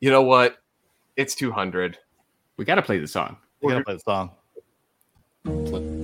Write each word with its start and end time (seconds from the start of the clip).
You 0.00 0.10
know 0.10 0.22
what? 0.22 0.58
It's 1.16 1.34
200. 1.34 1.98
We 2.56 2.64
got 2.64 2.76
to 2.76 2.82
play 2.82 2.98
the 2.98 3.06
song. 3.06 3.36
We 3.62 3.72
gotta 3.72 3.84
play 3.84 3.94
the 3.94 4.00
song. 4.00 4.30
STS 5.46 5.95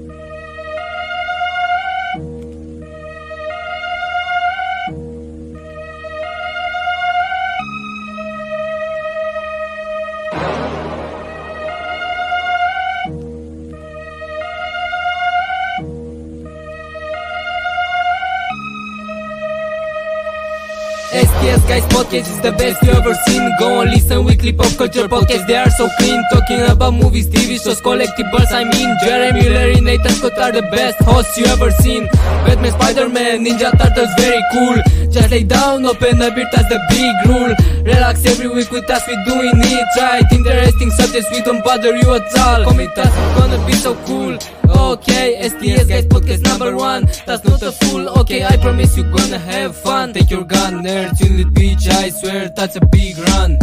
guys 21.73 21.89
podcast 21.89 22.29
is 22.29 22.41
the 22.43 22.53
best 22.53 22.83
you 22.83 22.93
ever 22.93 23.15
seen. 23.25 23.43
Go 23.59 23.81
and 23.81 23.91
listen 23.91 24.25
weekly 24.25 24.53
pop 24.53 24.73
culture 24.77 25.09
podcast 25.09 25.47
They 25.47 25.57
are 25.57 25.71
so 25.71 25.89
clean. 25.99 26.21
Talking 26.31 26.61
about 26.69 26.93
movies, 26.93 27.29
TV 27.29 27.57
shows, 27.63 27.81
collectibles 27.81 28.53
I 28.53 28.65
mean. 28.65 28.91
Jeremy, 29.03 29.49
Larry, 29.49 29.81
Nathan 29.81 30.13
Scott 30.13 30.37
are 30.39 30.53
the 30.53 30.63
best 30.75 30.99
hosts 31.01 31.39
you 31.39 31.47
ever 31.47 31.71
seen. 31.71 32.09
Batman, 32.45 32.73
Spider-Man, 32.73 33.45
Ninja 33.45 33.71
Turtles 33.79 34.13
very 34.19 34.43
cool. 34.53 34.77
Just 35.11 35.31
lay 35.31 35.45
down, 35.45 35.87
open 35.87 36.21
a 36.21 36.31
beer, 36.35 36.49
that's 36.53 36.69
the 36.69 36.81
big 36.93 37.15
rule. 37.29 37.55
Relax 37.85 38.27
every 38.27 38.49
week 38.49 38.71
with 38.71 38.91
us, 38.91 39.03
we 39.09 39.15
doing 39.25 39.57
it 39.57 39.89
right. 39.97 40.25
Interesting 40.31 40.91
subjects, 40.91 41.31
we 41.31 41.41
don't 41.41 41.65
bother 41.65 41.97
you 41.97 42.09
at 42.15 42.39
all. 42.39 42.65
Come 42.65 42.77
with 42.77 42.99
us, 42.99 43.13
gonna 43.39 43.67
be 43.67 43.73
so 43.73 43.95
cool 44.05 44.37
Okay, 44.73 45.49
STS 45.49 45.87
guys 45.87 46.07
podcast 46.07 46.43
number 46.45 46.77
one 46.77 47.05
That's 47.27 47.45
not 47.45 47.63
a 47.63 47.73
fool, 47.73 48.09
okay, 48.21 48.45
I 48.45 48.57
promise 48.57 48.97
you 48.97 49.05
gonna 49.05 49.39
have 49.39 49.77
fun 49.77 50.13
Take 50.13 50.31
your 50.31 50.45
gun, 50.45 50.83
nerds, 50.83 51.21
in 51.25 51.37
the 51.37 51.45
beach, 51.45 51.89
I 51.89 52.09
swear 52.11 52.51
that's 52.57 52.77
a 52.77 52.81
big 52.87 53.19
run 53.19 53.59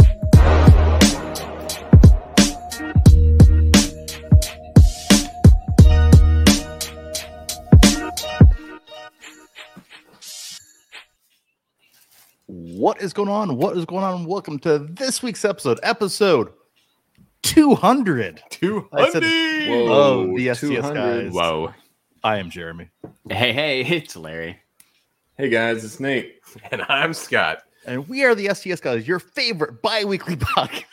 What 12.46 13.00
is 13.02 13.12
going 13.12 13.28
on? 13.28 13.56
What 13.56 13.76
is 13.76 13.84
going 13.84 14.02
on? 14.02 14.24
Welcome 14.24 14.58
to 14.60 14.78
this 14.78 15.22
week's 15.22 15.44
episode, 15.44 15.78
episode 15.82 16.52
200 17.42 18.42
I 18.92 19.10
said- 19.10 19.22
200. 19.22 19.88
Whoa, 19.88 20.36
the 20.36 20.54
STS 20.54 20.60
200. 20.60 20.94
guys. 20.94 21.32
Whoa. 21.32 21.74
I 22.22 22.38
am 22.38 22.50
Jeremy. 22.50 22.88
Hey, 23.28 23.52
hey, 23.52 23.80
it's 23.96 24.16
Larry. 24.16 24.58
Hey 25.38 25.48
guys, 25.48 25.84
it's 25.84 26.00
Nate. 26.00 26.36
And 26.70 26.82
I'm 26.88 27.14
Scott. 27.14 27.62
And 27.86 28.06
we 28.08 28.24
are 28.24 28.34
the 28.34 28.52
STS 28.54 28.80
guys, 28.80 29.06
your 29.08 29.20
favorite 29.20 29.80
bi-weekly 29.80 30.36
podcast 30.36 30.84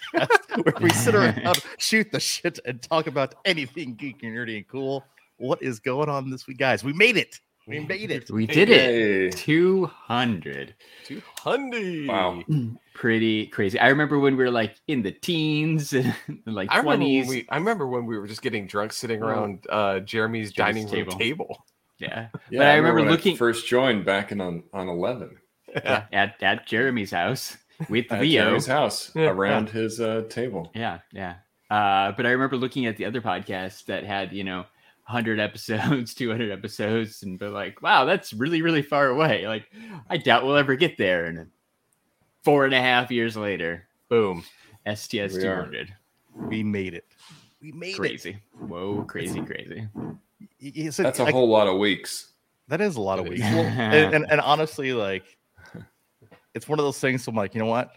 where 0.64 0.74
we 0.80 0.90
sit 0.92 1.16
around, 1.16 1.62
shoot 1.80 2.12
the 2.12 2.20
shit, 2.20 2.60
and 2.66 2.82
talk 2.82 3.08
about 3.08 3.36
anything 3.44 3.96
geeky, 3.98 4.24
nerdy, 4.24 4.58
and 4.58 4.68
cool. 4.68 5.04
What 5.38 5.62
is 5.62 5.80
going 5.80 6.08
on 6.10 6.30
this 6.30 6.48
week, 6.48 6.58
guys? 6.60 6.84
We 6.84 6.94
made 6.94 7.18
it. 7.18 7.40
We 7.68 7.80
made 7.80 8.12
it. 8.12 8.32
We 8.32 8.46
did 8.48 8.70
it. 8.70 9.34
Hey. 9.36 9.42
200. 9.44 10.74
200. 11.06 12.08
Wow. 12.08 12.42
Pretty 12.94 13.48
crazy. 13.48 13.78
I 13.80 13.90
remember 13.90 14.18
when 14.20 14.38
we 14.38 14.44
were 14.44 14.52
like 14.52 14.76
in 14.88 15.02
the 15.04 15.12
teens 15.12 15.94
and 15.94 16.16
like 16.46 16.72
I 16.72 16.78
remember, 16.80 17.04
20s. 17.06 17.20
when 17.20 17.28
we, 17.28 17.48
I 17.50 17.58
remember 17.58 17.88
when 17.88 18.06
we 18.06 18.18
were 18.18 18.26
just 18.28 18.42
getting 18.42 18.68
drunk 18.68 18.94
sitting 18.94 19.22
around 19.22 19.66
uh, 19.70 20.00
Jeremy's 20.00 20.54
dining 20.54 20.86
room 20.86 20.94
table. 21.06 21.18
table. 21.18 21.66
Yeah. 22.00 22.28
Yeah, 22.52 22.60
but 22.60 22.68
I 22.68 22.76
remember 22.76 23.02
when 23.02 23.10
looking 23.10 23.36
first 23.36 23.66
joined 23.66 24.06
back 24.06 24.32
in 24.32 24.40
on, 24.40 24.62
on 24.72 24.88
11 24.88 25.36
yeah, 25.74 26.06
at, 26.14 26.36
at 26.44 26.68
Jeremy's 26.68 27.10
house 27.10 27.58
with 27.90 28.12
at 28.12 28.22
Leo. 28.22 28.44
Jeremy's 28.44 28.68
house 28.68 29.12
Yeah. 29.16 29.32
around 29.32 29.70
his 29.70 30.00
uh, 30.00 30.26
table. 30.30 30.70
Yeah, 30.76 31.00
yeah. 31.12 31.38
Uh, 31.72 32.12
but 32.12 32.28
I 32.28 32.30
remember 32.30 32.56
looking 32.56 32.86
at 32.86 32.98
the 32.98 33.06
other 33.06 33.20
podcasts 33.20 33.84
that 33.86 34.04
had, 34.04 34.32
you 34.32 34.44
know, 34.44 34.66
100 35.08 35.40
episodes, 35.42 36.14
200 36.14 36.52
episodes, 36.52 37.24
and 37.24 37.40
be 37.40 37.48
like, 37.48 37.82
wow, 37.82 38.06
that's 38.06 38.34
really, 38.34 38.62
really 38.62 38.82
far 38.82 39.08
away. 39.08 39.48
Like, 39.48 39.72
I 40.10 40.18
doubt 40.18 40.46
we'll 40.46 40.58
ever 40.58 40.76
get 40.76 40.98
there. 40.98 41.26
And 41.26 41.48
four 42.44 42.66
and 42.66 42.74
a 42.74 42.82
half 42.82 43.10
years 43.12 43.36
later, 43.38 43.88
Boom. 44.10 44.44
STS 44.86 45.14
We 45.14 45.24
are. 45.46 45.64
200. 45.64 45.94
We 46.50 46.64
made 46.64 46.94
it. 46.94 47.06
We 47.62 47.72
made 47.72 47.96
it. 47.96 47.98
Crazy. 47.98 48.38
Whoa, 48.60 49.04
crazy, 49.06 49.42
crazy. 49.42 49.88
it. 49.96 50.18
Y- 50.62 50.72
y- 50.78 50.90
That's 50.90 51.20
a 51.20 51.24
like, 51.24 51.34
whole 51.34 51.50
lot 51.50 51.68
of 51.68 51.78
weeks. 51.78 52.32
That 52.68 52.82
is 52.82 52.96
a 52.98 53.02
lot 53.02 53.20
of 53.20 53.26
It 53.26 53.30
weeks. 53.32 53.42
Well, 53.46 53.66
and, 53.66 54.14
and, 54.16 54.26
and 54.32 54.42
honestly, 54.42 54.94
like, 54.94 55.38
it's 56.54 56.68
one 56.68 56.80
of 56.80 56.86
those 56.86 57.00
things. 57.00 57.28
I'm 57.28 57.36
like, 57.36 57.54
you 57.56 57.60
know 57.60 57.66
what? 57.68 57.92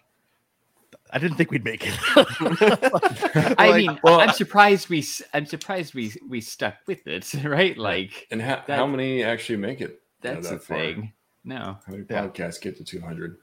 I 1.13 1.19
didn't 1.19 1.37
think 1.37 1.51
we'd 1.51 1.65
make 1.65 1.85
it. 1.87 1.95
I 3.59 3.73
mean, 3.77 3.99
well, 4.03 4.21
I'm 4.21 4.33
surprised 4.33 4.89
we, 4.89 5.05
I'm 5.35 5.47
surprised 5.47 5.95
we, 5.95 6.13
we 6.29 6.41
stuck 6.41 6.75
with 6.87 7.07
it, 7.07 7.33
right? 7.45 7.77
Like, 7.77 8.27
And 8.31 8.41
ha- 8.43 8.65
That- 8.67 8.79
how 8.79 8.87
many 8.87 9.23
actually 9.25 9.57
make 9.59 9.81
it? 9.81 10.01
that's 10.23 10.49
the 10.49 10.57
that 10.57 10.63
far? 10.65 10.77
thing. 10.77 11.13
No, 11.45 11.79
How 11.87 11.93
many 11.93 12.05
Yeah. 12.11 12.27
podcasts 12.27 12.61
get 12.61 12.77
to 12.77 12.85
200? 12.85 13.39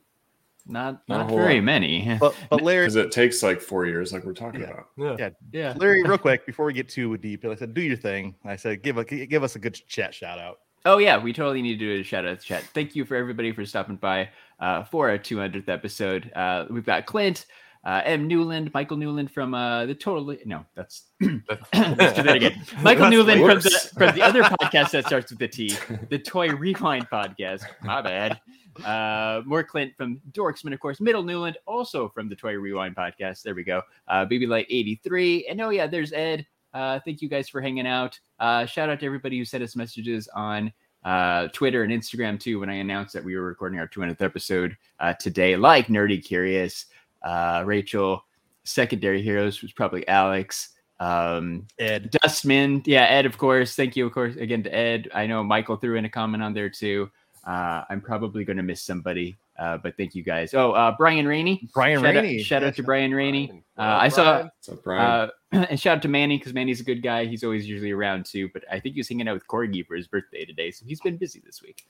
not, 0.69 1.01
Not 1.07 1.27
not 1.27 1.29
very 1.29 1.55
lot. 1.55 1.63
many. 1.63 2.17
but 2.19 2.35
but 2.49 2.61
Larry, 2.61 2.85
Because 2.85 2.97
it 2.97 3.11
takes 3.11 3.41
like 3.41 3.61
four 3.61 3.85
years, 3.85 4.11
like 4.13 4.25
we're 4.25 4.33
talking 4.33 4.61
Yeah. 4.61 4.67
about. 4.67 4.87
Yeah. 4.97 5.15
Yeah. 5.17 5.29
Yeah. 5.51 5.73
Larry, 5.77 6.03
real 6.03 6.17
quick 6.17 6.45
before 6.45 6.65
we 6.65 6.73
get 6.73 6.89
too 6.89 7.17
deep, 7.17 7.45
I 7.45 7.55
said, 7.55 7.73
do 7.73 7.81
your 7.81 7.95
thing. 7.97 8.35
I 8.45 8.55
said, 8.57 8.83
give 8.83 8.97
a 8.97 9.05
give 9.05 9.43
us 9.43 9.55
a 9.55 9.59
good 9.59 9.73
chat 9.87 10.13
shout 10.13 10.39
out. 10.39 10.59
Oh 10.85 10.97
yeah, 10.99 11.17
we 11.21 11.33
totally 11.33 11.61
need 11.61 11.79
to 11.79 11.85
do 11.85 11.99
a 11.99 12.03
shout 12.03 12.25
out 12.25 12.39
to 12.39 12.45
chat. 12.45 12.63
Thank 12.73 12.95
you 12.95 13.05
for 13.05 13.15
everybody 13.15 13.51
for 13.51 13.65
stopping 13.65 13.97
by 13.97 14.29
uh, 14.59 14.83
for 14.83 15.09
our 15.09 15.17
200th 15.17 15.67
episode. 15.67 16.31
Uh, 16.35 16.65
we've 16.69 16.85
got 16.85 17.05
Clint, 17.05 17.45
uh, 17.83 18.01
M. 18.05 18.27
Newland, 18.27 18.73
Michael 18.73 18.97
Newland 18.97 19.31
from 19.31 19.53
uh, 19.53 19.85
the 19.85 19.95
Totally 19.95 20.39
No, 20.45 20.65
that's 20.75 21.03
let's 21.21 22.13
do 22.13 22.23
that 22.23 22.35
again. 22.35 22.61
Michael 22.81 23.09
That's 23.09 23.11
Newland 23.11 23.41
from 23.41 23.59
the 23.59 23.91
from 23.97 24.15
the 24.15 24.21
other 24.21 24.43
podcast 24.61 24.91
that 24.91 25.05
starts 25.05 25.31
with 25.31 25.39
the 25.39 25.47
T, 25.47 25.75
the 26.09 26.19
Toy 26.19 26.49
Rewind 26.49 27.09
podcast. 27.09 27.63
My 27.83 28.01
bad. 28.01 28.39
Uh, 28.85 29.41
more 29.45 29.63
Clint 29.63 29.95
from 29.95 30.21
Dorksman, 30.31 30.73
of 30.73 30.79
course. 30.79 30.99
Middle 30.99 31.23
Newland, 31.23 31.57
also 31.65 32.09
from 32.09 32.29
the 32.29 32.35
Toy 32.35 32.53
Rewind 32.53 32.95
podcast. 32.95 33.41
There 33.41 33.55
we 33.55 33.63
go. 33.63 33.81
Uh, 34.07 34.25
Baby 34.25 34.45
Light 34.45 34.67
83. 34.69 35.47
And 35.47 35.61
oh, 35.61 35.69
yeah, 35.69 35.87
there's 35.87 36.13
Ed. 36.13 36.45
Uh, 36.77 36.99
thank 36.99 37.23
you 37.23 37.27
guys 37.27 37.49
for 37.49 37.59
hanging 37.59 37.87
out. 37.87 38.19
Uh, 38.39 38.63
shout 38.67 38.87
out 38.87 38.99
to 38.99 39.05
everybody 39.07 39.35
who 39.35 39.43
sent 39.43 39.63
us 39.63 39.75
messages 39.75 40.27
on 40.35 40.71
uh, 41.03 41.47
Twitter 41.47 41.83
and 41.83 41.91
Instagram 41.91 42.39
too 42.39 42.59
when 42.59 42.69
I 42.69 42.75
announced 42.75 43.13
that 43.13 43.23
we 43.23 43.35
were 43.35 43.41
recording 43.41 43.79
our 43.79 43.87
200th 43.87 44.21
episode 44.21 44.77
uh, 44.99 45.13
today, 45.13 45.55
like 45.57 45.87
Nerdy 45.87 46.23
Curious, 46.23 46.85
uh, 47.23 47.63
Rachel, 47.65 48.23
Secondary 48.63 49.23
Heroes 49.23 49.63
was 49.63 49.71
probably 49.71 50.07
Alex, 50.07 50.75
um, 50.99 51.65
Ed, 51.79 52.11
Dustman, 52.11 52.83
yeah, 52.85 53.05
Ed, 53.05 53.25
of 53.25 53.39
course. 53.39 53.73
Thank 53.73 53.95
you, 53.95 54.05
of 54.05 54.13
course, 54.13 54.35
again 54.35 54.61
to 54.61 54.75
Ed. 54.75 55.09
I 55.15 55.25
know 55.25 55.43
Michael 55.43 55.77
threw 55.77 55.95
in 55.95 56.05
a 56.05 56.09
comment 56.09 56.43
on 56.43 56.53
there 56.53 56.69
too. 56.69 57.09
Uh, 57.43 57.85
I'm 57.89 58.01
probably 58.01 58.45
going 58.45 58.57
to 58.57 58.63
miss 58.63 58.83
somebody, 58.83 59.35
uh, 59.57 59.77
but 59.77 59.95
thank 59.97 60.13
you 60.15 60.23
guys. 60.23 60.53
Oh, 60.53 60.71
uh, 60.71 60.95
Brian 60.97 61.27
Rainey. 61.27 61.69
Brian 61.73 62.01
shout 62.01 62.15
Rainey. 62.15 62.39
Out, 62.39 62.45
shout 62.45 62.63
out 62.63 62.75
to 62.75 62.83
Brian 62.83 63.13
Rainey. 63.13 63.47
Brian. 63.47 63.63
Uh, 63.77 63.97
I 64.01 64.09
saw 64.09 64.23
Brian. 64.23 64.45
What's 64.45 64.69
up, 64.69 64.83
Brian? 64.83 65.01
uh, 65.01 65.29
and 65.69 65.79
shout 65.79 65.97
out 65.97 66.01
to 66.03 66.07
Manny 66.07 66.37
because 66.37 66.53
Manny's 66.53 66.79
a 66.81 66.83
good 66.83 67.01
guy. 67.01 67.25
He's 67.25 67.43
always 67.43 67.67
usually 67.67 67.91
around 67.91 68.25
too. 68.25 68.49
But 68.53 68.63
I 68.71 68.79
think 68.79 68.95
he 68.95 68.99
was 68.99 69.09
hanging 69.09 69.27
out 69.27 69.33
with 69.33 69.47
Corgi 69.47 69.85
for 69.85 69.95
his 69.95 70.07
birthday 70.07 70.45
today, 70.45 70.71
so 70.71 70.85
he's 70.85 71.01
been 71.01 71.17
busy 71.17 71.41
this 71.45 71.61
week. 71.61 71.85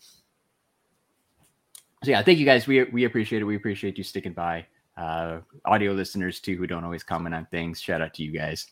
So 2.04 2.12
yeah, 2.12 2.22
thank 2.22 2.38
you 2.40 2.46
guys. 2.46 2.68
We 2.68 2.84
we 2.86 3.06
appreciate 3.06 3.42
it. 3.42 3.46
We 3.46 3.56
appreciate 3.56 3.98
you 3.98 4.04
sticking 4.04 4.34
by. 4.34 4.66
Uh, 4.96 5.42
audio 5.66 5.92
listeners 5.94 6.40
too 6.40 6.58
who 6.58 6.66
don't 6.66 6.84
always 6.84 7.04
comment 7.04 7.36
on 7.36 7.46
things. 7.52 7.80
Shout 7.80 8.02
out 8.02 8.14
to 8.16 8.24
you 8.24 8.32
guys. 8.32 8.68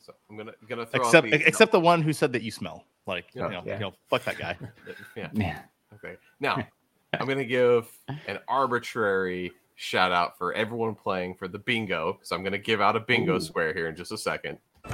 So 0.00 0.12
I'm 0.28 0.36
gonna 0.36 0.52
gonna 0.68 0.86
throw 0.86 1.00
except 1.02 1.26
out 1.26 1.30
the, 1.30 1.46
except 1.46 1.72
the 1.72 1.80
one 1.80 2.02
who 2.02 2.12
said 2.12 2.32
that 2.32 2.42
you 2.42 2.50
smell. 2.50 2.84
Like, 3.06 3.26
you 3.34 3.40
know, 3.42 3.62
Yeah. 3.64 3.74
you 3.74 3.80
know, 3.80 3.92
fuck 4.08 4.24
that 4.24 4.38
guy. 4.38 4.58
yeah. 5.16 5.28
Man, 5.32 5.62
Okay. 5.94 6.16
Now 6.38 6.66
I'm 7.18 7.26
gonna 7.26 7.44
give 7.44 7.90
an 8.26 8.38
arbitrary 8.48 9.52
shout 9.74 10.12
out 10.12 10.36
for 10.38 10.52
everyone 10.52 10.94
playing 10.94 11.34
for 11.34 11.48
the 11.48 11.58
bingo. 11.58 12.18
So 12.22 12.36
I'm 12.36 12.42
gonna 12.44 12.58
give 12.58 12.80
out 12.80 12.96
a 12.96 13.00
bingo 13.00 13.36
Ooh. 13.36 13.40
square 13.40 13.72
here 13.74 13.88
in 13.88 13.96
just 13.96 14.12
a 14.12 14.18
second. 14.18 14.58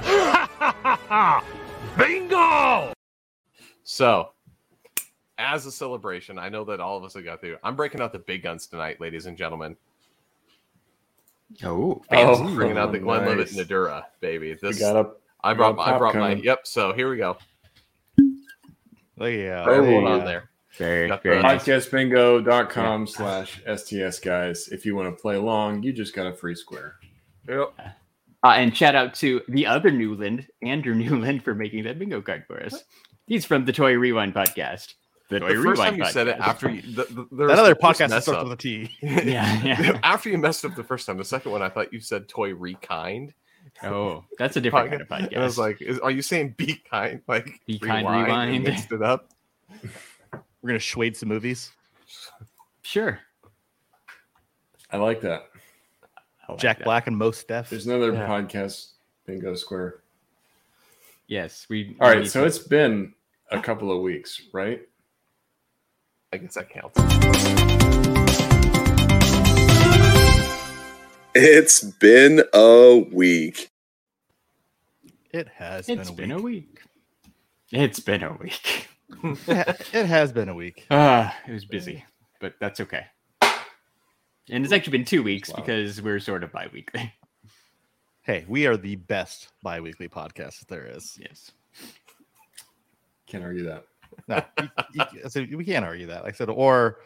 Bingo! 1.97 2.93
So, 3.83 4.31
as 5.37 5.65
a 5.65 5.71
celebration, 5.71 6.37
I 6.37 6.49
know 6.49 6.63
that 6.65 6.79
all 6.79 6.97
of 6.97 7.03
us 7.03 7.13
have 7.13 7.23
got 7.23 7.41
through. 7.41 7.57
I'm 7.63 7.75
breaking 7.75 8.01
out 8.01 8.11
the 8.11 8.19
big 8.19 8.43
guns 8.43 8.67
tonight, 8.67 8.99
ladies 8.99 9.25
and 9.25 9.37
gentlemen. 9.37 9.75
oh, 11.63 12.01
Oh, 12.11 12.53
bringing 12.53 12.77
out 12.77 12.91
the 12.91 12.99
Glenlivet 12.99 13.51
nice. 13.51 13.55
Nàdurra, 13.55 14.03
baby. 14.19 14.57
This 14.61 14.79
got 14.79 14.95
up. 14.95 15.21
I 15.43 15.53
brought 15.53 15.77
got 15.77 15.87
my, 15.87 15.95
I 15.95 15.97
brought 15.97 16.15
my. 16.15 16.33
Yep. 16.33 16.67
So 16.67 16.93
here 16.93 17.09
we 17.09 17.17
go. 17.17 17.37
Yeah. 19.19 19.63
Hold 19.63 19.85
yeah. 19.87 20.09
on 20.09 20.25
there. 20.25 20.49
Very 20.77 21.07
Got 21.07 21.23
very 21.23 21.41
nice. 21.41 21.63
Podcastbingo.com 21.63 23.07
slash 23.07 23.61
STS 23.75 24.19
guys. 24.19 24.67
If 24.69 24.85
you 24.85 24.95
want 24.95 25.15
to 25.15 25.21
play 25.21 25.35
along, 25.35 25.83
you 25.83 25.91
just 25.93 26.15
got 26.15 26.27
a 26.27 26.33
free 26.33 26.55
square. 26.55 26.95
Yep. 27.47 27.73
Uh, 28.43 28.47
and 28.49 28.75
shout 28.75 28.95
out 28.95 29.13
to 29.15 29.41
the 29.47 29.65
other 29.65 29.89
Newland, 29.91 30.47
Andrew 30.61 30.93
Newland, 30.95 31.43
for 31.43 31.55
making 31.55 31.83
that 31.85 31.97
bingo 31.99 32.21
card 32.21 32.45
for 32.47 32.61
us. 32.61 32.83
He's 33.25 33.45
from 33.45 33.65
the 33.65 33.73
Toy 33.73 33.93
Rewind 33.97 34.33
podcast. 34.33 34.93
the, 35.29 35.35
The 35.35 35.39
Toy 35.39 35.47
first 35.55 35.65
Rewind 35.65 35.77
time 35.79 35.97
you 35.97 36.05
said 36.11 36.27
it 36.27 36.37
after 36.39 36.69
you, 36.69 36.81
the, 36.81 37.03
the, 37.05 37.27
there 37.31 37.47
That 37.47 37.59
other 37.59 37.69
was 37.75 37.77
the 37.79 37.81
first 37.87 37.99
podcast 38.01 38.09
that 38.09 38.23
starts 38.23 38.27
up. 38.39 38.43
with 38.43 38.53
a 38.53 38.57
T. 38.57 38.89
Yeah, 39.01 39.63
yeah. 39.63 39.99
after 40.03 40.29
you 40.29 40.37
messed 40.37 40.63
up 40.63 40.75
the 40.75 40.83
first 40.83 41.05
time, 41.07 41.17
the 41.17 41.25
second 41.25 41.51
one 41.51 41.61
I 41.61 41.69
thought 41.69 41.91
you 41.91 41.99
said 41.99 42.27
toy 42.29 42.53
rekind. 42.53 43.33
Oh, 43.83 44.23
that's 44.37 44.55
a 44.55 44.61
different 44.61 44.89
kind 44.91 45.01
of 45.01 45.07
podcast. 45.09 45.33
And 45.33 45.41
I 45.41 45.43
was 45.45 45.57
like, 45.57 45.81
is, 45.81 45.99
are 45.99 46.11
you 46.11 46.21
saying 46.21 46.53
be 46.57 46.81
kind? 46.89 47.21
Like 47.27 47.59
Be 47.65 47.79
kind, 47.79 48.07
and 48.07 48.25
rewind. 48.27 48.63
mixed 48.63 48.91
it 48.93 49.01
up. 49.01 49.29
We're 50.67 50.71
gonna 50.73 50.79
shade 50.79 51.15
some 51.15 51.29
movies. 51.29 51.71
sure. 52.81 53.19
I 54.91 54.97
like 54.97 55.21
that. 55.21 55.43
I 56.45 56.51
like 56.51 56.59
Jack 56.59 56.79
that. 56.79 56.83
Black 56.83 57.07
and 57.07 57.15
Mos 57.17 57.41
Def. 57.45 57.69
There's 57.69 57.87
another 57.87 58.11
Yeah. 58.11 58.27
podcast, 58.27 58.89
Bingo 59.25 59.55
Square. 59.55 60.01
Yes, 61.27 61.67
we. 61.69 61.95
All 62.01 62.09
we 62.09 62.13
right, 62.15 62.23
need 62.23 62.29
so 62.29 62.41
to- 62.41 62.47
it's 62.47 62.57
been 62.59 63.13
a 63.49 63.61
couple 63.61 63.93
of 63.95 64.01
weeks, 64.01 64.41
right? 64.51 64.81
I 66.33 66.37
guess 66.37 66.55
that 66.55 66.69
counts. 66.69 66.99
It's 71.33 71.81
been 71.81 72.43
a 72.53 73.05
week. 73.13 73.69
It 75.31 75.47
has 75.47 75.87
It's 75.87 76.11
been 76.11 76.31
a 76.31 76.41
week. 76.41 76.81
It's 77.71 78.01
been 78.01 78.23
a 78.23 78.33
week. 78.33 78.89
It 79.23 80.05
has 80.05 80.31
been 80.31 80.49
a 80.49 80.53
week. 80.53 80.85
Ah, 80.91 81.35
it 81.47 81.51
was 81.51 81.65
busy, 81.65 82.03
but 82.41 82.53
that's 82.59 82.79
okay. 82.81 83.05
And 84.49 84.63
it's 84.63 84.71
actually 84.73 84.97
been 84.97 85.05
two 85.05 85.23
weeks 85.23 85.49
Wow. 85.49 85.57
because 85.57 86.01
we're 86.01 86.19
sort 86.19 86.43
of 86.43 86.51
bi-weekly. 86.53 87.13
Hey, 88.21 88.45
we 88.47 88.65
are 88.67 88.77
the 88.77 88.95
best 88.95 89.49
bi-weekly 89.63 90.07
podcast 90.09 90.67
there 90.67 90.85
is. 90.85 91.17
Yes. 91.19 91.51
Can't 93.27 93.43
argue 93.43 93.63
that. 93.65 93.83
No, 94.27 94.41
you- 94.59 94.69
you- 95.13 95.21
I 95.25 95.27
said 95.27 95.53
we 95.53 95.65
can't 95.65 95.85
argue 95.85 96.07
that. 96.07 96.23
Like 96.23 96.33
I 96.33 96.37
said, 96.37 96.49
or 96.49 96.99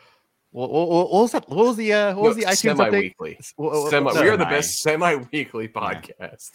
what, 0.51 0.71
what, 0.71 0.87
what 0.89 1.11
was 1.11 1.31
that? 1.31 1.49
What 1.49 1.65
was 1.65 1.77
the 1.77 1.93
uh, 1.93 2.15
what 2.15 2.23
was 2.23 2.37
the 2.37 2.43
iTunes 2.43 2.57
semi-weekly? 2.77 3.39
What- 3.55 3.71
what- 3.73 3.89
Semi, 3.89 4.13
no, 4.13 4.21
we 4.21 4.29
are 4.29 4.37
the 4.37 4.45
best 4.45 4.81
semi-weekly 4.81 5.67
podcast. 5.69 6.51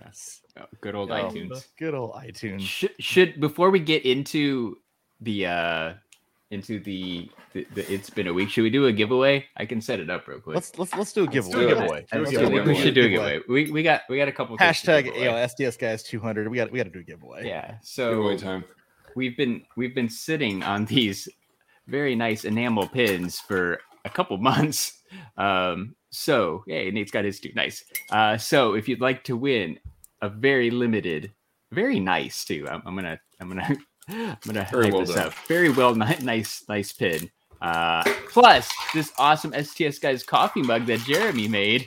Yes. 0.00 0.40
Oh, 0.58 0.64
good 0.80 0.94
old 0.94 1.10
oh, 1.10 1.14
iTunes. 1.14 1.66
Good 1.78 1.94
old 1.94 2.12
iTunes. 2.14 2.60
Should, 2.60 2.92
should 3.00 3.40
before 3.40 3.70
we 3.70 3.80
get 3.80 4.04
into 4.04 4.76
the 5.20 5.46
uh 5.46 5.92
into 6.50 6.80
the, 6.80 7.30
the, 7.52 7.64
the 7.74 7.92
it's 7.92 8.10
been 8.10 8.26
a 8.26 8.32
week, 8.32 8.50
should 8.50 8.62
we 8.62 8.70
do 8.70 8.86
a 8.86 8.92
giveaway? 8.92 9.46
I 9.56 9.64
can 9.66 9.80
set 9.80 10.00
it 10.00 10.10
up 10.10 10.26
real 10.26 10.40
quick. 10.40 10.56
Let's 10.56 10.76
let's 10.78 10.94
let's 10.96 11.12
do 11.12 11.22
a 11.22 11.24
Let's 11.24 11.48
giveaway. 11.48 11.60
do 11.60 11.68
a 11.68 11.74
giveaway. 11.74 12.06
Do 12.12 12.18
a 12.18 12.20
Let's 12.20 12.30
do 12.30 12.38
a 12.38 12.40
we, 12.42 12.54
giveaway. 12.56 12.66
we 12.74 12.80
should 12.80 12.94
do 12.94 13.00
a 13.04 13.08
Giveaway. 13.08 13.32
giveaway. 13.38 13.64
We 13.64 13.70
we 13.72 13.82
got 13.82 14.02
we 14.08 14.16
got 14.16 14.28
a 14.28 14.32
couple 14.32 14.56
Hashtag 14.58 15.06
you 15.14 15.24
know. 15.26 15.46
STS 15.46 15.76
guys 15.76 16.02
200. 16.02 16.48
We 16.48 16.56
got 16.56 16.72
we 16.72 16.78
got 16.78 16.84
to 16.84 16.90
do 16.90 17.00
a 17.00 17.02
giveaway. 17.04 17.46
Yeah. 17.46 17.74
So 17.82 18.10
Giveaway 18.10 18.36
time. 18.36 18.64
we've 19.14 19.36
been 19.36 19.62
we've 19.76 19.94
been 19.94 20.08
sitting 20.08 20.62
on 20.62 20.84
these 20.86 21.28
very 21.86 22.14
nice 22.16 22.44
enamel 22.44 22.88
pins 22.88 23.38
for 23.40 23.80
a 24.04 24.10
couple 24.10 24.36
months. 24.38 24.98
Um, 25.36 25.94
so 26.10 26.64
hey, 26.66 26.90
Nate's 26.90 27.10
got 27.10 27.24
his 27.24 27.40
too. 27.40 27.52
Nice. 27.54 27.84
Uh, 28.10 28.36
so 28.36 28.74
if 28.74 28.88
you'd 28.88 29.00
like 29.00 29.24
to 29.24 29.36
win 29.36 29.78
a 30.22 30.28
very 30.28 30.70
limited, 30.70 31.32
very 31.72 32.00
nice 32.00 32.44
too. 32.44 32.66
I'm, 32.70 32.82
I'm 32.84 32.94
gonna 32.94 33.18
I'm 33.40 33.48
gonna 33.48 33.76
I'm 34.08 34.36
gonna 34.46 34.66
Very 34.70 34.84
hype 34.86 34.92
well 34.92 35.04
this 35.04 35.14
done. 35.14 35.28
up. 35.28 35.34
Very 35.46 35.70
well, 35.70 35.94
ni- 35.94 36.16
nice 36.22 36.64
nice 36.68 36.92
pin. 36.92 37.30
Uh, 37.62 38.02
plus 38.30 38.70
this 38.94 39.12
awesome 39.18 39.52
STS 39.52 39.98
guys 39.98 40.22
coffee 40.24 40.62
mug 40.62 40.86
that 40.86 41.00
Jeremy 41.00 41.46
made. 41.48 41.86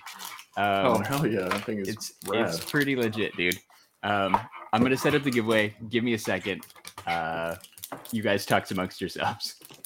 Oh 0.56 0.96
Um, 0.96 1.04
hell 1.04 1.26
yeah, 1.28 1.48
that 1.50 1.66
thing 1.66 1.80
is 1.80 1.88
it's 1.90 2.14
rad. 2.28 2.48
it's 2.48 2.64
pretty 2.64 2.96
legit, 2.96 3.36
dude. 3.36 3.58
Um, 4.04 4.38
I'm 4.72 4.82
gonna 4.84 4.98
set 4.98 5.16
up 5.16 5.24
the 5.24 5.32
giveaway. 5.32 5.76
Give 5.90 6.04
me 6.04 6.14
a 6.14 6.20
second. 6.20 6.66
Uh, 7.08 7.56
you 8.12 8.22
guys 8.24 8.46
talk 8.46 8.70
amongst 8.72 9.02
yourselves. 9.02 9.56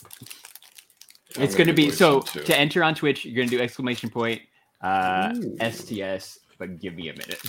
I'm 1.37 1.43
it's 1.43 1.55
gonna 1.55 1.73
be 1.73 1.91
so 1.91 2.21
too. 2.21 2.41
to 2.43 2.57
enter 2.57 2.83
on 2.83 2.95
Twitch. 2.95 3.25
You're 3.25 3.35
gonna 3.35 3.49
do 3.55 3.61
exclamation 3.61 4.09
point 4.09 4.41
uh, 4.81 5.33
Ooh. 5.35 5.57
STS, 5.71 6.39
but 6.57 6.79
give 6.79 6.95
me 6.95 7.09
a 7.09 7.13
minute 7.13 7.41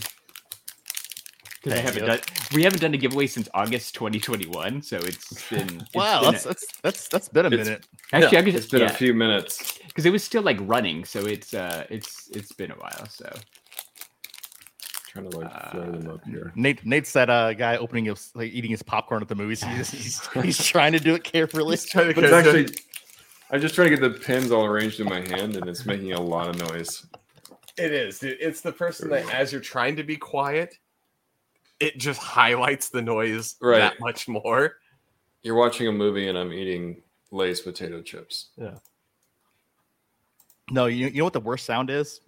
because 1.63 1.73
I 1.79 1.83
haven't 1.83 2.03
you. 2.03 2.07
done 2.09 2.21
we 2.55 2.63
haven't 2.63 2.81
done 2.81 2.95
a 2.95 2.97
giveaway 2.97 3.27
since 3.27 3.49
August 3.55 3.95
2021. 3.95 4.81
So 4.83 4.97
it's 4.99 5.49
been 5.51 5.81
it's 5.81 5.95
Wow, 5.95 6.21
been 6.23 6.33
that's, 6.33 6.45
a- 6.45 6.49
that's 6.49 6.67
that's 6.83 7.09
that's 7.09 7.29
been 7.29 7.47
a 7.47 7.49
It's- 7.49 7.67
minute. 7.67 7.87
actually 8.13 8.33
Yeah, 8.33 8.39
I 8.39 8.43
could 8.45 8.55
it's 8.55 8.65
just 8.65 8.71
been 8.73 8.81
yeah, 8.83 8.87
a 8.87 8.93
few 8.93 9.13
minutes. 9.15 9.79
because 9.89 10.07
it 10.07 10.11
was 10.11 10.23
still 10.23 10.43
like 10.43 10.59
running. 10.61 11.05
So 11.05 11.21
it's 11.21 11.55
uh 11.55 11.85
it's 11.91 12.29
it's 12.33 12.53
been 12.53 12.71
a 12.71 12.77
while. 12.77 13.07
So 13.09 13.31
trying 15.09 15.31
to 15.31 15.39
like 15.39 15.71
throw 15.73 15.91
them 15.91 16.09
up 16.11 16.25
here. 16.25 16.53
Nate 16.55 16.85
Nate's 16.85 17.13
that 17.15 17.31
uh, 17.31 17.53
guy 17.55 17.77
opening 17.79 18.05
his 18.07 18.31
like 18.35 18.53
eating 18.53 18.71
his 18.71 18.83
popcorn 18.83 19.23
at 19.23 19.29
the 19.29 19.35
movies. 19.35 19.63
He's 19.65 19.91
he's, 19.91 20.27
he's 20.43 20.63
trying 20.65 20.93
to 20.93 21.01
do 21.01 21.15
it 21.15 21.25
carefully. 21.33 21.71
He's 21.73 21.87
trying 21.87 22.09
to 22.09 22.15
But 22.15 22.25
it's 22.25 22.33
actually, 22.33 22.67
I'm 23.51 23.61
just 23.61 23.75
trying 23.75 23.91
to 23.91 23.97
get 23.97 24.01
the 24.13 24.19
pins 24.19 24.51
all 24.53 24.65
arranged 24.65 25.01
in 25.01 25.07
my 25.07 25.21
hand, 25.21 25.57
and 25.57 25.69
it's 25.69 25.87
making 25.87 26.13
a 26.13 26.21
lot 26.21 26.49
of 26.49 26.59
noise. 26.71 27.07
It 27.79 27.93
is. 27.93 28.23
It's 28.23 28.61
the 28.61 28.73
person 28.73 29.09
that, 29.11 29.33
as 29.33 29.53
you're 29.53 29.61
trying 29.61 29.97
to 29.97 30.03
be 30.03 30.17
quiet, 30.17 30.77
it 31.81 31.97
just 31.99 32.21
highlights 32.21 32.89
the 32.91 33.01
noise 33.01 33.55
Right. 33.61 33.79
that 33.79 34.01
much 34.01 34.29
more. 34.29 34.75
You're 35.43 35.55
watching 35.55 35.87
a 35.87 35.93
movie, 35.93 36.29
and 36.29 36.37
I'm 36.37 36.53
eating 36.53 37.03
Lay's 37.31 37.61
potato 37.61 38.03
chips. 38.03 38.49
Yeah. 38.57 38.75
No, 40.71 40.87
you, 40.87 41.07
you 41.07 41.19
know 41.19 41.25
what 41.25 41.33
the 41.33 41.41
worst 41.41 41.65
sound 41.65 41.89
is? 41.89 42.21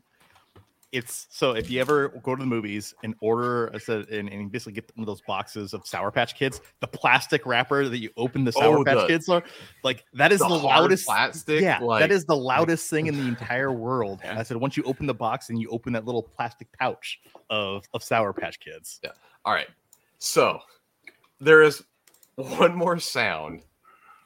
It's 0.92 1.28
so 1.30 1.52
if 1.52 1.70
you 1.70 1.80
ever 1.80 2.08
go 2.24 2.34
to 2.34 2.40
the 2.40 2.46
movies 2.48 2.94
and 3.04 3.14
order 3.20 3.70
I 3.72 3.78
said 3.78 4.08
and, 4.08 4.28
and 4.28 4.50
basically 4.50 4.72
get 4.72 4.90
one 4.96 5.04
of 5.04 5.06
those 5.06 5.20
boxes 5.20 5.72
of 5.72 5.86
Sour 5.86 6.10
Patch 6.10 6.34
Kids, 6.34 6.60
the 6.80 6.88
plastic 6.88 7.46
wrapper 7.46 7.88
that 7.88 7.98
you 7.98 8.10
open 8.16 8.42
the 8.44 8.50
Sour 8.50 8.78
Oh, 8.78 8.84
Patch 8.84 8.96
the- 8.98 9.06
Kids 9.06 9.28
are 9.28 9.42
like 9.84 10.04
that 10.14 10.32
is 10.32 10.40
the, 10.40 10.46
hard 10.48 10.62
loudest 10.64 11.06
plastic. 11.06 11.60
yeah, 11.60 11.78
like, 11.78 12.00
that 12.00 12.10
is 12.10 12.24
the 12.24 12.34
loudest 12.36 12.90
thing 12.90 13.06
in 13.06 13.14
the 13.16 13.28
entire 13.28 13.70
world. 13.86 14.20
Yeah. 14.24 14.40
I 14.40 14.42
said 14.42 14.56
once 14.56 14.76
you 14.76 14.82
open 14.82 15.06
the 15.06 15.14
box 15.14 15.48
and 15.48 15.60
you 15.60 15.68
open 15.70 15.92
that 15.92 16.06
little 16.06 16.24
plastic 16.24 16.66
pouch 16.76 17.20
of, 17.50 17.84
of 17.94 18.02
Sour 18.02 18.32
Patch 18.32 18.58
Kids. 18.58 18.98
Yeah. 19.04 19.10
All 19.44 19.52
right. 19.52 19.68
So 20.18 20.58
there 21.40 21.62
is 21.62 21.84
one 22.34 22.74
more 22.74 22.98
sound 22.98 23.62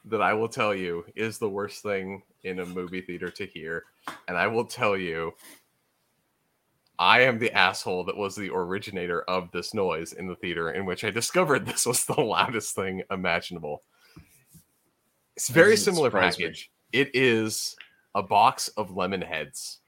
that 0.05 0.21
I 0.21 0.33
will 0.33 0.49
tell 0.49 0.73
you 0.73 1.05
is 1.15 1.37
the 1.37 1.49
worst 1.49 1.83
thing 1.83 2.23
in 2.43 2.59
a 2.59 2.65
movie 2.65 3.01
theater 3.01 3.29
to 3.29 3.45
hear. 3.45 3.83
And 4.27 4.35
I 4.37 4.47
will 4.47 4.65
tell 4.65 4.95
you, 4.97 5.33
I 6.97 7.21
am 7.21 7.39
the 7.39 7.51
asshole 7.51 8.05
that 8.05 8.17
was 8.17 8.35
the 8.35 8.49
originator 8.49 9.21
of 9.23 9.51
this 9.51 9.73
noise 9.73 10.13
in 10.13 10.27
the 10.27 10.35
theater 10.35 10.71
in 10.71 10.85
which 10.85 11.03
I 11.03 11.09
discovered 11.09 11.65
this 11.65 11.85
was 11.85 12.05
the 12.05 12.13
loudest 12.21 12.75
thing 12.75 13.03
imaginable. 13.11 13.83
It's 15.35 15.49
very 15.49 15.75
similar 15.75 16.09
surprise 16.09 16.37
me. 16.37 16.45
package. 16.45 16.71
It 16.93 17.11
is 17.13 17.75
a 18.13 18.23
box 18.23 18.69
of 18.69 18.95
lemon 18.95 19.21
heads. 19.21 19.79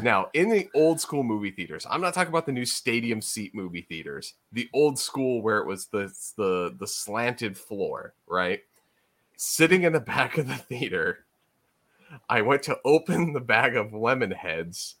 Now, 0.00 0.28
in 0.34 0.48
the 0.48 0.68
old 0.74 1.00
school 1.00 1.22
movie 1.22 1.50
theaters, 1.50 1.86
I'm 1.88 2.00
not 2.00 2.14
talking 2.14 2.32
about 2.32 2.46
the 2.46 2.52
new 2.52 2.64
stadium 2.64 3.20
seat 3.20 3.54
movie 3.54 3.86
theaters. 3.88 4.34
The 4.52 4.68
old 4.72 4.98
school 4.98 5.42
where 5.42 5.58
it 5.58 5.66
was 5.66 5.86
the 5.86 6.12
the 6.36 6.74
the 6.78 6.86
slanted 6.86 7.56
floor, 7.56 8.14
right? 8.26 8.60
Sitting 9.36 9.82
in 9.82 9.92
the 9.92 10.00
back 10.00 10.38
of 10.38 10.46
the 10.46 10.54
theater, 10.54 11.26
I 12.28 12.42
went 12.42 12.62
to 12.64 12.78
open 12.84 13.32
the 13.32 13.40
bag 13.40 13.76
of 13.76 13.92
lemon 13.92 14.30
heads 14.30 14.96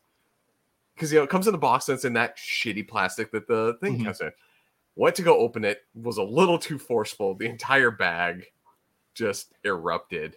because 0.94 1.12
you 1.12 1.18
know 1.18 1.24
it 1.24 1.30
comes 1.30 1.48
in 1.48 1.54
a 1.54 1.58
box 1.58 1.88
and 1.88 1.96
it's 1.96 2.04
in 2.04 2.12
that 2.14 2.36
shitty 2.36 2.86
plastic 2.88 3.30
that 3.32 3.46
the 3.48 3.76
thing 3.80 3.98
Mhm. 3.98 4.04
comes 4.04 4.20
in. 4.20 4.32
Went 4.94 5.16
to 5.16 5.22
go 5.22 5.38
open 5.38 5.64
it, 5.64 5.82
was 5.94 6.18
a 6.18 6.22
little 6.22 6.58
too 6.58 6.78
forceful. 6.78 7.34
The 7.34 7.46
entire 7.46 7.90
bag 7.90 8.44
just 9.14 9.52
erupted. 9.64 10.36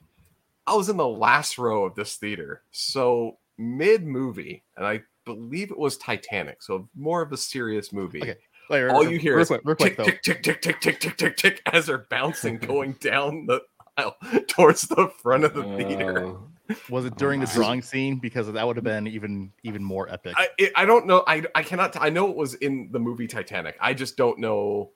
I 0.68 0.76
was 0.76 0.90
in 0.90 0.98
the 0.98 1.08
last 1.08 1.58
row 1.58 1.84
of 1.86 1.96
this 1.96 2.16
theater. 2.16 2.64
So 2.72 3.38
mid 3.58 4.04
movie, 4.06 4.64
and 4.78 4.86
I 4.86 5.04
believe 5.26 5.72
it 5.72 5.78
was 5.78 5.98
Titanic, 5.98 6.62
so 6.64 6.88
more 6.96 7.22
of 7.22 7.32
a 7.34 7.38
serious 7.38 7.92
movie. 7.94 8.22
Okay, 8.22 8.36
Wait, 8.70 8.88
All 8.88 9.02
real- 9.02 9.12
you 9.12 9.20
hear 9.20 9.34
real 9.36 9.42
is 9.44 9.48
quick, 9.50 9.62
real 9.64 9.76
quick 9.76 9.96
tick, 9.96 9.98
though. 9.98 10.04
tick, 10.06 10.24
tick, 10.24 10.42
tick, 10.44 10.62
tick, 10.62 10.80
tick, 10.82 11.00
tick, 11.00 11.18
tick, 11.18 11.38
tick, 11.38 11.62
as 11.72 11.86
they're 11.86 12.06
bouncing 12.10 12.58
going 12.60 12.94
down 12.94 13.46
the 13.46 13.62
aisle 13.98 14.16
towards 14.48 14.82
the 14.84 15.10
front 15.22 15.44
of 15.44 15.54
the 15.54 15.64
theater. 15.78 16.36
Oh, 16.70 16.76
Was 16.90 17.06
it 17.06 17.16
during 17.16 17.40
the 17.40 17.48
drawing 17.48 17.82
scene? 17.82 18.18
Because 18.18 18.52
that 18.52 18.66
would 18.66 18.76
have 18.76 18.84
been 18.84 19.08
even 19.08 19.52
even 19.64 19.84
more 19.84 20.10
epic. 20.10 20.34
I 20.38 20.48
it, 20.58 20.72
I 20.76 20.86
don't 20.86 21.06
know. 21.06 21.24
I 21.28 21.44
I 21.54 21.64
cannot. 21.64 21.94
T- 21.94 22.00
I 22.02 22.10
know 22.10 22.30
it 22.30 22.36
was 22.36 22.56
in 22.56 22.90
the 22.92 23.00
movie 23.00 23.28
Titanic. 23.28 23.78
I 23.80 23.94
just 23.94 24.18
don't 24.18 24.40
know. 24.40 24.92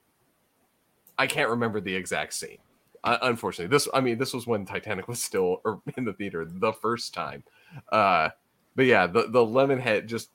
I 1.18 1.26
can't 1.26 1.50
remember 1.50 1.80
the 1.80 1.94
exact 1.94 2.34
scene. 2.34 2.58
Uh, 3.04 3.18
unfortunately, 3.22 3.70
this. 3.70 3.88
I 3.94 4.00
mean, 4.00 4.18
this 4.18 4.34
was 4.34 4.46
when 4.46 4.66
Titanic 4.66 5.06
was 5.06 5.22
still 5.22 5.62
in 5.96 6.04
the 6.04 6.12
theater 6.12 6.44
the 6.44 6.72
first 6.72 7.14
time. 7.14 7.44
Uh, 7.90 8.30
but 8.74 8.86
yeah, 8.86 9.06
the 9.06 9.28
the 9.28 9.44
lemon 9.44 9.78
head 9.78 10.08
just 10.08 10.30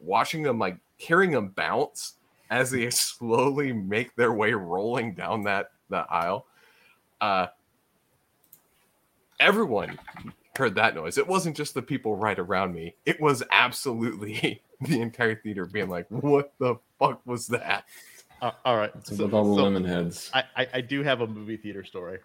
watching 0.00 0.42
them 0.42 0.58
like 0.58 0.78
hearing 0.96 1.30
them 1.30 1.48
bounce 1.48 2.14
as 2.50 2.70
they 2.70 2.90
slowly 2.90 3.72
make 3.72 4.16
their 4.16 4.32
way 4.32 4.52
rolling 4.52 5.14
down 5.14 5.44
that 5.44 5.70
that 5.90 6.06
aisle. 6.10 6.46
Uh, 7.20 7.46
everyone 9.38 9.96
heard 10.56 10.74
that 10.76 10.94
noise. 10.94 11.18
It 11.18 11.26
wasn't 11.26 11.56
just 11.56 11.74
the 11.74 11.82
people 11.82 12.16
right 12.16 12.38
around 12.38 12.74
me. 12.74 12.94
It 13.06 13.20
was 13.20 13.42
absolutely 13.50 14.62
the 14.80 15.00
entire 15.00 15.36
theater 15.36 15.64
being 15.66 15.88
like, 15.88 16.06
"What 16.08 16.52
the 16.58 16.76
fuck 16.98 17.20
was 17.26 17.48
that?" 17.48 17.84
Uh, 18.40 18.50
all 18.64 18.76
right, 18.76 18.90
so- 19.06 19.24
with 19.24 19.34
all 19.34 19.44
the 19.54 19.56
so 19.56 19.64
lemon 19.64 19.84
heads. 19.84 20.30
I, 20.34 20.44
I 20.56 20.66
I 20.74 20.80
do 20.80 21.02
have 21.02 21.20
a 21.20 21.26
movie 21.26 21.56
theater 21.56 21.84
story. 21.84 22.18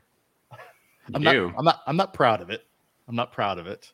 I'm 1.13 1.21
do. 1.21 1.47
not, 1.47 1.55
I'm 1.57 1.65
not, 1.65 1.81
I'm 1.87 1.95
not 1.97 2.13
proud 2.13 2.41
of 2.41 2.49
it. 2.49 2.65
I'm 3.07 3.15
not 3.15 3.31
proud 3.31 3.59
of 3.59 3.67
it. 3.67 3.91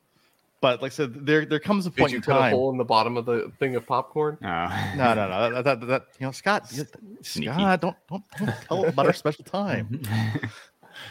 But 0.61 0.81
like 0.81 0.93
I 0.93 0.95
said, 0.95 1.25
there, 1.25 1.45
there 1.45 1.59
comes 1.59 1.85
a 1.85 1.91
point. 1.91 1.95
Did 1.95 2.01
point 2.01 2.11
you 2.13 2.17
in 2.17 2.21
cut 2.23 2.47
a 2.47 2.55
hole 2.55 2.71
in 2.71 2.77
the 2.77 2.85
bottom 2.85 3.17
of 3.17 3.25
the 3.25 3.51
thing 3.59 3.75
of 3.75 3.85
popcorn? 3.85 4.37
Oh. 4.41 4.91
No, 4.95 5.13
no, 5.13 5.27
no. 5.27 5.51
That, 5.61 5.63
that, 5.65 5.87
that, 5.87 6.05
you 6.19 6.25
know, 6.25 6.31
Scott, 6.31 6.71
you- 6.71 6.87
Sneaky. 7.21 7.51
Scott, 7.51 7.81
don't, 7.81 7.97
don't, 8.09 8.23
don't 8.39 8.55
tell 8.67 8.85
about 8.85 9.05
our 9.07 9.13
special 9.13 9.43
time. 9.43 10.01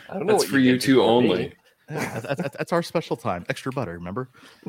I 0.08 0.14
don't 0.14 0.26
know. 0.26 0.32
That's 0.32 0.44
what 0.44 0.48
for 0.48 0.58
you 0.58 0.72
you 0.72 0.78
two 0.78 0.94
before 0.96 1.10
only. 1.10 1.52
Yeah, 1.90 2.20
that's, 2.20 2.40
that's, 2.40 2.56
that's 2.56 2.72
our 2.72 2.82
special 2.82 3.16
time. 3.16 3.44
Extra 3.48 3.72
butter, 3.72 3.92
remember? 3.92 4.28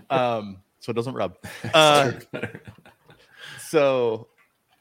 Um, 0.10 0.58
so 0.80 0.92
it 0.92 0.96
doesn't 0.96 1.14
rub. 1.14 1.38
Uh, 1.74 2.12
so 3.60 4.28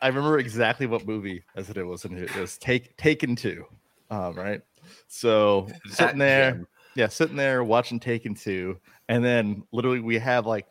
I 0.00 0.08
remember 0.08 0.38
exactly 0.38 0.86
what 0.86 1.06
movie 1.06 1.44
I 1.56 1.62
said 1.62 1.76
it 1.76 1.84
was, 1.84 2.04
and 2.04 2.18
it 2.18 2.34
was 2.36 2.58
Take 2.58 2.96
Taken 2.96 3.36
Two. 3.36 3.64
Um, 4.10 4.34
right. 4.34 4.60
So 5.06 5.68
sitting 5.86 6.18
there, 6.18 6.66
yeah, 6.96 7.06
sitting 7.06 7.36
there 7.36 7.62
watching 7.62 8.00
Taken 8.00 8.34
Two, 8.34 8.78
and 9.08 9.24
then 9.24 9.62
literally 9.72 10.00
we 10.00 10.18
have 10.18 10.44
like 10.44 10.66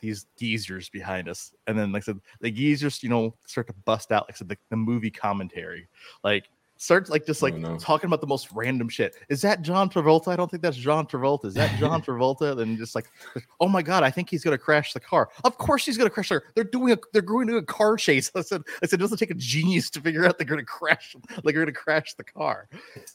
these 0.00 0.26
geezers 0.38 0.88
behind 0.88 1.28
us, 1.28 1.52
and 1.66 1.76
then 1.76 1.90
like 1.90 2.04
I 2.04 2.06
said, 2.06 2.20
the 2.40 2.50
geezers, 2.50 3.02
you 3.02 3.08
know, 3.08 3.34
start 3.46 3.66
to 3.66 3.74
bust 3.84 4.12
out 4.12 4.28
like 4.28 4.36
I 4.36 4.38
said, 4.38 4.48
the, 4.48 4.56
the 4.70 4.76
movie 4.76 5.10
commentary, 5.10 5.88
like 6.22 6.48
starts 6.78 7.10
like 7.10 7.24
just 7.26 7.42
Oh, 7.42 7.46
like 7.46 7.54
no. 7.56 7.76
talking 7.78 8.06
about 8.08 8.20
the 8.20 8.26
most 8.26 8.48
random 8.52 8.88
shit. 8.88 9.16
Is 9.28 9.40
that 9.42 9.62
John 9.62 9.88
Travolta? 9.90 10.28
I 10.28 10.36
don't 10.36 10.50
think 10.50 10.62
that's 10.62 10.76
John 10.76 11.06
Travolta. 11.06 11.46
Is 11.46 11.54
that 11.54 11.78
John 11.78 12.02
Travolta? 12.06 12.58
and 12.60 12.76
just 12.78 12.94
like, 12.94 13.06
oh 13.60 13.68
my 13.68 13.82
god, 13.82 14.02
I 14.02 14.10
think 14.10 14.28
he's 14.30 14.42
gonna 14.44 14.58
crash 14.58 14.92
the 14.92 15.00
car. 15.00 15.30
Of 15.44 15.58
course 15.58 15.84
he's 15.84 15.96
gonna 15.96 16.10
crash 16.10 16.28
the 16.28 16.40
car. 16.40 16.50
They're 16.54 16.64
doing 16.64 16.92
a 16.92 16.98
they're 17.12 17.22
going 17.22 17.46
to 17.48 17.56
a 17.56 17.62
car 17.62 17.96
chase. 17.96 18.30
I 18.36 18.42
said, 18.42 18.62
I 18.82 18.86
said, 18.86 18.98
it 19.00 19.02
doesn't 19.02 19.18
take 19.18 19.30
a 19.30 19.34
genius 19.34 19.90
to 19.90 20.00
figure 20.00 20.24
out 20.26 20.38
they're 20.38 20.46
gonna 20.46 20.64
crash, 20.64 21.14
like 21.44 21.54
they're 21.54 21.64
gonna 21.64 21.72
crash 21.72 22.14
the 22.14 22.24
car. 22.24 22.68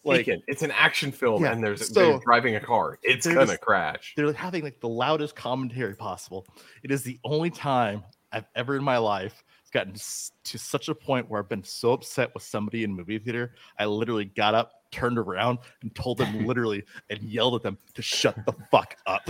Like 0.03 0.25
Taken. 0.25 0.41
It's 0.48 0.62
an 0.63 0.72
action 0.72 1.12
film, 1.12 1.44
Yeah, 1.44 1.51
and 1.53 1.63
there's 1.63 1.88
so- 1.94 1.94
they're 1.94 2.20
driving 2.20 2.56
a 2.56 2.60
car. 2.60 3.00
It's 3.03 3.25
gonna 3.27 3.46
just- 3.46 3.62
crash. 3.62 4.13
they're 4.18 4.32
having 4.34 4.63
like 4.63 4.80
the 4.80 4.89
loudest 4.89 5.36
commentary 5.36 5.96
possible. 5.96 6.46
It 6.84 6.91
is 6.91 7.03
the 7.03 7.20
only 7.24 7.50
time 7.50 8.03
I've 8.32 8.46
ever 8.56 8.75
in 8.77 8.84
my 8.84 8.98
life 8.98 9.44
gotten 9.72 9.94
to 9.94 10.58
such 10.58 10.90
a 10.90 10.96
point 10.96 11.30
where 11.30 11.42
I've 11.42 11.50
been 11.50 11.63
so 11.63 11.94
upset 11.94 12.34
with 12.34 12.44
somebody 12.44 12.84
in 12.84 12.94
movie 12.94 13.20
theater. 13.20 13.54
I 13.80 13.86
literally 13.86 14.25
got 14.25 14.54
up, 14.54 14.74
turned 14.92 15.18
around, 15.18 15.60
and 15.82 15.94
told 15.96 16.18
them 16.18 16.46
literally 16.48 16.84
and 17.10 17.22
yelled 17.24 17.56
at 17.56 17.63
them 17.63 17.78
to 17.94 18.01
shut 18.01 18.36
the 18.46 18.54
fuck 18.70 18.96
up. 19.06 19.30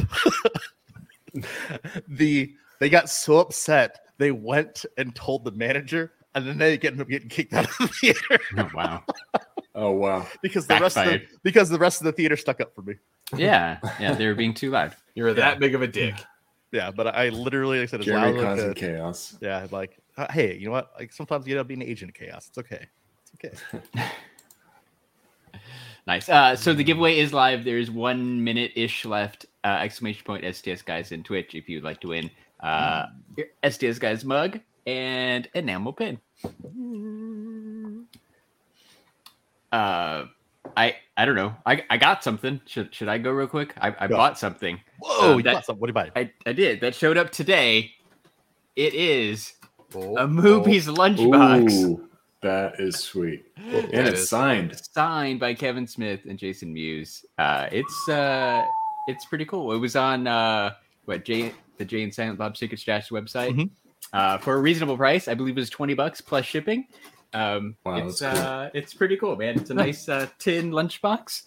the 2.07 2.53
they 2.79 2.89
got 2.89 3.09
so 3.09 3.39
upset 3.39 3.99
they 4.17 4.31
went 4.31 4.85
and 4.97 5.15
told 5.15 5.45
the 5.45 5.51
manager, 5.51 6.11
and 6.35 6.45
then 6.47 6.57
they 6.57 6.77
get 6.77 6.95
getting 7.07 7.29
kicked 7.29 7.53
out 7.53 7.65
of 7.65 7.77
the 7.77 7.87
theater 7.87 8.39
Oh, 8.57 8.69
wow. 8.73 9.03
oh 9.75 9.91
wow. 9.91 10.27
because 10.41 10.67
the 10.67 10.79
rest 10.79 10.97
of 10.97 11.05
the, 11.05 11.21
because 11.43 11.69
the 11.69 11.79
rest 11.79 12.01
of 12.01 12.05
the 12.05 12.11
theater 12.11 12.37
stuck 12.37 12.61
up 12.61 12.75
for 12.75 12.81
me. 12.81 12.95
Yeah. 13.35 13.79
Yeah. 13.99 14.13
They 14.13 14.27
were 14.27 14.35
being 14.35 14.53
too 14.53 14.71
loud. 14.71 14.95
You're 15.15 15.33
that 15.33 15.59
big 15.59 15.75
of 15.75 15.81
a 15.81 15.87
dick. 15.87 16.15
Yeah, 16.71 16.89
but 16.89 17.07
I 17.07 17.29
literally 17.29 17.79
like 17.79 17.89
I 17.89 17.91
said 17.91 17.99
as 18.01 18.05
Jeremy 18.05 18.27
loud 18.27 18.35
as 18.37 18.41
I 18.43 18.45
causing 18.47 18.67
could. 18.69 18.77
chaos. 18.77 19.37
Yeah, 19.41 19.67
like, 19.71 19.97
hey, 20.29 20.55
you 20.57 20.65
know 20.67 20.71
what? 20.73 20.91
Like 20.97 21.11
sometimes 21.13 21.47
you 21.47 21.53
end 21.53 21.61
up 21.61 21.67
being 21.67 21.81
an 21.81 21.87
agent 21.87 22.09
of 22.11 22.15
chaos. 22.15 22.47
It's 22.49 22.57
okay. 22.57 22.85
It's 23.41 23.63
okay. 23.73 24.03
Nice. 26.07 26.29
Uh, 26.29 26.55
so 26.55 26.73
the 26.73 26.83
giveaway 26.83 27.19
is 27.19 27.31
live. 27.31 27.63
There's 27.63 27.91
one 27.91 28.43
minute 28.43 28.71
ish 28.75 29.05
left. 29.05 29.45
Uh, 29.63 29.77
exclamation 29.81 30.23
point 30.25 30.43
STS 30.55 30.81
guys 30.81 31.11
in 31.11 31.21
Twitch 31.21 31.53
if 31.53 31.69
you'd 31.69 31.83
like 31.83 32.01
to 32.01 32.07
win 32.07 32.31
uh, 32.61 33.05
your 33.37 33.45
STS 33.69 33.99
guys 33.99 34.25
mug 34.25 34.59
and 34.87 35.47
enamel 35.53 35.93
pin. 35.93 36.19
Uh, 39.71 40.25
I 40.75 40.95
I 41.17 41.25
don't 41.25 41.35
know. 41.35 41.53
I, 41.65 41.83
I 41.89 41.97
got 41.97 42.23
something. 42.23 42.59
Should 42.65 42.93
should 42.93 43.07
I 43.07 43.17
go 43.19 43.29
real 43.31 43.47
quick? 43.47 43.73
I, 43.79 43.95
I 43.99 44.07
Go. 44.07 44.17
bought 44.17 44.39
something. 44.39 44.79
Whoa, 44.99 45.37
you 45.37 45.43
that- 45.43 45.53
bought 45.53 45.65
some- 45.65 45.77
what 45.79 45.87
did 45.87 45.95
you 45.95 46.11
buy? 46.11 46.19
I, 46.19 46.31
I 46.47 46.53
did. 46.53 46.81
That 46.81 46.95
showed 46.95 47.17
up 47.17 47.29
today. 47.29 47.91
It 48.75 48.93
is 48.93 49.53
Oh, 49.95 50.17
a 50.17 50.27
Mooby's 50.27 50.87
lunchbox 50.87 51.71
Ooh, 51.71 52.07
that 52.41 52.79
is 52.79 52.95
sweet. 52.97 53.45
oh, 53.57 53.61
And 53.77 53.91
that 54.07 54.07
it's 54.13 54.29
signed. 54.29 54.79
signed 54.93 55.39
by 55.39 55.53
Kevin 55.53 55.85
Smith 55.87 56.21
and 56.27 56.37
Jason 56.39 56.73
Mewes. 56.73 57.25
Uh, 57.37 57.67
it's 57.71 58.09
uh, 58.09 58.63
it's 59.07 59.25
pretty 59.25 59.45
cool. 59.45 59.71
It 59.73 59.77
was 59.79 59.95
on 59.95 60.27
uh, 60.27 60.73
what 61.05 61.25
Jay 61.25 61.53
the 61.77 61.85
Jay 61.85 62.03
and 62.03 62.13
Silent 62.13 62.37
Bob 62.37 62.55
Secret 62.57 62.79
Stash 62.79 63.09
website 63.09 63.55
Mhm. 63.55 63.69
uh, 64.13 64.37
for 64.37 64.55
a 64.55 64.59
reasonable 64.61 64.97
price. 64.97 65.27
I 65.27 65.33
believe 65.33 65.57
it 65.57 65.61
was 65.61 65.69
twenty 65.69 65.93
bucks 65.93 66.21
plus 66.21 66.45
shipping. 66.45 66.85
Um, 67.33 67.75
Wow, 67.85 68.07
it's 68.07 68.19
that's 68.19 68.37
cool. 68.39 68.47
uh, 68.47 68.69
it's 68.73 68.93
pretty 68.93 69.15
cool, 69.17 69.35
man. 69.35 69.57
It's 69.59 69.69
a 69.69 69.73
nice 69.73 70.07
uh, 70.09 70.27
tin 70.37 70.71
lunchbox. 70.71 71.43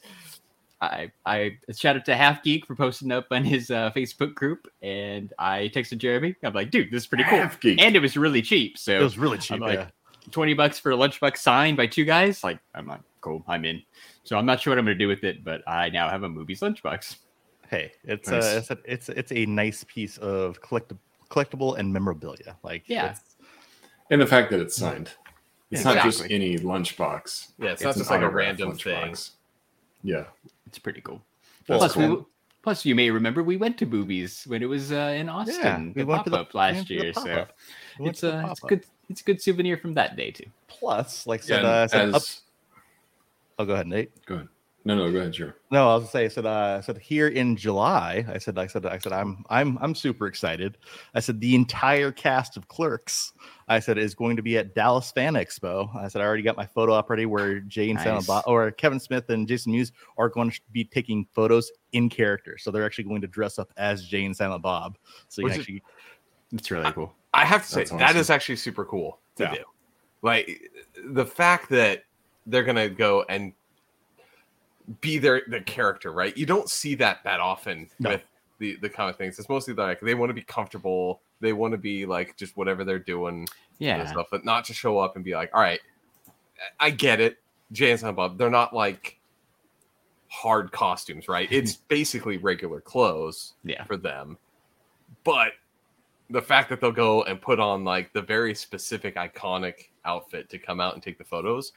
I 0.84 1.12
I 1.26 1.58
shout 1.76 1.96
out 1.96 2.04
to 2.06 2.16
Half 2.16 2.42
Geek 2.42 2.66
for 2.66 2.74
posting 2.74 3.10
up 3.12 3.26
on 3.30 3.44
his 3.44 3.70
uh, 3.70 3.90
Facebook 3.94 4.34
group, 4.34 4.68
and 4.82 5.32
I 5.38 5.70
texted 5.74 5.98
Jeremy. 5.98 6.34
I'm 6.42 6.52
like, 6.52 6.70
dude, 6.70 6.90
this 6.90 7.02
is 7.02 7.06
pretty 7.06 7.24
cool, 7.24 7.38
Half 7.38 7.60
Geek. 7.60 7.80
and 7.80 7.94
it 7.96 8.00
was 8.00 8.16
really 8.16 8.42
cheap. 8.42 8.78
So 8.78 8.92
It 8.98 9.02
was 9.02 9.18
really 9.18 9.38
cheap. 9.38 9.56
I'm 9.56 9.60
like, 9.60 9.78
yeah. 9.78 9.88
20 10.30 10.54
bucks 10.54 10.78
for 10.78 10.90
a 10.92 10.96
lunchbox 10.96 11.36
signed 11.38 11.76
by 11.76 11.86
two 11.86 12.04
guys. 12.04 12.42
Like, 12.42 12.58
I'm 12.74 12.86
like, 12.86 13.00
cool, 13.20 13.44
I'm 13.46 13.64
in. 13.66 13.82
So 14.24 14.38
I'm 14.38 14.46
not 14.46 14.60
sure 14.60 14.70
what 14.70 14.78
I'm 14.78 14.84
going 14.86 14.96
to 14.98 15.04
do 15.04 15.08
with 15.08 15.22
it, 15.22 15.44
but 15.44 15.62
I 15.68 15.90
now 15.90 16.08
have 16.08 16.22
a 16.22 16.28
Mooby's 16.28 16.60
lunchbox. 16.60 17.16
Hey, 17.68 17.92
it's 18.04 18.28
Nice. 18.30 18.42
uh, 18.44 18.56
it's 18.58 18.70
a, 18.70 18.78
it's 18.84 19.08
it's 19.10 19.32
a 19.32 19.46
nice 19.46 19.84
piece 19.84 20.16
of 20.18 20.60
collectible 20.62 20.98
collectible 21.30 21.76
and 21.78 21.92
memorabilia. 21.92 22.56
Like 22.62 22.84
Yeah. 22.86 23.04
it's- 23.06 23.20
And 24.10 24.20
the 24.20 24.26
fact 24.26 24.50
that 24.50 24.60
it's 24.60 24.76
signed. 24.76 25.10
It's 25.70 25.82
not 25.84 26.02
just 26.04 26.24
any 26.30 26.56
lunchbox. 26.58 27.52
Yeah, 27.58 27.70
it's, 27.72 27.82
not 27.82 27.96
just 27.96 28.08
like 28.10 28.20
a 28.20 28.24
autographed 28.26 28.60
random 28.60 28.78
thing. 28.78 29.16
Yeah. 30.04 30.24
It's 30.66 30.78
pretty 30.78 31.00
cool. 31.00 31.20
Well, 31.68 31.78
plus, 31.78 31.96
we, 31.96 32.18
plus, 32.62 32.84
you 32.84 32.94
may 32.94 33.10
remember 33.10 33.42
we 33.42 33.56
went 33.56 33.78
to 33.78 33.86
Mooby's 33.86 34.44
when 34.46 34.62
it 34.62 34.66
was 34.66 34.92
uh, 34.92 35.16
in 35.16 35.28
Austin, 35.30 35.94
we 35.96 36.02
the 36.02 36.06
went 36.06 36.24
to 36.24 36.30
the- 36.30 36.40
up 36.40 36.54
last 36.54 36.74
went 36.74 36.88
to 36.88 36.96
the 36.96 37.02
year. 37.04 37.12
So. 37.14 37.46
We 37.98 38.10
it's 38.10 38.22
a 38.22 38.46
it's 38.50 38.60
good 38.60 38.84
it's 39.08 39.20
a 39.20 39.24
good 39.24 39.40
souvenir 39.40 39.78
from 39.78 39.94
that 39.94 40.14
day 40.16 40.30
too. 40.30 40.46
Plus, 40.68 41.26
like 41.26 41.40
I 41.40 41.44
Yeah, 41.46 41.56
said, 41.56 41.64
uh, 41.64 41.88
said 41.88 42.08
as, 42.08 42.14
up, 42.14 42.22
oh, 43.60 43.64
go 43.64 43.72
ahead, 43.74 43.86
Nate. 43.86 44.10
go 44.26 44.34
ahead. 44.36 44.48
No, 44.86 44.94
no, 44.94 45.10
go 45.10 45.18
ahead, 45.20 45.34
sure. 45.34 45.56
No, 45.70 45.88
I 45.88 45.94
was 45.94 46.02
gonna 46.02 46.10
say, 46.10 46.24
I 46.26 46.28
said, 46.28 46.44
uh, 46.44 46.76
I 46.78 46.80
said 46.82 46.98
here 46.98 47.28
in 47.28 47.56
July, 47.56 48.22
I 48.28 48.36
said, 48.36 48.58
I 48.58 48.66
said, 48.66 48.84
I 48.84 48.98
said, 48.98 49.12
I'm, 49.12 49.42
I'm, 49.48 49.78
I'm 49.80 49.94
super 49.94 50.26
excited. 50.26 50.76
I 51.14 51.20
said 51.20 51.40
the 51.40 51.54
entire 51.54 52.12
cast 52.12 52.58
of 52.58 52.68
Clerks, 52.68 53.32
I 53.68 53.80
said, 53.80 53.96
is 53.96 54.14
going 54.14 54.36
to 54.36 54.42
be 54.42 54.58
at 54.58 54.74
Dallas 54.74 55.10
Fan 55.10 55.34
Expo. 55.34 55.94
I 55.96 56.08
said, 56.08 56.20
I 56.20 56.26
already 56.26 56.42
got 56.42 56.58
my 56.58 56.66
photo 56.66 56.92
op 56.92 57.08
ready 57.08 57.24
where 57.24 57.60
Jay 57.60 57.88
and 57.88 57.98
Silent 57.98 58.16
Nice. 58.16 58.26
Bob 58.26 58.44
or 58.46 58.70
Kevin 58.72 59.00
Smith 59.00 59.30
and 59.30 59.48
Jason 59.48 59.72
Mewes 59.72 59.90
are 60.18 60.28
going 60.28 60.50
to 60.50 60.60
be 60.72 60.84
taking 60.84 61.26
photos 61.32 61.72
in 61.92 62.10
character. 62.10 62.58
So 62.58 62.70
they're 62.70 62.84
actually 62.84 63.04
going 63.04 63.22
to 63.22 63.26
dress 63.26 63.58
up 63.58 63.72
as 63.78 64.04
Jay 64.06 64.26
and 64.26 64.36
Silent 64.36 64.60
Bob. 64.62 64.98
So 65.28 65.40
you 65.40 65.44
Which 65.44 65.52
can 65.54 65.60
is- 65.60 65.64
actually, 65.64 65.82
It's 66.52 66.70
really 66.70 66.92
cool. 66.92 67.14
I 67.32 67.46
have 67.46 67.62
to 67.62 67.68
say 67.68 67.80
That's 67.80 67.90
that 67.92 68.02
awesome. 68.02 68.16
is 68.18 68.28
actually 68.30 68.56
super 68.56 68.84
cool 68.84 69.18
to 69.36 69.44
Yeah. 69.44 69.54
do. 69.54 69.64
Like 70.20 70.70
the 71.06 71.24
fact 71.24 71.70
that 71.70 72.04
they're 72.46 72.62
gonna 72.64 72.90
go 72.90 73.24
and 73.30 73.54
be 75.00 75.18
their 75.18 75.42
the 75.48 75.60
character, 75.60 76.12
right? 76.12 76.36
You 76.36 76.46
don't 76.46 76.68
see 76.68 76.94
that 76.96 77.22
that 77.24 77.40
often 77.40 77.88
No. 77.98 78.10
with 78.10 78.22
the 78.58 78.76
the 78.76 78.88
comic 78.88 79.16
things. 79.16 79.38
It's 79.38 79.48
mostly 79.48 79.74
like 79.74 80.00
they 80.00 80.14
want 80.14 80.30
to 80.30 80.34
be 80.34 80.42
comfortable. 80.42 81.22
They 81.40 81.52
want 81.52 81.72
to 81.72 81.78
be 81.78 82.06
like 82.06 82.36
just 82.36 82.56
whatever 82.56 82.84
they're 82.84 82.98
doing 82.98 83.38
and 83.40 83.48
Yeah. 83.78 84.06
stuff, 84.06 84.28
but 84.30 84.44
not 84.44 84.64
to 84.66 84.74
show 84.74 84.98
up 84.98 85.16
and 85.16 85.24
be 85.24 85.34
like, 85.34 85.50
all 85.54 85.60
right, 85.60 85.80
I 86.80 86.90
get 86.90 87.20
it. 87.20 87.38
Jay 87.72 87.90
and 87.90 87.98
Silent 88.00 88.16
Bob, 88.16 88.38
they're 88.38 88.50
not 88.50 88.72
like 88.74 89.18
hard 90.28 90.70
costumes, 90.72 91.28
right? 91.28 91.48
It's 91.52 91.76
basically 91.76 92.36
regular 92.38 92.80
clothes 92.80 93.54
Yeah. 93.64 93.84
for 93.84 93.96
them. 93.96 94.38
But 95.24 95.52
the 96.30 96.42
fact 96.42 96.68
that 96.70 96.80
they'll 96.80 96.92
go 96.92 97.22
and 97.24 97.40
put 97.40 97.60
on 97.60 97.84
like 97.84 98.12
the 98.12 98.22
very 98.22 98.54
specific 98.54 99.16
iconic 99.16 99.88
outfit 100.04 100.48
to 100.50 100.58
come 100.58 100.80
out 100.80 100.94
and 100.94 101.02
take 101.02 101.18
the 101.18 101.24
photos, 101.24 101.72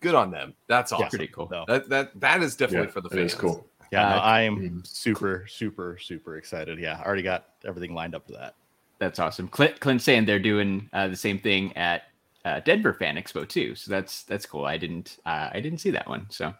good 0.00 0.14
on 0.14 0.30
them. 0.30 0.54
That's 0.66 0.92
Yeah. 0.92 0.98
awesome. 0.98 1.08
Pretty 1.10 1.28
cool. 1.32 1.48
no. 1.50 1.64
That 1.68 1.88
that 1.88 2.20
that 2.20 2.42
is 2.42 2.56
definitely 2.56 2.88
Yeah, 2.88 2.92
for 2.92 3.00
the 3.00 3.10
fans. 3.10 3.32
is 3.32 3.38
cool. 3.38 3.66
yeah, 3.92 4.08
no, 4.10 4.16
I 4.16 4.42
am 4.42 4.82
super, 4.84 5.46
super, 5.48 5.98
super 6.00 6.36
excited. 6.36 6.78
Yeah, 6.78 6.98
I 7.00 7.06
already 7.06 7.22
got 7.22 7.46
everything 7.64 7.94
lined 7.94 8.14
up 8.14 8.26
for 8.26 8.32
that. 8.32 8.54
That's 8.98 9.18
awesome. 9.18 9.48
Clint, 9.48 9.80
Clint's 9.80 10.04
saying 10.04 10.26
they're 10.26 10.38
doing 10.38 10.88
uh, 10.92 11.08
the 11.08 11.16
same 11.16 11.38
thing 11.38 11.74
at 11.76 12.02
uh, 12.44 12.60
Denver 12.60 12.92
Fan 12.92 13.16
Expo 13.16 13.48
too. 13.48 13.74
So 13.74 13.90
that's 13.90 14.22
that's 14.24 14.46
cool. 14.46 14.64
I 14.64 14.76
didn't 14.76 15.18
uh, 15.26 15.50
I 15.52 15.60
didn't 15.60 15.78
see 15.78 15.90
that 15.90 16.08
one. 16.08 16.26
So 16.30 16.46
Yeah, 16.46 16.54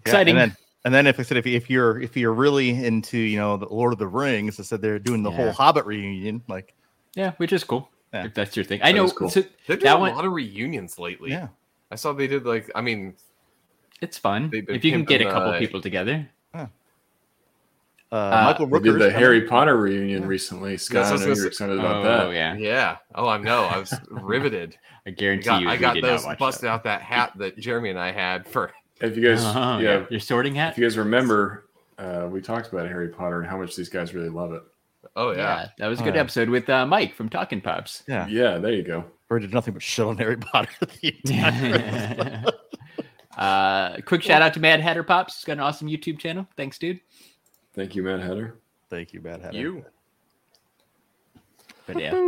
exciting. 0.00 0.36
And 0.38 0.50
then, 0.50 0.56
and 0.86 0.94
then 0.94 1.06
if 1.06 1.18
I 1.20 1.22
said 1.22 1.36
if, 1.38 1.46
if 1.46 1.70
you're 1.70 2.00
if 2.00 2.16
you're 2.16 2.32
really 2.34 2.70
into 2.84 3.18
you 3.18 3.38
know 3.38 3.56
the 3.56 3.66
Lord 3.66 3.92
of 3.92 3.98
the 3.98 4.06
Rings, 4.08 4.58
I 4.58 4.62
said 4.62 4.82
they're 4.82 4.98
doing 4.98 5.22
the 5.22 5.30
whole 5.30 5.52
Hobbit 5.52 5.86
reunion. 5.86 6.42
Like, 6.48 6.74
yeah, 7.14 7.32
which 7.36 7.52
is 7.52 7.62
cool. 7.64 7.90
Yeah. 8.14 8.26
If 8.26 8.34
that's 8.34 8.56
your 8.56 8.64
thing. 8.64 8.80
I 8.82 8.92
That 8.92 8.98
know 8.98 9.10
cool. 9.10 9.28
so 9.28 9.42
They're 9.66 9.76
doing 9.76 9.80
that 9.84 9.96
a 9.96 10.00
one 10.00 10.14
lot 10.14 10.24
of 10.24 10.32
reunions 10.32 10.98
lately. 10.98 11.30
yeah, 11.32 11.48
I 11.90 11.96
saw 11.96 12.12
they 12.12 12.26
did 12.28 12.46
like 12.46 12.70
I 12.74 12.80
mean 12.80 13.14
it's 14.00 14.18
fun. 14.18 14.50
If 14.52 14.84
you 14.84 14.92
can 14.92 15.04
get 15.04 15.20
a 15.20 15.24
couple 15.24 15.50
uh, 15.50 15.58
people 15.58 15.80
together. 15.80 16.28
uh, 16.52 16.66
Michael 18.12 18.66
We 18.66 18.78
did 18.80 18.94
the 18.94 18.98
coming. 18.98 19.14
Harry 19.16 19.40
Potter 19.42 19.76
reunion 19.76 20.26
recently. 20.26 20.76
Scott, 20.76 20.98
Yes, 20.98 21.10
I 21.10 21.14
I 21.14 21.18
know 21.18 21.26
you're 21.26 21.34
say- 21.36 21.46
excited 21.48 21.78
about 21.78 21.96
Oh 21.96 22.28
that. 22.28 22.34
yeah. 22.34 22.54
yeah. 22.54 22.96
Oh 23.14 23.26
I 23.28 23.38
know. 23.38 23.64
I 23.64 23.78
was 23.78 23.92
riveted. 24.10 24.76
I 25.06 25.10
I 25.10 25.12
guarantee 25.12 25.44
got, 25.46 25.62
you 25.62 25.68
I 25.68 25.76
got 25.76 25.96
you 25.96 26.02
those 26.02 26.24
busted 26.38 26.64
that. 26.64 26.70
out 26.70 26.84
that 26.84 27.02
hat 27.02 27.32
that 27.38 27.58
Jeremy 27.58 27.90
and 27.90 27.98
I 27.98 28.12
had 28.12 28.46
for 28.46 28.72
If 29.00 29.16
you 29.16 29.28
guys, 29.28 29.42
Oh, 29.44 29.78
yeah, 29.80 30.04
Your 30.08 30.20
sorting 30.20 30.54
hat? 30.54 30.72
if 30.72 30.78
you 30.78 30.84
guys 30.84 30.96
remember, 30.96 31.68
uh, 31.98 32.28
we 32.30 32.40
talked 32.40 32.72
about 32.72 32.86
Harry 32.86 33.08
Potter 33.08 33.40
and 33.40 33.50
how 33.50 33.56
much 33.58 33.74
these 33.74 33.88
guys 33.88 34.14
really 34.14 34.28
love 34.28 34.52
it. 34.52 34.62
Oh 35.16 35.30
yeah. 35.30 35.36
yeah. 35.38 35.68
That 35.78 35.86
was 35.88 36.00
a 36.00 36.02
Oh, 36.02 36.04
good 36.06 36.14
yeah. 36.14 36.20
episode 36.20 36.48
with 36.48 36.68
uh, 36.68 36.86
Mike 36.86 37.14
from 37.14 37.28
Talking 37.28 37.60
Pops. 37.60 38.02
Yeah. 38.08 38.26
Yeah, 38.28 38.58
there 38.58 38.72
you 38.72 38.82
go. 38.82 39.04
Or 39.30 39.38
did 39.38 39.52
nothing 39.54 39.74
but 39.74 39.82
shit 39.82 40.04
on 40.04 40.16
Harry 40.18 40.36
Potter 40.36 40.70
the 41.00 41.16
entire 41.24 42.44
uh, 43.38 43.96
quick 44.04 44.22
shout 44.22 44.42
out 44.42 44.54
to 44.54 44.60
Mad 44.60 44.80
Hatter 44.80 45.02
Pops. 45.02 45.36
He's 45.38 45.44
got 45.44 45.54
an 45.54 45.60
awesome 45.60 45.88
YouTube 45.88 46.18
channel. 46.18 46.46
Thanks, 46.56 46.78
dude. 46.78 47.00
Thank 47.74 47.94
you, 47.94 48.02
Mad 48.02 48.20
Hatter. 48.20 48.58
Thank 48.90 49.12
you, 49.12 49.20
Mad 49.20 49.40
Hatter. 49.40 49.56
You. 49.56 49.84
But 51.86 52.00
yeah, 52.00 52.12
Oh, 52.14 52.26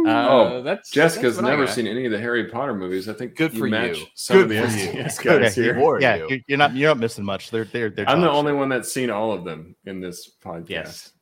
uh, 0.59 0.61
that's 0.63 0.91
Jessica's 0.91 1.37
that's 1.37 1.47
never 1.47 1.67
seen 1.67 1.87
any 1.87 2.05
of 2.05 2.13
the 2.13 2.19
Harry 2.19 2.45
Potter 2.51 2.75
movies. 2.75 3.09
I 3.09 3.15
think 3.15 3.37
Good 3.37 3.55
you 3.55 3.61
for 3.61 3.69
match 3.69 3.99
you. 3.99 4.07
some 4.15 4.39
of 4.41 4.49
Good 4.49 4.65
the 4.65 4.69
for 4.69 4.77
you. 4.99 5.09
STS 5.09 5.21
Okay, 5.21 5.39
guys 5.41 5.55
here. 5.55 5.75
More 5.75 5.99
yeah, 6.01 6.17
you. 6.17 6.27
you're, 6.29 6.39
you're 6.49 6.59
not 6.59 6.75
you're 6.77 6.91
not 6.91 6.99
missing 6.99 7.25
much. 7.25 7.51
They're 7.51 7.65
they're 7.65 7.89
they're. 7.91 8.09
I'm 8.09 8.21
the 8.21 8.31
only 8.31 8.51
shit. 8.53 8.59
one 8.59 8.69
that's 8.69 8.93
seen 8.93 9.09
all 9.11 9.33
of 9.33 9.45
them 9.45 9.75
in 9.87 10.01
this 10.01 10.31
podcast. 10.45 10.69
Yes. 10.69 11.13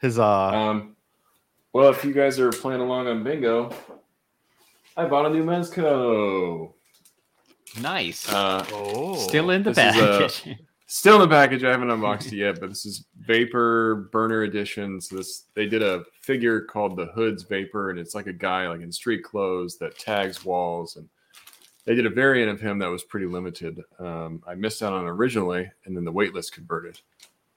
His 0.00 0.18
uh, 0.18 0.48
Um, 0.48 0.96
well, 1.72 1.90
if 1.90 2.04
you 2.04 2.12
guys 2.12 2.40
are 2.40 2.50
playing 2.50 2.80
along 2.80 3.06
on 3.06 3.22
bingo, 3.22 3.70
I 4.96 5.06
bought 5.06 5.26
a 5.26 5.30
new 5.30 5.44
Mezco. 5.44 6.72
Nice. 7.80 8.28
Uh, 8.28 8.64
Oh. 8.72 9.14
Still 9.16 9.50
in 9.50 9.62
the 9.62 9.72
this 9.72 9.94
is, 9.94 10.00
uh, 10.00 10.18
package. 10.18 10.58
still 10.86 11.14
in 11.22 11.28
the 11.28 11.34
package. 11.34 11.62
I 11.64 11.70
haven't 11.70 11.90
unboxed 11.90 12.28
it 12.32 12.36
yet, 12.36 12.58
but 12.60 12.68
this 12.68 12.84
is 12.84 13.04
Vapor 13.20 14.08
Burner 14.10 14.42
Edition. 14.42 15.00
So 15.00 15.16
this 15.16 15.44
they 15.54 15.66
did 15.66 15.82
a 15.82 16.04
figure 16.22 16.62
called 16.62 16.96
the 16.96 17.06
Hood's 17.06 17.44
Vapor, 17.44 17.90
and 17.90 17.98
it's 17.98 18.14
like 18.14 18.26
a 18.26 18.32
guy 18.32 18.68
like 18.68 18.80
in 18.80 18.90
street 18.90 19.22
clothes 19.22 19.76
that 19.78 19.98
tags 19.98 20.44
walls, 20.44 20.96
and 20.96 21.08
they 21.84 21.94
did 21.94 22.06
a 22.06 22.10
variant 22.10 22.50
of 22.50 22.60
him 22.60 22.78
that 22.80 22.88
was 22.90 23.04
pretty 23.04 23.26
limited. 23.26 23.80
Um, 23.98 24.42
I 24.46 24.54
missed 24.54 24.82
out 24.82 24.92
on 24.92 25.04
originally, 25.06 25.70
and 25.84 25.96
then 25.96 26.04
the 26.04 26.12
waitlist 26.12 26.52
converted, 26.52 27.00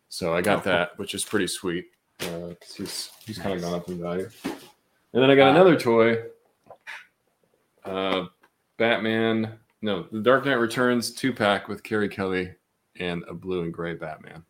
so 0.10 0.36
I 0.36 0.42
got 0.42 0.64
that, 0.66 0.98
which 1.00 1.16
is 1.16 1.26
pretty 1.26 1.48
sweet. 1.48 1.88
Uh, 2.28 2.54
'cause 2.56 2.76
he's 2.76 3.12
he's 3.26 3.38
kind 3.38 3.56
of 3.56 3.62
gone 3.62 3.74
up 3.74 3.88
in 3.90 4.00
value. 4.02 4.30
And 4.46 5.22
then 5.22 5.30
I 5.30 5.36
got 5.36 5.50
another 5.50 5.78
toy, 5.80 6.24
uh, 7.86 8.26
Batman. 8.78 9.60
No, 9.82 10.04
the 10.12 10.22
Dark 10.22 10.46
Knight 10.46 10.54
Returns 10.56 11.12
two 11.12 11.34
pack 11.34 11.68
with 11.68 11.84
Carrie 11.84 12.10
Kelly 12.10 12.54
and 13.00 13.24
a 13.28 13.34
blue 13.34 13.64
and 13.64 13.74
gray 13.74 13.94
Batman. 13.96 14.44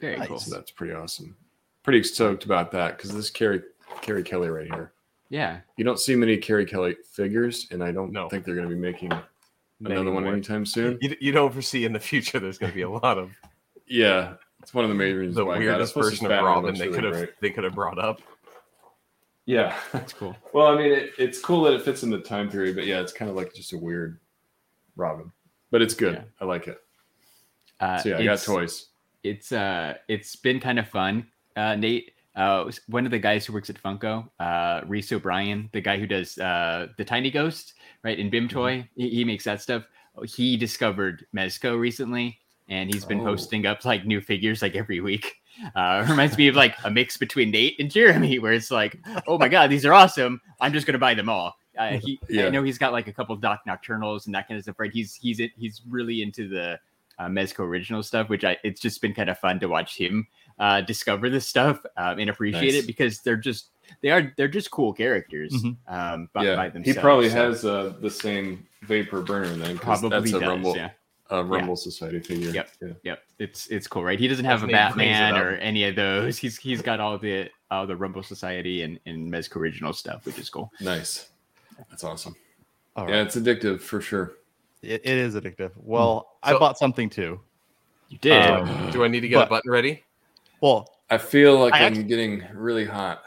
Very 0.00 0.18
Nice. 0.18 0.28
cool. 0.28 0.38
So 0.38 0.54
that's 0.54 0.70
pretty 0.70 0.92
awesome. 0.94 1.36
Pretty 1.84 2.02
stoked 2.02 2.44
about 2.44 2.70
that 2.72 2.96
because 2.96 3.14
this 3.14 3.30
Carrie 3.30 3.62
Carrie 4.00 4.22
Kelly 4.24 4.48
right 4.48 4.66
here. 4.66 4.92
Yeah. 5.28 5.60
You 5.76 5.84
don't 5.84 5.98
see 6.00 6.14
many 6.16 6.36
Carrie 6.36 6.66
Kelly 6.66 6.96
figures, 7.10 7.66
and 7.70 7.82
I 7.82 7.92
don't 7.92 8.12
No. 8.12 8.28
think 8.28 8.44
they're 8.44 8.54
going 8.54 8.68
to 8.68 8.74
be 8.74 8.80
making 8.80 9.10
Many 9.80 9.94
another 9.94 10.12
one 10.12 10.26
anytime 10.26 10.66
soon. 10.66 10.98
You, 11.00 11.16
you 11.20 11.32
don't 11.32 11.52
foresee 11.52 11.84
in 11.84 11.92
the 11.92 12.00
future 12.00 12.38
there's 12.38 12.58
going 12.58 12.70
to 12.72 12.76
be 12.76 12.82
a 12.82 12.90
lot 12.90 13.16
of 13.18 13.30
Yeah, 13.86 14.34
it's 14.62 14.72
one 14.72 14.84
of 14.84 14.88
the 14.88 14.94
main 14.94 15.16
reasons 15.16 15.36
the 15.36 15.44
why 15.44 15.56
I 15.56 15.58
got 15.58 15.62
it. 15.64 15.66
weirdest 15.70 15.92
Plus, 15.94 16.08
version 16.10 16.26
of 16.30 16.42
Robin 16.44 16.64
looks 16.66 16.78
they 16.78 16.86
really 16.86 16.94
could 16.96 17.04
have 17.04 17.12
great. 17.14 17.30
they 17.40 17.50
could 17.50 17.64
have 17.64 17.74
brought 17.74 17.98
up. 17.98 18.20
Yeah. 19.46 19.76
That's 19.92 20.12
cool. 20.12 20.36
well, 20.52 20.68
I 20.68 20.76
mean, 20.76 20.92
it, 20.92 21.10
it's 21.18 21.40
cool 21.40 21.62
that 21.64 21.72
it 21.74 21.82
fits 21.82 22.02
in 22.04 22.10
the 22.10 22.20
time 22.20 22.48
period, 22.48 22.76
but 22.76 22.86
yeah, 22.86 23.00
it's 23.00 23.12
kind 23.12 23.28
of 23.30 23.36
like 23.36 23.52
just 23.54 23.72
a 23.72 23.78
weird 23.78 24.20
Robin, 24.96 25.32
but 25.70 25.82
it's 25.82 25.94
good. 25.94 26.14
Yeah. 26.14 26.22
I 26.40 26.44
like 26.44 26.68
it. 26.68 26.78
Uh, 27.80 27.98
So 27.98 28.10
yeah, 28.10 28.18
I 28.18 28.24
got 28.24 28.40
toys. 28.40 28.86
it's 29.24 29.50
uh 29.52 29.94
it's 30.08 30.36
been 30.36 30.60
kind 30.60 30.78
of 30.78 30.88
fun 30.88 31.26
uh 31.56 31.74
nate 31.74 32.12
uh 32.36 32.70
one 32.86 33.04
of 33.04 33.10
the 33.10 33.18
guys 33.18 33.44
who 33.44 33.52
works 33.52 33.68
at 33.70 33.82
funko 33.82 34.28
uh 34.40 34.80
reis 34.86 35.10
o'brien 35.12 35.68
the 35.72 35.80
guy 35.80 35.98
who 35.98 36.06
does 36.06 36.38
uh 36.38 36.86
the 36.96 37.04
tiny 37.04 37.30
ghost 37.30 37.74
right 38.04 38.18
in 38.18 38.30
bimtoy 38.30 38.86
he, 38.96 39.08
he 39.10 39.24
makes 39.24 39.44
that 39.44 39.60
stuff 39.60 39.84
he 40.26 40.56
discovered 40.56 41.26
mezco 41.36 41.78
recently 41.78 42.38
and 42.72 42.92
he's 42.92 43.04
been 43.04 43.20
Oh. 43.20 43.24
posting 43.30 43.66
up 43.66 43.84
like 43.84 44.04
new 44.06 44.20
figures 44.20 44.62
like 44.62 44.74
every 44.74 45.00
week 45.00 45.26
uh 45.76 46.04
reminds 46.10 46.36
me 46.38 46.48
of 46.48 46.54
like 46.56 46.74
a 46.84 46.90
mix 46.90 47.16
between 47.16 47.50
nate 47.50 47.76
and 47.80 47.90
jeremy 47.90 48.38
where 48.38 48.52
it's 48.54 48.70
like 48.70 48.98
oh 49.26 49.36
my 49.38 49.48
god 49.48 49.68
these 49.70 49.84
are 49.84 49.92
awesome 49.92 50.40
i'm 50.60 50.72
just 50.72 50.86
gonna 50.86 50.98
buy 50.98 51.14
them 51.14 51.28
all 51.28 51.56
uh, 51.78 51.98
he, 52.04 52.20
Yeah. 52.28 52.46
I 52.46 52.50
know 52.50 52.62
he's 52.62 52.76
got 52.78 52.92
like 52.92 53.08
a 53.08 53.12
couple 53.14 53.34
Doc 53.36 53.60
Nocturnals 53.66 54.26
and 54.26 54.34
that 54.34 54.46
kind 54.46 54.58
of 54.58 54.62
stuff. 54.64 54.78
Right? 54.78 54.92
He's 54.92 55.14
he's 55.14 55.40
he's 55.56 55.80
really 55.88 56.20
into 56.20 56.46
the 56.46 56.78
uh, 57.18 57.28
Mezco 57.28 57.60
original 57.60 58.02
stuff, 58.02 58.28
which 58.28 58.44
I 58.44 58.58
it's 58.62 58.78
just 58.78 59.00
been 59.00 59.14
kind 59.14 59.30
of 59.30 59.38
fun 59.38 59.58
to 59.60 59.68
watch 59.68 59.96
him 59.96 60.26
uh, 60.58 60.82
discover 60.82 61.30
this 61.30 61.46
stuff 61.48 61.80
um, 61.96 62.18
and 62.18 62.28
appreciate 62.28 62.72
Nice. 62.74 62.82
it 62.82 62.86
because 62.86 63.20
they're 63.22 63.38
just 63.38 63.68
they 64.02 64.10
are 64.10 64.34
they're 64.36 64.48
just 64.48 64.70
cool 64.70 64.92
characters 64.92 65.50
Mhm. 65.54 65.76
um, 65.88 66.28
by, 66.34 66.44
yeah, 66.44 66.56
by 66.56 66.78
he 66.84 66.92
probably 66.92 67.30
so 67.30 67.36
has 67.36 67.64
uh, 67.64 67.94
the 68.02 68.10
same 68.10 68.66
vapor 68.82 69.22
burner 69.22 69.54
then. 69.54 69.78
probably 69.78 70.10
that's 70.10 70.30
a 70.32 70.40
does. 70.40 70.48
Rumble, 70.48 70.76
Yeah, 70.76 70.90
a 71.32 71.42
Rumble 71.44 71.76
Society 71.76 72.20
figure. 72.20 72.50
Yep. 72.50 72.68
Yeah. 72.80 72.88
yep. 73.02 73.22
It's 73.38 73.66
it's 73.68 73.86
cool, 73.86 74.04
right? 74.04 74.18
He 74.18 74.28
doesn't 74.28 74.44
have 74.44 74.62
a 74.62 74.66
His 74.66 74.72
name 74.72 74.92
brings 74.92 75.08
it 75.08 75.20
Batman 75.20 75.36
or 75.42 75.56
any 75.56 75.84
of 75.84 75.96
those. 75.96 76.38
He's 76.38 76.56
he's 76.58 76.82
got 76.82 77.00
all 77.00 77.18
the 77.18 77.48
all 77.70 77.86
the 77.86 77.96
Rumble 77.96 78.22
Society 78.22 78.82
and 78.82 79.00
and 79.06 79.32
Mezco 79.32 79.56
original 79.56 79.92
stuff, 79.92 80.26
which 80.26 80.38
is 80.38 80.48
cool. 80.50 80.70
Nice. 80.80 81.30
That's 81.90 82.04
awesome. 82.04 82.36
all 82.96 83.08
Yeah, 83.08 83.16
right. 83.18 83.26
it's 83.26 83.36
addictive 83.36 83.80
for 83.80 84.00
sure. 84.00 84.34
It, 84.82 85.00
it 85.04 85.16
is 85.18 85.34
addictive. 85.34 85.72
Well, 85.76 86.36
I 86.42 86.52
bought 86.52 86.78
something 86.78 87.08
too. 87.08 87.40
You 88.08 88.18
did. 88.18 88.42
Um, 88.42 88.90
Do 88.92 89.04
I 89.04 89.08
need 89.08 89.20
to 89.20 89.28
get 89.28 89.42
a 89.42 89.46
button 89.46 89.70
ready? 89.70 90.02
Well, 90.60 90.88
I 91.10 91.18
feel 91.18 91.58
like 91.58 91.72
I 91.74 91.78
I 91.78 91.82
act- 91.82 91.96
am 91.96 92.06
getting 92.06 92.44
really 92.54 92.84
hot. 92.84 93.24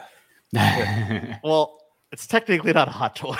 well, 1.42 1.78
it's 2.12 2.26
technically 2.26 2.72
not 2.72 2.88
a 2.88 2.92
hot 2.92 3.16
toy. 3.16 3.36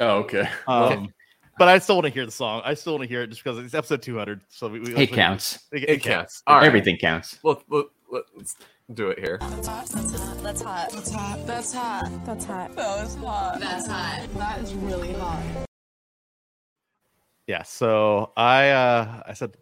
Oh, 0.00 0.18
okay. 0.18 0.48
Um, 0.66 1.12
but 1.60 1.68
I 1.68 1.78
still 1.78 1.96
want 1.96 2.06
to 2.06 2.10
hear 2.10 2.24
the 2.24 2.32
song. 2.32 2.62
I 2.64 2.72
still 2.72 2.94
want 2.94 3.02
to 3.02 3.08
hear 3.08 3.20
it 3.20 3.26
just 3.26 3.44
because 3.44 3.58
it's 3.58 3.74
episode 3.74 4.00
200. 4.00 4.40
So 4.48 4.66
we, 4.66 4.80
we 4.80 4.96
it 4.96 5.12
counts. 5.12 5.68
It, 5.72 5.90
It 5.90 6.02
counts. 6.02 6.42
All 6.46 6.56
right. 6.56 6.64
Everything 6.64 6.96
counts. 6.96 7.38
Let, 7.42 7.58
let, 7.68 7.84
let's 8.10 8.56
do 8.94 9.10
it 9.10 9.18
here. 9.18 9.36
That's 9.42 9.68
hot. 9.68 9.86
That's 9.86 10.62
hot. 10.62 10.88
That's 10.90 11.12
hot. 11.12 11.46
That's 11.46 11.72
hot. 11.74 12.24
That's 12.24 12.44
hot. 12.46 12.76
That 12.76 13.02
was 13.02 13.14
hot. 13.16 13.60
That's 13.60 13.86
hot. 13.86 14.26
That 14.38 14.60
is 14.60 14.72
really 14.72 15.12
hot. 15.12 15.42
Yeah. 17.46 17.62
So 17.62 18.32
I 18.38 18.70
uh 18.70 19.22
I 19.26 19.34
said 19.34 19.58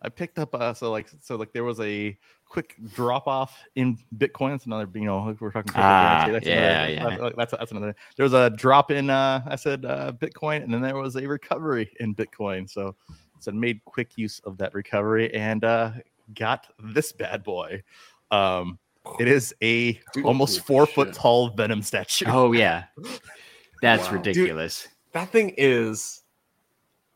I 0.00 0.08
picked 0.08 0.38
up 0.38 0.54
uh 0.54 0.72
so 0.72 0.90
like 0.90 1.08
so 1.20 1.36
like 1.36 1.52
there 1.52 1.64
was 1.64 1.80
a 1.80 2.16
quick 2.50 2.74
drop 2.94 3.26
off 3.28 3.56
in 3.76 3.96
Bitcoin. 4.18 4.50
That's 4.50 4.66
another 4.66 4.86
you 4.94 5.06
know 5.06 5.34
we're 5.40 5.52
talking 5.52 5.72
Ah. 5.76 6.26
That's 6.30 6.46
yeah, 6.46 6.84
another, 6.86 7.10
yeah. 7.12 7.18
That's, 7.18 7.36
that's 7.36 7.52
that's 7.52 7.70
another. 7.70 7.96
There 8.16 8.24
was 8.24 8.34
a 8.34 8.50
drop 8.50 8.90
in 8.90 9.08
uh 9.08 9.42
I 9.46 9.56
said 9.56 9.84
uh 9.86 10.12
Bitcoin 10.12 10.62
and 10.64 10.74
then 10.74 10.82
there 10.82 10.96
was 10.96 11.16
a 11.16 11.26
recovery 11.26 11.90
in 12.00 12.14
Bitcoin. 12.14 12.68
So 12.68 12.94
so 13.38 13.52
I 13.52 13.54
made 13.54 13.82
quick 13.86 14.18
use 14.18 14.40
of 14.40 14.58
that 14.58 14.74
recovery 14.74 15.32
and 15.32 15.64
uh 15.64 15.92
got 16.34 16.66
this 16.82 17.12
bad 17.12 17.42
boy. 17.44 17.82
Um 18.30 18.78
it 19.18 19.28
is 19.28 19.54
a 19.62 19.92
Dude, 20.12 20.26
almost 20.26 20.58
holy 20.58 20.66
four 20.66 20.86
foot 20.86 21.14
tall 21.14 21.50
venom 21.50 21.82
statue. 21.82 22.26
Oh 22.28 22.52
yeah, 22.52 22.84
that's 23.80 24.04
Wow. 24.10 24.18
Dude. 24.18 24.26
ridiculous. 24.26 24.88
That 25.12 25.30
thing 25.30 25.54
is 25.56 26.22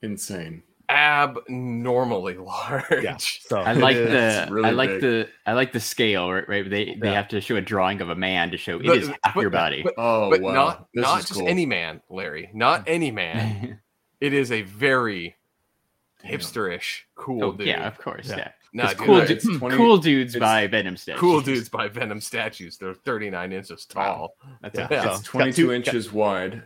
Insane. 0.03 0.63
Abnormally 0.89 2.35
large. 2.39 2.85
Yeah. 3.03 3.17
So 3.19 3.59
I 3.61 3.73
like 3.73 3.97
the 3.97 4.47
really 4.51 4.69
I 4.69 4.73
like 4.73 4.91
big. 4.91 5.01
the 5.01 5.29
I 5.47 5.53
like 5.53 5.73
the 5.73 5.81
scale. 5.81 6.31
Right, 6.33 6.49
right. 6.49 6.69
They 6.69 6.97
they 7.01 7.09
Yeah. 7.09 7.15
have 7.15 7.29
to 7.29 7.41
show 7.41 7.57
a 7.57 7.61
drawing 7.61 8.01
of 8.01 8.11
a 8.11 8.15
man 8.15 8.51
to 8.51 8.57
show 8.57 8.79
it 8.79 8.87
But- 8.87 8.97
is 8.99 9.09
half 9.23 9.35
but- 9.35 9.41
your 9.41 9.51
body. 9.51 9.83
But, 9.83 9.95
Oh 9.99 10.31
but 10.31 10.41
wow. 10.41 10.53
not 10.53 10.89
This 10.95 11.03
not 11.03 11.21
just 11.21 11.35
cool. 11.35 11.49
any 11.49 11.67
man, 11.67 12.01
Larry. 12.09 12.51
Not 12.55 12.85
any 12.87 13.11
man. 13.11 13.81
it 14.21 14.33
is 14.33 14.51
a 14.53 14.63
very 14.63 15.37
hipsterish, 16.25 17.03
cool 17.15 17.45
oh, 17.45 17.53
dude. 17.53 17.67
yeah, 17.67 17.87
of 17.87 17.99
course. 17.99 18.29
Yeah. 18.29 18.37
Yeah, 18.37 18.49
Nah, 18.73 18.85
It's 18.85 18.95
dude, 18.95 19.07
cool, 19.07 19.17
no, 19.19 19.23
it's 19.23 19.45
20 19.59 19.77
cool 19.77 19.99
dudes 19.99 20.35
it's- 20.35 20.49
by 20.49 20.67
Venom 20.67 20.97
Statues. 20.97 21.21
cool 21.21 21.41
dudes 21.41 21.69
by 21.69 21.87
Venom 21.89 22.21
statues. 22.21 22.77
They're 22.79 22.95
39 22.95 23.53
inches 23.53 23.85
tall. 23.87 24.35
That's 24.63 24.79
Yeah. 24.79 24.89
a- 24.91 24.95
Yeah. 24.95 25.03
So, 25.05 25.11
It's 25.13 25.23
22 25.23 25.55
two- 25.63 25.67
got- 25.69 25.75
inches 25.75 26.13
wide. 26.13 26.63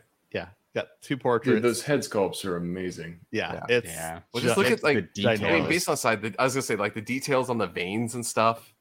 Yeah, 0.75 0.83
got 0.83 0.89
two 1.03 1.17
portraits. 1.17 1.55
Dude, 1.57 1.63
those 1.63 1.83
head 1.83 2.01
sculpts 2.01 2.45
are 2.45 2.57
amazing. 2.57 3.21
yeah, 3.31 3.55
Yeah. 3.69 3.77
it's 3.77 3.87
Yeah. 3.89 4.21
Well, 4.33 4.43
just 4.43 4.57
look 4.57 4.71
at 4.71 4.83
like 4.83 5.13
the 5.15 5.29
I 5.29 5.37
mean, 5.37 5.69
based 5.69 5.89
on 5.89 5.97
side, 5.97 6.23
the, 6.23 6.35
I 6.39 6.45
was 6.45 6.55
gonna 6.55 6.63
say 6.63 6.77
like 6.77 6.95
the 6.95 7.01
details 7.01 7.51
on 7.51 7.59
the 7.59 7.67
veins 7.67 8.15
and 8.15 8.25
stuff. 8.25 8.73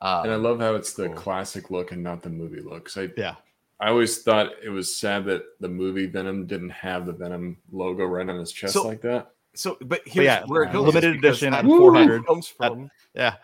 Uh, 0.00 0.22
And 0.24 0.32
I 0.32 0.36
love 0.36 0.58
how 0.60 0.74
it's 0.74 0.94
the 0.94 1.06
cool. 1.06 1.14
classic 1.16 1.70
look 1.70 1.92
and 1.92 2.02
not 2.02 2.22
the 2.22 2.30
movie 2.30 2.60
look. 2.60 2.86
'Cause 2.86 2.98
I, 2.98 3.08
yeah. 3.16 3.36
I 3.78 3.88
always 3.90 4.22
thought 4.22 4.50
it 4.62 4.68
was 4.70 4.94
sad 4.94 5.24
that 5.26 5.42
the 5.60 5.68
movie 5.68 6.06
Venom 6.06 6.46
didn't 6.46 6.70
have 6.70 7.06
the 7.06 7.12
Venom 7.12 7.56
logo 7.70 8.04
right 8.04 8.28
on 8.28 8.38
his 8.38 8.50
chest 8.52 8.74
So- 8.74 8.86
like 8.86 9.00
that. 9.02 9.30
so, 9.54 9.76
but 9.82 10.00
here's 10.06 10.24
yeah, 10.24 10.44
where 10.46 10.62
it 10.64 10.72
goes. 10.72 10.86
limited 10.86 11.16
edition 11.16 11.52
at 11.54 11.64
400. 11.64 12.24
comes 12.26 12.46
from. 12.48 12.90
Yeah, 13.14 13.36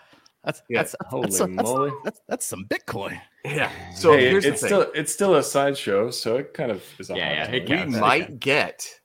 that's 0.44 0.62
Yeah, 0.68 0.78
that's 0.82 0.94
holy 1.06 1.22
that's, 1.22 1.38
that's, 1.38 1.50
moly. 1.52 1.90
that's 2.04 2.20
that's 2.28 2.46
some 2.46 2.64
Bitcoin. 2.66 3.20
Yeah. 3.48 3.70
So 3.94 4.12
hey, 4.12 4.28
here's 4.30 4.44
it's 4.44 4.60
the 4.60 4.68
thing. 4.68 4.80
still 4.80 4.92
it's 4.94 5.12
still 5.12 5.34
a 5.36 5.42
sideshow, 5.42 6.10
so 6.12 6.36
it 6.36 6.54
kind 6.54 6.70
of 6.70 6.84
is 7.00 7.10
a 7.10 7.16
Yeah, 7.16 7.26
hot 7.28 7.34
yeah, 7.34 7.46
toy. 7.46 7.52
it 7.56 7.62
we 7.68 7.76
counts. 7.76 7.96
might 7.96 8.38
get 8.40 9.00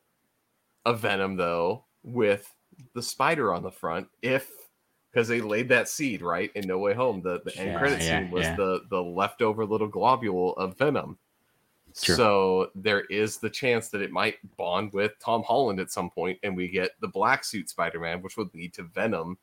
a 0.86 0.94
Venom 0.94 1.36
though 1.36 1.86
with 2.04 2.54
the 2.94 3.02
spider 3.02 3.54
on 3.54 3.64
the 3.64 3.72
front 3.72 4.08
if 4.22 4.52
because 5.12 5.28
they 5.28 5.42
laid 5.42 5.68
that 5.70 5.88
seed 5.90 6.22
right 6.22 6.52
in 6.56 6.68
No 6.68 6.78
Way 6.78 6.94
Home. 6.94 7.22
The 7.24 7.42
the 7.44 7.58
end 7.58 7.72
Yeah, 7.72 7.80
credit 7.80 8.02
yeah, 8.04 8.20
scene 8.22 8.30
was 8.32 8.44
yeah. 8.44 8.56
the 8.56 8.82
the 8.92 9.02
leftover 9.02 9.66
little 9.66 9.88
globule 9.88 10.56
of 10.58 10.78
Venom. 10.78 11.18
Sure. 12.00 12.16
So 12.16 12.72
there 12.76 13.02
is 13.06 13.38
the 13.38 13.50
chance 13.50 13.90
that 13.90 14.02
it 14.02 14.12
might 14.12 14.36
bond 14.58 14.94
with 14.94 15.14
Tom 15.20 15.42
Holland 15.44 15.80
at 15.80 15.92
some 15.92 16.10
point, 16.12 16.38
and 16.44 16.56
we 16.56 16.68
get 16.68 16.92
the 17.02 17.08
black 17.08 17.44
suit 17.44 17.70
Spider-Man, 17.70 18.22
which 18.22 18.36
would 18.38 18.54
lead 18.54 18.74
to 18.76 18.84
Venom 18.84 19.38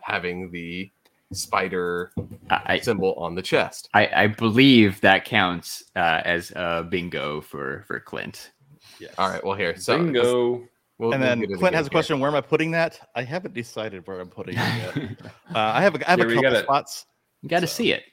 having 0.00 0.50
the 0.50 0.90
spider 1.32 2.12
I, 2.50 2.78
symbol 2.80 3.14
on 3.14 3.34
the 3.34 3.42
chest. 3.42 3.88
I, 3.94 4.08
I 4.14 4.26
believe 4.26 5.00
that 5.02 5.24
counts 5.24 5.84
uh, 5.96 6.20
as 6.24 6.50
a 6.52 6.86
bingo 6.88 7.40
for 7.40 7.84
for 7.86 8.00
Clint. 8.00 8.52
Yes. 9.00 9.14
All 9.18 9.28
right, 9.28 9.44
well 9.44 9.56
here, 9.56 9.76
so 9.76 9.98
Bingo. 9.98 10.22
we'll- 10.98 11.12
And 11.12 11.20
we'll 11.22 11.48
then 11.48 11.58
Clint 11.58 11.74
has 11.74 11.86
a 11.86 11.88
here. 11.88 11.90
question: 11.90 12.20
Where 12.20 12.30
am 12.30 12.36
I 12.36 12.40
putting 12.40 12.70
that? 12.72 13.00
I 13.16 13.22
haven't 13.22 13.54
decided 13.54 14.06
where 14.06 14.20
I'm 14.20 14.28
putting 14.28 14.54
it 14.56 14.58
yet. 14.58 14.96
uh, 15.54 15.58
I 15.58 15.82
have 15.82 15.94
a, 15.96 16.06
I 16.06 16.10
have 16.10 16.18
Yeah, 16.20 16.24
a 16.26 16.28
couple 16.28 16.42
gotta- 16.42 16.62
spots. 16.62 17.06
You 17.42 17.48
got 17.48 17.60
to 17.60 17.66
So- 17.66 17.74
see 17.82 17.92
it. 17.92 18.04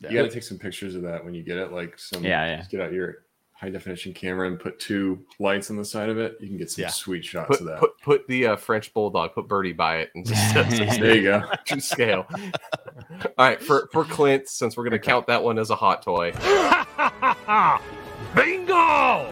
You 0.00 0.10
got 0.10 0.22
to 0.24 0.30
take 0.30 0.42
some 0.42 0.58
pictures 0.58 0.96
of 0.96 1.02
that 1.02 1.24
when 1.24 1.34
you 1.34 1.42
get 1.42 1.56
it. 1.56 1.72
Like 1.72 1.98
some, 1.98 2.22
Yeah, 2.24 2.44
yeah. 2.46 2.56
Just 2.58 2.70
get 2.70 2.80
out 2.80 2.92
your 2.92 3.23
high 3.64 3.70
definition 3.70 4.12
camera 4.12 4.46
and 4.46 4.60
put 4.60 4.78
two 4.78 5.24
lights 5.38 5.70
on 5.70 5.76
the 5.76 5.84
side 5.84 6.10
of 6.10 6.18
it. 6.18 6.36
You 6.38 6.48
can 6.48 6.58
get 6.58 6.70
some 6.70 6.82
Yeah. 6.82 6.88
sweet 6.90 7.24
shots 7.24 7.48
Put, 7.48 7.60
of 7.60 7.66
that. 7.66 7.80
put 7.80 7.98
put 8.02 8.28
the 8.28 8.48
uh, 8.48 8.56
French 8.56 8.92
bulldog, 8.92 9.32
put 9.34 9.48
Birdie 9.48 9.72
by 9.72 9.98
it, 9.98 10.10
and 10.14 10.26
just, 10.26 10.54
just 10.70 11.00
there 11.00 11.16
you 11.16 11.22
go. 11.22 11.42
to 11.66 11.80
scale. 11.80 12.26
All 12.30 13.30
right, 13.38 13.60
for 13.62 13.88
for 13.90 14.04
Clint, 14.04 14.48
since 14.48 14.76
we're 14.76 14.84
gonna 14.84 14.98
count 14.98 15.26
that 15.28 15.42
one 15.42 15.58
as 15.58 15.70
a 15.70 15.76
hot 15.76 16.02
toy. 16.02 16.32
Bingo! 18.34 19.30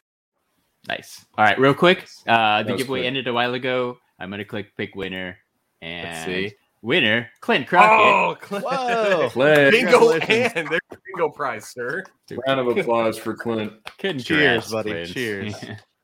Nice. 0.89 1.25
All 1.37 1.45
right, 1.45 1.59
real 1.59 1.75
quick. 1.75 2.09
Uh, 2.27 2.63
the 2.63 2.77
giveaway 2.77 3.01
quick. 3.01 3.07
ended 3.07 3.29
a 3.29 3.33
while 3.33 3.53
ago. 3.55 3.99
I'm 4.19 4.31
gonna 4.31 4.45
click 4.47 4.75
pick 4.77 4.95
winner, 4.95 5.37
and 5.83 6.09
Let's 6.09 6.25
see. 6.25 6.55
Winner 6.83 7.31
Clint 7.41 7.67
Crockett. 7.67 7.91
Oh, 7.91 8.37
Clint! 8.41 8.65
Whoa! 8.65 9.29
Clint, 9.31 9.71
bingo 9.73 9.99
Congratulations. 10.11 10.53
and 10.57 10.69
there's 10.69 10.81
your 10.91 11.01
bingo 11.07 11.29
prize, 11.31 11.69
sir. 11.69 12.05
round 12.47 12.61
of 12.61 12.77
applause 12.77 13.17
for 13.19 13.35
Clint. 13.35 13.73
Congrats, 13.99 14.25
Cheers, 14.25 14.71
buddy. 14.71 14.91
Clint. 14.91 15.09
Cheers. 15.11 15.55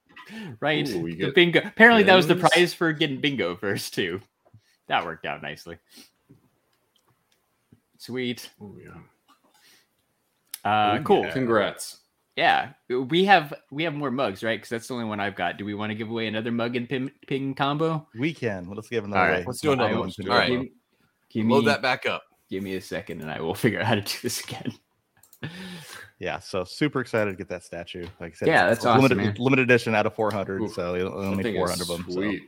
right, 0.60 0.88
Ooh, 0.88 1.14
the 1.16 1.32
bingo. 1.34 1.60
Apparently, 1.64 2.04
that 2.04 2.14
was 2.16 2.26
the 2.26 2.36
prize 2.36 2.72
for 2.72 2.92
getting 2.92 3.20
bingo 3.20 3.56
first 3.56 3.94
too. 3.94 4.20
That 4.86 5.04
worked 5.04 5.26
out 5.26 5.42
nicely. 5.42 5.76
Sweet. 7.98 8.48
Oh, 8.60 8.76
yeah. 8.82 8.94
Uh, 10.64 10.98
Ooh, 10.98 11.02
cool. 11.02 11.24
yeah. 11.24 11.32
Congrats. 11.32 11.98
Yeah, 12.38 12.70
uh, 12.94 13.00
we 13.02 13.24
have 13.24 13.52
we 13.72 13.82
have 13.82 13.94
more 13.94 14.12
mugs, 14.12 14.44
right? 14.44 14.56
Because 14.56 14.68
that's 14.68 14.86
the 14.86 14.94
only 14.94 15.06
one 15.06 15.18
I've 15.18 15.34
got. 15.34 15.56
Do 15.58 15.64
we 15.64 15.74
want 15.74 15.90
to 15.90 15.96
give 15.96 16.08
away 16.08 16.28
another 16.28 16.52
mug 16.52 16.76
and 16.76 16.88
ping, 16.88 17.10
ping 17.26 17.52
combo? 17.52 18.06
We 18.16 18.32
can. 18.32 18.70
Let's 18.70 18.88
give 18.88 19.02
another. 19.04 19.20
All 19.20 19.26
right, 19.28 19.38
way. 19.40 19.44
let's 19.44 19.60
do 19.60 19.72
another 19.72 19.94
I- 19.96 19.98
one. 19.98 20.10
do 20.16 20.30
All 20.30 20.38
right, 20.38 20.48
Give, 20.48 20.66
give 21.30 21.46
me 21.46 21.52
load 21.52 21.64
that 21.64 21.82
back 21.82 22.06
up. 22.06 22.22
give 22.48 22.62
me 22.62 22.76
a 22.76 22.80
second, 22.80 23.22
and 23.22 23.28
I 23.30 23.40
will 23.40 23.54
figure 23.64 23.80
out 23.80 23.86
how 23.86 23.96
to 23.96 24.02
do 24.02 24.12
this 24.22 24.38
again. 24.44 24.72
Yeah, 26.20 26.38
so 26.38 26.62
super 26.62 27.00
excited 27.00 27.32
to 27.32 27.36
get 27.36 27.48
that 27.48 27.64
statue. 27.64 28.06
Like 28.20 28.32
I 28.32 28.34
said, 28.36 28.48
Yeah, 28.48 28.68
that's 28.68 28.84
awesome, 28.86 29.02
limited, 29.02 29.16
man. 29.18 29.36
limited 29.40 29.62
edition 29.62 29.96
out 29.96 30.06
of 30.06 30.14
400. 30.14 30.62
Ooh, 30.62 30.68
so 30.68 30.94
only 31.12 31.42
400 31.54 31.80
of 31.82 31.88
them. 31.88 32.04
So 32.08 32.12
Sweet. 32.14 32.42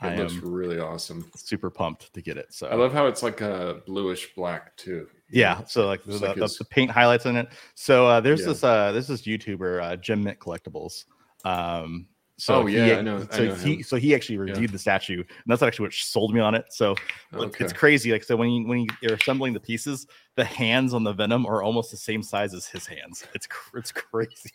I 0.00 0.08
It 0.14 0.18
looks 0.18 0.34
really 0.34 0.78
awesome. 0.78 1.30
super 1.36 1.68
pumped 1.70 2.12
to 2.14 2.22
get 2.22 2.36
it. 2.38 2.46
So 2.54 2.66
I 2.68 2.76
love 2.76 2.92
how 2.94 3.06
it's 3.08 3.22
like 3.22 3.40
a 3.42 3.82
bluish 3.86 4.34
black 4.34 4.74
too. 4.76 5.06
Yeah, 5.30 5.62
so 5.64 5.86
like 5.86 6.02
the, 6.04 6.18
like 6.18 6.36
the- 6.36 6.56
the 6.58 6.64
paint 6.64 6.90
highlights 6.90 7.26
in 7.26 7.36
it. 7.36 7.48
So 7.74 8.06
uh, 8.06 8.20
there's 8.20 8.40
Yeah. 8.40 8.46
this 8.46 8.64
uh 8.64 8.92
this 8.92 9.08
YouTuber 9.08 9.82
uh, 9.82 9.96
Gem 9.96 10.22
Mint 10.24 10.38
Collectibles. 10.38 11.04
Um, 11.44 12.06
so 12.40 12.54
Oh, 12.62 12.66
he- 12.66 12.76
yeah, 12.76 12.98
I 12.98 13.00
know- 13.02 13.26
I 13.30 13.36
So 13.36 13.44
know 13.46 13.54
he 13.56 13.74
him. 13.76 13.82
so 13.82 13.96
he 13.96 14.14
actually 14.14 14.38
reviewed 14.38 14.70
the 14.70 14.78
statue, 14.78 15.18
and 15.18 15.26
that's 15.46 15.62
actually 15.62 15.86
what 15.86 15.92
sold 15.92 16.32
me 16.32 16.40
on 16.40 16.54
it. 16.54 16.66
So 16.70 16.92
it's- 16.92 17.08
Okay. 17.34 17.64
it's 17.64 17.72
crazy. 17.72 18.12
Like 18.12 18.22
so 18.24 18.36
when 18.36 18.48
you 18.50 18.66
when 18.66 18.86
you're 19.02 19.14
assembling 19.14 19.52
the 19.54 19.60
pieces, 19.60 20.06
the 20.36 20.44
hands 20.44 20.94
on 20.94 21.04
the 21.04 21.12
Venom 21.12 21.44
are 21.46 21.62
almost 21.62 21.90
the 21.90 21.96
same 21.96 22.22
size 22.22 22.54
as 22.54 22.66
his 22.66 22.86
hands. 22.86 23.26
It's 23.34 23.48
it's 23.74 23.92
crazy. 23.92 24.52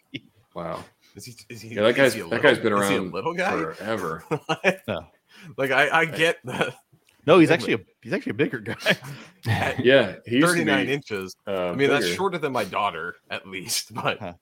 Wow. 0.56 0.84
Is 1.16 1.26
he? 1.26 1.36
Is 1.50 1.62
he? 1.62 1.70
Yeah, 1.76 1.82
that 1.84 1.90
is 1.90 1.96
guy's 1.96 2.14
he 2.16 2.22
that 2.22 2.28
little- 2.30 2.44
guy's 2.44 2.58
been 2.58 2.74
is 2.74 2.80
around 2.80 3.14
little 3.14 3.34
guy. 3.36 3.52
forever. 3.52 4.24
No. 4.88 5.06
like 5.58 5.70
I, 5.70 5.90
I 6.00 6.06
get 6.06 6.38
that. 6.46 6.74
No, 7.26 7.40
he's 7.40 7.52
actually 7.52 7.74
a 7.74 7.80
he's 8.02 8.12
actually 8.14 8.32
a 8.32 8.36
bigger 8.36 8.60
guy. 8.60 8.76
Yeah, 9.80 10.16
he 10.26 10.38
used 10.38 10.48
to 10.56 10.60
39 10.66 10.88
inches. 10.90 11.36
Uh, 11.48 11.70
I 11.72 11.76
mean, 11.76 11.90
that's 11.90 12.08
shorter 12.08 12.38
than 12.38 12.52
my 12.54 12.64
daughter, 12.64 13.16
at 13.30 13.48
least. 13.48 13.94
But 14.04 14.20
Huh. 14.20 14.34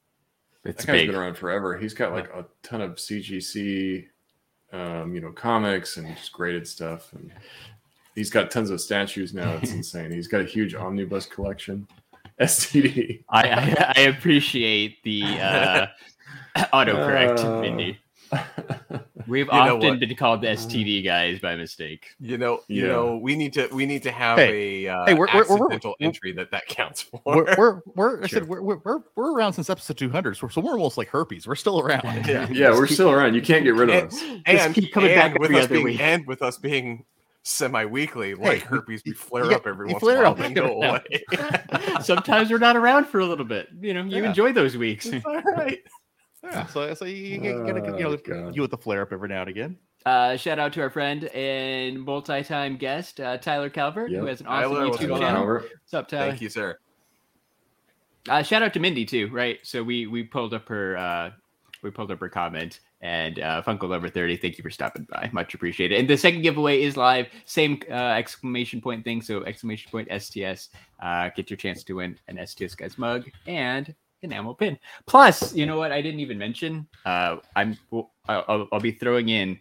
It's 0.63 0.85
That 0.85 0.91
big. 0.91 1.07
been 1.07 1.15
around 1.15 1.35
forever. 1.37 1.75
He's 1.77 1.93
got 1.95 2.11
like 2.11 2.29
a 2.35 2.45
ton 2.61 2.81
of 2.81 2.91
CGC, 2.97 4.05
um, 4.71 5.15
you 5.15 5.19
know, 5.21 5.31
comics 5.31 5.97
and 5.97 6.15
just 6.15 6.31
graded 6.31 6.67
stuff. 6.67 7.11
And 7.13 7.31
he's 8.13 8.29
got 8.29 8.51
tons 8.51 8.69
of 8.69 8.79
statues 8.79 9.33
now. 9.33 9.53
It's 9.61 9.71
insane. 9.71 10.11
He's 10.11 10.27
got 10.27 10.41
a 10.41 10.45
huge 10.45 10.75
omnibus 10.75 11.25
collection. 11.25 11.87
STD. 12.39 13.23
I, 13.29 13.49
I, 13.49 13.93
I 13.97 14.01
appreciate 14.01 15.01
the 15.03 15.23
uh, 15.23 15.87
autocorrect, 16.55 17.39
Uh, 17.39 17.61
Mindy. 17.61 17.99
We've 19.27 19.45
You 19.47 19.51
often 19.51 19.99
been 19.99 20.15
called 20.15 20.41
the 20.41 20.47
STD 20.47 21.03
guys 21.03 21.39
by 21.39 21.55
mistake. 21.55 22.07
you 22.19 22.37
know, 22.37 22.61
you 22.67 22.83
Yeah. 22.83 22.91
know, 22.91 23.17
we 23.17 23.35
need 23.35 23.53
to 23.53 23.67
we 23.71 23.85
need 23.85 24.03
to 24.03 24.11
have 24.11 24.37
Hey, 24.37 24.85
a 24.85 24.93
uh, 24.93 25.05
hey, 25.05 25.13
we're- 25.13 25.29
we're- 25.33 25.45
we're- 25.49 25.59
accidental 25.61 25.95
we're- 25.99 26.07
entry 26.07 26.31
that 26.33 26.51
that 26.51 26.67
counts 26.67 27.01
for. 27.01 27.21
We're 27.25 27.55
we're, 27.57 27.81
we're 27.95 28.23
I 28.23 28.27
said 28.27 28.47
we're, 28.47 28.61
we're 28.61 28.77
we're 28.83 28.99
we're 29.15 29.33
around 29.33 29.53
since 29.53 29.69
episode 29.69 29.97
200, 29.97 30.37
so, 30.37 30.47
so 30.47 30.61
we're 30.61 30.73
almost 30.73 30.97
like 30.97 31.09
herpes. 31.09 31.47
We're 31.47 31.55
still 31.55 31.79
around. 31.79 32.03
yeah. 32.27 32.47
yeah, 32.51 32.69
we're 32.71 32.87
still 32.87 33.11
around. 33.11 33.33
You 33.35 33.41
can't 33.41 33.63
get 33.63 33.75
rid 33.75 33.89
of 33.89 34.05
us. 34.13 34.21
and, 34.45 34.73
keep 34.75 34.91
coming 34.93 35.11
and 35.11 35.33
back 35.33 35.39
with 35.41 35.51
us 35.55 35.67
being 35.67 35.83
week. 35.83 35.99
and 35.99 36.25
with 36.27 36.41
us 36.41 36.57
being 36.57 37.05
semi-weekly, 37.43 38.35
like 38.35 38.59
Hey, 38.59 38.59
herpes, 38.59 39.01
we 39.05 39.13
flare 39.13 39.45
you 39.45 39.51
up 39.55 39.63
get- 39.63 39.69
every 39.71 39.87
once 39.87 39.99
flare 39.99 40.17
in 40.17 40.21
a 40.21 40.23
while, 40.23 40.31
up 40.33 40.37
then 40.37 40.57
every 40.57 40.69
go 40.69 40.81
away. 40.83 41.97
Sometimes 42.01 42.51
we're 42.51 42.59
not 42.59 42.75
around 42.77 43.05
for 43.07 43.19
a 43.19 43.25
little 43.25 43.45
bit. 43.45 43.67
You 43.81 43.93
know, 43.95 44.03
you 44.03 44.21
Yeah. 44.21 44.29
enjoy 44.29 44.53
those 44.53 44.77
weeks. 44.77 45.07
It's 45.07 45.25
all 45.25 45.41
right. 45.41 45.79
Yeah, 46.43 46.65
so 46.67 46.93
so 46.93 47.05
you, 47.05 47.15
you, 47.15 47.41
you 47.41 47.65
gotta 47.65 47.97
you 47.97 48.03
know 48.03 48.09
Oh, 48.09 48.17
God. 48.17 48.55
you 48.55 48.61
with 48.61 48.71
the 48.71 48.77
flare 48.77 49.03
up 49.03 49.11
every 49.13 49.29
now 49.29 49.41
and 49.41 49.49
again. 49.49 49.77
Uh, 50.05 50.35
shout 50.35 50.57
out 50.57 50.73
to 50.73 50.81
our 50.81 50.89
friend 50.89 51.25
and 51.25 52.01
multi-time 52.03 52.75
guest 52.77 53.19
uh, 53.19 53.37
Tyler 53.37 53.69
Calvert, 53.69 54.11
who 54.11 54.25
has 54.25 54.41
an 54.41 54.47
awesome 54.47 54.73
Tyler, 54.73 54.87
YouTube 54.89 55.19
channel. 55.19 55.43
on? 55.43 55.47
What's 55.61 55.93
up, 55.93 56.07
Tyler? 56.07 56.29
Thank 56.29 56.41
you, 56.41 56.49
sir. 56.49 56.77
Uh, 58.27 58.41
shout 58.41 58.63
out 58.63 58.73
to 58.73 58.79
Mindy 58.79 59.05
too, 59.05 59.27
right? 59.31 59.59
So 59.63 59.83
we 59.83 60.07
we 60.07 60.23
pulled 60.23 60.53
up 60.55 60.67
her 60.69 60.97
uh, 60.97 61.31
we 61.83 61.91
pulled 61.91 62.11
up 62.11 62.19
her 62.19 62.29
comment 62.29 62.79
and 63.01 63.39
uh, 63.39 63.61
Funko 63.63 63.87
Lover 63.89 64.09
thirty. 64.09 64.35
Thank 64.37 64.57
you 64.57 64.63
for 64.63 64.69
stopping 64.71 65.07
by, 65.11 65.29
much 65.33 65.53
appreciated. 65.53 65.99
And 65.99 66.07
the 66.09 66.17
second 66.17 66.41
giveaway 66.41 66.81
is 66.81 66.97
live, 66.97 67.27
same 67.45 67.79
uh, 67.89 67.93
exclamation 67.93 68.81
point 68.81 69.03
thing. 69.03 69.21
So 69.21 69.43
exclamation 69.43 69.91
point 69.91 70.07
STS, 70.21 70.69
uh, 71.01 71.29
get 71.35 71.49
your 71.51 71.57
chance 71.57 71.83
to 71.83 71.93
win 71.93 72.17
an 72.27 72.39
STS 72.45 72.73
guys 72.75 72.97
mug 72.97 73.29
and 73.47 73.93
enamel 74.21 74.53
pin. 74.55 74.77
Plus, 75.05 75.53
you 75.53 75.65
know 75.65 75.77
what? 75.77 75.91
I 75.91 76.01
didn't 76.01 76.19
even 76.19 76.37
mention. 76.37 76.87
Uh, 77.05 77.37
I'm 77.55 77.77
I'll, 77.91 78.11
I'll- 78.27 78.67
I'll 78.71 78.79
be 78.79 78.91
throwing 78.91 79.29
in 79.29 79.59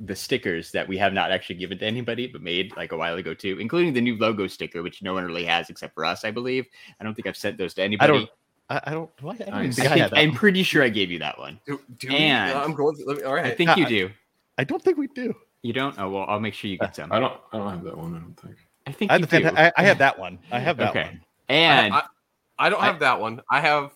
the 0.00 0.16
stickers 0.16 0.72
that 0.72 0.88
we 0.88 0.96
have 0.96 1.12
not 1.12 1.30
actually 1.30 1.56
given 1.56 1.76
to 1.76 1.84
anybody 1.84 2.26
but 2.26 2.40
made 2.40 2.74
like 2.78 2.92
a 2.92 2.96
while 2.96 3.14
ago 3.16 3.34
too 3.34 3.58
including 3.60 3.92
the 3.92 4.00
new 4.00 4.16
logo 4.16 4.46
sticker 4.46 4.82
which 4.82 5.02
no 5.02 5.12
one 5.12 5.22
really 5.22 5.44
has 5.44 5.68
except 5.68 5.92
for 5.92 6.02
us 6.02 6.24
i 6.24 6.30
believe 6.30 6.64
i 6.98 7.04
don't 7.04 7.14
think 7.14 7.26
i've 7.26 7.36
sent 7.36 7.58
those 7.58 7.74
to 7.74 7.82
anybody 7.82 8.10
don't- 8.20 8.30
I, 8.70 8.80
I 8.84 8.90
don't. 8.92 9.14
do 9.18 9.28
I, 9.28 9.32
I 9.32 9.36
don't 9.36 9.48
even 9.64 9.72
think 9.72 9.88
I 9.88 9.90
I, 9.90 9.92
think, 9.92 10.00
had 10.00 10.10
that. 10.12 10.18
i'm 10.18 10.32
pretty 10.32 10.62
sure 10.62 10.82
i 10.82 10.88
gave 10.88 11.10
you 11.10 11.18
that 11.18 11.38
one 11.38 11.60
Do, 11.66 11.78
do 11.98 12.08
we, 12.08 12.16
And- 12.16 12.56
I'm 12.58 12.72
going. 12.72 12.96
To, 12.96 13.04
let 13.04 13.18
me, 13.18 13.24
all 13.24 13.34
right. 13.34 13.44
i 13.44 13.50
think 13.50 13.68
Uh, 13.68 13.74
you 13.76 13.86
do 13.86 14.10
I 14.56 14.64
don't 14.64 14.82
think 14.82 14.96
we 14.96 15.08
do. 15.08 15.34
you 15.60 15.74
don't 15.74 15.94
oh 15.98 16.08
well 16.08 16.24
i'll 16.26 16.40
make 16.40 16.54
sure 16.54 16.70
you 16.70 16.78
get 16.78 16.96
some 16.96 17.12
I 17.12 17.20
don't. 17.20 17.34
I 17.52 17.58
don't 17.58 17.68
have 17.70 17.84
that 17.84 17.98
one. 17.98 18.14
I 18.14 18.18
don't 18.20 18.40
think. 18.40 18.56
i 18.86 18.92
think 18.92 19.10
I, 19.10 19.16
you 19.16 19.20
have 19.20 19.30
the 19.30 19.40
do. 19.40 19.56
I, 19.58 19.72
I 19.76 19.82
have 19.84 19.98
that 19.98 20.18
one. 20.18 20.38
I 20.50 20.58
have 20.58 20.78
that 20.78 20.88
Okay. 20.96 21.04
one. 21.04 21.20
and 21.50 21.94
I, 22.58 22.66
I 22.66 22.70
don't 22.70 22.82
I- 22.82 22.86
have 22.86 23.00
that 23.00 23.20
one. 23.20 23.40
I 23.50 23.60
have. 23.60 23.92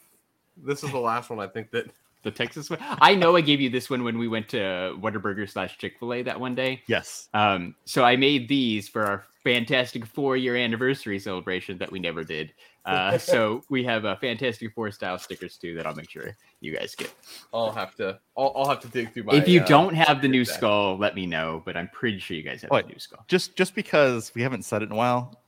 This 0.62 0.84
is 0.84 0.90
the 0.90 0.98
last 0.98 1.30
one. 1.30 1.40
I 1.40 1.46
think 1.46 1.70
that. 1.70 1.86
the 2.22 2.30
texas 2.30 2.68
one 2.68 2.78
i 3.00 3.14
know 3.14 3.34
i 3.34 3.40
gave 3.40 3.62
you 3.62 3.70
this 3.70 3.88
one 3.88 4.04
when 4.04 4.18
we 4.18 4.28
went 4.28 4.46
to 4.46 4.58
whataburger 5.00 5.48
slash 5.48 5.78
chick-fil-a 5.78 6.20
that 6.20 6.38
one 6.38 6.54
day 6.54 6.82
Yes. 6.86 7.30
Um, 7.32 7.74
so 7.86 8.04
I 8.04 8.14
made 8.16 8.46
these 8.46 8.86
for 8.90 9.06
our 9.06 9.24
fantastic 9.42 10.04
four 10.04 10.36
year 10.36 10.54
anniversary 10.56 11.18
celebration 11.18 11.78
that 11.78 11.90
we 11.90 11.98
never 11.98 12.22
did. 12.22 12.52
Uh, 12.84 13.16
so 13.32 13.62
we 13.70 13.82
have 13.84 14.04
a 14.04 14.16
Fantastic 14.16 14.74
Four 14.74 14.90
style 14.90 15.18
stickers 15.18 15.56
too 15.56 15.74
that 15.76 15.86
I'll 15.86 15.94
make 15.94 16.10
sure 16.10 16.36
you 16.60 16.76
guys 16.76 16.94
get. 16.94 17.10
I'll 17.54 17.72
have 17.72 17.94
to. 17.96 18.18
I'll, 18.36 18.52
I'll 18.56 18.68
have 18.68 18.80
to 18.80 18.88
dig 18.88 19.12
through 19.12 19.24
my. 19.24 19.34
if 19.34 19.48
you 19.48 19.60
uh, 19.62 19.66
don't 19.66 19.94
have 19.94 20.20
the 20.22 20.28
new 20.28 20.44
that. 20.44 20.52
skull, 20.54 20.98
let 20.98 21.14
me 21.14 21.26
know. 21.26 21.62
But 21.64 21.76
I'm 21.76 21.88
pretty 21.88 22.18
sure 22.18 22.36
you 22.36 22.42
guys 22.42 22.62
have 22.62 22.70
What? 22.70 22.86
the 22.86 22.92
new 22.92 22.98
skull. 22.98 23.24
Just 23.28 23.56
just 23.56 23.74
because 23.74 24.32
we 24.34 24.42
haven't 24.42 24.64
said 24.64 24.82
it 24.82 24.86
in 24.86 24.92
a 24.92 24.96
while. 24.96 25.40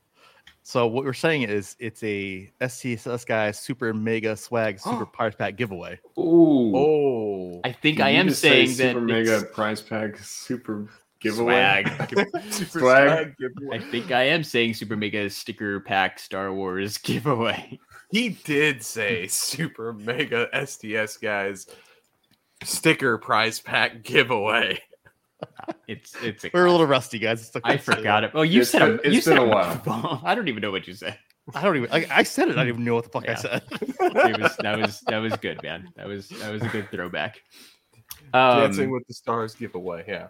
So 0.65 0.87
what 0.87 1.03
we're 1.03 1.11
saying 1.13 1.43
is 1.43 1.75
it's 1.79 2.01
a 2.03 2.49
STSS 2.61 3.25
guy 3.25 3.51
super 3.51 3.93
mega 3.93 4.37
swag 4.37 4.79
super 4.79 5.03
oh. 5.03 5.05
prize 5.05 5.35
pack 5.35 5.57
giveaway. 5.57 5.99
Ooh. 6.17 6.73
Oh. 6.75 7.61
I 7.65 7.73
think 7.73 7.97
You 7.97 8.05
I 8.05 8.09
am 8.11 8.27
to 8.29 8.33
say 8.33 8.65
saying 8.65 8.77
that 8.77 8.93
super 8.95 9.01
mega 9.01 9.35
it's- 9.37 9.53
prize 9.53 9.81
pack 9.81 10.17
super 10.19 10.87
giveaway. 11.19 11.83
Swag. 11.83 12.29
Super 12.51 12.79
Swag. 12.79 13.07
swag 13.07 13.37
giveaway. 13.37 13.77
I 13.77 13.79
think 13.91 14.11
I 14.11 14.23
am 14.23 14.43
saying 14.43 14.73
super 14.75 14.95
mega 14.95 15.29
sticker 15.29 15.81
pack 15.81 16.17
Star 16.19 16.53
Wars 16.53 16.97
giveaway. 16.99 17.79
He 18.11 18.29
did 18.29 18.83
say 18.83 19.27
super 19.27 19.91
mega 19.91 20.47
STS 20.65 21.17
guys 21.17 21.67
sticker 22.63 23.17
prize 23.17 23.59
pack 23.59 24.03
giveaway. 24.03 24.79
It's 25.87 26.15
it's. 26.23 26.45
A 26.45 26.51
We're 26.53 26.65
a 26.65 26.71
little 26.71 26.87
rusty, 26.87 27.19
guys. 27.19 27.45
It's 27.47 27.55
okay 27.55 27.73
I 27.73 27.77
forgot 27.77 28.23
it. 28.23 28.31
Oh, 28.33 28.41
you 28.41 28.61
It's 28.61 28.69
said 28.69 28.81
a, 28.81 28.97
been- 28.97 29.11
you 29.11 29.17
it's 29.17 29.25
said 29.25 29.35
been 29.35 29.43
a 29.43 29.51
a 29.51 29.81
while. 29.83 30.21
I 30.25 30.33
don't 30.35 30.47
even 30.47 30.61
know 30.61 30.71
what 30.71 30.87
you 30.87 30.93
said. 30.93 31.17
I 31.53 31.61
don't 31.61 31.75
even. 31.75 31.89
I, 31.91 32.05
I 32.09 32.23
said 32.23 32.47
it. 32.47 32.53
I 32.53 32.61
don't 32.61 32.69
even 32.69 32.83
know 32.85 32.93
what 32.95 33.03
the 33.03 33.09
fuck 33.09 33.27
I 33.27 33.35
said. 33.35 33.63
It 33.71 34.39
was 34.41 34.55
that 34.57 34.79
was 34.79 35.01
that 35.07 35.17
was 35.17 35.33
good, 35.37 35.61
man. 35.61 35.89
That 35.97 36.07
was 36.07 36.29
that 36.29 36.51
was 36.51 36.61
a 36.61 36.67
good 36.69 36.89
throwback. 36.89 37.41
Um, 38.33 38.61
Dancing 38.61 38.89
with 38.91 39.05
the 39.07 39.13
Stars 39.13 39.53
giveaway. 39.53 40.05
Yeah. 40.07 40.27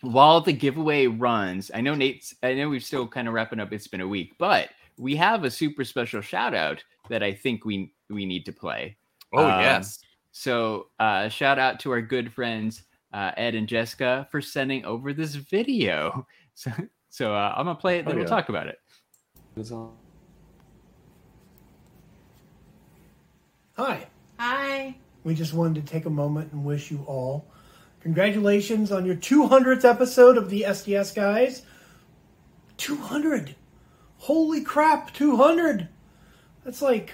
while 0.00 0.40
the 0.40 0.52
giveaway 0.52 1.06
runs, 1.06 1.70
I 1.72 1.80
know 1.80 1.94
Nate's. 1.94 2.34
I 2.42 2.54
know 2.54 2.68
we're 2.68 2.80
still 2.80 3.06
kind 3.06 3.28
of 3.28 3.34
wrapping 3.34 3.60
up. 3.60 3.72
It's 3.72 3.86
been 3.86 4.00
a 4.00 4.08
week, 4.08 4.32
but 4.38 4.70
we 4.98 5.14
have 5.16 5.44
a 5.44 5.50
super 5.50 5.84
special 5.84 6.20
shout 6.20 6.54
out 6.54 6.82
that 7.08 7.22
I 7.22 7.32
think 7.32 7.64
we 7.64 7.92
we 8.10 8.26
need 8.26 8.44
to 8.46 8.52
play. 8.52 8.96
Oh 9.32 9.44
Um, 9.48 9.60
yes. 9.60 10.00
So 10.32 10.88
uh, 10.98 11.28
shout 11.28 11.58
out 11.58 11.78
to 11.80 11.92
our 11.92 12.02
good 12.02 12.32
friends 12.32 12.82
uh, 13.12 13.32
Ed 13.36 13.54
and 13.54 13.68
Jessica 13.68 14.26
for 14.30 14.40
sending 14.40 14.84
over 14.84 15.12
this 15.12 15.34
video. 15.34 16.26
So 16.54 16.70
so 17.08 17.34
uh, 17.34 17.54
I'm 17.56 17.64
gonna 17.64 17.76
play 17.78 17.98
it, 17.98 18.04
then 18.04 18.14
Oh, 18.14 18.18
we'll 18.18 18.28
talk 18.28 18.50
about 18.50 18.66
it. 18.66 18.78
Hi. 23.78 24.06
Hi. 24.38 24.94
We 25.24 25.34
just 25.34 25.54
wanted 25.54 25.86
to 25.86 25.90
take 25.90 26.04
a 26.04 26.10
moment 26.10 26.52
and 26.52 26.62
wish 26.62 26.90
you 26.90 27.02
all 27.06 27.46
congratulations 28.00 28.92
on 28.92 29.06
your 29.06 29.14
200th 29.14 29.84
episode 29.84 30.36
of 30.36 30.50
the 30.50 30.66
STS 30.70 31.12
guys. 31.12 31.62
200. 32.76 33.54
Holy 34.18 34.62
crap, 34.62 35.14
200. 35.14 35.88
That's 36.64 36.82
like 36.82 37.12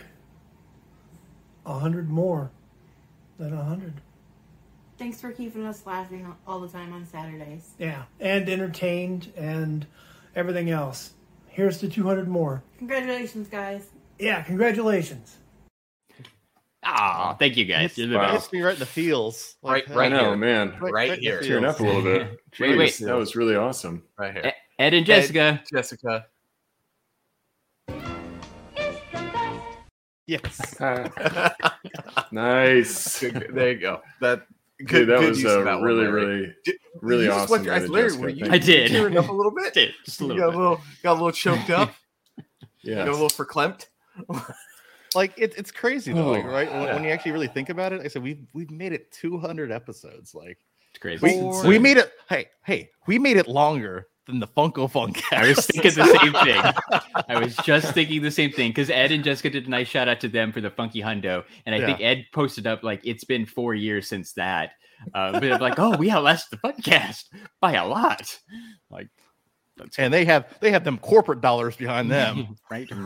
100 1.63 2.09
more 2.09 2.51
than 3.39 3.57
100. 3.57 4.01
Thanks 4.99 5.21
for 5.21 5.31
keeping 5.31 5.65
us 5.65 5.87
laughing 5.87 6.33
all 6.47 6.59
the 6.61 6.69
time 6.69 6.93
on 6.93 7.07
Saturdays. 7.07 7.71
Yeah, 7.79 8.05
and 8.21 8.49
entertained 8.49 9.33
and 9.37 9.87
everything 10.35 10.71
else. 10.71 11.13
Here's 11.47 11.79
to 11.79 11.89
200 11.89 12.29
more. 12.29 12.63
Congratulations, 12.79 13.49
guys. 13.49 13.89
Yeah, 14.19 14.43
congratulations. 14.43 15.37
Ah, 16.83 17.37
thank 17.39 17.57
you 17.57 17.65
guys. 17.65 17.97
You're 17.99 18.09
the 18.09 18.17
Wow. 18.17 18.33
Best. 18.33 18.45
hits 18.45 18.53
me 18.53 18.63
right 18.63 18.75
in 18.75 18.79
the 18.81 18.87
feels. 18.87 19.57
Right- 19.63 19.89
uh, 19.89 19.93
I 19.93 19.97
right 19.97 20.13
know, 20.13 20.29
here. 20.29 20.37
man. 20.37 20.71
right- 20.81 20.93
Right 20.93 21.11
right 21.11 21.19
here. 21.19 21.41
Tearing 21.43 21.65
up 21.65 21.79
a 21.81 21.83
little 21.83 22.03
bit. 22.03 22.41
Wait, 22.61 22.77
wait. 22.79 22.97
That 22.99 23.15
was 23.17 23.37
really 23.37 23.55
awesome. 23.57 24.03
Right 24.19 24.33
here. 24.33 24.43
Ed- 24.47 24.55
Ed 24.81 24.95
and 24.95 25.07
Jessica. 25.07 25.63
Jessica. 25.73 26.27
Yes. 30.27 30.79
nice. 32.33 33.21
There 33.21 33.71
you 33.73 33.79
go. 33.79 34.03
That 34.21 34.47
good, 34.79 34.89
Dude, 34.89 35.09
that 35.09 35.21
good 35.21 35.29
was 35.31 35.43
use 35.43 35.51
uh, 35.51 35.63
that 35.63 35.75
one, 35.77 35.83
really, 35.85 36.03
Larry. 36.05 36.25
really, 36.27 36.55
Did- 36.65 36.77
really 37.01 37.25
you 37.25 37.31
awesome. 37.33 37.65
your 37.65 37.75
eyes, 37.75 37.83
Ed 37.83 37.85
and 37.85 37.93
Larry, 37.93 38.09
Jessica. 38.09 38.23
were 38.23 38.29
you, 38.31 38.47
I 38.51 38.55
you. 38.55 38.61
did. 38.61 38.91
tearing 38.91 39.17
up 39.19 39.29
a 39.29 39.33
little 39.33 39.53
bit. 39.53 39.75
Did, 39.75 39.95
just 40.05 40.21
a 40.21 40.25
You 40.25 40.29
little 40.29 40.43
got 40.43 40.51
bit. 40.51 40.55
a 40.57 40.59
little, 40.63 40.81
got 41.03 41.13
a 41.13 41.15
little 41.15 41.33
choked 41.33 41.71
up. 41.71 41.95
Yeah. 42.83 43.05
Got 43.05 43.09
a 43.09 43.13
little 43.13 43.29
verklempt. 43.29 43.87
like 45.15 45.35
it, 45.37 45.53
it's 45.59 45.71
crazy 45.73 46.13
though, 46.13 46.31
like, 46.31 46.45
Oh, 46.45 46.49
right? 46.49 46.71
When, 46.73 46.85
when 46.95 47.05
you 47.05 47.11
actually 47.11 47.33
really 47.33 47.49
think 47.49 47.71
about 47.71 47.93
it, 47.93 48.01
I 48.03 48.09
said 48.09 48.23
we've 48.23 48.47
we've 48.55 48.71
made 48.71 48.93
it 48.93 49.11
200 49.13 49.73
episodes. 49.73 50.35
Like 50.35 50.59
It's 50.91 50.99
crazy. 51.01 51.21
we, 51.63 51.69
we 51.69 51.79
made 51.79 51.97
it. 51.97 52.13
Hey, 52.29 52.47
hey, 52.65 52.91
we 53.09 53.19
made 53.19 53.37
it 53.37 53.49
longer 53.49 54.07
than 54.29 54.39
the 54.39 54.47
Funko 54.47 54.89
Funk. 54.91 55.21
I 55.33 55.49
was 55.49 55.67
thinking 55.67 55.93
the 55.95 56.07
same 56.21 56.33
thing. 56.33 57.03
I 57.29 57.41
was 57.41 57.57
just 57.57 57.93
thinking 57.95 58.23
the 58.23 58.31
same 58.31 58.53
thing 58.53 58.71
because 58.71 58.91
Ed 58.91 59.11
and 59.11 59.25
Jessica 59.25 59.51
did 59.51 59.67
a 59.67 59.71
nice 59.71 59.89
shout 59.89 60.07
out 60.07 60.21
to 60.21 60.29
them 60.29 60.53
for 60.53 60.61
the 60.61 60.71
funky 60.71 61.01
hundo, 61.01 61.45
and 61.67 61.75
I 61.75 61.79
Yeah. 61.79 61.87
think 61.87 62.01
Ed 62.03 62.27
posted 62.33 62.67
up 62.67 62.83
like 62.85 63.01
it's 63.05 63.25
been 63.25 63.47
four 63.47 63.75
years 63.75 64.07
since 64.07 64.33
that. 64.35 64.73
Uh, 65.15 65.41
but 65.41 65.61
like, 65.61 65.79
oh, 65.79 65.97
we 65.97 66.11
outlasted 66.11 66.59
the 66.63 66.69
podcast 66.69 67.25
by 67.61 67.73
a 67.75 67.87
lot. 67.87 68.39
Like, 68.91 69.09
that's 69.77 69.99
and 69.99 70.13
they 70.13 70.25
have 70.27 70.59
they 70.61 70.71
have 70.73 70.85
them 70.85 70.99
corporate 70.99 71.41
dollars 71.41 71.77
behind 71.77 72.11
them. 72.11 72.57
right? 72.71 72.89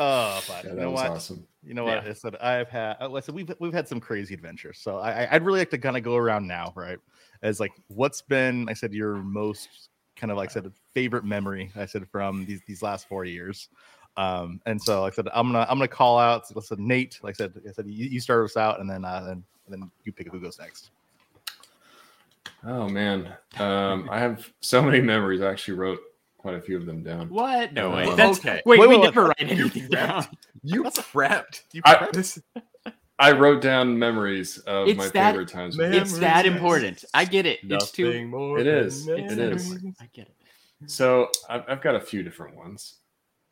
Oh, 0.00 0.40
but 0.46 0.64
Yeah, 0.64 0.70
you 0.74 0.76
know 0.80 0.90
what? 0.92 1.10
awesome. 1.10 1.44
You 1.64 1.74
know 1.74 1.82
what? 1.84 2.06
I 2.06 2.12
said 2.12 2.36
I've 2.36 2.68
had. 2.68 2.98
uh, 3.00 3.12
I 3.12 3.18
said 3.20 3.34
we've 3.34 3.52
we've 3.58 3.72
had 3.72 3.88
some 3.88 3.98
crazy 3.98 4.32
adventures. 4.32 4.78
So 4.78 4.98
I, 4.98 5.24
I- 5.24 5.28
I'd 5.34 5.44
really 5.44 5.58
like 5.58 5.70
to 5.70 5.78
kind 5.78 5.96
of 5.96 6.04
go 6.04 6.14
around 6.14 6.46
now, 6.46 6.72
right? 6.76 6.98
As 7.42 7.60
like, 7.60 7.72
what's 7.88 8.20
been? 8.22 8.68
I 8.68 8.72
said 8.72 8.92
your 8.92 9.14
most 9.16 9.88
kind 10.16 10.30
of 10.30 10.36
like 10.36 10.50
I 10.50 10.52
said 10.54 10.72
favorite 10.94 11.24
memory. 11.24 11.70
I 11.76 11.86
said 11.86 12.08
from 12.10 12.44
these 12.46 12.60
these 12.66 12.82
last 12.82 13.08
four 13.08 13.24
years. 13.24 13.68
Um, 14.16 14.60
and 14.66 14.82
so 14.82 15.02
like 15.02 15.12
I 15.12 15.16
said 15.16 15.28
I'm 15.32 15.46
gonna 15.52 15.66
I'm 15.68 15.78
gonna 15.78 15.86
call 15.88 16.18
out. 16.18 16.44
I 16.56 16.60
said 16.60 16.80
Nate. 16.80 17.20
Like 17.22 17.36
I 17.36 17.44
said, 17.44 17.52
I 17.68 17.72
said 17.72 17.86
you, 17.86 18.06
you 18.08 18.20
start 18.20 18.44
us 18.44 18.56
out, 18.56 18.80
and 18.80 18.90
then 18.90 19.04
uh, 19.04 19.20
then 19.24 19.44
and 19.66 19.82
then 19.82 19.90
you 20.04 20.12
pick 20.12 20.28
who 20.30 20.40
goes 20.40 20.58
next. 20.58 20.90
Oh 22.64 22.88
man, 22.88 23.32
um, 23.58 24.08
I 24.10 24.18
have 24.18 24.52
so 24.60 24.82
many 24.82 25.00
memories. 25.00 25.40
I 25.40 25.50
actually 25.50 25.74
wrote 25.74 26.00
quite 26.38 26.54
a 26.54 26.60
few 26.60 26.76
of 26.76 26.86
them 26.86 27.04
down. 27.04 27.28
What? 27.28 27.72
No 27.72 27.90
way. 27.90 28.08
Uh, 28.08 28.16
That's 28.16 28.38
okay. 28.40 28.62
Wait, 28.66 28.80
Wait, 28.80 28.88
we 28.88 28.96
wait, 28.96 29.04
never 29.04 29.22
wait. 29.22 29.28
write 29.40 29.50
anything 29.52 29.88
down. 29.88 30.26
You 30.64 30.82
prepped. 30.82 31.62
You 31.72 31.82
I- 31.84 31.94
prepped. 31.94 32.12
this. 32.14 32.40
I 33.18 33.32
wrote 33.32 33.60
down 33.60 33.98
memories 33.98 34.58
of 34.58 34.86
It's 34.88 34.96
my 34.98 35.08
that- 35.08 35.32
favorite 35.32 35.48
times. 35.48 35.76
Man. 35.76 35.92
It's 35.92 36.18
that 36.18 36.44
Memories. 36.44 36.52
important. 36.56 37.04
I 37.14 37.24
get 37.24 37.46
it. 37.46 37.60
It's 37.64 37.90
too. 37.90 38.06
Nothing 38.06 38.28
more 38.30 38.58
It 38.60 38.64
than 38.64 38.74
is. 38.74 39.08
It's 39.08 39.32
It 39.32 39.36
that 39.36 39.52
is. 39.52 39.64
important. 39.66 39.96
I 40.00 40.06
get 40.12 40.28
it. 40.28 40.34
So 40.90 41.28
I've, 41.48 41.64
I've 41.68 41.80
got 41.82 41.96
a 41.96 42.00
few 42.00 42.22
different 42.22 42.56
ones. 42.56 42.94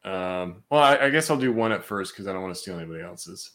Um, 0.05 0.63
well, 0.71 0.81
I, 0.83 0.97
I 1.07 1.11
guess 1.11 1.31
I'll 1.31 1.37
do 1.37 1.53
one 1.53 1.73
at 1.73 1.85
first 1.85 2.13
because 2.13 2.29
I 2.29 2.33
don't 2.33 2.43
want 2.43 2.55
to 2.55 2.61
steal 2.61 2.79
anybody 2.79 3.03
else's. 3.03 3.51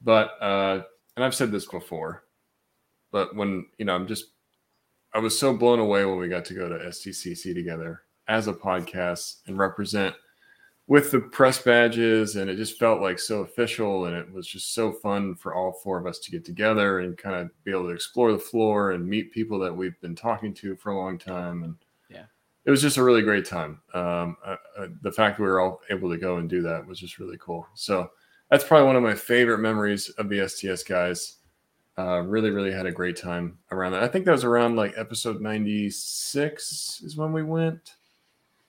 But 0.00 0.30
uh, 0.40 0.82
and 1.16 1.24
I've 1.24 1.34
said 1.34 1.52
this 1.52 1.66
before, 1.66 2.24
but 3.10 3.36
when 3.36 3.66
you 3.76 3.84
know, 3.84 3.94
I'm 3.94 4.06
just 4.06 4.24
I 5.12 5.18
was 5.18 5.38
so 5.38 5.54
blown 5.54 5.78
away 5.80 6.06
when 6.06 6.16
we 6.18 6.28
got 6.28 6.46
to 6.46 6.54
go 6.54 6.70
to 6.70 6.76
SDCC 6.86 7.52
together 7.54 8.00
as 8.28 8.48
a 8.48 8.54
podcast 8.54 9.40
and 9.46 9.58
represent 9.58 10.14
with 10.92 11.10
the 11.10 11.20
press 11.20 11.58
badges, 11.62 12.36
and 12.36 12.50
it 12.50 12.56
just 12.56 12.78
felt 12.78 13.00
like 13.00 13.18
so 13.18 13.40
official, 13.40 14.04
and 14.04 14.14
it 14.14 14.30
was 14.30 14.46
just 14.46 14.74
so 14.74 14.92
fun 14.92 15.34
for 15.34 15.54
all 15.54 15.72
four 15.72 15.98
of 15.98 16.04
us 16.04 16.18
to 16.18 16.30
get 16.30 16.44
together 16.44 16.98
and 16.98 17.16
kind 17.16 17.34
of 17.34 17.48
be 17.64 17.70
able 17.70 17.84
to 17.84 17.94
explore 17.94 18.30
the 18.30 18.38
floor 18.38 18.90
and 18.90 19.08
meet 19.08 19.32
people 19.32 19.58
that 19.58 19.74
we've 19.74 19.98
been 20.02 20.14
talking 20.14 20.52
to 20.52 20.76
for 20.76 20.90
a 20.90 20.98
long 20.98 21.16
time, 21.16 21.62
and 21.62 21.76
yeah, 22.10 22.24
it 22.66 22.70
was 22.70 22.82
just 22.82 22.98
a 22.98 23.02
really 23.02 23.22
great 23.22 23.46
time. 23.46 23.80
Um, 23.94 24.36
uh, 24.44 24.56
uh, 24.76 24.88
the 25.00 25.10
fact 25.10 25.38
that 25.38 25.42
we 25.42 25.48
were 25.48 25.60
all 25.60 25.80
able 25.88 26.10
to 26.10 26.18
go 26.18 26.36
and 26.36 26.46
do 26.46 26.60
that 26.60 26.86
was 26.86 27.00
just 27.00 27.18
really 27.18 27.38
cool. 27.40 27.66
So 27.72 28.10
that's 28.50 28.62
probably 28.62 28.86
one 28.86 28.96
of 28.96 29.02
my 29.02 29.14
favorite 29.14 29.60
memories 29.60 30.10
of 30.18 30.28
the 30.28 30.46
STS 30.46 30.82
guys. 30.82 31.38
Uh, 31.96 32.20
really, 32.20 32.50
really 32.50 32.70
had 32.70 32.84
a 32.84 32.92
great 32.92 33.16
time 33.16 33.56
around 33.70 33.92
that. 33.92 34.02
I 34.02 34.08
think 34.08 34.26
that 34.26 34.32
was 34.32 34.44
around 34.44 34.76
like 34.76 34.92
episode 34.98 35.40
96 35.40 37.00
is 37.02 37.16
when 37.16 37.32
we 37.32 37.42
went, 37.42 37.94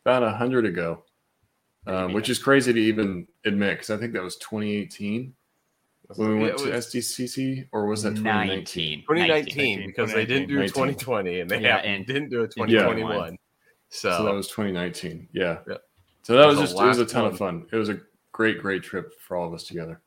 about 0.05 0.23
a 0.23 0.31
hundred 0.31 0.65
ago, 0.65 1.03
um, 1.88 2.13
which 2.13 2.30
is 2.30 2.39
crazy 2.39 2.72
to 2.74 2.80
even 2.80 3.28
admit 3.46 3.72
because 3.78 3.89
I 3.89 3.98
think 3.98 4.13
that 4.13 4.24
was 4.24 4.38
2018 4.38 5.34
when 6.15 6.30
we 6.38 6.39
went 6.43 6.58
to 6.60 6.65
SDCC, 6.65 7.67
or 7.72 7.86
was 7.88 8.04
that 8.04 8.12
2019? 8.15 9.02
2019 9.02 9.88
because 9.88 10.13
they 10.13 10.26
didn't 10.26 10.48
do 10.48 10.56
2019. 10.67 10.93
2020 11.00 11.39
and 11.39 11.50
they 11.50 11.62
Yeah, 11.62 11.78
haven't- 11.78 11.91
and- 11.91 12.06
didn't 12.06 12.30
do 12.30 12.39
a 12.39 12.43
Yeah. 12.43 12.48
2021. 12.84 13.38
So, 13.89 14.17
So 14.17 14.24
that 14.26 14.34
was 14.34 14.48
2019. 14.48 15.28
Yeah. 15.34 15.60
Yeah. 15.67 15.78
So 16.24 16.36
that 16.38 16.46
was 16.48 16.58
was 16.60 16.72
just 16.72 16.82
it 16.82 16.86
was 16.86 17.00
a 17.00 17.06
ton 17.06 17.24
one. 17.24 17.32
of 17.32 17.38
fun. 17.38 17.65
It 17.72 17.76
was 17.76 17.89
a 17.89 18.00
great, 18.32 18.60
great 18.60 18.84
trip 18.84 19.13
for 19.19 19.38
all 19.38 19.48
of 19.48 19.54
us 19.54 19.63
together. 19.63 20.02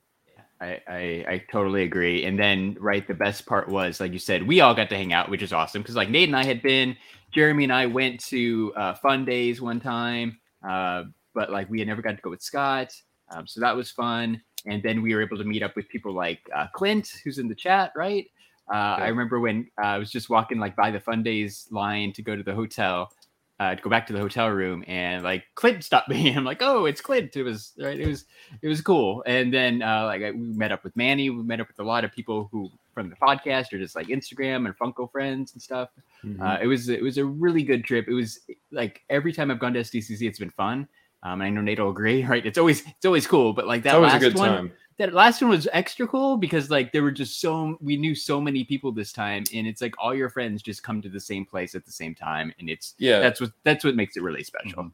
I, 0.61 0.81
I 0.89 1.25
I 1.29 1.45
totally 1.53 1.83
agree. 1.83 2.25
And 2.25 2.39
then 2.39 2.77
right, 2.81 3.07
the 3.07 3.13
best 3.15 3.45
part 3.45 3.69
was 3.69 4.01
like 4.01 4.13
you 4.13 4.19
said, 4.19 4.43
we 4.47 4.61
all 4.61 4.75
got 4.75 4.89
to 4.91 4.97
hang 4.97 5.13
out, 5.13 5.29
which 5.29 5.43
is 5.43 5.53
awesome 5.53 5.83
because 5.83 5.95
like 5.97 6.09
Nate 6.09 6.29
and 6.29 6.37
I 6.37 6.45
had 6.45 6.63
been, 6.63 6.97
Jeremy 7.33 7.65
and 7.65 7.73
I 7.73 7.85
went 7.87 8.21
to 8.29 8.73
uh, 8.77 8.95
Fundays 8.95 9.61
one 9.61 9.81
time, 9.81 10.39
uh, 10.67 11.05
but 11.37 11.53
like 11.53 11.71
we 11.71 11.79
had 11.79 11.87
never 11.87 12.03
got 12.03 12.17
to 12.17 12.23
go 12.23 12.31
with 12.31 12.43
Scott, 12.43 12.93
um, 13.31 13.47
so 13.47 13.61
that 13.61 13.77
was 13.77 13.93
fun. 13.93 14.43
And 14.65 14.83
then 14.83 15.03
we 15.03 15.15
were 15.15 15.23
able 15.23 15.37
to 15.37 15.45
meet 15.45 15.63
up 15.63 15.77
with 15.77 15.89
people 15.89 16.13
like 16.13 16.41
uh, 16.53 16.67
Clint, 16.75 17.21
who's 17.23 17.39
in 17.39 17.47
the 17.47 17.55
chat, 17.55 17.93
right? 17.95 18.27
Uh, 18.69 18.97
I 18.99 19.09
remember 19.09 19.39
when 19.39 19.69
uh, 19.81 19.87
I 19.87 19.99
was 19.99 20.11
just 20.11 20.29
walking 20.29 20.59
like 20.59 20.75
by 20.75 20.91
the 20.91 20.99
Fundays 20.99 21.69
line 21.71 22.13
to 22.15 22.23
go 22.23 22.35
to 22.35 22.43
the 22.43 22.55
hotel, 22.55 23.13
uh, 23.61 23.77
to 23.77 23.83
go 23.83 23.89
back 23.89 24.09
to 24.09 24.13
the 24.13 24.19
hotel 24.19 24.49
room, 24.49 24.83
and 24.89 25.23
like 25.23 25.45
Clint 25.55 25.85
stopped 25.85 26.09
me. 26.15 26.35
I'm 26.35 26.45
like, 26.45 26.63
oh, 26.63 26.87
it's 26.87 27.01
Clint. 27.01 27.37
It 27.37 27.45
was 27.45 27.75
right. 27.79 28.01
It 28.01 28.09
was 28.09 28.25
it 28.63 28.69
was 28.69 28.81
cool. 28.81 29.23
And 29.27 29.53
then 29.55 29.83
uh, 29.83 30.07
like 30.07 30.23
I, 30.23 30.33
we 30.33 30.53
met 30.53 30.73
up 30.73 30.83
with 30.83 30.97
Manny. 30.97 31.31
We 31.31 31.43
met 31.45 31.61
up 31.61 31.69
with 31.69 31.79
a 31.79 31.85
lot 31.85 32.05
of 32.05 32.11
people 32.11 32.49
who 32.51 32.71
from 32.93 33.11
the 33.11 33.17
podcast 33.17 33.75
or 33.75 33.79
just 33.79 33.95
like 33.95 34.07
Instagram 34.09 34.65
and 34.65 34.77
Funko 34.77 35.13
friends 35.13 35.53
and 35.53 35.61
stuff. 35.61 35.91
Mm-hmm. 36.25 36.43
Uh, 36.43 36.57
it 36.61 36.67
was 36.67 36.89
it 36.89 37.03
was 37.03 37.19
a 37.19 37.25
really 37.25 37.63
good 37.63 37.85
trip. 37.85 38.09
It 38.09 38.15
was 38.15 38.41
like 38.73 39.03
every 39.11 39.33
time 39.33 39.51
I've 39.51 39.61
gone 39.61 39.75
to 39.75 39.81
SDCC, 39.81 40.23
it's 40.23 40.39
been 40.39 40.51
fun. 40.51 40.89
Um, 41.23 41.41
and 41.41 41.43
I 41.45 41.51
know 41.51 41.61
Nate 41.61 41.81
will 41.81 41.91
agree, 41.91 42.25
right? 42.25 42.45
It's 42.45 42.59
always 42.59 42.83
it's 42.87 43.05
always 43.05 43.27
cool, 43.27 43.53
but 43.53 43.67
like 43.67 43.83
that 43.83 43.91
It's 43.91 43.95
always 43.97 44.11
a 44.11 44.15
last 44.15 44.21
good 44.23 44.35
one, 44.37 44.49
time. 44.49 44.73
that 44.99 45.13
last 45.13 45.41
one 45.43 45.51
was 45.51 45.67
extra 45.73 46.07
cool 46.07 46.37
because 46.37 46.71
like 46.71 46.93
there 46.93 47.03
were 47.03 47.11
just 47.11 47.41
so 47.41 47.77
we 47.81 47.97
knew 47.97 48.15
so 48.15 48.41
many 48.41 48.65
people 48.65 48.93
this 48.93 49.13
time, 49.13 49.45
and 49.55 49.67
it's 49.67 49.81
like 49.81 49.95
all 49.99 50.15
your 50.15 50.29
friends 50.31 50.63
just 50.63 50.83
come 50.83 51.01
to 51.03 51.09
the 51.09 51.21
same 51.21 51.45
place 51.45 51.75
at 51.75 51.85
the 51.85 51.93
same 51.93 52.15
time, 52.15 52.53
and 52.59 52.69
it's 52.71 52.95
Yeah. 52.99 53.21
that's 53.21 53.41
what 53.41 53.51
that's 53.65 53.85
what 53.85 53.97
makes 53.97 54.17
it 54.17 54.23
really 54.23 54.45
special. 54.45 54.93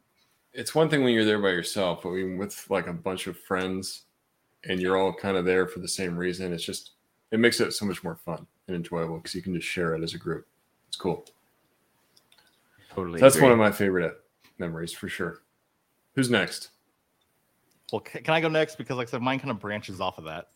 it's 0.54 0.74
one 0.74 0.88
thing 0.90 1.02
when 1.02 1.14
you're 1.14 1.24
there 1.24 1.40
by 1.40 1.48
yourself, 1.50 2.02
but 2.02 2.11
when 2.11 2.37
with 2.38 2.66
like 2.70 2.87
a 2.87 2.92
bunch 2.92 3.26
of 3.26 3.38
friends 3.38 4.02
and 4.64 4.80
you're 4.80 4.96
all 4.98 5.12
kind 5.12 5.37
of 5.37 5.44
there 5.44 5.66
for 5.66 5.80
the 5.80 5.88
same 5.88 6.16
reason, 6.16 6.52
it's 6.52 6.64
just 6.64 6.92
it 7.30 7.40
makes 7.40 7.61
it 7.61 7.72
so 7.72 7.85
much 7.87 8.04
more 8.04 8.16
fun 8.16 8.46
and 8.68 8.76
enjoyable 8.76 9.16
because 9.16 9.35
you 9.35 9.42
can 9.42 9.54
just 9.54 9.66
share 9.66 9.94
it 9.94 10.02
as 10.02 10.14
a 10.14 10.18
group. 10.18 10.46
It's 10.88 10.96
cool. 10.96 11.24
Totally, 12.94 13.20
That's 13.20 13.35
agree. 13.37 13.44
one 13.48 13.52
of 13.52 13.58
my 13.58 13.72
favorite 13.72 14.20
memories 14.58 14.92
for 14.92 15.08
sure. 15.08 15.40
Who's 16.14 16.31
next? 16.31 16.70
Well, 17.92 18.01
can 18.01 18.33
I 18.35 18.40
go 18.40 18.48
next? 18.48 18.77
Because 18.77 18.96
like 18.96 19.09
I 19.09 19.11
said, 19.11 19.22
mine 19.22 19.38
kind 19.38 19.51
of 19.51 19.59
branches 19.61 20.01
off 20.01 20.18
of 20.18 20.25
that. 20.25 20.48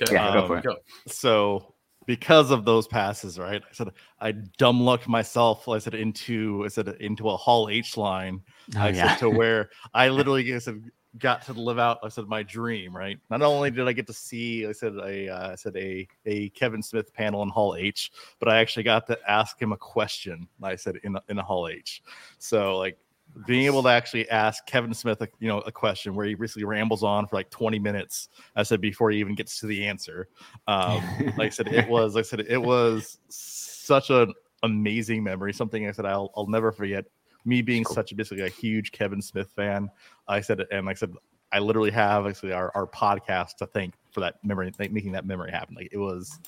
Okay, 0.00 0.12
Yeah, 0.14 0.34
go 0.34 0.46
for 0.46 0.54
Um, 0.54 0.58
it. 0.58 0.64
go. 0.64 0.76
So 1.06 1.74
because 2.06 2.50
of 2.50 2.64
those 2.64 2.86
passes, 2.86 3.38
right? 3.38 3.62
I 3.62 3.72
said 3.72 3.88
I 4.20 4.32
dumb 4.58 4.80
lucked 4.80 5.08
myself. 5.08 5.68
I 5.68 5.78
said 5.78 5.94
into 5.94 6.62
I 6.64 6.68
said 6.68 6.88
into 7.00 7.28
a 7.30 7.36
Hall 7.36 7.68
H 7.70 7.96
line. 7.96 8.42
Oh, 8.76 8.80
I 8.80 8.90
yeah. 8.90 9.08
said 9.10 9.18
to 9.20 9.30
where 9.30 9.70
I 9.94 10.08
literally 10.08 10.54
I 10.54 10.58
said 10.58 10.82
got 11.18 11.42
to 11.42 11.52
live 11.52 11.78
out. 11.78 11.98
I 12.02 12.08
said 12.08 12.26
my 12.26 12.42
dream. 12.42 12.94
Right. 12.94 13.18
Not 13.30 13.40
only 13.40 13.70
did 13.70 13.86
I 13.88 13.92
get 13.92 14.06
to 14.08 14.12
see 14.12 14.66
I 14.66 14.72
said 14.72 14.94
a 14.96 15.28
uh, 15.28 15.52
I 15.52 15.54
said 15.54 15.76
a 15.76 16.06
a 16.26 16.50
Kevin 16.50 16.82
Smith 16.82 17.14
panel 17.14 17.42
in 17.42 17.48
Hall 17.48 17.76
H, 17.76 18.10
but 18.40 18.48
I 18.48 18.58
actually 18.58 18.82
got 18.82 19.06
to 19.06 19.18
ask 19.30 19.60
him 19.60 19.72
a 19.72 19.76
question. 19.76 20.46
I 20.62 20.76
said 20.76 20.96
in 21.04 21.16
in 21.30 21.38
a 21.38 21.42
Hall 21.42 21.68
H. 21.68 22.02
So 22.38 22.76
like 22.76 22.98
being 23.46 23.66
able 23.66 23.82
to 23.82 23.88
actually 23.88 24.28
ask 24.30 24.64
Kevin 24.66 24.94
Smith, 24.94 25.20
a, 25.20 25.28
you 25.40 25.48
know, 25.48 25.60
a 25.60 25.72
question 25.72 26.14
where 26.14 26.26
he 26.26 26.34
basically 26.34 26.64
rambles 26.64 27.02
on 27.02 27.26
for 27.26 27.36
like 27.36 27.50
20 27.50 27.78
minutes. 27.78 28.28
I 28.54 28.62
said 28.62 28.80
before 28.80 29.10
he 29.10 29.18
even 29.18 29.34
gets 29.34 29.58
to 29.60 29.66
the 29.66 29.86
answer. 29.86 30.28
Um, 30.66 31.02
like 31.36 31.46
I 31.46 31.48
said, 31.50 31.68
it 31.68 31.88
was. 31.88 32.14
Like 32.14 32.24
I 32.24 32.28
said 32.28 32.40
it 32.40 32.62
was 32.62 33.18
such 33.28 34.10
an 34.10 34.32
amazing 34.62 35.22
memory. 35.22 35.52
Something 35.52 35.88
I 35.88 35.92
said 35.92 36.06
I'll 36.06 36.32
I'll 36.36 36.46
never 36.46 36.72
forget. 36.72 37.04
Me 37.44 37.60
being 37.60 37.84
such 37.84 38.12
a 38.12 38.14
basically 38.14 38.44
a 38.44 38.48
huge 38.48 38.92
Kevin 38.92 39.20
Smith 39.20 39.50
fan. 39.54 39.90
I 40.28 40.40
said, 40.40 40.64
and 40.70 40.86
like 40.86 40.96
I 40.96 41.00
said, 41.00 41.12
I 41.52 41.58
literally 41.58 41.90
have 41.90 42.26
actually 42.26 42.52
our, 42.52 42.72
our 42.74 42.86
podcast 42.86 43.56
to 43.56 43.66
thank 43.66 43.94
for 44.10 44.20
that 44.20 44.36
memory, 44.42 44.72
making 44.78 45.12
that 45.12 45.26
memory 45.26 45.50
happen. 45.50 45.74
Like 45.74 45.90
it 45.92 45.98
was 45.98 46.40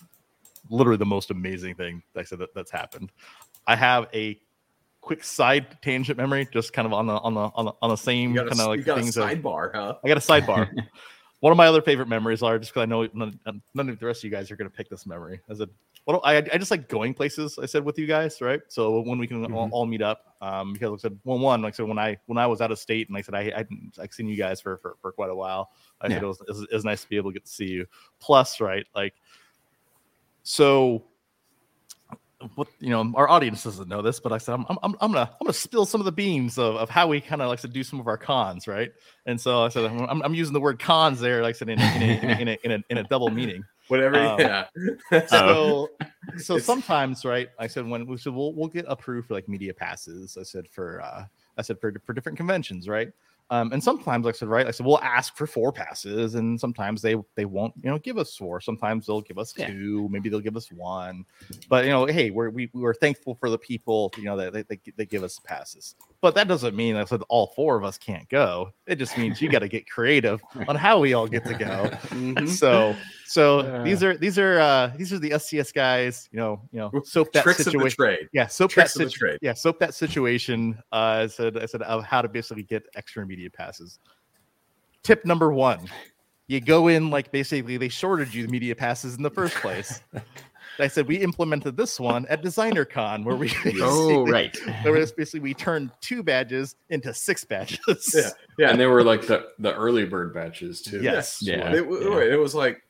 literally 0.71 0.97
the 0.97 1.05
most 1.07 1.31
amazing 1.31 1.75
thing. 1.75 2.03
Like 2.15 2.25
I 2.25 2.27
said 2.27 2.39
that, 2.39 2.55
that's 2.55 2.71
happened. 2.71 3.13
I 3.67 3.77
have 3.77 4.07
a 4.15 4.41
quick 5.07 5.23
side 5.23 5.79
tangent 5.83 6.19
memory, 6.19 6.49
just 6.53 6.73
kind 6.73 6.85
of 6.85 6.93
on 6.93 7.07
the 7.07 7.15
on 7.19 7.33
the 7.33 7.41
on 7.55 7.65
the, 7.67 7.73
on 7.81 7.91
the 7.91 7.97
same 7.97 8.35
kind 8.35 8.49
a, 8.49 8.53
of 8.53 8.59
like 8.59 8.81
a 8.87 8.95
things. 8.97 9.17
of- 9.17 9.25
sidebar, 9.31 9.71
huh? 9.73 9.95
I 10.05 10.09
got 10.09 10.17
a 10.17 10.21
sidebar. 10.21 10.69
One 11.41 11.51
of 11.53 11.59
my 11.59 11.67
other 11.67 11.83
favorite 11.83 12.09
memories 12.09 12.43
are 12.43 12.59
just 12.59 12.73
because 12.73 12.83
I 12.83 12.87
know 12.87 13.07
none, 13.13 13.39
none 13.75 13.89
of 13.91 13.99
the 14.01 14.07
rest 14.07 14.21
of 14.21 14.25
you 14.25 14.31
guys 14.31 14.51
are 14.51 14.57
going 14.57 14.71
to 14.71 14.75
pick 14.75 14.89
this 14.89 15.05
memory. 15.07 15.39
I 15.51 15.55
said, 15.55 15.69
well, 16.07 16.23
I, 16.25 16.39
I 16.39 16.57
just 16.57 16.71
like 16.71 16.89
going 16.89 17.13
places. 17.13 17.59
I 17.63 17.67
said 17.67 17.85
with 17.85 17.99
you 17.99 18.07
guys, 18.07 18.41
right? 18.41 18.61
So 18.69 19.01
when 19.03 19.19
we 19.19 19.27
can 19.27 19.45
all, 19.53 19.69
all 19.71 19.85
meet 19.87 20.01
up, 20.01 20.35
um, 20.41 20.73
because 20.73 20.91
like 20.91 21.01
I 21.01 21.03
said, 21.03 21.19
one 21.25 21.43
one, 21.43 21.61
like 21.63 21.75
I 21.75 21.77
said, 21.77 21.87
when 21.89 21.99
I 21.99 22.17
when 22.27 22.39
I 22.39 22.47
was 22.47 22.61
out 22.63 22.73
of 22.73 22.79
state, 22.79 23.09
and 23.09 23.15
like 23.15 23.25
I 23.25 23.27
said 23.27 23.35
I 23.35 23.55
I 23.55 23.59
hadn't 23.59 23.99
like 23.99 24.15
seen 24.15 24.27
you 24.29 24.37
guys 24.37 24.61
for 24.63 24.79
for, 24.79 24.97
for 25.03 25.13
quite 25.13 25.31
a 25.31 25.35
while. 25.35 25.71
I 26.01 26.09
said 26.09 26.23
Yeah. 26.23 26.25
it 26.25 26.27
was, 26.27 26.41
it 26.41 26.49
was 26.49 26.63
it 26.63 26.73
was 26.75 26.85
nice 26.87 27.03
to 27.03 27.09
be 27.09 27.17
able 27.19 27.31
to 27.31 27.35
get 27.35 27.45
to 27.45 27.53
see 27.53 27.67
you. 27.69 27.87
Plus, 28.19 28.59
right, 28.61 28.87
like 28.95 29.13
so 30.43 31.05
what 32.55 32.69
you 32.81 32.91
know 32.91 33.13
our 33.15 33.29
audience 33.29 33.65
doesn't 33.65 33.89
know 33.89 34.03
this 34.03 34.21
but 34.21 34.33
i 34.33 34.39
said 34.39 34.55
i'm, 34.55 34.67
I'm, 34.69 34.95
I'm 35.01 35.13
gonna 35.13 35.31
i'm 35.41 35.47
gonna 35.47 35.53
spill 35.53 35.85
some 35.85 36.01
of 36.01 36.05
the 36.05 36.13
beans 36.13 36.59
of, 36.59 36.77
of 36.77 36.89
how 36.91 37.09
we 37.09 37.21
kind 37.21 37.43
of 37.43 37.49
like 37.49 37.61
to 37.61 37.69
do 37.69 37.83
some 37.83 38.01
of 38.01 38.07
our 38.07 38.17
cons 38.17 38.67
right 38.67 38.93
and 39.27 39.41
so 39.41 39.63
i 39.65 39.69
said 39.69 39.85
i'm, 39.85 40.23
I'm 40.23 40.35
using 40.35 40.55
the 40.55 40.61
word 40.61 40.79
cons 40.79 41.21
there 41.21 41.43
like 41.43 41.55
i 41.55 41.59
said 41.59 41.69
in 41.69 41.81
a, 41.81 41.97
in 41.97 42.03
a, 42.03 42.41
in 42.41 42.49
a, 42.49 42.59
in 42.65 42.71
a, 42.73 42.85
in 42.91 42.99
a, 42.99 43.05
double 43.05 43.31
meaning 43.31 43.65
Whatever. 43.89 44.19
Um, 44.19 44.41
yeah. 44.41 44.67
so 45.29 45.91
so 46.39 46.59
sometimes 46.59 47.25
right 47.25 47.49
i 47.59 47.67
said 47.67 47.87
when 47.87 48.07
we 48.07 48.17
said 48.17 48.35
we'll, 48.35 48.53
we'll 48.53 48.69
get 48.69 48.85
approved 48.89 49.29
for 49.29 49.35
like 49.35 49.49
media 49.49 49.73
passes 49.73 50.37
i 50.39 50.43
said 50.43 50.67
for 50.69 51.01
uh 51.03 51.25
i 51.57 51.63
said 51.63 51.81
for, 51.81 51.95
for 52.05 52.13
different 52.13 52.37
conventions 52.37 52.89
right 52.89 53.13
um, 53.51 53.73
and 53.73 53.83
sometimes, 53.83 54.25
like 54.25 54.35
I 54.35 54.39
said, 54.39 54.49
right, 54.49 54.67
I 54.67 54.71
said 54.73 54.85
we'll 54.87 55.01
ask 55.01 55.37
for 55.37 55.47
four 55.47 55.73
passes, 55.73 56.35
and 56.35 56.59
sometimes 56.59 57.01
they 57.03 57.15
they 57.37 57.45
won't, 57.45 57.73
you 57.83 57.91
know, 57.91 57.99
give 57.99 58.19
us 58.19 58.35
four. 58.37 58.61
Sometimes 58.61 59.07
they'll 59.07 59.21
give 59.21 59.39
us 59.39 59.55
Yeah. 59.57 59.69
two, 59.69 60.09
maybe 60.11 60.29
they'll 60.29 60.41
give 60.41 60.57
us 60.57 60.71
one. 60.73 61.25
But 61.69 61.85
you 61.85 61.91
know, 61.91 62.07
hey, 62.07 62.31
we're 62.31 62.51
we, 62.51 62.71
we're 62.75 62.95
thankful 62.95 63.35
for 63.37 63.49
the 63.51 63.59
people, 63.59 64.13
you 64.17 64.25
know, 64.25 64.37
that 64.37 64.53
they, 64.53 64.63
they, 64.63 64.81
they 64.97 65.07
give 65.07 65.23
us 65.23 65.39
passes. 65.45 65.95
But 66.21 66.35
that 66.35 66.49
doesn't 66.49 66.75
mean 66.75 66.97
I 66.97 67.05
said 67.05 67.23
all 67.29 67.53
four 67.55 67.77
of 67.77 67.85
us 67.85 67.99
can't 67.99 68.29
go. 68.29 68.73
It 68.87 68.97
just 68.97 69.17
means 69.17 69.41
you 69.41 69.49
got 69.49 69.61
to 69.61 69.69
get 69.69 69.89
creative 69.89 70.41
on 70.69 70.75
how 70.75 70.99
we 70.99 71.15
all 71.15 71.29
get 71.29 71.45
to 71.45 71.55
go 71.55 71.91
Mhm. 72.11 72.49
so 72.59 72.97
so 73.27 73.83
these 73.85 74.03
are 74.03 74.17
these 74.17 74.39
are 74.39 74.59
uh 74.59 74.93
these 74.97 75.13
are 75.13 75.19
the 75.19 75.39
STS 75.39 75.73
guys, 75.73 76.29
you 76.33 76.39
know, 76.39 76.63
you 76.73 76.79
know, 76.79 76.91
soap 77.05 77.33
that 77.33 77.43
Tricks 77.43 77.63
situation. 77.65 77.97
trade. 77.97 78.29
Yeah, 78.33 78.47
soap 78.47 78.71
Tricks 78.71 78.95
that 78.95 79.01
of 79.03 79.07
the 79.07 79.11
situ- 79.11 79.19
trade. 79.19 79.39
Yeah, 79.43 79.53
soap 79.55 79.79
that 79.81 79.95
situation. 79.95 80.79
Uh, 80.93 81.25
I 81.25 81.27
said 81.27 81.57
I 81.59 81.67
said 81.67 81.83
of 81.83 82.05
how 82.05 82.23
to 82.23 82.29
basically 82.29 82.63
get 82.63 82.85
extra 82.95 83.27
immediate 83.37 83.53
passes. 83.53 83.99
Tip 85.03 85.25
number 85.25 85.53
one: 85.53 85.87
you 86.49 86.61
go 86.61 86.89
in 86.89 87.11
like 87.11 87.31
basically 87.31 87.77
they 87.77 87.89
shorted 87.89 88.33
you 88.33 88.47
the 88.47 88.51
media 88.53 88.75
passes 88.75 89.17
in 89.17 89.23
the 89.23 89.31
first 89.31 89.55
place. 89.57 90.01
I 90.79 90.89
said 90.89 91.07
we 91.07 91.17
implemented 91.17 91.75
this 91.77 91.99
one 91.99 92.27
at 92.27 92.43
Designer 92.43 92.85
Con 92.85 93.25
where 93.25 93.37
we 93.37 93.51
Oh, 93.81 94.27
right. 94.27 94.55
where 94.83 94.97
it's 94.97 95.13
basically 95.13 95.41
we 95.41 95.55
turned 95.55 95.91
two 96.03 96.23
badges 96.23 96.77
into 96.91 97.15
six 97.15 97.45
badges. 97.45 98.13
Yeah. 98.15 98.31
Yeah. 98.59 98.71
And 98.71 98.81
they 98.81 98.85
were 98.87 99.03
like 99.03 99.27
the, 99.27 99.47
the 99.59 99.75
early 99.75 100.05
bird 100.05 100.35
batches 100.35 100.83
too. 100.83 101.01
Yes. 101.01 101.39
Yeah. 101.41 101.73
It, 101.73 101.85
w- 101.85 102.19
it 102.19 102.37
was 102.37 102.55
like, 102.55 102.83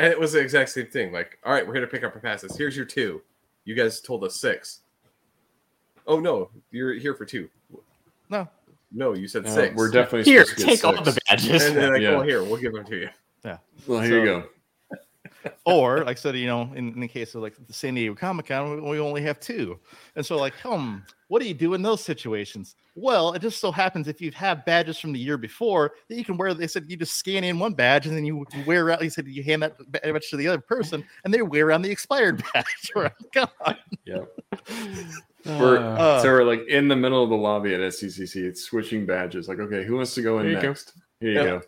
and 0.00 0.08
it 0.08 0.18
was 0.18 0.32
the 0.32 0.40
exact 0.40 0.70
same 0.70 0.86
thing. 0.86 1.12
Like, 1.12 1.38
all 1.44 1.52
right, 1.52 1.64
we're 1.64 1.74
here 1.74 1.82
to 1.82 1.86
pick 1.86 2.02
up 2.02 2.16
our 2.16 2.20
passes. 2.20 2.56
Here's 2.56 2.76
your 2.76 2.86
two. 2.86 3.22
You 3.64 3.76
guys 3.76 4.00
told 4.00 4.24
us 4.24 4.34
six. 4.34 4.80
Oh 6.08 6.18
no, 6.18 6.50
you're 6.72 6.94
here 6.94 7.14
for 7.14 7.26
two. 7.26 7.48
No. 8.28 8.48
No, 8.92 9.14
you 9.14 9.28
said 9.28 9.46
Uh, 9.46 9.50
six. 9.50 9.74
we're 9.76 9.90
definitely 9.90 10.30
Here, 10.30 10.44
supposed 10.44 10.58
to 10.60 10.66
get 10.66 10.72
take 10.76 10.84
all 10.84 11.02
the 11.04 11.18
badges. 11.28 11.64
And 11.64 11.76
then 11.76 11.92
like, 11.92 12.02
Yeah. 12.02 12.10
oh, 12.10 12.22
here, 12.22 12.42
we'll 12.42 12.60
give 12.60 12.72
them 12.72 12.84
to 12.86 12.96
you. 12.96 13.08
Yeah. 13.44 13.58
Well, 13.86 14.00
here 14.00 14.18
you 14.20 14.24
go. 14.24 14.44
or 15.64 15.98
like 16.04 16.18
I 16.18 16.20
said, 16.20 16.36
you 16.36 16.46
know, 16.46 16.70
in, 16.74 16.92
in 16.92 17.00
the 17.00 17.08
case 17.08 17.34
of 17.34 17.42
like 17.42 17.54
the 17.66 17.72
San 17.72 17.94
Diego 17.94 18.14
Comic 18.14 18.46
Con, 18.46 18.82
we, 18.82 18.90
we 18.90 18.98
only 19.00 19.22
have 19.22 19.40
two. 19.40 19.78
And 20.16 20.26
so, 20.26 20.36
like, 20.36 20.52
um, 20.66 21.04
what 21.28 21.40
do 21.40 21.48
you 21.48 21.54
do 21.54 21.74
in 21.74 21.82
those 21.82 22.02
situations? 22.02 22.76
Well, 22.96 23.32
it 23.32 23.40
just 23.40 23.60
so 23.60 23.70
happens 23.72 24.08
if 24.08 24.20
you 24.20 24.30
have 24.32 24.64
badges 24.66 24.98
from 24.98 25.12
the 25.12 25.18
year 25.18 25.38
before 25.38 25.92
that 26.08 26.16
you 26.16 26.24
can 26.24 26.36
wear, 26.36 26.52
they 26.52 26.66
said 26.66 26.84
you 26.88 26.96
just 26.96 27.14
scan 27.14 27.44
in 27.44 27.58
one 27.58 27.72
badge 27.72 28.06
and 28.06 28.16
then 28.16 28.24
you 28.24 28.44
wear 28.66 28.84
around, 28.84 29.02
you 29.02 29.08
said 29.10 29.26
you 29.28 29.42
hand 29.42 29.62
that 29.62 29.76
badge 29.90 30.28
to 30.30 30.36
the 30.36 30.48
other 30.48 30.60
person 30.60 31.02
and 31.24 31.32
they 31.32 31.40
wear 31.40 31.68
around 31.68 31.82
the 31.82 31.90
expired 31.90 32.42
badge. 32.52 32.90
Right? 32.94 33.12
Come 33.32 33.48
on. 33.64 33.76
Yeah. 34.04 34.24
We're, 35.46 35.78
Uh, 35.78 36.20
so 36.22 36.28
we're 36.28 36.44
like 36.44 36.66
in 36.68 36.88
the 36.88 36.96
middle 36.96 37.22
of 37.24 37.30
the 37.30 37.36
lobby 37.36 37.74
at 37.74 37.80
SDCC. 37.80 38.44
It's 38.44 38.62
switching 38.62 39.06
badges. 39.06 39.48
Like, 39.48 39.58
okay, 39.58 39.84
who 39.84 39.96
wants 39.96 40.14
to 40.14 40.22
go 40.22 40.38
in 40.38 40.46
Here 40.46 40.54
you 40.56 40.60
go. 40.62 40.68
next? 40.68 40.92
Here 41.20 41.30
you 41.30 41.38
Yeah. 41.38 41.44
go. 41.44 41.62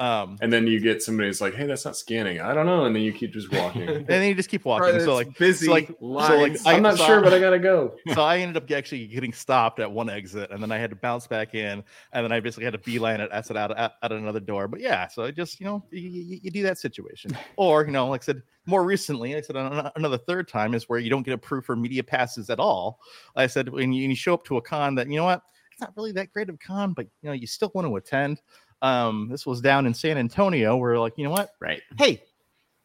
Um, 0.00 0.36
And 0.40 0.52
then 0.52 0.66
you 0.68 0.78
get 0.78 1.02
somebody 1.02 1.28
who's 1.28 1.40
like, 1.40 1.54
hey, 1.54 1.66
that's 1.66 1.84
not 1.84 1.96
scanning. 1.96 2.40
I 2.40 2.54
don't 2.54 2.66
know. 2.66 2.84
And 2.84 2.94
then 2.94 3.02
you 3.02 3.12
keep 3.12 3.32
just 3.32 3.50
walking. 3.52 3.82
and 3.88 4.06
then 4.06 4.28
you 4.28 4.34
just 4.34 4.48
keep 4.48 4.64
walking. 4.64 4.92
Right, 4.94 5.02
so 5.02 5.14
like, 5.14 5.36
busy 5.36 5.66
so 5.66 5.72
like, 5.72 5.88
so 5.88 5.96
like. 6.38 6.56
I- 6.66 6.74
I'm 6.74 6.82
not 6.82 6.98
so 6.98 7.06
sure, 7.06 7.18
I- 7.18 7.22
but 7.22 7.34
I 7.34 7.40
gotta 7.46 7.58
go. 7.58 7.96
so 8.14 8.22
I 8.22 8.38
ended 8.38 8.56
up 8.62 8.70
actually 8.70 9.06
getting 9.08 9.32
stopped 9.32 9.80
at 9.80 9.90
one 9.90 10.08
exit, 10.08 10.50
and 10.52 10.62
then 10.62 10.70
I 10.70 10.78
had 10.78 10.90
to 10.90 10.96
bounce 10.96 11.26
back 11.26 11.54
in, 11.54 11.82
and 12.12 12.24
then 12.24 12.30
I 12.30 12.38
basically 12.40 12.64
had 12.64 12.74
to 12.74 12.78
beeline 12.78 13.20
it 13.20 13.28
exit 13.32 13.56
out 13.56 13.76
at, 13.76 13.94
at 14.02 14.12
another 14.12 14.40
door. 14.40 14.68
But 14.68 14.80
yeah, 14.80 15.08
so 15.08 15.24
I 15.24 15.30
just 15.32 15.58
you 15.58 15.66
know 15.66 15.84
you, 15.90 16.00
you, 16.08 16.40
you 16.44 16.50
do 16.52 16.62
that 16.62 16.78
situation, 16.78 17.36
or 17.56 17.84
you 17.84 17.90
know, 17.90 18.06
like 18.08 18.22
I 18.22 18.24
said 18.26 18.42
more 18.66 18.84
recently, 18.84 19.34
I 19.34 19.40
said 19.40 19.56
an- 19.56 19.90
another 19.96 20.18
third 20.18 20.46
time 20.46 20.74
is 20.74 20.88
where 20.88 20.98
you 21.00 21.10
don't 21.10 21.22
get 21.24 21.34
approved 21.34 21.66
for 21.66 21.74
media 21.74 22.04
passes 22.04 22.50
at 22.50 22.60
all. 22.60 23.00
I 23.34 23.46
said 23.48 23.68
when 23.70 23.92
you, 23.92 24.02
when 24.04 24.10
you 24.10 24.16
show 24.16 24.34
up 24.34 24.44
to 24.44 24.58
a 24.58 24.62
con 24.62 24.94
that 24.96 25.08
you 25.08 25.16
know 25.16 25.24
what 25.24 25.42
it's 25.72 25.80
not 25.80 25.92
really 25.96 26.12
that 26.12 26.32
great 26.32 26.48
of 26.48 26.56
a 26.56 26.58
con, 26.58 26.92
but 26.92 27.06
you 27.22 27.28
know 27.28 27.32
you 27.32 27.46
still 27.46 27.70
want 27.74 27.86
to 27.88 27.96
attend. 27.96 28.40
Um, 28.82 29.28
this 29.30 29.44
was 29.46 29.60
down 29.60 29.86
in 29.86 29.94
San 29.94 30.18
Antonio, 30.18 30.76
where 30.76 30.98
like 30.98 31.14
you 31.16 31.24
know 31.24 31.30
what 31.30 31.50
Right. 31.60 31.82
hey, 31.98 32.22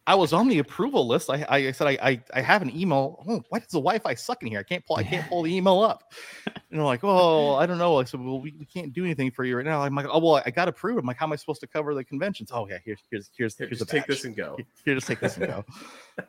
I 0.06 0.16
was 0.16 0.34
on 0.34 0.50
the 0.50 0.60
approval 0.60 1.08
list. 1.08 1.30
I, 1.30 1.46
I, 1.48 1.72
said 1.72 1.88
I, 1.88 1.98
I 2.02 2.24
I 2.34 2.42
have 2.42 2.62
an 2.62 2.76
email. 2.78 3.24
Oh, 3.28 3.42
why 3.50 3.60
does 3.60 3.70
the 3.70 3.78
Wi-Fi 3.80 4.16
suck 4.16 4.42
in 4.42 4.50
here? 4.50 4.60
I 4.60 4.64
can't 4.64 4.86
pull. 4.86 4.98
I 4.98 5.04
can't 5.04 5.26
pull 5.30 5.44
the 5.44 5.56
email 5.56 5.82
up. 5.82 6.12
And 6.46 6.56
they're 6.72 6.84
like, 6.84 7.02
oh, 7.04 7.54
I 7.56 7.66
don't 7.66 7.78
know. 7.78 8.00
I 8.00 8.04
said, 8.04 8.20
well, 8.20 8.42
we, 8.42 8.54
we 8.60 8.66
can't 8.66 8.92
do 8.92 9.06
anything 9.06 9.32
for 9.32 9.46
you 9.46 9.56
right 9.56 9.66
now. 9.66 9.82
I'm 9.82 9.96
like, 9.96 10.08
oh 10.12 10.20
well, 10.20 10.42
I 10.46 10.50
got 10.52 10.68
approved. 10.68 11.00
I'm 11.00 11.06
like, 11.06 11.16
how 11.18 11.26
am 11.26 11.32
I 11.32 11.38
supposed 11.38 11.62
to 11.62 11.68
cover 11.68 11.94
the 11.96 12.04
conventions? 12.04 12.52
Oh 12.52 12.68
yeah, 12.68 12.80
here's 12.84 13.00
here's 13.12 13.30
here's 13.38 13.58
here's 13.58 13.80
the 13.80 13.86
take 13.86 14.06
this 14.08 14.26
and 14.26 14.36
go. 14.36 14.58
Here, 14.84 14.96
just 14.96 15.08
take 15.08 15.20
this 15.22 15.38
and 15.38 15.48
go. 15.48 15.66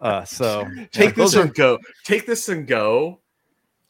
Uh, 0.00 0.24
so 0.24 0.66
Take 0.92 1.14
those 1.14 1.33
this 1.33 1.37
are- 1.40 1.42
and 1.44 1.55
go. 1.55 1.79
Take 2.05 2.27
this 2.27 2.48
and 2.48 2.66
go. 2.66 3.20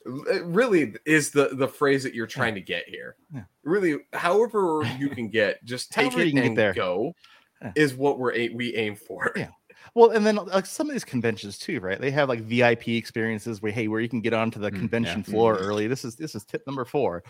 It 0.06 0.44
really 0.44 0.94
is 1.06 1.30
the 1.30 1.48
the 1.52 1.68
phrase 1.68 2.02
that 2.02 2.14
you're 2.14 2.26
trying 2.26 2.54
to 2.56 2.60
get 2.60 2.88
here. 2.88 3.16
Yeah. 3.32 3.44
Really, 3.62 3.96
however 4.12 4.82
you 4.98 5.08
can 5.08 5.28
get, 5.28 5.64
just 5.64 5.92
take 5.92 6.16
it 6.16 6.34
and 6.34 6.56
go. 6.74 7.14
Yeah. 7.62 7.72
Is 7.76 7.94
what 7.94 8.18
we're 8.18 8.34
a- 8.34 8.50
we 8.50 8.74
aim 8.76 8.96
for. 8.96 9.32
Yeah. 9.36 9.48
Well, 9.94 10.10
and 10.10 10.24
then 10.26 10.36
like 10.36 10.66
some 10.66 10.88
of 10.88 10.92
these 10.94 11.04
conventions 11.04 11.58
too, 11.58 11.78
right? 11.80 12.00
They 12.00 12.10
have 12.10 12.28
like 12.28 12.40
VIP 12.40 12.88
experiences 12.88 13.60
where 13.60 13.70
hey, 13.72 13.86
where 13.88 14.00
you 14.00 14.08
can 14.08 14.20
get 14.20 14.32
onto 14.32 14.58
the 14.58 14.70
Mm, 14.70 14.74
yeah. 14.74 14.78
convention 14.80 15.22
floor 15.22 15.56
early. 15.56 15.86
This 15.86 16.04
is 16.04 16.16
this 16.16 16.34
is 16.34 16.44
tip 16.44 16.66
number 16.66 16.84
four. 16.84 17.22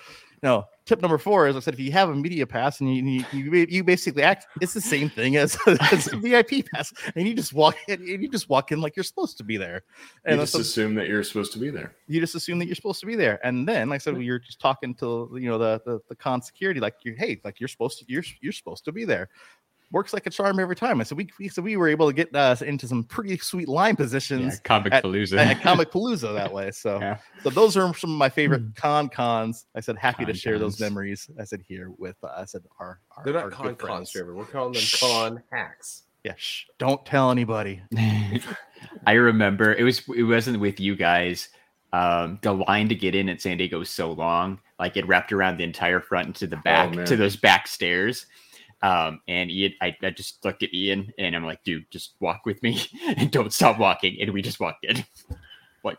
No, 0.42 0.64
tip 0.84 1.00
number 1.02 1.18
four 1.18 1.48
is 1.48 1.57
I 1.57 1.61
said 1.61 1.74
if 1.74 1.80
you 1.80 1.90
have 1.92 2.11
a 2.11 2.14
media 2.14 2.46
pass 2.46 2.80
and 2.80 2.94
you 2.94 3.02
you, 3.02 3.24
you, 3.32 3.66
you 3.68 3.84
basically 3.84 4.22
act, 4.22 4.46
it's 4.61 4.72
the 4.74 4.80
same 4.80 5.09
thing 5.11 5.36
as, 5.36 5.57
as 5.92 6.12
a 6.12 6.16
VIP 6.18 6.66
pass, 6.72 6.92
and 7.16 7.26
you 7.26 7.34
just 7.34 7.52
walk 7.55 7.76
in 7.88 8.00
and 8.00 8.22
you 8.22 8.28
just 8.28 8.48
walk 8.48 8.70
in 8.70 8.80
like 8.80 8.94
you're 8.96 9.05
supposed 9.05 9.36
to 9.38 9.44
be 9.44 9.57
there, 9.57 9.82
You 10.24 10.32
and 10.32 10.40
just 10.40 10.52
that's- 10.52 10.68
assume 10.68 10.94
that 10.96 11.09
you're 11.09 11.24
supposed 11.24 11.52
to 11.55 11.59
be 11.59 11.70
there. 11.70 11.94
you 12.07 12.20
just 12.20 12.34
assume 12.34 12.59
that 12.61 12.66
you're 12.66 12.74
supposed 12.76 13.00
to 13.00 13.07
be 13.07 13.16
there. 13.16 13.44
And 13.44 13.66
then, 13.66 13.88
like 13.88 13.96
I 13.96 13.98
said, 13.98 14.20
you're 14.22 14.38
just 14.38 14.61
talking 14.61 14.94
to 14.96 15.30
you 15.34 15.48
know 15.48 15.59
the 15.59 15.80
the, 15.84 16.00
the 16.09 16.14
con 16.16 16.40
security, 16.42 16.78
like 16.80 16.94
you 17.05 17.14
hey, 17.18 17.40
like 17.44 17.59
you're 17.59 17.68
supposed 17.68 17.98
to 18.00 18.05
you're 18.09 18.24
you're 18.40 18.52
supposed 18.52 18.84
to 18.84 18.92
be 18.92 19.05
there. 19.05 19.28
Works 19.93 20.12
like 20.12 20.26
a 20.26 20.30
charm 20.30 20.59
every 20.59 20.74
time. 20.74 21.01
I 21.01 21.05
said 21.05 21.16
we, 21.18 21.28
we 21.39 21.49
so 21.49 21.62
we 21.62 21.76
were 21.76 21.89
able 21.89 22.09
to 22.09 22.12
get 22.12 22.35
us 22.35 22.62
into 22.62 22.89
some 22.89 23.05
pretty 23.05 23.39
sweet 23.39 23.68
line 23.68 23.95
Yeah, 23.99 24.05
positions 24.05 24.59
Comic 24.61 24.93
at- 24.93 25.05
Palooza. 25.05 25.37
at 25.39 25.57
Comicpalooza 25.62 26.35
that 26.35 26.53
way. 26.53 26.70
So 26.72 26.99
Yeah. 27.01 27.18
so 27.45 27.51
those 27.51 27.76
are 27.76 27.95
some 27.95 28.11
of 28.11 28.16
my 28.18 28.28
favorite 28.28 28.74
con 28.74 29.09
cons. 29.09 29.66
I 29.76 29.80
said 29.80 29.97
happy 29.97 30.24
to 30.24 30.32
Con 30.32 30.35
share 30.39 30.59
those 30.59 30.72
cons. 30.76 30.80
memories. 30.80 31.30
I 31.41 31.45
said 31.45 31.61
here 31.66 31.91
with 31.97 32.16
uh, 32.24 32.32
I 32.37 32.45
said 32.45 32.62
our, 32.80 32.99
our 33.16 33.24
They're 33.24 33.35
not 33.35 33.45
good 33.51 33.53
con 33.53 33.76
cons, 33.76 34.11
Trevor. 34.11 34.35
We're 34.35 34.45
calling 34.47 34.72
them 34.72 34.82
Shh. 34.82 35.01
con 35.01 35.43
hacks. 35.53 36.03
Yeah, 36.24 36.32
shh, 36.37 36.64
don't 36.78 37.05
tell 37.05 37.30
anybody. 37.30 37.82
I 39.07 39.12
remember 39.12 39.74
it 39.74 39.82
was 39.85 40.03
it 40.16 40.22
wasn't 40.24 40.59
with 40.61 40.80
you 40.80 40.97
guys. 40.97 41.49
Um, 41.93 42.41
the 42.43 42.53
line 42.53 42.89
to 42.89 42.95
get 42.97 43.14
in 43.14 43.28
at 43.28 43.41
San 43.41 43.59
Diego 43.59 43.78
was 43.78 43.91
so 43.91 44.11
long, 44.12 44.59
like 44.80 44.97
it 44.97 45.07
wrapped 45.07 45.32
around 45.32 45.59
the 45.59 45.64
entire 45.64 46.01
front 46.01 46.26
and 46.26 46.35
to 46.37 46.47
the 46.49 46.57
back 46.57 46.93
to 47.05 47.16
those 47.16 47.37
back 47.37 47.68
stairs. 47.68 48.26
Um, 48.85 49.20
and 49.28 49.51
Ian, 49.51 49.72
I, 49.80 49.97
I 50.03 50.11
just 50.11 50.45
looked 50.45 50.62
at 50.62 50.74
Ian 50.74 51.11
and 51.18 51.35
I'm 51.35 51.45
like, 51.47 51.64
dude, 51.64 51.91
just 51.91 52.14
walk 52.20 52.45
with 52.45 52.62
me 52.62 52.78
and 53.16 53.30
don't 53.30 53.53
stop 53.53 53.78
walking. 53.78 54.18
And 54.20 54.30
we 54.32 54.43
just 54.43 54.61
walked 54.61 54.85
in. 54.85 55.05
Like, 55.87 55.99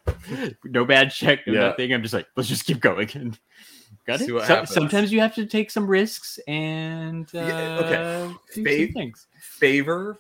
no 0.64 0.84
bad 0.84 1.12
check, 1.12 1.46
no 1.46 1.54
Yeah. 1.54 1.60
nothing. 1.68 1.94
I'm 1.94 2.02
just 2.02 2.14
like, 2.16 2.26
let's 2.36 2.50
just 2.50 2.66
keep 2.66 2.80
going. 2.80 3.08
And 3.14 3.38
got 4.08 4.20
it. 4.20 4.26
See 4.26 4.32
what 4.32 4.48
So- 4.48 4.66
sometimes 4.66 5.12
you 5.14 5.20
have 5.20 5.36
to 5.36 5.46
take 5.46 5.70
some 5.70 5.86
risks 5.86 6.40
and 6.48 7.30
uh, 7.36 7.38
Yeah, 7.38 7.80
okay. 7.82 8.36
do 8.56 8.86
some 8.88 8.94
things. 8.94 9.28
Favor, 9.40 10.18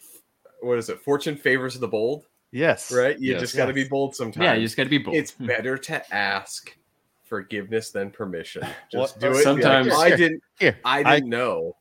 what 0.61 0.77
is 0.77 0.89
it? 0.89 0.99
Fortune 1.01 1.35
favors 1.35 1.79
the 1.79 1.87
bold, 1.87 2.27
Yes, 2.51 2.91
right? 2.91 3.19
You 3.19 3.31
Yes. 3.31 3.41
just 3.41 3.55
got 3.57 3.65
to 3.65 3.73
be 3.73 3.85
bold 3.85 4.15
sometimes. 4.15 4.43
Yeah, 4.43 4.53
you 4.53 4.61
just 4.61 4.77
got 4.77 4.83
to 4.83 4.89
be 4.91 4.99
bold. 4.99 5.15
it's 5.15 5.31
better 5.31 5.79
to 5.79 6.13
ask 6.15 6.77
forgiveness 7.23 7.89
than 7.89 8.11
permission. 8.11 8.61
Well, 8.93 9.05
Just 9.07 9.19
do 9.19 9.25
it. 9.25 9.29
be 9.29 9.35
like, 9.37 9.43
sometimes- 9.43 9.87
"Oh, 9.91 9.99
I 9.99 10.15
didn't. 10.15 10.43
Here, 10.59 10.77
I 10.85 10.99
I- 10.99 11.15
didn't 11.15 11.29
know. 11.31 11.75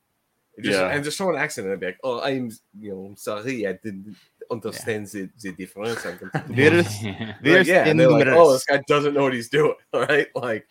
Just, 0.61 0.79
Yeah. 0.79 0.87
and 0.89 1.03
just 1.03 1.17
throw 1.17 1.29
an 1.31 1.35
accent 1.41 1.67
and 1.67 1.79
be 1.79 1.87
like, 1.87 1.99
"Oh, 2.03 2.21
I'm, 2.21 2.49
you 2.79 2.91
know, 2.91 3.13
sorry, 3.17 3.67
I 3.67 3.73
didn't 3.83 4.15
understand 4.49 5.07
the, 5.07 5.29
the 5.41 5.51
difference." 5.51 6.05
I'm 6.05 6.17
confused." 6.31 6.55
Virus, 6.55 7.03
Like, 7.43 7.67
yeah, 7.67 7.87
and 7.87 7.99
they're 7.99 8.09
like, 8.09 8.27
"Oh, 8.27 8.53
this 8.53 8.63
guy 8.65 8.81
doesn't 8.87 9.13
know 9.13 9.23
what 9.23 9.33
he's 9.33 9.49
doing." 9.49 9.75
Right? 9.93 10.27
Like, 10.35 10.67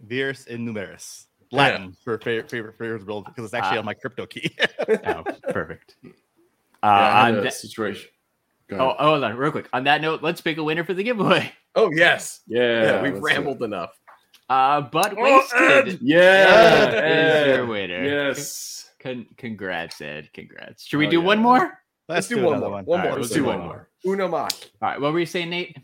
Virus 0.00 0.46
in 0.46 0.64
numerous. 0.64 1.26
Latin 1.52 1.96
for 2.04 2.18
favorite 2.18 2.50
favorite 2.50 2.76
favorite 2.78 3.06
build 3.06 3.24
because 3.26 3.44
it's 3.44 3.54
actually 3.54 3.76
Ah. 3.78 3.80
on 3.80 3.84
my 3.86 3.94
crypto 3.94 4.26
key. 4.26 4.54
oh, 5.06 5.22
perfect. 5.50 5.96
Uh, 6.04 6.08
Yeah, 6.82 7.22
on 7.26 7.42
that- 7.44 7.54
situation. 7.54 8.10
Go 8.68 8.78
oh, 8.78 8.86
ahead. 8.90 8.96
hold 9.00 9.24
on, 9.24 9.36
real 9.36 9.52
quick. 9.52 9.68
On 9.72 9.84
that 9.84 10.00
note, 10.00 10.22
let's 10.24 10.40
pick 10.40 10.58
a 10.58 10.62
winner 10.64 10.82
for 10.84 10.92
the 10.92 11.04
giveaway. 11.04 11.52
oh 11.76 11.90
yes, 11.92 12.40
yeah, 12.48 12.60
yeah, 12.82 13.02
we've 13.02 13.12
let's 13.14 13.20
do 13.24 13.26
it. 13.26 13.30
rambled 13.34 13.62
enough. 13.62 13.90
Uh, 14.48 14.80
but 14.80 15.14
Oh, 15.16 15.22
wasted 15.22 16.00
Yeah, 16.02 16.86
is 16.88 17.46
your 17.46 17.64
Ed. 17.64 17.68
winner. 17.68 18.04
Yes. 18.04 18.85
Con- 19.06 19.26
congrats, 19.36 20.00
Ed. 20.00 20.30
Congrats. 20.32 20.84
Should 20.86 20.98
we 20.98 21.06
Oh, 21.06 21.10
do 21.10 21.18
yeah. 21.20 21.24
one 21.24 21.38
more? 21.40 21.62
All 21.64 21.70
Let's, 22.08 22.28
do, 22.28 22.42
one 22.42 22.60
more. 22.60 22.70
One, 22.70 22.84
All 22.88 22.98
more. 22.98 22.98
right, 22.98 23.16
Let's 23.18 23.28
do 23.30 23.36
do 23.36 23.44
one 23.44 23.58
one 23.58 23.66
more. 23.68 23.88
more. 24.04 24.14
Uno 24.14 24.28
mas. 24.28 24.70
right, 24.80 25.00
what 25.00 25.12
were 25.12 25.20
you 25.20 25.26
saying, 25.26 25.50
Nate? 25.50 25.76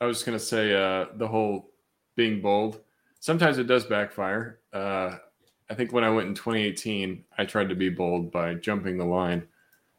I 0.00 0.06
was 0.06 0.16
just 0.18 0.26
gonna 0.26 0.38
say 0.38 0.74
uh, 0.74 1.06
the 1.16 1.26
whole 1.28 1.70
being 2.16 2.40
bold. 2.40 2.80
Sometimes 3.20 3.58
it 3.58 3.64
does 3.66 3.84
backfire. 3.84 4.60
Uh, 4.72 5.16
I 5.70 5.74
think 5.74 5.92
when 5.92 6.04
I 6.04 6.10
went 6.10 6.28
in 6.28 6.34
2018, 6.34 7.24
I 7.38 7.44
tried 7.44 7.68
to 7.70 7.74
be 7.74 7.88
bold 7.88 8.30
by 8.30 8.54
jumping 8.54 8.96
the 8.98 9.04
line 9.06 9.46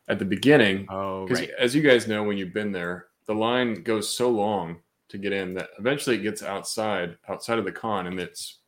at 0.08 0.18
the 0.20 0.26
beginning. 0.26 0.86
Oh, 0.90 1.26
Because 1.26 1.42
right. 1.42 1.52
as 1.60 1.76
you 1.76 1.82
guys 1.82 2.08
know, 2.08 2.24
when 2.24 2.38
you've 2.38 2.54
been 2.54 2.72
there, 2.72 3.08
the 3.26 3.36
line 3.36 3.74
goes 3.84 4.10
so 4.10 4.30
long 4.30 4.78
to 5.10 5.18
get 5.18 5.34
in 5.34 5.54
that 5.56 5.70
eventually 5.80 6.16
it 6.18 6.22
gets 6.24 6.42
outside, 6.44 7.18
outside 7.28 7.58
of 7.60 7.66
the 7.66 7.72
con, 7.72 8.08
and 8.08 8.20
it's 8.20 8.60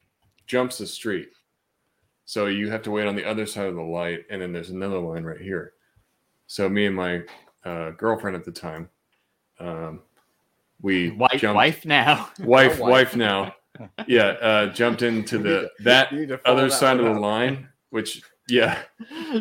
jumps 0.47 0.79
the 0.79 0.87
street. 0.87 1.29
So 2.29 2.45
you 2.45 2.69
have 2.69 2.83
to 2.83 2.91
wait 2.91 3.07
on 3.07 3.15
the 3.15 3.25
other 3.25 3.47
side 3.47 3.65
of 3.65 3.73
the 3.73 3.81
light, 3.81 4.19
and 4.29 4.39
then 4.39 4.51
there's 4.53 4.69
another 4.69 4.99
line 4.99 5.23
right 5.23 5.41
here. 5.41 5.73
So 6.45 6.69
me 6.69 6.85
and 6.85 6.95
my 6.95 7.23
uh, 7.65 7.89
girlfriend 7.97 8.35
at 8.37 8.45
the 8.45 8.51
time, 8.51 8.87
um, 9.59 10.01
we 10.79 11.09
Wife, 11.09 11.41
jumped, 11.41 11.55
wife 11.55 11.85
now. 11.85 12.29
wife, 12.39 12.77
wife, 12.77 12.79
wife. 12.79 13.15
now, 13.15 13.55
yeah, 14.05 14.27
uh, 14.41 14.67
jumped 14.71 15.01
into 15.01 15.39
the 15.39 15.49
to- 15.61 15.69
that 15.85 16.11
you 16.11 16.19
need 16.19 16.29
to 16.29 16.37
follow 16.37 16.57
other 16.59 16.69
that 16.69 16.75
side 16.75 16.99
of 16.99 17.05
the 17.05 17.13
up. 17.13 17.19
line, 17.19 17.67
which 17.89 18.21
yeah, 18.47 18.77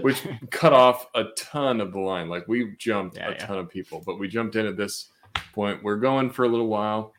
which 0.01 0.26
cut 0.51 0.72
off 0.72 1.09
a 1.14 1.24
ton 1.36 1.82
of 1.82 1.93
the 1.93 2.01
line. 2.01 2.30
Like 2.30 2.49
we 2.49 2.74
jumped 2.78 3.18
Yeah, 3.18 3.28
a 3.28 3.32
yeah. 3.32 3.36
ton 3.47 3.59
of 3.59 3.68
people, 3.68 4.03
but 4.07 4.18
we 4.18 4.28
jumped 4.28 4.57
in 4.57 4.64
at 4.66 4.78
this 4.78 5.11
point. 5.53 5.82
We're 5.84 5.97
going 5.99 6.30
for 6.30 6.47
a 6.47 6.49
little 6.49 6.68
while. 6.68 7.12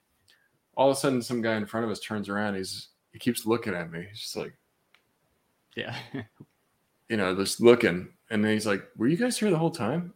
All 0.76 0.90
of 0.90 0.98
a 0.98 1.00
sudden, 1.00 1.22
some 1.22 1.44
guy 1.44 1.58
in 1.58 1.68
front 1.68 1.86
of 1.86 1.92
us 1.92 2.00
turns 2.00 2.28
around. 2.28 2.56
He's 2.56 2.88
he 3.12 3.20
keeps 3.20 3.46
looking 3.46 3.76
at 3.76 3.92
me. 3.92 4.08
He's 4.10 4.20
just 4.22 4.36
like, 4.36 4.56
yeah. 5.76 5.96
you 7.10 7.18
know, 7.18 7.36
just 7.36 7.60
looking. 7.60 8.10
And 8.30 8.44
then 8.44 8.54
he's 8.54 8.68
like, 8.68 8.84
"Were 8.96 9.08
you 9.08 9.18
guys 9.18 9.38
here 9.38 9.50
the 9.50 9.58
whole 9.58 9.72
time?" 9.72 10.14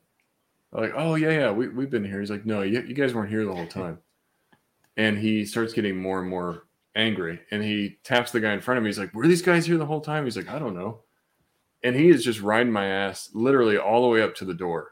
I'm 0.71 0.81
like, 0.81 0.93
"Oh 0.95 1.15
yeah, 1.15 1.31
yeah, 1.31 1.51
we 1.51 1.67
we've 1.67 1.89
been 1.89 2.05
here." 2.05 2.19
He's 2.19 2.29
like, 2.29 2.45
"No, 2.45 2.61
you, 2.61 2.81
you 2.81 2.93
guys 2.93 3.13
weren't 3.13 3.29
here 3.29 3.45
the 3.45 3.55
whole 3.55 3.67
time." 3.67 3.99
And 4.95 5.17
he 5.17 5.45
starts 5.45 5.73
getting 5.73 5.97
more 5.97 6.19
and 6.19 6.29
more 6.29 6.67
angry. 6.95 7.39
And 7.51 7.63
he 7.63 7.97
taps 8.03 8.31
the 8.31 8.39
guy 8.39 8.53
in 8.53 8.61
front 8.61 8.77
of 8.77 8.83
me. 8.83 8.89
He's 8.89 8.99
like, 8.99 9.13
"Were 9.13 9.27
these 9.27 9.41
guys 9.41 9.65
here 9.65 9.77
the 9.77 9.85
whole 9.85 10.01
time?" 10.01 10.25
He's 10.25 10.37
like, 10.37 10.49
"I 10.49 10.59
don't 10.59 10.75
know." 10.75 11.01
And 11.83 11.95
he 11.95 12.09
is 12.09 12.23
just 12.23 12.41
riding 12.41 12.71
my 12.71 12.85
ass, 12.85 13.29
literally 13.33 13.77
all 13.77 14.03
the 14.03 14.07
way 14.07 14.21
up 14.21 14.35
to 14.35 14.45
the 14.45 14.53
door. 14.53 14.91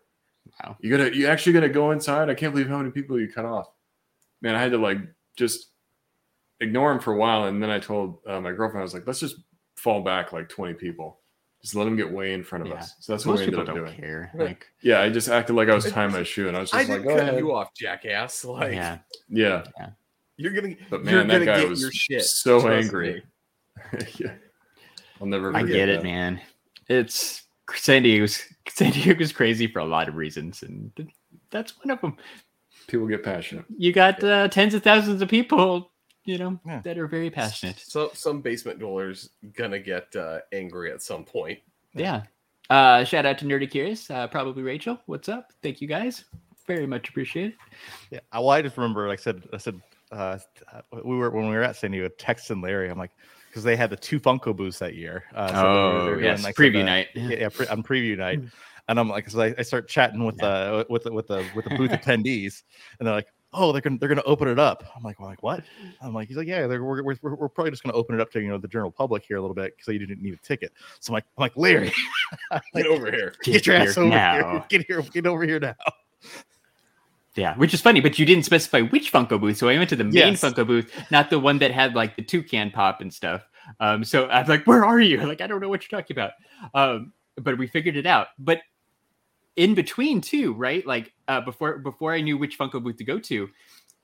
Wow. 0.61 0.75
You 0.81 0.95
gotta, 0.97 1.15
you 1.15 1.27
actually 1.27 1.53
gonna 1.53 1.69
go 1.69 1.91
inside? 1.91 2.29
I 2.29 2.33
can't 2.33 2.53
believe 2.53 2.67
how 2.67 2.77
many 2.77 2.91
people 2.91 3.19
you 3.19 3.31
cut 3.31 3.45
off. 3.45 3.67
Man, 4.41 4.55
I 4.55 4.59
had 4.59 4.71
to 4.71 4.77
like 4.77 4.97
just 5.37 5.67
ignore 6.59 6.91
him 6.91 6.99
for 6.99 7.13
a 7.13 7.17
while, 7.17 7.45
and 7.45 7.61
then 7.61 7.69
I 7.69 7.79
told 7.79 8.19
uh, 8.27 8.41
my 8.41 8.51
girlfriend, 8.51 8.81
I 8.81 8.83
was 8.83 8.93
like, 8.93 9.05
"Let's 9.05 9.19
just 9.19 9.37
fall 9.81 10.01
back 10.01 10.31
like 10.33 10.47
twenty 10.49 10.73
people." 10.73 11.17
Just 11.61 11.75
let 11.75 11.83
them 11.83 11.95
get 11.95 12.11
way 12.11 12.33
in 12.33 12.43
front 12.43 12.63
of 12.63 12.69
Yeah. 12.69 12.77
us. 12.79 12.95
So 13.01 13.13
that's 13.13 13.23
what 13.23 13.37
we 13.37 13.43
ended 13.43 13.59
up 13.59 13.67
don't 13.67 13.75
doing. 13.75 13.93
care. 13.93 14.31
Right. 14.33 14.47
Like, 14.47 14.65
Yeah, 14.81 14.99
I 14.99 15.09
just 15.09 15.29
acted 15.29 15.55
like 15.55 15.69
I 15.69 15.75
was 15.75 15.85
tying 15.91 16.11
my 16.11 16.23
shoe, 16.31 16.47
and 16.47 16.57
I 16.57 16.59
was 16.61 16.73
I 16.73 16.79
just 16.79 16.89
like, 16.89 17.03
"Go 17.03 17.09
cut 17.09 17.19
ahead." 17.19 17.37
you 17.37 17.53
off, 17.53 17.73
jackass. 17.75 18.43
Like, 18.45 18.73
yeah. 18.73 18.97
Yeah, 19.29 19.63
you're 20.37 20.53
gonna, 20.53 20.75
but 20.89 21.03
you're 21.05 21.23
man, 21.23 21.27
that 21.27 21.45
gonna 21.45 21.45
guy 21.45 21.65
was 21.65 21.81
your 21.81 21.91
shit. 21.91 22.23
so 22.23 22.67
angry. 22.67 23.23
yeah, 24.17 24.33
I'll 25.19 25.27
never. 25.27 25.55
I 25.55 25.61
Forget 25.61 25.75
get 25.75 25.89
it, 25.89 26.03
man. 26.03 26.41
It's 26.87 27.43
San 27.75 28.01
Diego's 28.01 28.41
San 28.67 28.91
Diego's 28.91 29.31
crazy 29.31 29.67
for 29.67 29.79
a 29.79 29.85
lot 29.85 30.09
of 30.09 30.15
reasons, 30.15 30.63
and 30.63 30.91
that's 31.51 31.77
one 31.83 31.91
of 31.91 32.01
them. 32.01 32.17
People 32.87 33.05
get 33.05 33.23
passionate. 33.23 33.65
You 33.77 33.93
got 33.93 34.23
uh, 34.23 34.47
tens 34.47 34.73
of 34.73 34.81
thousands 34.81 35.21
of 35.21 35.29
people, 35.29 35.90
you 36.25 36.37
know, 36.37 36.59
Yeah. 36.65 36.81
that 36.83 36.97
are 36.97 37.07
very 37.07 37.29
passionate. 37.29 37.79
So 37.79 38.11
some 38.13 38.41
basement 38.41 38.79
dwellers 38.79 39.29
gonna 39.53 39.79
get 39.79 40.15
uh, 40.15 40.39
angry 40.53 40.91
at 40.91 41.01
some 41.01 41.23
point. 41.23 41.59
Yeah. 41.93 42.23
Uh, 42.69 43.03
shout 43.03 43.25
out 43.25 43.37
to 43.39 43.45
Nerdy 43.45 43.69
Curious, 43.69 44.09
uh, 44.09 44.27
probably 44.27 44.63
Rachel. 44.63 44.97
What's 45.05 45.27
up? 45.29 45.51
Thank 45.61 45.81
you 45.81 45.87
guys. 45.87 46.23
Very 46.67 46.85
much 46.87 47.09
appreciated. 47.09 47.55
Yeah, 48.11 48.19
well, 48.31 48.49
I 48.51 48.61
just 48.61 48.77
remember, 48.77 49.07
like 49.07 49.19
I 49.19 49.23
said, 49.23 49.43
I 49.51 49.57
said 49.57 49.81
uh, 50.11 50.37
we 51.03 51.17
were 51.17 51.29
when 51.31 51.49
we 51.49 51.55
were 51.55 51.63
at 51.63 51.75
San 51.75 51.91
Diego, 51.91 52.07
texting 52.17 52.63
Larry. 52.63 52.89
I'm 52.89 52.97
like, 52.97 53.11
because 53.49 53.63
they 53.63 53.75
had 53.75 53.89
the 53.89 53.97
two 53.97 54.19
Funko 54.19 54.55
booths 54.55 54.79
that 54.79 54.95
year. 54.95 55.25
Uh, 55.35 55.47
so 55.47 55.53
they 55.53 55.59
were- 55.59 55.63
they 55.63 55.67
oh, 55.69 56.05
were 56.05 56.13
doing, 56.15 56.23
yes. 56.25 56.43
like, 56.43 56.55
Preview 56.55 56.73
the- 56.73 56.83
night. 56.83 57.07
yeah, 57.15 57.29
yeah 57.39 57.49
pre- 57.49 57.67
on 57.67 57.83
preview 57.83 58.17
night, 58.17 58.39
and 58.87 58.99
I'm 58.99 59.09
like, 59.09 59.29
so 59.29 59.41
I, 59.41 59.53
I 59.57 59.63
start 59.63 59.89
chatting 59.89 60.23
with 60.23 60.37
the 60.37 60.85
with 60.89 61.03
the 61.03 61.11
with 61.11 61.27
the 61.27 61.45
with 61.55 61.65
the 61.65 61.75
booth 61.75 61.91
attendees, 61.91 62.61
and 62.99 63.07
they're 63.07 63.15
like, 63.15 63.27
oh, 63.53 63.71
they're 63.71 63.81
gonna 63.81 63.97
they're 63.97 64.09
gonna 64.09 64.23
open 64.25 64.47
it 64.47 64.59
up. 64.59 64.83
I'm 64.95 65.03
like, 65.03 65.19
well, 65.19 65.29
like 65.29 65.43
what? 65.43 65.63
I'm 66.01 66.13
like, 66.13 66.27
he's 66.27 66.37
like, 66.37 66.47
yeah, 66.47 66.67
they're, 66.67 66.83
we're, 66.83 67.03
we're 67.03 67.17
we're 67.21 67.49
probably 67.49 67.71
just 67.71 67.83
gonna 67.83 67.95
open 67.95 68.15
it 68.15 68.21
up 68.21 68.31
to 68.31 68.41
you 68.41 68.49
know 68.49 68.57
the 68.57 68.67
general 68.67 68.91
public 68.91 69.23
here 69.27 69.37
a 69.37 69.41
little 69.41 69.55
bit 69.55 69.75
because 69.75 69.91
you 69.93 69.99
didn't 69.99 70.21
need 70.21 70.33
a 70.33 70.37
ticket. 70.37 70.71
So 70.99 71.11
I'm 71.11 71.15
like, 71.15 71.25
I'm 71.37 71.41
like, 71.41 71.57
Larry, 71.57 71.91
Get 72.75 72.87
over 72.87 73.11
here. 73.11 73.33
get 73.43 73.65
your 73.65 73.75
ass 73.75 73.97
over 73.97 74.09
now. 74.09 74.33
here, 74.33 74.65
get 74.69 74.85
here, 74.87 75.01
get 75.01 75.25
over 75.25 75.43
here 75.43 75.59
now. 75.59 75.75
Yeah, 77.35 77.55
which 77.55 77.73
is 77.73 77.79
funny, 77.81 78.01
but 78.01 78.19
you 78.19 78.25
didn't 78.25 78.43
specify 78.43 78.81
which 78.81 79.11
Funko 79.11 79.39
booth. 79.39 79.57
So 79.57 79.69
I 79.69 79.77
went 79.77 79.89
to 79.91 79.95
the 79.95 80.03
main 80.03 80.13
Yes. 80.13 80.41
Funko 80.41 80.67
booth, 80.67 80.91
not 81.11 81.29
the 81.29 81.39
one 81.39 81.59
that 81.59 81.71
had 81.71 81.95
like 81.95 82.15
the 82.17 82.21
toucan 82.23 82.71
pop 82.71 82.99
and 82.99 83.13
stuff. 83.13 83.47
Um, 83.79 84.03
so 84.03 84.25
I 84.25 84.41
was 84.41 84.49
like, 84.49 84.65
where 84.67 84.83
are 84.83 84.99
you? 84.99 85.21
Like, 85.25 85.39
I 85.39 85.47
don't 85.47 85.61
know 85.61 85.69
what 85.69 85.89
you're 85.89 86.01
talking 86.01 86.15
about. 86.15 86.31
Um, 86.73 87.13
but 87.37 87.57
we 87.57 87.67
figured 87.67 87.95
it 87.95 88.05
out. 88.05 88.27
But 88.37 88.59
in 89.55 89.75
between 89.75 90.19
too, 90.19 90.53
right? 90.53 90.85
Like 90.85 91.13
uh, 91.31 91.41
before 91.41 91.77
before 91.79 92.13
I 92.13 92.21
knew 92.21 92.37
which 92.37 92.57
Funko 92.59 92.83
booth 92.83 92.97
to 92.97 93.03
go 93.03 93.19
to, 93.19 93.49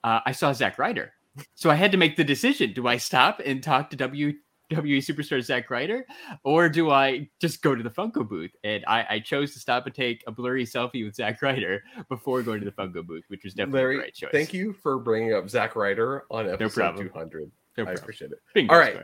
uh, 0.04 0.20
I 0.26 0.32
saw 0.32 0.54
Zack 0.54 0.78
Ryder. 0.80 1.12
So 1.56 1.70
I 1.70 1.76
had 1.76 1.92
to 1.92 1.98
make 1.98 2.16
the 2.16 2.24
decision: 2.24 2.74
do 2.74 2.88
I 2.88 2.98
stop 2.98 3.42
and 3.46 3.62
talk 3.62 3.90
to 3.92 3.98
WWE 3.98 4.36
superstar 4.72 5.42
Zack 5.42 5.70
Ryder, 5.70 6.06
or 6.44 6.70
do 6.70 6.90
I 6.92 7.30
just 7.40 7.62
go 7.62 7.76
to 7.76 7.84
the 7.84 7.90
Funko 7.90 8.28
booth? 8.28 8.52
And 8.64 8.84
I, 8.88 9.06
I 9.10 9.20
chose 9.20 9.54
to 9.54 9.60
stop 9.60 9.86
and 9.86 9.94
take 9.96 10.24
a 10.28 10.32
blurry 10.32 10.66
selfie 10.66 11.06
with 11.06 11.16
Zack 11.16 11.42
Ryder 11.42 11.84
before 12.10 12.42
going 12.42 12.60
to 12.60 12.66
the 12.66 12.72
Funko 12.72 13.06
booth, 13.06 13.26
which 13.28 13.44
was 13.44 13.54
definitely 13.54 13.80
Larry, 13.80 13.96
the 13.98 14.02
right 14.04 14.14
choice. 14.14 14.32
thank 14.32 14.54
you 14.54 14.74
for 14.74 14.98
bringing 15.00 15.34
up 15.34 15.50
Zack 15.50 15.76
Ryder 15.76 16.24
on 16.32 16.50
episode 16.50 16.74
problem. 16.74 17.08
200. 17.08 17.52
No 17.78 17.86
I 17.86 17.92
appreciate 17.92 18.32
it. 18.32 18.42
Fingers 18.54 18.74
All 18.74 18.80
right. 18.80 19.04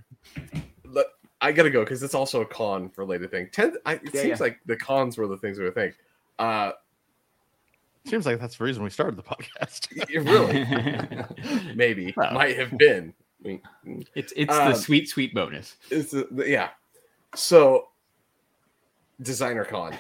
Look, 0.86 1.08
I 1.42 1.52
gotta 1.52 1.70
go 1.70 1.84
because 1.84 2.02
it's 2.02 2.16
also 2.16 2.42
a 2.42 2.46
con 2.46 2.90
related 2.96 3.30
thing. 3.32 3.50
Ten, 3.52 3.76
I, 3.86 3.94
it 3.96 4.02
Yeah, 4.06 4.22
seems 4.22 4.40
yeah. 4.40 4.46
like 4.46 4.60
the 4.66 4.76
cons 4.76 5.18
were 5.18 5.28
the 5.28 5.38
things 5.38 5.60
we 5.60 5.66
would 5.66 5.76
think. 5.76 5.96
Uh, 6.40 6.72
Seems 8.06 8.26
like 8.26 8.40
that's 8.40 8.58
the 8.58 8.64
reason 8.66 8.84
we 8.84 8.90
started 8.90 9.16
the 9.16 9.24
podcast. 9.24 9.88
it 10.10 10.20
really, 10.24 11.74
maybe, 11.76 12.14
Well. 12.18 12.34
might 12.34 12.58
have 12.58 12.78
been. 12.78 13.14
I 13.44 13.48
mean, 13.48 14.06
it's 14.16 14.34
it's 14.36 14.54
Um, 14.54 14.72
the 14.72 14.78
sweet 14.78 15.10
sweet 15.10 15.34
bonus. 15.34 15.76
It's 15.90 16.12
the, 16.12 16.28
the- 16.32 16.50
yeah. 16.50 16.70
So 17.36 17.90
Designer 19.22 19.66
Con 19.66 19.98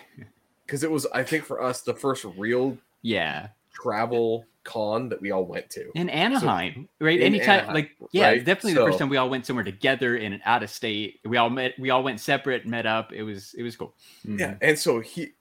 because 0.66 0.84
it 0.84 0.91
was, 0.91 1.06
I 1.14 1.24
think, 1.24 1.45
for 1.45 1.62
us 1.62 1.82
the 1.82 1.93
first 1.93 2.26
real 2.38 2.78
Yeah. 3.01 3.49
travel 3.74 4.45
con 4.64 5.10
that 5.10 5.20
we 5.22 5.32
all 5.32 5.45
went 5.45 5.70
to. 5.72 5.91
In 5.95 6.10
Anaheim, 6.10 6.88
right? 7.01 7.20
In 7.20 7.26
Anytime, 7.34 7.49
Anaheim, 7.60 7.74
like, 7.74 7.91
yeah, 8.12 8.28
right? 8.28 8.38
it's 8.38 8.45
definitely 8.45 8.76
the 8.76 8.86
first 8.86 8.97
time 8.99 9.10
we 9.10 9.18
all 9.18 9.30
went 9.30 9.45
somewhere 9.45 9.66
together 9.66 10.16
in 10.16 10.32
and 10.34 10.41
out 10.45 10.64
of 10.64 10.70
state. 10.70 11.20
We 11.26 11.36
all 11.38 11.49
met, 11.49 11.74
we 11.78 11.89
all 11.89 12.01
went 12.04 12.20
separate, 12.22 12.66
met 12.66 12.86
up. 12.86 13.12
It 13.12 13.24
was, 13.24 13.54
it 13.58 13.64
was 13.64 13.76
cool. 13.76 13.93
Yeah, 14.24 14.56
and 14.62 14.80
so 14.80 14.99
he 15.01 15.34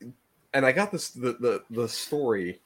and 0.55 0.65
I 0.67 0.73
got 0.73 0.91
this 0.93 1.11
the 1.11 1.33
the, 1.35 1.63
the 1.71 1.89
story 1.89 2.61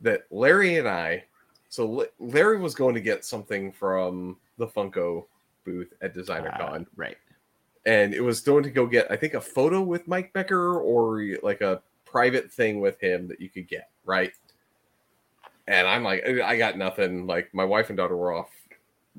that 0.00 0.26
Larry 0.30 0.78
and 0.78 0.88
I 0.88 1.24
so 1.68 1.86
La- 1.86 2.04
Larry 2.18 2.58
was 2.58 2.74
going 2.74 2.94
to 2.94 3.00
get 3.00 3.24
something 3.24 3.72
from 3.72 4.36
the 4.56 4.66
Funko 4.66 5.26
booth 5.64 5.92
at 6.00 6.14
Designer 6.14 6.50
Uh, 6.54 6.58
Con, 6.68 6.86
right. 6.96 7.16
and 7.86 8.14
it 8.14 8.20
was 8.20 8.40
going 8.40 8.62
to 8.64 8.70
go 8.70 8.86
get 8.86 9.10
I 9.10 9.16
think 9.16 9.34
a 9.34 9.40
photo 9.40 9.82
with 9.82 10.06
Mike 10.08 10.32
Becker 10.32 10.78
or 10.80 11.24
like 11.42 11.60
a 11.60 11.82
private 12.04 12.50
thing 12.50 12.80
with 12.80 12.98
him 13.00 13.28
that 13.28 13.40
you 13.40 13.48
could 13.50 13.68
get 13.68 13.90
right. 14.04 14.32
And 15.66 15.86
I'm 15.86 16.02
like, 16.02 16.26
I 16.26 16.56
got 16.56 16.78
nothing. 16.78 17.26
Like 17.26 17.52
my 17.52 17.64
wife 17.64 17.90
and 17.90 17.96
daughter 17.98 18.16
were 18.16 18.32
off 18.32 18.48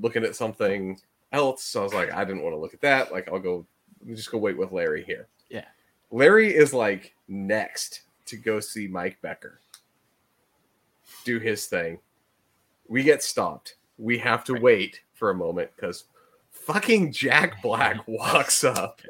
looking 0.01 0.23
at 0.23 0.35
something 0.35 0.99
else, 1.31 1.61
so 1.63 1.81
I 1.81 1.83
was 1.83 1.93
like, 1.93 2.11
I 2.11 2.25
didn't 2.25 2.41
want 2.41 2.55
to 2.55 2.59
look 2.59 2.73
at 2.73 2.81
that. 2.81 3.11
Like 3.11 3.29
I'll 3.31 3.37
go, 3.37 3.67
just 4.07 4.31
go 4.31 4.39
wait 4.39 4.57
with 4.57 4.71
Larry 4.71 5.03
here. 5.03 5.27
Yeah. 5.51 5.65
Larry 6.09 6.55
is 6.55 6.73
like 6.73 7.13
next 7.27 8.01
to 8.29 8.37
go 8.37 8.59
see 8.59 8.87
Mike 8.87 9.21
Becker 9.21 9.59
do 11.23 11.39
his 11.39 11.65
thing. 11.65 11.99
We 12.87 13.03
get 13.03 13.21
stopped. 13.23 13.75
We 13.97 14.17
have 14.19 14.43
to 14.45 14.53
wait 14.53 15.01
for 15.13 15.29
a 15.29 15.35
moment 15.35 15.69
because 15.75 16.05
fucking 16.51 17.11
Jack 17.11 17.61
Black 17.61 17.99
walks 18.07 18.63
up 18.63 19.01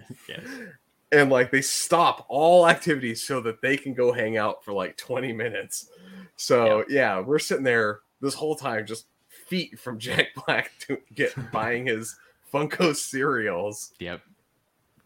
and 1.12 1.30
like 1.30 1.52
they 1.52 1.62
stop 1.62 2.26
all 2.28 2.68
activities 2.68 3.24
so 3.24 3.40
that 3.42 3.62
they 3.62 3.78
can 3.78 3.94
go 3.94 4.12
hang 4.12 4.38
out 4.38 4.64
for 4.64 4.74
like 4.74 4.98
20 4.98 5.32
minutes. 5.34 5.90
So 6.36 6.84
yeah, 6.90 7.20
we're 7.20 7.40
sitting 7.40 7.64
there 7.64 8.00
this 8.22 8.34
whole 8.34 8.56
time 8.56 8.86
just 8.86 9.06
feet 9.48 9.80
from 9.80 10.00
Jack 10.00 10.28
Black 10.46 10.72
to 10.82 10.98
get 11.14 11.34
buying 11.52 11.86
his 11.86 12.16
Funko 12.52 12.96
cereals, 12.96 13.94
Yep. 14.00 14.22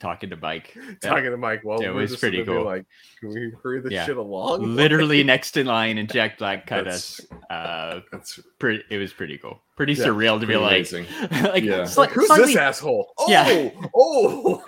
Talking 0.03 0.31
to 0.31 0.35
Mike. 0.35 0.77
talking 1.01 1.31
to 1.31 1.37
Mike. 1.37 1.61
Well, 1.63 1.79
It 1.79 1.87
was 1.87 2.17
pretty 2.17 2.43
cool. 2.43 2.65
Like, 2.65 2.85
can 3.21 3.29
we 3.29 3.53
hurry 3.63 3.79
this 3.79 3.93
Yeah. 3.93 4.05
shit 4.05 4.17
along? 4.17 4.75
Literally 4.75 5.23
next 5.23 5.55
in 5.55 5.65
line, 5.65 5.97
and 5.97 6.11
Jack 6.11 6.37
Black 6.37 6.67
cut 6.67 6.89
us. 6.89 7.21
Uh, 7.49 8.01
That's 8.11 8.37
pretty, 8.59 8.83
it 8.89 8.97
was 8.97 9.13
pretty 9.13 9.37
cool. 9.37 9.61
Pretty 9.77 9.93
Yeah, 9.93 10.07
surreal 10.07 10.41
to 10.41 10.45
be 10.45 10.57
like, 10.57 10.91
like 10.91 11.63
Yeah. 11.63 11.83
sli- 11.83 11.97
Like, 11.97 12.11
who's 12.11 12.27
slightly, 12.27 12.47
this 12.47 12.57
asshole? 12.57 13.13
Oh, 13.17 13.31
Yeah. 13.31 13.69
oh. 13.95 14.61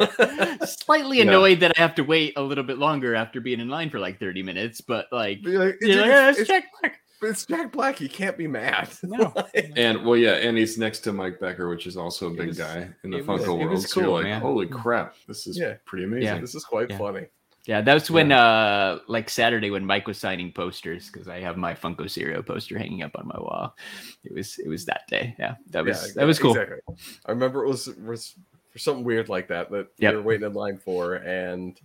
slightly 0.65 1.17
Yeah. 1.17 1.23
annoyed 1.23 1.59
that 1.59 1.77
I 1.77 1.81
have 1.81 1.95
to 1.95 2.03
wait 2.03 2.33
a 2.37 2.41
little 2.41 2.63
bit 2.63 2.77
longer 2.77 3.13
after 3.13 3.41
being 3.41 3.59
in 3.59 3.67
line 3.67 3.89
for 3.89 3.99
like 3.99 4.19
30 4.21 4.41
minutes, 4.41 4.79
but 4.79 5.07
like, 5.11 5.39
like, 5.43 5.43
you're 5.43 5.73
dude, 5.81 5.97
like, 5.97 6.05
"Yeah, 6.07 6.29
it's, 6.29 6.39
it's 6.39 6.49
it's- 6.49 6.61
Jack 6.63 6.71
Black. 6.81 6.99
It's 7.21 7.45
Jack 7.45 7.71
Black. 7.71 7.97
He 7.97 8.07
can't 8.07 8.37
be 8.37 8.47
mad. 8.47 8.89
No. 9.03 9.33
And 9.75 10.03
well, 10.05 10.17
yeah, 10.17 10.33
and 10.35 10.57
he's 10.57 10.77
next 10.77 10.99
to 11.01 11.13
Mike 11.13 11.39
Becker, 11.39 11.69
which 11.69 11.87
is 11.87 11.95
also 11.97 12.27
a 12.27 12.31
big 12.31 12.47
was- 12.47 12.57
guy 12.57 12.89
in 13.03 13.11
the 13.11 13.17
it 13.19 13.27
was- 13.27 13.41
Funko 13.41 13.57
world. 13.59 13.69
was 13.71 13.89
so 13.89 13.99
you're 13.99 14.07
cool, 14.07 14.13
like, 14.15 14.23
man. 14.25 14.41
holy 14.41 14.67
crap, 14.67 15.15
this 15.27 15.47
is 15.47 15.57
Yeah. 15.57 15.75
pretty 15.85 16.05
amazing. 16.05 16.23
Yeah. 16.23 16.39
this 16.39 16.55
is 16.55 16.63
quite 16.65 16.89
Yeah. 16.89 16.97
funny. 16.97 17.25
Yeah, 17.67 17.81
that 17.81 17.93
was 17.95 18.11
when 18.11 18.31
uh 18.31 18.99
like 19.07 19.27
Saturday 19.29 19.71
when 19.71 19.83
Mike 19.85 20.05
was 20.07 20.19
signing 20.19 20.51
posters 20.51 21.09
because 21.09 21.27
I 21.27 21.39
have 21.39 21.57
my 21.57 21.73
Funko 21.73 22.07
Cereal 22.07 22.43
poster 22.43 22.77
hanging 22.77 23.01
up 23.01 23.15
on 23.15 23.27
my 23.27 23.39
wall. 23.39 23.75
It 24.23 24.33
was 24.35 24.59
it 24.59 24.67
was 24.69 24.85
that 24.85 25.01
day. 25.07 25.35
Yeah, 25.39 25.55
that 25.71 25.83
was 25.83 26.07
Yeah, 26.09 26.13
that 26.21 26.27
was 26.27 26.37
cool. 26.37 26.51
Exactly. 26.55 26.81
I 27.25 27.31
remember 27.31 27.63
it 27.65 27.67
was 27.67 27.87
was 27.95 28.35
for 28.71 28.77
something 28.77 29.03
weird 29.03 29.29
like 29.29 29.47
that 29.47 29.71
that 29.71 29.87
Yep. 29.97 30.11
we 30.13 30.17
were 30.17 30.23
waiting 30.23 30.45
in 30.45 30.53
line 30.53 30.77
for, 30.77 31.15
and 31.15 31.79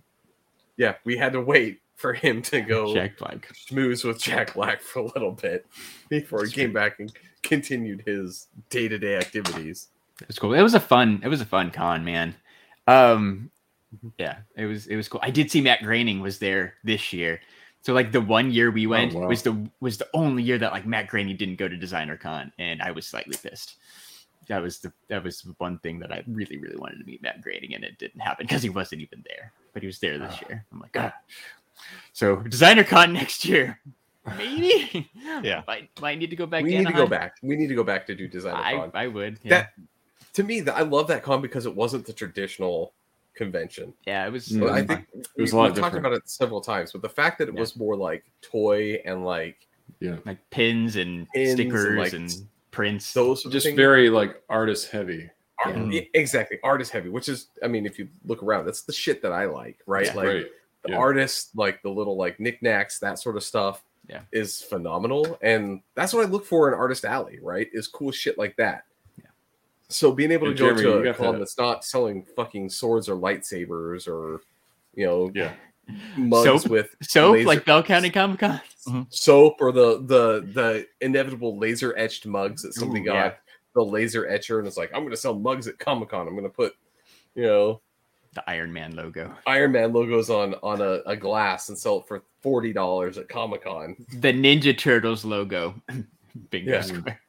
yeah, 0.77 0.95
we 1.03 1.17
had 1.17 1.33
to 1.33 1.41
wait 1.41 1.79
for 2.01 2.13
him 2.13 2.41
to 2.41 2.61
go 2.73 2.93
Jack 2.93 3.17
Black. 3.17 3.47
schmooze 3.53 4.03
with 4.03 4.19
Jack 4.19 4.55
Black 4.55 4.81
for 4.81 4.99
a 4.99 5.05
little 5.05 5.31
bit 5.31 5.65
before 6.09 6.43
he 6.43 6.51
came 6.51 6.73
back 6.73 6.99
and 6.99 7.13
continued 7.43 8.03
his 8.05 8.47
day 8.69 8.87
to 8.87 8.97
day 8.97 9.15
activities. 9.15 9.87
It 10.19 10.27
was 10.27 10.39
cool. 10.39 10.53
It 10.53 10.61
was 10.61 10.73
a 10.73 10.79
fun. 10.79 11.21
It 11.23 11.29
was 11.29 11.41
a 11.41 11.45
fun 11.45 11.71
con, 11.71 12.03
man. 12.03 12.35
Um, 12.87 13.49
yeah, 14.17 14.37
it 14.55 14.65
was. 14.65 14.87
It 14.87 14.95
was 14.95 15.07
cool. 15.07 15.21
I 15.23 15.31
did 15.31 15.49
see 15.51 15.61
Matt 15.61 15.83
Groening 15.83 16.19
was 16.19 16.39
there 16.39 16.75
this 16.83 17.13
year. 17.13 17.39
So 17.83 17.93
like 17.93 18.11
the 18.11 18.21
one 18.21 18.51
year 18.51 18.69
we 18.69 18.85
went 18.85 19.13
wow. 19.13 19.27
was 19.27 19.41
the 19.41 19.69
was 19.79 19.97
the 19.97 20.07
only 20.13 20.43
year 20.43 20.57
that 20.59 20.71
like 20.71 20.85
Matt 20.85 21.07
Groening 21.07 21.37
didn't 21.37 21.55
go 21.55 21.67
to 21.67 21.75
Designer 21.75 22.17
Con, 22.17 22.51
and 22.59 22.81
I 22.81 22.91
was 22.91 23.07
slightly 23.07 23.35
pissed. 23.41 23.75
That 24.47 24.61
was 24.61 24.79
the 24.79 24.93
that 25.09 25.23
was 25.23 25.41
the 25.41 25.55
one 25.57 25.79
thing 25.79 25.99
that 25.99 26.11
I 26.11 26.23
really 26.27 26.57
really 26.57 26.77
wanted 26.77 26.99
to 26.99 27.05
meet 27.05 27.23
Matt 27.23 27.41
Groening, 27.41 27.73
and 27.73 27.83
it 27.83 27.97
didn't 27.97 28.21
happen 28.21 28.45
because 28.45 28.61
he 28.61 28.69
wasn't 28.69 29.01
even 29.01 29.23
there. 29.27 29.51
But 29.73 29.81
he 29.81 29.87
was 29.87 29.99
there 29.99 30.19
this 30.19 30.39
year. 30.47 30.65
I'm 30.71 30.79
like, 30.79 30.95
ah. 30.97 31.13
So 32.13 32.37
Designer 32.37 32.83
Con 32.83 33.13
next 33.21 33.45
year, 33.45 33.79
maybe. 34.37 35.09
Yeah. 35.43 35.63
might 35.67 35.89
might 36.01 36.17
need 36.19 36.29
to 36.29 36.35
go 36.35 36.45
back. 36.45 36.63
we 36.63 36.71
to 36.71 36.77
need 36.79 36.87
to 36.87 36.93
go 36.93 37.07
back. 37.07 37.35
We 37.41 37.55
need 37.55 37.67
to 37.67 37.75
go 37.75 37.83
back 37.83 38.05
to 38.07 38.15
do 38.15 38.27
designer 38.27 38.57
I 38.57 38.75
con. 38.75 38.91
I 38.93 39.07
would. 39.07 39.39
Yeah. 39.43 39.49
That 39.61 39.69
to 40.33 40.43
me, 40.43 40.59
that 40.61 40.75
I 40.75 40.81
love 40.81 41.07
that 41.07 41.23
con 41.23 41.41
because 41.41 41.65
it 41.65 41.75
wasn't 41.75 42.05
the 42.05 42.13
traditional 42.13 42.93
convention. 43.33 43.93
yeah, 44.05 44.25
it 44.27 44.31
was. 44.31 44.49
Mm. 44.49 44.57
it 44.57 44.59
But 44.59 44.69
I 44.71 44.75
think 44.83 44.91
it 44.91 45.13
think 45.13 45.27
was 45.37 45.53
we, 45.53 45.57
a 45.57 45.61
lot 45.61 45.65
have 45.69 45.75
talked 45.77 45.93
different. 45.95 46.05
about 46.05 46.13
it 46.17 46.29
several 46.29 46.61
times, 46.61 46.91
but 46.91 47.01
the 47.01 47.09
fact 47.09 47.37
that 47.39 47.47
it 47.47 47.53
Yeah. 47.55 47.59
was 47.61 47.75
more 47.77 47.95
like 47.95 48.23
toy 48.41 49.01
and 49.05 49.25
like 49.25 49.67
yeah, 49.99 50.17
like 50.25 50.37
pins 50.49 50.95
and 50.97 51.27
Pins 51.33 51.49
and, 51.49 51.59
stickers 51.59 51.97
like, 51.97 52.13
and 52.13 52.29
prints. 52.71 53.13
those 53.13 53.43
Just 53.43 53.65
things. 53.67 53.75
very 53.77 54.09
like 54.09 54.41
artist 54.49 54.91
heavy. 54.91 55.29
Art- 55.65 55.77
Yeah. 55.77 55.85
yeah, 55.91 56.01
exactly 56.13 56.57
artist 56.63 56.91
heavy, 56.91 57.09
which 57.09 57.29
is 57.29 57.47
I 57.63 57.67
mean, 57.67 57.85
if 57.85 57.97
you 57.99 58.07
look 58.25 58.41
around, 58.43 58.65
that's 58.65 58.81
the 58.83 58.93
shit 58.93 59.21
that 59.21 59.31
I 59.31 59.45
like, 59.45 59.79
right? 59.87 60.05
Yeah. 60.07 60.13
like 60.15 60.27
right. 60.27 60.45
The 60.83 60.91
yeah. 60.91 60.97
artists, 60.97 61.51
like 61.55 61.81
the 61.83 61.89
little 61.89 62.17
like 62.17 62.39
knickknacks, 62.39 62.99
that 62.99 63.19
sort 63.19 63.37
of 63.37 63.43
stuff. 63.43 63.83
Yeah. 64.09 64.21
is 64.33 64.61
phenomenal, 64.61 65.37
and 65.41 65.79
that's 65.95 66.11
what 66.11 66.25
I 66.25 66.29
look 66.29 66.43
for 66.45 66.67
in 66.67 66.73
Artist 66.73 67.05
Alley, 67.05 67.39
right? 67.41 67.69
Is 67.71 67.87
cool 67.87 68.11
shit 68.11 68.37
like 68.37 68.55
that. 68.57 68.83
Yeah. 69.17 69.29
So 69.87 70.11
being 70.11 70.31
able 70.31 70.47
to 70.47 70.49
And 70.51 70.59
go 70.59 70.65
Jeremy, 70.75 71.03
to 71.03 71.09
a 71.11 71.13
con 71.13 71.33
that- 71.33 71.39
that's 71.39 71.57
not 71.57 71.85
selling 71.85 72.25
fucking 72.35 72.69
swords 72.71 73.07
or 73.07 73.15
lightsabers 73.15 74.07
or 74.09 74.41
you 74.95 75.05
know 75.05 75.31
Yeah. 75.33 75.53
mugs 76.17 76.63
Soap? 76.63 76.71
with 76.71 76.95
Soap 77.01 77.33
laser- 77.35 77.47
like 77.47 77.63
Bell 77.63 77.83
County 77.83 78.09
Comic 78.09 78.39
Con. 78.39 78.59
Mm-hmm. 78.87 79.01
soap 79.11 79.61
or 79.61 79.71
the 79.71 79.99
the 79.99 80.41
the 80.51 80.87
inevitable 80.99 81.57
laser 81.57 81.95
etched 81.97 82.25
mugs 82.25 82.63
that 82.63 82.73
somebody 82.73 83.01
Ooh, 83.01 83.05
got 83.05 83.13
yeah. 83.13 83.33
the 83.75 83.83
laser 83.85 84.27
etcher 84.27 84.57
and 84.57 84.67
it's 84.67 84.75
like 84.77 84.89
i'm 84.95 85.03
gonna 85.03 85.15
sell 85.15 85.35
mugs 85.35 85.67
at 85.67 85.77
comic-con 85.77 86.27
i'm 86.27 86.35
gonna 86.35 86.49
put 86.49 86.73
you 87.35 87.43
know 87.43 87.79
The 88.33 88.49
Iron 88.49 88.71
Man 88.71 88.95
logo. 88.95 89.33
iron 89.45 89.73
man 89.73 89.91
logos 89.91 90.29
on 90.29 90.53
on 90.63 90.79
a, 90.81 91.01
a 91.05 91.15
glass 91.17 91.67
and 91.69 91.77
sell 91.77 91.97
it 91.99 92.07
for 92.07 92.23
$40 92.43 93.17
at 93.17 93.27
comic-con 93.27 93.95
The 94.13 94.31
Ninja 94.33 94.77
Turtles 94.77 95.25
logo. 95.25 95.75
Bingo 96.49 96.71
Yeah. 96.71 96.81
square. 96.81 97.19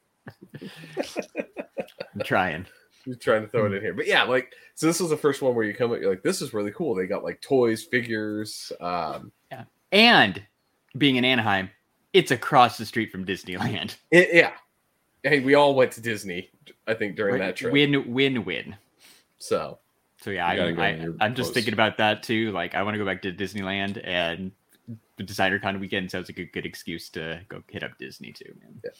I'm 0.61 2.21
trying. 2.23 2.65
Just 3.05 3.21
trying 3.21 3.41
to 3.41 3.47
throw 3.49 3.65
it 3.65 3.73
in 3.73 3.81
here 3.81 3.93
but 3.93 4.07
yeah 4.07 4.23
like 4.23 4.53
so 4.75 4.87
this 4.87 5.01
was 5.01 5.09
the 5.09 5.17
first 5.17 5.41
one 5.41 5.53
where 5.55 5.65
you 5.65 5.73
come 5.73 5.91
up 5.91 5.99
you're 5.99 6.09
like 6.09 6.23
this 6.23 6.41
is 6.41 6.53
really 6.53 6.71
cool 6.71 6.95
they 6.95 7.05
got 7.05 7.21
like 7.23 7.41
toys 7.41 7.83
figures 7.83 8.71
um 8.79 9.31
yeah. 9.51 9.63
And 9.91 10.41
being 10.97 11.17
in 11.17 11.25
Anaheim, 11.25 11.69
it's 12.13 12.31
across 12.31 12.77
the 12.77 12.85
street 12.85 13.11
from 13.11 13.25
Disneyland. 13.25 13.97
it, 14.11 14.29
yeah 14.33 14.53
hey 15.23 15.41
we 15.41 15.53
all 15.55 15.75
went 15.75 15.91
to 15.93 16.01
disney 16.01 16.49
i 16.87 16.93
think 16.93 17.15
during 17.17 17.39
that 17.39 17.55
trip 17.57 17.73
Win, 17.73 18.13
win, 18.13 18.45
win. 18.45 18.75
so 19.37 19.79
So 20.23 20.29
yeah, 20.31 20.45
I'm, 20.47 20.79
I, 20.79 21.07
I'm 21.19 21.35
just 21.35 21.47
close. 21.47 21.53
thinking 21.53 21.73
about 21.73 21.97
that 21.97 22.23
too. 22.23 22.51
Like, 22.53 22.75
I 22.75 22.83
want 22.83 22.93
to 22.93 22.97
go 22.97 23.05
back 23.05 23.21
to 23.23 23.33
Disneyland, 23.33 23.99
and 24.07 24.53
the 25.17 25.23
Designer 25.23 25.59
Con 25.59 25.81
weekend 25.81 26.09
sounds 26.11 26.29
like 26.29 26.39
a 26.39 26.45
good 26.45 26.65
excuse 26.65 27.09
to 27.09 27.41
go 27.49 27.61
hit 27.67 27.83
up 27.83 27.97
Disney 27.97 28.31
too. 28.31 28.55
Man, 28.61 28.79
Yeah. 28.85 28.91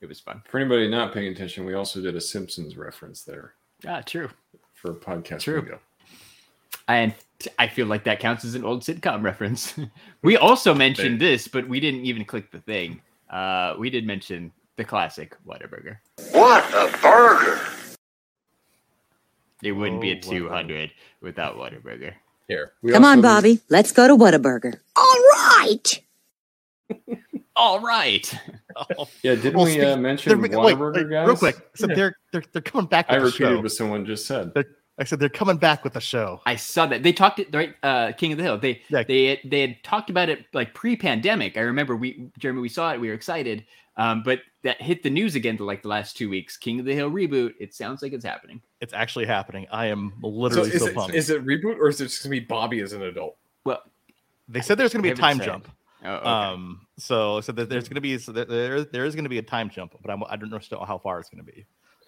it 0.00 0.06
was 0.08 0.18
fun. 0.18 0.42
For 0.48 0.58
anybody 0.58 0.88
not 0.90 1.14
paying 1.14 1.32
attention, 1.32 1.64
we 1.64 1.74
also 1.74 2.00
did 2.00 2.16
a 2.16 2.20
Simpsons 2.20 2.76
reference 2.76 3.22
there 3.22 3.54
Ah, 3.86 4.00
true. 4.00 4.28
for 4.72 4.90
a 4.90 4.94
podcast 4.94 5.42
True. 5.42 5.62
bingo. 5.62 5.78
And 6.88 7.14
I 7.58 7.68
feel 7.68 7.86
like 7.86 8.02
that 8.04 8.18
counts 8.18 8.44
as 8.44 8.54
an 8.56 8.64
old 8.64 8.82
sitcom 8.82 9.22
reference. 9.22 9.74
we 10.22 10.36
also 10.36 10.74
mentioned 10.74 11.20
this, 11.20 11.46
but 11.46 11.68
we 11.68 11.78
didn't 11.78 12.04
even 12.04 12.24
click 12.24 12.50
the 12.50 12.58
thing. 12.60 13.00
Uh, 13.30 13.74
we 13.78 13.90
did 13.90 14.06
mention 14.06 14.50
the 14.76 14.84
classic 14.84 15.36
Whataburger. 15.46 15.98
What 16.32 16.64
a 16.74 16.90
burger! 17.00 17.60
It 19.64 19.72
wouldn't 19.72 20.00
be 20.00 20.10
a 20.12 20.14
Oh, 20.14 20.18
Whataburger. 20.18 20.38
200 20.38 20.90
without 21.20 21.56
Whataburger. 21.56 22.14
here 22.48 22.72
we 22.82 22.92
Come 22.92 23.04
on, 23.04 23.18
also- 23.18 23.22
Bobby. 23.28 23.60
Let's 23.68 23.92
go 23.92 24.06
to 24.08 24.16
Whataburger. 24.16 24.74
All 24.96 25.20
right. 25.34 26.00
All 27.56 27.80
right. 27.80 28.32
Yeah, 29.22 29.36
didn't 29.36 29.54
Well, 29.54 29.66
we 29.66 29.80
uh, 29.80 29.96
mention 29.96 30.40
making- 30.40 30.58
wait, 30.58 30.76
wait, 30.76 31.08
guys? 31.08 31.28
real 31.28 31.36
quick. 31.36 31.56
So 31.76 31.86
they're 31.86 32.16
they're 32.32 32.42
they're 32.52 32.60
coming 32.60 32.86
back. 32.88 33.06
I 33.08 33.14
With 33.20 33.22
the 33.22 33.26
repeated 33.44 33.56
show. 33.58 33.62
what 33.62 33.70
someone 33.70 34.04
just 34.04 34.26
said. 34.26 34.52
I 34.98 35.04
said 35.04 35.18
they're 35.18 35.28
coming 35.28 35.56
back 35.56 35.82
with 35.82 35.94
the 35.94 36.00
show. 36.00 36.40
I 36.46 36.54
saw 36.56 36.86
that 36.86 37.02
they 37.02 37.12
talked 37.12 37.40
it 37.40 37.48
right. 37.52 37.74
Uh, 37.82 38.12
King 38.12 38.32
of 38.32 38.38
the 38.38 38.44
Hill. 38.44 38.58
They 38.58 38.80
Yeah. 38.88 39.02
they 39.02 39.24
had- 39.26 39.40
they 39.44 39.60
had 39.60 39.82
talked 39.82 40.08
about 40.10 40.28
it 40.28 40.46
like 40.52 40.72
pre-pandemic. 40.74 41.56
I 41.56 41.60
remember 41.62 41.96
we 41.96 42.30
Jeremy 42.38 42.60
we 42.60 42.68
saw 42.68 42.92
it. 42.92 43.00
We 43.00 43.08
were 43.08 43.14
excited. 43.14 43.64
Um, 43.96 44.22
but 44.24 44.40
that 44.62 44.80
hit 44.82 45.02
the 45.04 45.10
news 45.10 45.34
again 45.36 45.56
for 45.56 45.64
like 45.64 45.82
the 45.82 45.88
last 45.88 46.16
two 46.16 46.28
weeks. 46.28 46.56
King 46.56 46.80
of 46.80 46.86
the 46.86 46.94
Hill 46.94 47.10
reboot. 47.10 47.54
It 47.60 47.74
sounds 47.74 48.02
like 48.02 48.12
it's 48.12 48.24
happening. 48.24 48.60
It's 48.80 48.92
actually 48.92 49.26
happening. 49.26 49.66
I 49.70 49.86
am 49.86 50.12
so 50.20 50.28
literally 50.28 50.70
is, 50.70 50.80
so, 50.80 50.86
it, 50.88 50.94
pumped. 50.94 51.14
is 51.14 51.30
it 51.30 51.44
reboot 51.44 51.76
or 51.78 51.88
is 51.88 52.00
it 52.00 52.04
just 52.06 52.22
gonna 52.22 52.30
be 52.30 52.40
bobby 52.40 52.80
as 52.80 52.92
an 52.92 53.02
adult 53.02 53.36
Well, 53.64 53.82
they 54.48 54.60
said 54.60 54.78
there's 54.78 54.92
going 54.92 55.02
to 55.02 55.08
be 55.08 55.12
a 55.12 55.16
time 55.16 55.38
said. 55.38 55.46
jump. 55.46 55.68
Oh, 56.04 56.14
okay. 56.16 56.26
Um, 56.28 56.86
so 56.98 57.40
so 57.40 57.50
that 57.52 57.68
there's 57.70 57.88
going 57.88 57.94
to 57.94 58.00
be 58.00 58.18
so 58.18 58.30
there 58.30 58.84
there 58.84 59.04
is 59.06 59.14
going 59.14 59.24
to 59.24 59.30
be 59.30 59.38
a 59.38 59.42
time 59.42 59.70
jump, 59.70 59.94
but 60.02 60.10
I'm, 60.12 60.22
I 60.28 60.36
don't 60.36 60.50
know 60.50 60.58
still 60.58 60.84
how 60.84 60.98
far 60.98 61.18
it's 61.18 61.30
going 61.30 61.44
to 61.44 61.50
be. 61.52 61.64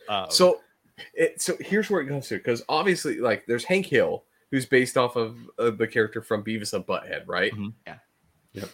Um, 0.09 0.27
So, 0.31 0.61
it, 1.15 1.41
so 1.41 1.57
here's 1.61 1.91
where 1.91 2.01
it 2.01 2.07
goes 2.07 2.29
to 2.29 2.37
because 2.37 2.63
obviously, 2.69 3.19
like, 3.19 3.45
there's 3.47 3.65
Hank 3.65 3.87
Hill, 3.87 4.25
who's 4.51 4.67
based 4.67 4.97
off 4.97 5.17
of 5.17 5.37
uh, 5.59 5.71
the 5.71 5.87
character 5.87 6.23
from 6.23 6.43
Beavis 6.45 6.73
and 6.73 6.87
Butthead, 6.87 7.25
right? 7.27 7.53
Mhm. 7.53 7.73
Yeah. 7.87 7.97
Yep. 8.53 8.69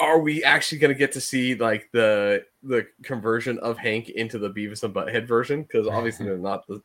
Are 0.00 0.18
we 0.18 0.42
actually 0.42 0.78
going 0.78 0.92
to 0.92 0.98
get 0.98 1.12
to 1.12 1.20
see 1.20 1.54
like 1.54 1.88
the 1.92 2.44
the 2.62 2.86
conversion 3.02 3.58
of 3.60 3.78
Hank 3.78 4.10
into 4.10 4.38
the 4.38 4.50
Beavis 4.50 4.82
and 4.82 4.92
Butthead 4.92 5.26
version? 5.28 5.62
Because 5.62 5.86
obviously 5.86 6.26
they're 6.26 6.38
not 6.38 6.66
the, 6.66 6.82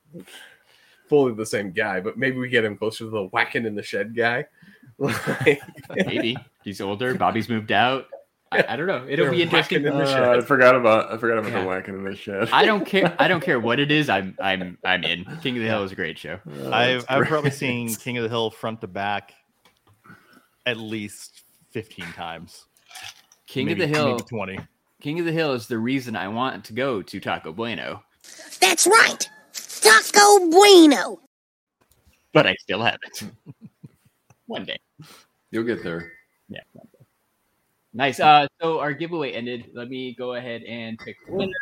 fully 1.09 1.33
the 1.33 1.45
same 1.45 1.71
guy, 1.71 1.99
but 1.99 2.17
maybe 2.17 2.37
we 2.37 2.47
get 2.47 2.63
him 2.63 2.77
closer 2.77 3.05
to 3.05 3.09
the 3.09 3.23
whacking 3.27 3.65
in 3.65 3.75
the 3.75 3.83
shed 3.83 4.15
guy. 4.15 4.45
Like, 4.99 5.61
Maybe 5.95 6.35
he's 6.63 6.81
older. 6.81 7.13
Bobby's 7.13 7.49
moved 7.49 7.71
out. 7.71 8.07
I, 8.51 8.63
I 8.69 8.75
don't 8.77 8.87
know. 8.87 9.05
It'll 9.07 9.25
They're 9.25 9.31
be 9.31 9.41
interesting. 9.43 9.77
in 9.85 9.97
the 9.97 10.03
Uh, 10.03 10.37
I 10.37 10.41
forgot 10.41 10.75
about 10.75 11.11
I 11.11 11.17
forgot 11.17 11.37
about 11.39 11.51
Yeah. 11.51 11.61
the 11.61 11.67
whacking 11.67 11.95
in 11.95 12.03
the 12.03 12.15
shed. 12.15 12.49
I 12.51 12.63
don't 12.65 12.85
care. 12.85 13.13
I 13.19 13.27
don't 13.27 13.41
care 13.43 13.59
what 13.59 13.79
it 13.79 13.91
is. 13.91 14.09
I'm 14.09 14.37
I'm 14.41 14.77
I'm 14.85 15.03
in. 15.03 15.25
King 15.41 15.57
of 15.57 15.63
the 15.63 15.67
Hill 15.69 15.83
is 15.83 15.91
a 15.91 15.95
great 15.95 16.17
show. 16.17 16.39
Oh, 16.47 16.71
I've 16.71 17.01
that's 17.01 17.05
I've 17.09 17.27
probably 17.27 17.51
seen 17.51 17.93
King 17.95 18.17
of 18.17 18.23
the 18.23 18.29
Hill 18.29 18.49
front 18.49 18.81
to 18.81 18.87
back 18.87 19.33
at 20.65 20.77
least 20.77 21.41
15 21.71 22.05
times. 22.13 22.65
King 23.47 23.67
Maybe- 23.67 23.83
of 23.83 23.89
the 23.89 23.95
Hill. 23.97 24.11
maybe 24.11 24.23
20. 24.23 24.59
King 25.01 25.19
of 25.19 25.25
the 25.25 25.31
Hill 25.31 25.53
is 25.53 25.67
the 25.67 25.77
reason 25.77 26.15
I 26.15 26.27
want 26.27 26.65
to 26.65 26.73
go 26.73 27.01
to 27.01 27.19
Taco 27.19 27.53
Bueno, 27.53 28.03
That's 28.59 28.87
right. 28.87 29.29
Taco 29.53 30.49
Bueno. 30.49 31.19
but 32.33 32.47
I 32.47 32.55
still 32.55 32.81
haven't. 32.81 33.31
One 34.47 34.65
day. 34.65 34.77
You'll 35.51 35.63
get 35.65 35.83
there. 35.83 36.11
Yeah. 37.97 38.03
Nice. 38.03 38.19
Uh, 38.19 38.47
so 38.61 38.79
our 38.79 38.93
giveaway 38.93 39.31
ended. 39.31 39.71
Let 39.73 39.89
me 39.89 40.13
go 40.13 40.35
ahead 40.35 40.63
and 40.63 40.99
pick 40.99 41.17
the 41.25 41.33
winner. 41.33 41.53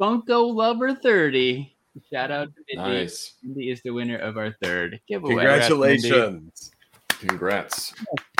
Funko 0.00 0.54
Lover 0.54 0.94
30. 0.94 1.74
Shout 2.12 2.30
out 2.30 2.48
to 2.54 2.62
Mindy. 2.68 2.98
Nice. 3.00 3.34
Mindy 3.42 3.70
is 3.70 3.80
the 3.82 3.90
winner 3.90 4.18
of 4.18 4.36
our 4.36 4.52
third 4.62 5.00
giveaway. 5.08 5.34
Congratulations. 5.34 6.72
Congrats. 7.08 7.94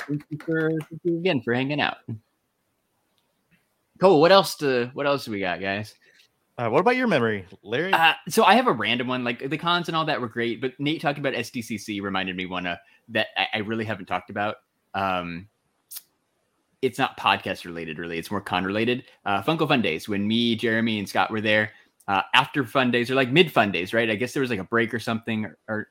Thank 0.07 0.23
you 0.29 0.37
for 0.45 0.69
thank 0.69 1.01
you 1.03 1.17
again 1.17 1.41
for 1.41 1.53
hanging 1.53 1.81
out. 1.81 1.97
Cool. 3.99 4.19
What 4.19 4.31
else? 4.31 4.55
To, 4.57 4.91
what 4.93 5.07
else 5.07 5.25
do 5.25 5.31
we 5.31 5.39
got, 5.39 5.61
guys? 5.61 5.95
Uh, 6.57 6.69
what 6.69 6.79
about 6.79 6.95
your 6.95 7.07
memory, 7.07 7.45
Larry? 7.63 7.91
Uh, 7.91 8.13
so 8.29 8.43
I 8.43 8.55
have 8.55 8.67
a 8.67 8.71
random 8.71 9.07
one. 9.07 9.23
Like 9.23 9.49
the 9.49 9.57
cons 9.57 9.87
and 9.87 9.95
all 9.95 10.05
that 10.05 10.21
were 10.21 10.29
great, 10.29 10.61
but 10.61 10.73
Nate 10.79 11.01
talking 11.01 11.19
about 11.25 11.33
SDCC 11.33 12.01
reminded 12.01 12.35
me 12.35 12.45
one 12.45 12.65
uh, 12.65 12.77
that 13.09 13.27
I, 13.35 13.47
I 13.55 13.57
really 13.59 13.85
haven't 13.85 14.05
talked 14.05 14.29
about. 14.29 14.57
Um, 14.93 15.47
it's 16.85 16.99
not 16.99 17.17
podcast 17.17 17.65
related, 17.65 17.99
really. 17.99 18.17
It's 18.17 18.31
more 18.31 18.41
con 18.41 18.63
related. 18.63 19.03
Uh, 19.25 19.41
Funko 19.41 19.67
Fundays. 19.67 20.07
When 20.07 20.27
me, 20.27 20.55
Jeremy, 20.55 20.99
and 20.99 21.07
Scott 21.09 21.31
were 21.31 21.41
there 21.41 21.71
uh, 22.07 22.21
after 22.33 22.63
Fundays 22.63 23.09
or 23.11 23.15
like 23.15 23.31
mid 23.31 23.51
Fundays, 23.51 23.93
right? 23.93 24.09
I 24.09 24.15
guess 24.15 24.33
there 24.33 24.41
was 24.41 24.49
like 24.49 24.59
a 24.59 24.65
break 24.65 24.93
or 24.93 24.99
something, 24.99 25.45
or, 25.45 25.57
or 25.67 25.87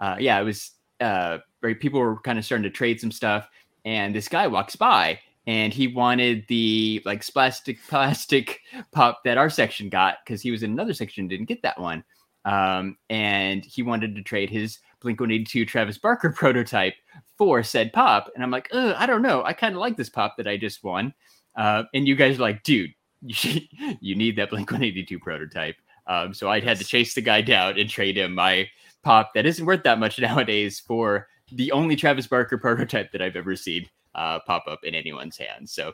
uh, 0.00 0.16
yeah, 0.18 0.40
it 0.40 0.44
was. 0.44 0.72
Uh, 1.00 1.38
right, 1.62 1.78
people 1.78 2.00
were 2.00 2.18
kind 2.20 2.38
of 2.38 2.44
starting 2.44 2.62
to 2.62 2.70
trade 2.70 3.00
some 3.00 3.12
stuff, 3.12 3.48
and 3.84 4.14
this 4.14 4.28
guy 4.28 4.46
walks 4.46 4.76
by 4.76 5.18
and 5.46 5.72
he 5.72 5.86
wanted 5.86 6.44
the 6.48 7.02
like 7.04 7.26
plastic 7.26 7.78
plastic 7.88 8.60
pop 8.92 9.22
that 9.24 9.38
our 9.38 9.50
section 9.50 9.88
got 9.88 10.18
because 10.24 10.42
he 10.42 10.50
was 10.50 10.62
in 10.62 10.72
another 10.72 10.94
section 10.94 11.28
didn't 11.28 11.46
get 11.46 11.62
that 11.62 11.80
one. 11.80 12.04
Um, 12.44 12.96
and 13.10 13.64
he 13.64 13.82
wanted 13.82 14.14
to 14.14 14.22
trade 14.22 14.50
his 14.50 14.78
Blink 15.00 15.20
182 15.20 15.64
Travis 15.66 15.98
Barker 15.98 16.30
prototype 16.36 16.94
for 17.38 17.62
said 17.62 17.92
pop. 17.92 18.30
And 18.34 18.42
I'm 18.42 18.50
like, 18.50 18.68
Ugh, 18.72 18.94
I 18.96 19.06
don't 19.06 19.22
know. 19.22 19.42
I 19.44 19.52
kind 19.52 19.74
of 19.74 19.80
like 19.80 19.96
this 19.96 20.08
pop 20.08 20.36
that 20.36 20.46
I 20.46 20.56
just 20.56 20.82
won. 20.82 21.14
Uh, 21.54 21.84
and 21.94 22.06
you 22.06 22.14
guys 22.14 22.38
are 22.38 22.42
like, 22.42 22.62
dude, 22.62 22.90
you, 23.22 23.34
should- 23.34 23.68
you 24.00 24.14
need 24.14 24.36
that 24.36 24.50
Blink 24.50 24.70
182 24.70 25.18
prototype. 25.18 25.76
Um, 26.06 26.32
so 26.34 26.48
I 26.48 26.60
had 26.60 26.78
to 26.78 26.84
chase 26.84 27.14
the 27.14 27.20
guy 27.20 27.40
down 27.40 27.78
and 27.78 27.90
trade 27.90 28.16
him 28.16 28.34
my 28.34 28.68
pop 29.02 29.32
that 29.34 29.44
isn't 29.46 29.66
worth 29.66 29.82
that 29.84 29.98
much 29.98 30.18
nowadays 30.20 30.80
for 30.80 31.28
the 31.52 31.72
only 31.72 31.96
Travis 31.96 32.26
Barker 32.26 32.58
prototype 32.58 33.12
that 33.12 33.22
I've 33.22 33.36
ever 33.36 33.54
seen 33.56 33.88
uh, 34.14 34.38
pop 34.40 34.64
up 34.68 34.80
in 34.84 34.94
anyone's 34.94 35.36
hands. 35.36 35.72
So 35.72 35.92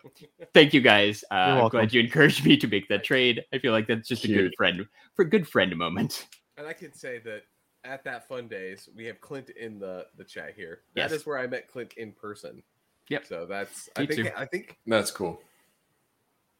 thank 0.54 0.72
you 0.72 0.80
guys. 0.80 1.24
Uh, 1.30 1.34
I'm 1.34 1.68
glad 1.70 1.92
you 1.92 2.00
encouraged 2.00 2.44
me 2.44 2.56
to 2.56 2.68
make 2.68 2.88
that 2.88 3.04
trade. 3.04 3.42
I 3.52 3.58
feel 3.58 3.72
like 3.72 3.86
that's 3.88 4.06
just 4.08 4.24
a 4.24 4.28
good 4.28 4.52
friend 4.56 4.86
for 5.14 5.22
a 5.22 5.28
good 5.28 5.46
friend 5.48 5.76
moment. 5.76 6.26
And 6.56 6.66
I 6.66 6.72
could 6.72 6.94
say 6.94 7.18
that 7.24 7.42
at 7.84 8.04
that 8.04 8.28
fundays, 8.28 8.88
we 8.94 9.04
have 9.06 9.20
Clint 9.20 9.50
in 9.50 9.78
the 9.78 10.06
the 10.16 10.24
chat 10.24 10.54
here. 10.56 10.80
Yes. 10.94 11.10
That 11.10 11.16
is 11.16 11.26
where 11.26 11.38
I 11.38 11.46
met 11.46 11.68
Clint 11.68 11.94
in 11.96 12.12
person. 12.12 12.62
Yep. 13.08 13.26
So 13.26 13.46
that's 13.46 13.88
I 13.96 14.06
think 14.06 14.26
too. 14.26 14.30
I 14.36 14.46
think 14.46 14.78
That's 14.86 15.10
cool. 15.10 15.40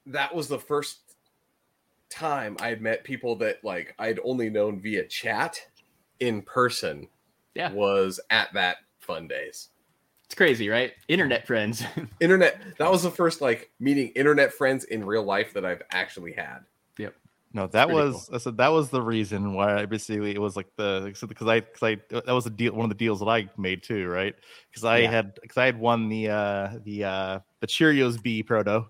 that 0.06 0.34
was 0.34 0.48
the 0.48 0.58
first 0.58 0.98
time 2.10 2.56
I 2.60 2.68
had 2.68 2.82
met 2.82 3.04
people 3.04 3.36
that 3.36 3.64
like 3.64 3.94
I'd 3.98 4.20
only 4.24 4.50
known 4.50 4.80
via 4.80 5.04
chat 5.06 5.58
in 6.20 6.42
person. 6.42 7.08
Yeah. 7.54 7.72
Was 7.72 8.20
at 8.30 8.52
that 8.54 8.78
fundays. 8.98 9.68
It's 10.24 10.34
crazy, 10.34 10.68
right? 10.68 10.92
Internet 11.08 11.46
friends. 11.46 11.84
Internet 12.20 12.60
that 12.78 12.90
was 12.90 13.02
the 13.02 13.10
first 13.10 13.40
like 13.40 13.70
meeting 13.78 14.08
internet 14.08 14.52
friends 14.52 14.84
in 14.84 15.04
real 15.04 15.22
life 15.22 15.52
that 15.54 15.64
I've 15.64 15.82
actually 15.90 16.32
had. 16.32 16.60
No, 17.54 17.66
that 17.66 17.86
pretty 17.88 18.10
was 18.10 18.30
I 18.32 18.38
said 18.38 18.56
that 18.56 18.68
was 18.68 18.88
the 18.88 19.02
reason 19.02 19.52
why 19.52 19.82
I 19.82 19.86
basically 19.86 20.34
it 20.34 20.40
was 20.40 20.56
like 20.56 20.68
the 20.76 21.14
because 21.28 21.46
I 21.46 21.60
because 21.60 21.82
I 21.82 21.96
that 22.10 22.32
was 22.32 22.46
a 22.46 22.50
deal 22.50 22.72
one 22.72 22.84
of 22.84 22.88
the 22.88 22.94
deals 22.94 23.20
that 23.20 23.26
I 23.26 23.48
made 23.58 23.82
too, 23.82 24.08
right? 24.08 24.34
Because 24.70 24.84
I 24.84 25.00
Yeah. 25.00 25.10
had 25.10 25.34
because 25.40 25.58
I 25.58 25.66
had 25.66 25.78
won 25.78 26.08
the 26.08 26.30
uh 26.30 26.70
the 26.82 27.04
uh 27.04 27.40
the 27.60 27.66
Cheerios 27.66 28.22
B 28.22 28.42
proto, 28.42 28.86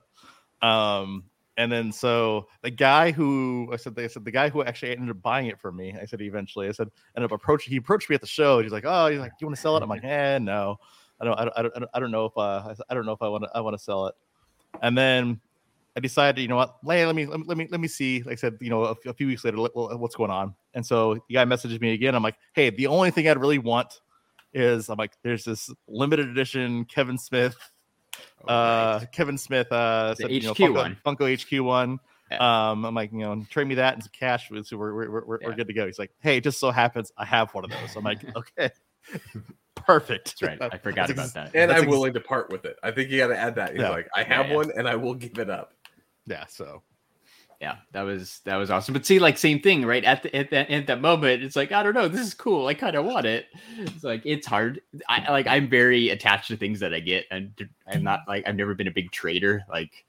um 0.61 1.25
and 1.57 1.71
then 1.71 1.91
so 1.91 2.47
the 2.63 2.71
guy 2.71 3.11
who 3.11 3.69
I 3.73 3.77
said 3.77 3.97
they 3.97 4.07
said 4.07 4.25
the 4.25 4.31
guy 4.31 4.49
who 4.49 4.63
actually 4.63 4.93
ended 4.93 5.11
up 5.11 5.23
buying 5.23 5.47
it 5.47 5.59
for 5.61 5.73
me, 5.73 5.97
I 6.01 6.05
said 6.05 6.21
eventually 6.23 6.69
I 6.69 6.73
said 6.73 6.89
ended 7.17 7.33
up 7.33 7.35
approaching 7.35 7.73
he 7.73 7.79
approached 7.79 8.09
me 8.09 8.15
at 8.15 8.21
the 8.21 8.29
show. 8.29 8.63
He's 8.63 8.73
like, 8.73 8.85
oh, 8.87 9.09
he's 9.09 9.19
like, 9.19 9.33
do 9.33 9.37
you 9.41 9.47
want 9.49 9.57
to 9.57 9.63
sell 9.63 9.77
it? 9.77 9.83
I'm 9.83 9.89
like, 9.89 10.05
eh, 10.05 10.39
no, 10.39 10.77
I 11.21 11.25
don't 11.25 11.39
I 11.39 11.45
don't 11.45 11.57
I 11.57 11.63
don't, 11.63 11.91
I 11.95 12.01
don't 12.01 12.11
know 12.13 12.27
if 12.27 12.39
uh 12.39 12.75
I 12.89 12.95
don't 12.95 13.07
know 13.07 13.13
if 13.13 13.23
I 13.23 13.29
want 13.29 13.43
to 13.43 13.51
I 13.55 13.61
want 13.61 13.77
to 13.77 13.83
sell 13.83 14.07
it, 14.07 14.15
and 14.83 14.97
then 14.97 15.41
I 15.97 16.01
decided, 16.01 16.41
you 16.41 16.49
know 16.49 16.57
what, 16.57 16.77
let, 16.85 17.07
let 17.07 17.15
me 17.15 17.27
let 17.27 17.41
me 17.41 17.45
let 17.47 17.59
me 17.59 17.69
let 17.71 17.81
me 17.81 17.89
see. 17.89 18.23
Like 18.23 18.33
I 18.33 18.37
said, 18.37 18.57
you 18.61 18.71
know, 18.71 18.85
a, 18.85 18.97
a 19.09 19.13
few 19.13 19.27
weeks 19.27 19.45
later, 19.45 19.59
let- 19.59 19.77
well, 19.77 19.97
what's 19.99 20.15
going 20.17 20.31
on? 20.31 20.55
And 20.75 20.85
so 20.85 21.15
the 21.15 21.35
guy 21.35 21.45
messages 21.45 21.81
me 21.81 21.93
again. 21.93 22.15
I'm 22.15 22.23
like, 22.23 22.37
hey, 22.55 22.71
the 22.71 22.87
only 22.87 23.11
thing 23.11 23.29
I'd 23.29 23.39
really 23.39 23.59
want 23.59 24.01
is 24.55 24.89
I'm 24.89 24.97
like, 24.99 25.13
there's 25.23 25.45
this 25.45 25.71
limited 25.89 26.29
edition 26.29 26.85
Kevin 26.87 27.19
Smith, 27.19 27.57
uh, 28.49 29.01
Kevin 29.13 29.37
Smith, 29.39 29.71
uh, 29.71 30.11
The 30.11 30.17
said, 30.23 30.31
you 30.33 30.41
know, 30.43 30.53
HQ 30.53 30.59
Funko, 30.59 30.75
one. 30.75 30.97
Funko 31.05 31.59
HQ 31.61 31.65
one. 31.65 31.99
Yeah. 32.31 32.71
Um, 32.71 32.87
I'm 32.87 32.95
like, 32.95 33.13
you 33.13 33.19
know, 33.19 33.45
trade 33.51 33.67
me 33.67 33.75
that 33.75 33.93
and 33.95 34.03
some 34.03 34.13
cash, 34.19 34.51
so 34.65 34.77
we're 34.79 34.95
we're, 34.95 35.11
we're, 35.11 35.39
we're 35.45 35.55
good 35.55 35.67
to 35.67 35.75
go. 35.75 35.85
He's 35.85 35.99
like, 35.99 36.13
hey, 36.21 36.39
it 36.39 36.45
just 36.45 36.59
so 36.59 36.71
happens 36.71 37.13
I 37.19 37.27
have 37.27 37.53
one 37.53 37.65
of 37.65 37.71
those. 37.71 37.95
I'm 37.95 38.05
like, 38.05 38.25
okay, 38.37 38.71
perfect. 39.75 40.41
That's 40.41 40.61
right. 40.61 40.73
I 40.73 40.79
forgot 40.79 41.09
That's 41.09 41.13
about 41.13 41.35
that. 41.35 41.55
And 41.55 41.71
That's 41.71 41.81
I'm 41.83 41.89
ex- 41.89 41.91
willing 41.91 42.15
to 42.15 42.21
part 42.21 42.51
with 42.51 42.65
it. 42.65 42.77
I 42.83 42.91
think 42.91 43.11
you 43.11 43.19
gotta 43.19 43.37
add 43.39 43.55
that. 43.57 43.73
He's 43.73 43.81
Yeah. 43.81 43.91
like, 43.91 44.09
I 44.17 44.23
have 44.23 44.49
yeah. 44.49 44.57
one 44.57 44.71
and 44.77 44.89
I 44.89 44.97
will 44.97 45.15
give 45.15 45.39
it 45.39 45.51
up. 45.51 45.75
Yeah, 46.27 46.47
so 46.47 46.83
yeah, 47.61 47.77
that 47.93 48.03
was 48.03 48.41
that 48.45 48.57
was 48.57 48.71
awesome. 48.71 48.93
But 48.93 49.07
see, 49.07 49.19
like 49.19 49.39
same 49.39 49.61
thing, 49.61 49.85
right? 49.87 50.05
At 50.05 50.23
the 50.25 50.35
at 50.35 50.51
that 50.51 50.71
at 50.71 50.87
that 50.89 51.01
moment, 51.01 51.43
it's 51.45 51.55
like 51.57 51.71
I 51.73 51.83
don't 51.83 51.95
know, 51.95 52.09
this 52.09 52.21
is 52.27 52.35
cool. 52.35 52.67
I 52.67 52.75
kind 52.75 52.97
of 52.97 53.05
want 53.05 53.27
it. 53.27 53.47
It's 53.79 54.03
like 54.05 54.23
it's 54.25 54.47
hard. 54.47 54.81
I 55.09 55.31
like 55.31 55.47
I'm 55.47 55.69
very 55.69 56.09
attached 56.11 56.49
to 56.49 56.57
things 56.57 56.81
that 56.81 56.93
I 56.93 57.01
get, 57.01 57.27
and 57.31 57.53
I'm 57.87 58.03
not 58.03 58.21
like 58.27 58.47
I've 58.49 58.57
never 58.57 58.75
been 58.75 58.89
a 58.89 58.93
big 58.93 59.11
trader. 59.13 59.63
Like, 59.69 60.05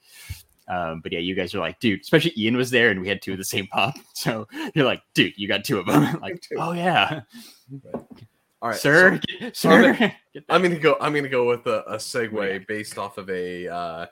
um, 0.67 1.01
but 1.01 1.11
yeah, 1.11 1.19
you 1.19 1.35
guys 1.35 1.53
are 1.53 1.59
like, 1.59 1.79
dude. 1.79 2.01
Especially 2.01 2.33
Ian 2.37 2.57
was 2.57 2.71
there, 2.71 2.89
and 2.89 2.99
we 3.01 3.07
had 3.07 3.21
two 3.21 3.33
of 3.33 3.37
the 3.37 3.43
same 3.45 3.67
pop. 3.67 3.95
So 4.15 4.47
you're 4.73 4.85
like, 4.85 5.01
dude, 5.13 5.33
you 5.37 5.47
got 5.47 5.63
two 5.65 5.77
of 5.77 5.85
them. 5.85 6.19
like, 6.21 6.43
oh 6.57 6.71
yeah, 6.71 7.21
All 8.61 8.69
right, 8.69 8.79
sir, 8.79 9.19
so 9.19 9.39
get- 9.39 9.55
sir. 9.57 9.93
get 9.93 10.13
that. 10.33 10.43
I'm 10.49 10.63
gonna 10.63 10.79
go. 10.79 10.95
I'm 11.01 11.13
gonna 11.13 11.29
go 11.29 11.47
with 11.47 11.67
a, 11.67 11.83
a 11.83 11.97
segue 11.97 12.51
Yeah. 12.51 12.59
based 12.67 12.97
off 12.97 13.17
of 13.19 13.29
a 13.29 13.67
uh, 13.67 14.05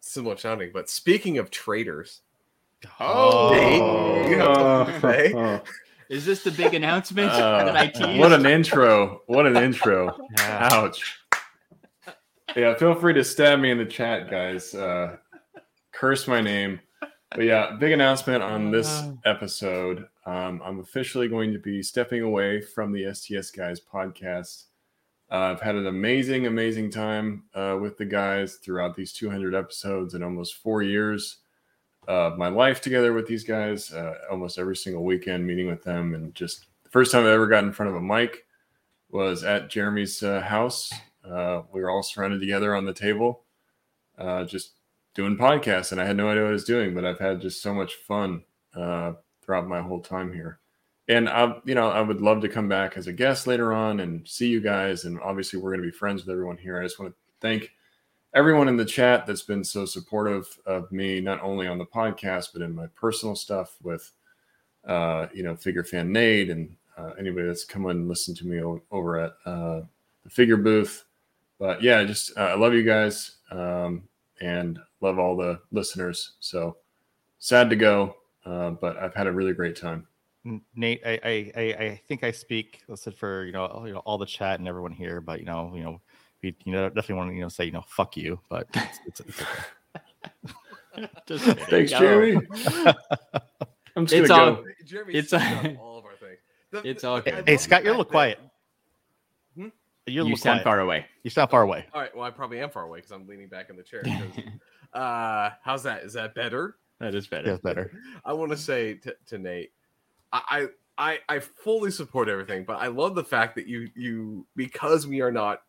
similar 0.00 0.36
sounding. 0.36 0.70
But 0.72 0.88
speaking 0.90 1.38
of 1.38 1.50
traders, 1.50 2.22
Oh, 2.98 3.50
Nate, 3.52 4.30
you 4.30 4.38
have 4.38 4.56
something 4.56 4.94
to 4.94 5.00
say? 5.30 5.34
Oh, 5.34 5.60
is 6.08 6.24
this 6.24 6.42
the 6.42 6.50
big 6.50 6.74
announcement 6.74 7.30
uh, 7.30 7.64
that 7.64 7.76
I 7.76 7.86
teased? 7.88 8.18
what 8.18 8.32
an 8.32 8.46
intro! 8.46 9.22
What 9.26 9.46
an 9.46 9.56
intro! 9.56 10.16
yeah. 10.38 10.68
Ouch. 10.72 11.18
Yeah, 12.56 12.74
feel 12.74 12.94
free 12.96 13.14
to 13.14 13.22
stab 13.22 13.60
me 13.60 13.70
in 13.70 13.78
the 13.78 13.84
chat, 13.84 14.28
guys. 14.30 14.74
Uh, 14.74 15.16
curse 15.92 16.26
my 16.26 16.40
name. 16.40 16.80
But 17.30 17.44
yeah, 17.44 17.76
big 17.78 17.92
announcement 17.92 18.42
on 18.42 18.72
this 18.72 19.02
episode. 19.24 20.06
Um, 20.26 20.60
I'm 20.64 20.80
officially 20.80 21.28
going 21.28 21.52
to 21.52 21.60
be 21.60 21.80
stepping 21.80 22.22
away 22.22 22.60
from 22.60 22.92
the 22.92 23.14
STS 23.14 23.52
Guys 23.52 23.80
podcast. 23.80 24.64
Uh, 25.30 25.38
I've 25.38 25.60
had 25.60 25.76
an 25.76 25.86
amazing, 25.86 26.46
amazing 26.46 26.90
time 26.90 27.44
uh, 27.54 27.78
with 27.80 27.96
the 27.96 28.04
guys 28.04 28.56
throughout 28.56 28.96
these 28.96 29.12
200 29.12 29.54
episodes 29.54 30.14
and 30.14 30.24
almost 30.24 30.56
four 30.56 30.82
years 30.82 31.38
of 32.08 32.36
my 32.36 32.48
life 32.48 32.80
together 32.80 33.12
with 33.12 33.28
these 33.28 33.44
guys. 33.44 33.92
Uh, 33.92 34.14
almost 34.30 34.58
every 34.58 34.74
single 34.74 35.04
weekend 35.04 35.46
meeting 35.46 35.68
with 35.68 35.84
them, 35.84 36.14
and 36.14 36.34
just 36.34 36.66
the 36.82 36.90
first 36.90 37.12
time 37.12 37.24
I 37.26 37.30
ever 37.30 37.46
got 37.46 37.62
in 37.62 37.72
front 37.72 37.90
of 37.90 37.96
a 37.96 38.00
mic 38.00 38.44
was 39.08 39.44
at 39.44 39.70
Jeremy's 39.70 40.20
uh, 40.22 40.40
house. 40.40 40.90
Uh, 41.24 41.62
we 41.72 41.80
were 41.80 41.90
all 41.90 42.02
surrounded 42.02 42.40
together 42.40 42.74
on 42.74 42.84
the 42.84 42.92
table, 42.92 43.44
uh, 44.18 44.44
just 44.44 44.72
doing 45.14 45.36
podcasts, 45.36 45.92
and 45.92 46.00
I 46.00 46.06
had 46.06 46.16
no 46.16 46.28
idea 46.28 46.42
what 46.42 46.50
I 46.50 46.52
was 46.52 46.64
doing, 46.64 46.92
but 46.92 47.04
I've 47.04 47.18
had 47.18 47.40
just 47.40 47.62
so 47.62 47.72
much 47.72 47.94
fun 47.94 48.42
throughout 48.72 49.68
my 49.68 49.80
whole 49.80 50.00
time 50.00 50.32
here. 50.32 50.59
And 51.10 51.28
I, 51.28 51.56
you 51.64 51.74
know, 51.74 51.88
I 51.88 52.00
would 52.00 52.20
love 52.20 52.40
to 52.42 52.48
come 52.48 52.68
back 52.68 52.96
as 52.96 53.08
a 53.08 53.12
guest 53.12 53.48
later 53.48 53.72
on 53.72 53.98
and 53.98 54.26
see 54.28 54.46
you 54.46 54.60
guys. 54.60 55.06
And 55.06 55.18
obviously, 55.20 55.58
we're 55.58 55.70
going 55.70 55.82
to 55.82 55.90
be 55.90 55.96
friends 55.96 56.22
with 56.22 56.30
everyone 56.30 56.56
here. 56.56 56.78
I 56.78 56.84
just 56.84 57.00
want 57.00 57.12
to 57.12 57.18
thank 57.40 57.72
everyone 58.32 58.68
in 58.68 58.76
the 58.76 58.84
chat 58.84 59.26
that's 59.26 59.42
been 59.42 59.64
so 59.64 59.84
supportive 59.84 60.46
of 60.66 60.92
me, 60.92 61.20
not 61.20 61.42
only 61.42 61.66
on 61.66 61.78
the 61.78 61.84
podcast 61.84 62.52
but 62.52 62.62
in 62.62 62.72
my 62.72 62.86
personal 62.94 63.34
stuff 63.34 63.76
with, 63.82 64.12
uh, 64.86 65.26
you 65.34 65.42
know, 65.42 65.56
Figure 65.56 65.82
Fan 65.82 66.12
Nate 66.12 66.48
and 66.48 66.76
uh, 66.96 67.10
anybody 67.18 67.48
that's 67.48 67.64
come 67.64 67.86
and 67.86 68.06
listened 68.06 68.36
to 68.36 68.46
me 68.46 68.62
o- 68.62 68.80
over 68.92 69.18
at 69.18 69.32
uh, 69.46 69.80
the 70.22 70.30
Figure 70.30 70.56
Booth. 70.56 71.06
But 71.58 71.82
yeah, 71.82 72.04
just 72.04 72.38
uh, 72.38 72.42
I 72.42 72.54
love 72.54 72.72
you 72.72 72.84
guys 72.84 73.38
um, 73.50 74.04
and 74.40 74.78
love 75.00 75.18
all 75.18 75.36
the 75.36 75.60
listeners. 75.72 76.34
So 76.38 76.76
sad 77.40 77.68
to 77.70 77.76
go, 77.76 78.14
uh, 78.46 78.70
but 78.70 78.96
I've 78.96 79.14
had 79.14 79.26
a 79.26 79.32
really 79.32 79.54
great 79.54 79.74
time. 79.74 80.06
N- 80.46 80.62
Nate, 80.74 81.02
I, 81.04 81.20
I, 81.22 81.52
I, 81.56 81.62
I 81.84 82.00
think 82.08 82.24
I 82.24 82.30
speak 82.30 82.80
listed 82.88 83.14
for 83.14 83.44
you 83.44 83.52
know, 83.52 83.66
all- 83.66 83.86
you 83.86 83.94
know 83.94 84.00
all 84.00 84.18
the 84.18 84.26
chat 84.26 84.58
and 84.58 84.68
everyone 84.68 84.92
here, 84.92 85.20
but 85.20 85.38
you 85.40 85.46
know, 85.46 85.72
you 85.74 85.82
know, 85.82 86.00
we 86.42 86.56
you 86.64 86.72
know 86.72 86.88
definitely 86.88 87.14
want 87.16 87.30
to 87.30 87.34
you 87.36 87.42
know 87.42 87.48
say 87.48 87.64
you 87.66 87.72
know 87.72 87.84
fuck 87.86 88.16
you, 88.16 88.40
but 88.48 88.66
it's, 88.74 88.98
it's, 89.06 89.20
it's 89.20 89.42
okay. 89.42 91.06
Just 91.26 91.44
Thanks, 91.44 91.92
go. 91.92 91.98
Jeremy. 92.00 92.46
I'm 93.96 94.06
just 94.06 94.14
It's 94.20 94.28
gonna 94.28 94.42
all. 94.42 94.54
go. 94.56 94.64
Jeremy 94.84 95.14
It's 95.14 95.30
sums 95.30 95.44
a- 95.44 95.70
up 95.72 95.78
all 95.80 95.98
of 95.98 96.04
our 96.04 96.16
things. 96.16 96.38
The- 96.70 96.88
It's 96.88 97.04
all 97.04 97.16
I 97.16 97.20
good. 97.20 97.34
love 97.34 97.44
hey 97.46 97.56
Scott, 97.56 97.82
you're 97.84 97.92
a 97.94 97.96
little 97.96 98.10
quiet. 98.10 98.38
Hmm? 99.56 99.62
You're 99.62 99.68
a 99.68 99.70
You 100.06 100.22
little 100.24 100.36
sound 100.36 100.62
quiet. 100.62 100.64
far 100.64 100.80
away. 100.80 101.06
You 101.22 101.30
sound 101.30 101.50
far 101.50 101.62
away. 101.62 101.86
All 101.92 102.00
right. 102.00 102.14
Well, 102.16 102.24
I 102.24 102.30
probably 102.30 102.60
am 102.60 102.70
far 102.70 102.84
away 102.84 102.98
because 102.98 103.12
I'm 103.12 103.26
leaning 103.26 103.48
back 103.48 103.68
in 103.70 103.76
the 103.76 103.82
chair. 103.82 104.02
uh, 104.94 105.50
how's 105.62 105.82
that? 105.84 106.02
Is 106.04 106.12
that 106.14 106.34
better? 106.34 106.76
That 106.98 107.14
is 107.14 107.26
better. 107.26 107.46
Yeah, 107.48 107.54
it's 107.54 107.62
better. 107.62 107.92
I 108.24 108.32
want 108.32 108.50
to 108.52 108.56
say 108.56 108.94
to, 108.94 109.14
to 109.26 109.38
Nate, 109.38 109.72
I, 110.32 110.68
I 110.98 111.18
I 111.28 111.38
fully 111.40 111.90
support 111.90 112.28
everything, 112.28 112.64
but 112.64 112.74
I 112.78 112.88
love 112.88 113.14
the 113.14 113.24
fact 113.24 113.54
that 113.56 113.66
you 113.66 113.88
you 113.96 114.46
because 114.56 115.06
we 115.06 115.20
are 115.22 115.32
not 115.32 115.62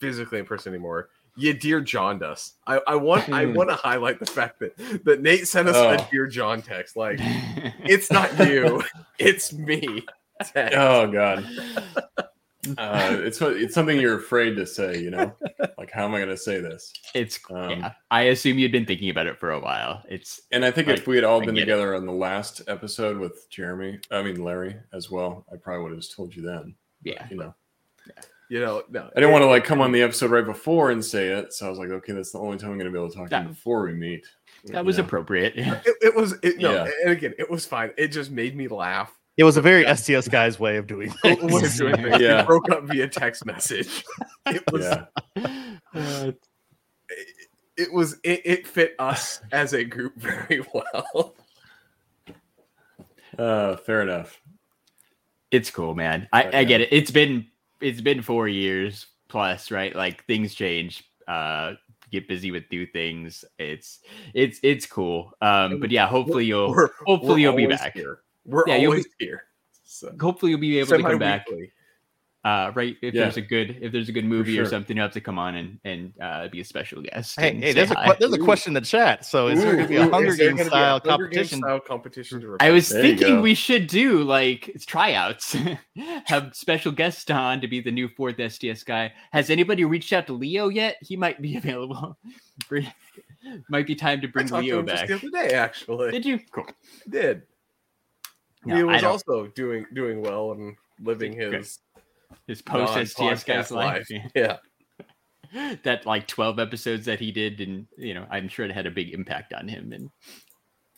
physically 0.00 0.38
in 0.38 0.44
person 0.46 0.72
anymore. 0.72 1.08
You 1.36 1.52
dear 1.52 1.80
John 1.82 2.22
us. 2.22 2.54
I, 2.66 2.80
I 2.86 2.94
want 2.96 3.28
I 3.28 3.44
Hmm. 3.44 3.54
want 3.54 3.68
to 3.70 3.76
highlight 3.76 4.20
the 4.20 4.26
fact 4.26 4.60
that 4.60 4.76
that 5.04 5.20
Nate 5.20 5.46
sent 5.48 5.68
us 5.68 5.76
Oh. 5.76 5.90
a 5.90 6.06
dear 6.10 6.26
John 6.26 6.62
text. 6.62 6.96
Like 6.96 7.18
it's 7.86 8.10
not 8.10 8.38
you, 8.38 8.82
it's 9.18 9.52
me. 9.52 10.06
text. 10.42 10.76
Oh 10.76 11.10
God. 11.10 11.46
Uh, 12.78 13.16
it's 13.20 13.40
it's 13.40 13.74
something 13.74 14.00
you're 14.00 14.18
afraid 14.18 14.56
to 14.56 14.66
say, 14.66 14.98
you 14.98 15.10
know. 15.10 15.32
Like, 15.78 15.90
how 15.90 16.04
am 16.06 16.14
I 16.14 16.18
going 16.18 16.30
to 16.30 16.36
say 16.38 16.58
this? 16.60 16.92
It's 17.14 17.38
Um, 17.50 17.70
yeah. 17.70 17.92
I 18.10 18.22
assume 18.22 18.58
you'd 18.58 18.72
been 18.72 18.86
thinking 18.86 19.10
about 19.10 19.26
it 19.26 19.38
for 19.38 19.50
a 19.52 19.60
while. 19.60 20.02
It's 20.08 20.40
And 20.50 20.64
I 20.64 20.70
think 20.70 20.88
Like, 20.88 20.98
if 20.98 21.06
we 21.06 21.16
had 21.16 21.24
all 21.24 21.42
I 21.42 21.44
been 21.44 21.54
get 21.54 21.62
it. 21.62 21.66
together 21.66 21.94
on 21.94 22.06
the 22.06 22.12
last 22.12 22.62
episode 22.66 23.18
with 23.18 23.48
Jeremy, 23.50 23.98
I 24.10 24.22
mean 24.22 24.42
Larry 24.42 24.74
as 24.94 25.10
well, 25.10 25.44
I 25.52 25.56
probably 25.56 25.82
would 25.82 25.92
have 25.92 26.00
just 26.00 26.16
told 26.16 26.34
you 26.34 26.42
then. 26.42 26.74
yeah. 27.02 27.26
You 27.30 27.36
know, 27.36 27.54
You 28.48 28.60
know, 28.60 28.84
no. 28.88 29.10
I 29.14 29.20
didn't 29.20 29.32
want 29.32 29.42
to 29.42 29.48
like 29.48 29.64
come 29.64 29.80
on 29.80 29.92
the 29.92 30.02
episode 30.02 30.30
right 30.30 30.44
before 30.46 30.90
and 30.92 31.04
say 31.04 31.28
it, 31.28 31.52
so 31.52 31.66
I 31.66 31.68
was 31.70 31.78
like, 31.78 31.90
okay, 31.90 32.12
that's 32.12 32.32
the 32.32 32.38
only 32.38 32.56
time 32.58 32.70
I'm 32.70 32.78
going 32.78 32.90
to 32.90 32.92
be 32.92 32.98
able 32.98 33.10
to 33.10 33.16
talk 33.16 33.28
to 33.30 33.42
you 33.42 33.48
before 33.48 33.82
we 33.82 33.92
meet. 33.92 34.24
That 34.66 34.84
was 34.84 34.96
Yeah. 34.98 35.04
appropriate. 35.04 35.54
It, 35.56 35.96
it 36.00 36.14
was 36.14 36.34
it, 36.42 36.58
no, 36.58 36.72
Yeah. 36.72 36.90
and 37.02 37.10
again, 37.12 37.34
it 37.38 37.50
was 37.50 37.66
fine. 37.66 37.90
It 37.98 38.08
just 38.08 38.30
made 38.30 38.56
me 38.56 38.66
laugh. 38.68 39.12
It 39.36 39.44
was 39.44 39.56
a 39.56 39.60
very 39.62 39.84
STS 39.94 40.28
guy's 40.28 40.58
way 40.58 40.76
of 40.78 40.86
doing 40.86 41.10
Way 41.24 41.32
of 41.32 41.40
things. 41.40 41.76
doing 41.78 41.96
things. 42.02 42.20
Yeah. 42.20 42.40
It 42.42 42.46
broke 42.46 42.70
up 42.70 42.84
via 42.84 43.08
text 43.08 43.44
message. 43.46 44.04
It 44.46 44.62
was 44.72 44.84
Yeah, 44.84 45.06
Uh, 45.94 46.32
it 47.76 47.92
was 47.92 48.14
it, 48.22 48.40
it 48.44 48.66
fit 48.66 48.94
us 48.98 49.40
as 49.52 49.72
a 49.74 49.84
group 49.84 50.14
very 50.16 50.64
well. 50.72 51.34
uh, 53.38 53.76
fair 53.76 54.02
enough. 54.02 54.40
it's 55.50 55.70
cool, 55.70 55.94
man. 55.94 56.28
I, 56.32 56.60
I 56.60 56.64
get 56.64 56.80
it. 56.80 56.88
It's 56.92 57.10
been 57.10 57.46
it's 57.80 58.00
been 58.00 58.22
four 58.22 58.48
years 58.48 59.06
plus, 59.28 59.70
right? 59.70 59.94
Like 59.94 60.24
things 60.26 60.54
change. 60.54 61.04
Uh 61.28 61.72
get 62.12 62.28
busy 62.28 62.52
with 62.52 62.64
new 62.70 62.86
things. 62.86 63.44
It's 63.58 63.98
it's 64.32 64.60
it's 64.62 64.86
cool. 64.86 65.32
Um 65.42 65.80
but 65.80 65.90
yeah, 65.90 66.06
hopefully 66.06 66.44
you'll 66.46 66.70
We're- 66.70 66.88
hopefully 67.04 67.32
we're 67.32 67.38
you'll 67.40 67.56
be 67.56 67.66
back. 67.66 67.94
Here. 67.94 68.20
We're 68.46 68.64
Yeah, 68.66 68.76
you'll 68.76 68.92
always 68.92 69.06
here. 69.18 69.44
So, 69.84 70.14
Hopefully 70.20 70.50
you'll 70.52 70.60
be 70.60 70.78
able 70.78 70.96
to 70.96 71.02
come 71.02 71.18
back. 71.18 71.46
Uh 72.44 72.70
right 72.76 72.96
if 73.02 73.12
Yeah. 73.12 73.22
there's 73.22 73.38
a 73.38 73.40
good 73.40 73.76
if 73.80 73.90
there's 73.90 74.08
a 74.08 74.12
good 74.12 74.24
movie 74.24 74.56
or 74.56 74.66
something, 74.66 74.96
you 74.96 75.02
have 75.02 75.10
to 75.14 75.20
come 75.20 75.36
on 75.36 75.56
and 75.56 75.80
and 75.84 76.12
uh 76.22 76.46
be 76.46 76.60
a 76.60 76.64
special 76.64 77.02
guest. 77.02 77.40
Hey, 77.40 77.56
hey, 77.56 77.72
there's 77.72 77.90
a 77.90 77.94
hi. 77.94 78.06
que- 78.06 78.16
there's 78.20 78.34
a 78.34 78.38
question 78.38 78.70
in 78.70 78.74
the 78.74 78.86
chat. 78.86 79.24
So 79.24 79.48
is 79.48 79.60
there 79.60 79.72
going 79.74 79.82
to 79.84 79.88
be 79.88 79.96
a 79.96 80.06
Ooh, 80.06 80.10
Hunger 80.12 80.28
is 80.28 80.36
there 80.38 80.48
Games 80.50 80.58
gonna 80.60 80.70
be 80.70 80.76
a 80.76 80.78
style 80.78 81.00
Hunger 81.04 81.26
Games 81.26 81.50
competition? 81.50 81.58
style 81.58 81.80
competition 81.80 82.40
to 82.42 82.56
I 82.60 82.70
was 82.70 82.88
There 82.88 83.02
thinking 83.02 83.40
we 83.40 83.54
should 83.56 83.88
do 83.88 84.22
like 84.22 84.68
it's 84.68 84.86
tryouts, 84.86 85.56
have 86.26 86.54
special 86.54 86.92
guests 86.92 87.28
on 87.32 87.60
to 87.62 87.66
be 87.66 87.80
the 87.80 87.90
new 87.90 88.08
fourth 88.08 88.36
STS 88.40 88.84
guy. 88.84 89.12
Has 89.32 89.50
anybody 89.50 89.84
reached 89.84 90.12
out 90.12 90.28
to 90.28 90.32
Leo 90.32 90.68
yet? 90.68 90.98
He 91.00 91.16
might 91.16 91.42
be 91.42 91.56
available. 91.62 92.16
Might 93.68 93.86
be 93.86 93.94
time 93.96 94.20
to 94.22 94.28
I 94.28 94.30
bring 94.30 94.46
talked 94.48 94.62
to 94.62 94.66
Leo 94.66 94.78
him 94.80 94.86
just 94.86 95.06
back. 95.06 95.08
the 95.08 95.14
other 95.14 95.30
day, 95.48 95.54
actually. 95.54 96.10
Did 96.12 96.24
you? 96.26 96.40
Cool. 96.52 96.66
I 96.68 97.10
did. 97.10 97.42
No, 98.66 98.76
he 98.76 98.82
was 98.82 99.04
also 99.04 99.46
doing 99.48 99.86
doing 99.94 100.22
well 100.22 100.52
and 100.52 100.76
living 101.00 101.32
his 101.32 101.78
His 102.46 102.62
post 102.62 102.92
STS 102.92 103.18
non-podcast 103.18 103.46
guy's 103.46 103.70
life. 103.70 104.08
Yeah. 104.34 104.56
that 105.84 106.06
like 106.06 106.26
12 106.26 106.58
episodes 106.58 107.06
that 107.06 107.20
he 107.20 107.32
did, 107.32 107.60
and 107.60 107.86
you 107.96 108.14
know, 108.14 108.26
I'm 108.30 108.48
sure 108.48 108.64
it 108.64 108.72
had 108.72 108.86
a 108.86 108.90
big 108.90 109.14
impact 109.14 109.52
on 109.52 109.68
him 109.68 109.92
and 109.92 110.10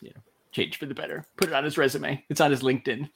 you 0.01 0.11
know, 0.11 0.21
changed 0.53 0.79
for 0.79 0.87
the 0.87 0.95
better. 0.95 1.27
Put 1.37 1.49
it 1.49 1.55
on 1.55 1.65
his 1.65 1.79
resume. 1.79 2.25
It's 2.29 2.41
on 2.41 2.51
his 2.51 2.63
LinkedIn. 2.63 3.09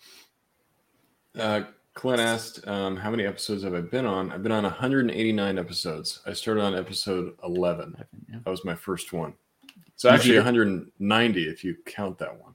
Uh, 1.38 1.62
Clint 1.94 2.20
asked, 2.20 2.66
um, 2.66 2.96
"How 2.96 3.11
many 3.11 3.24
episodes 3.24 3.64
have 3.64 3.74
I 3.74 3.80
been 3.80 4.07
on?" 4.07 4.32
I've 4.32 4.42
been 4.42 4.53
on 4.53 4.64
189 4.64 5.59
episodes. 5.59 6.20
I 6.26 6.32
started 6.32 6.62
on 6.62 6.74
episode 6.74 7.34
11. 7.44 7.94
Yeah. 8.28 8.36
That 8.44 8.50
was 8.50 8.64
my 8.64 8.74
first 8.74 9.12
one. 9.12 9.34
So 9.96 10.09
Easy 10.09 10.14
actually, 10.14 10.36
190 10.38 11.48
if 11.48 11.64
you 11.64 11.76
count 11.86 12.18
that 12.18 12.38
one. 12.40 12.55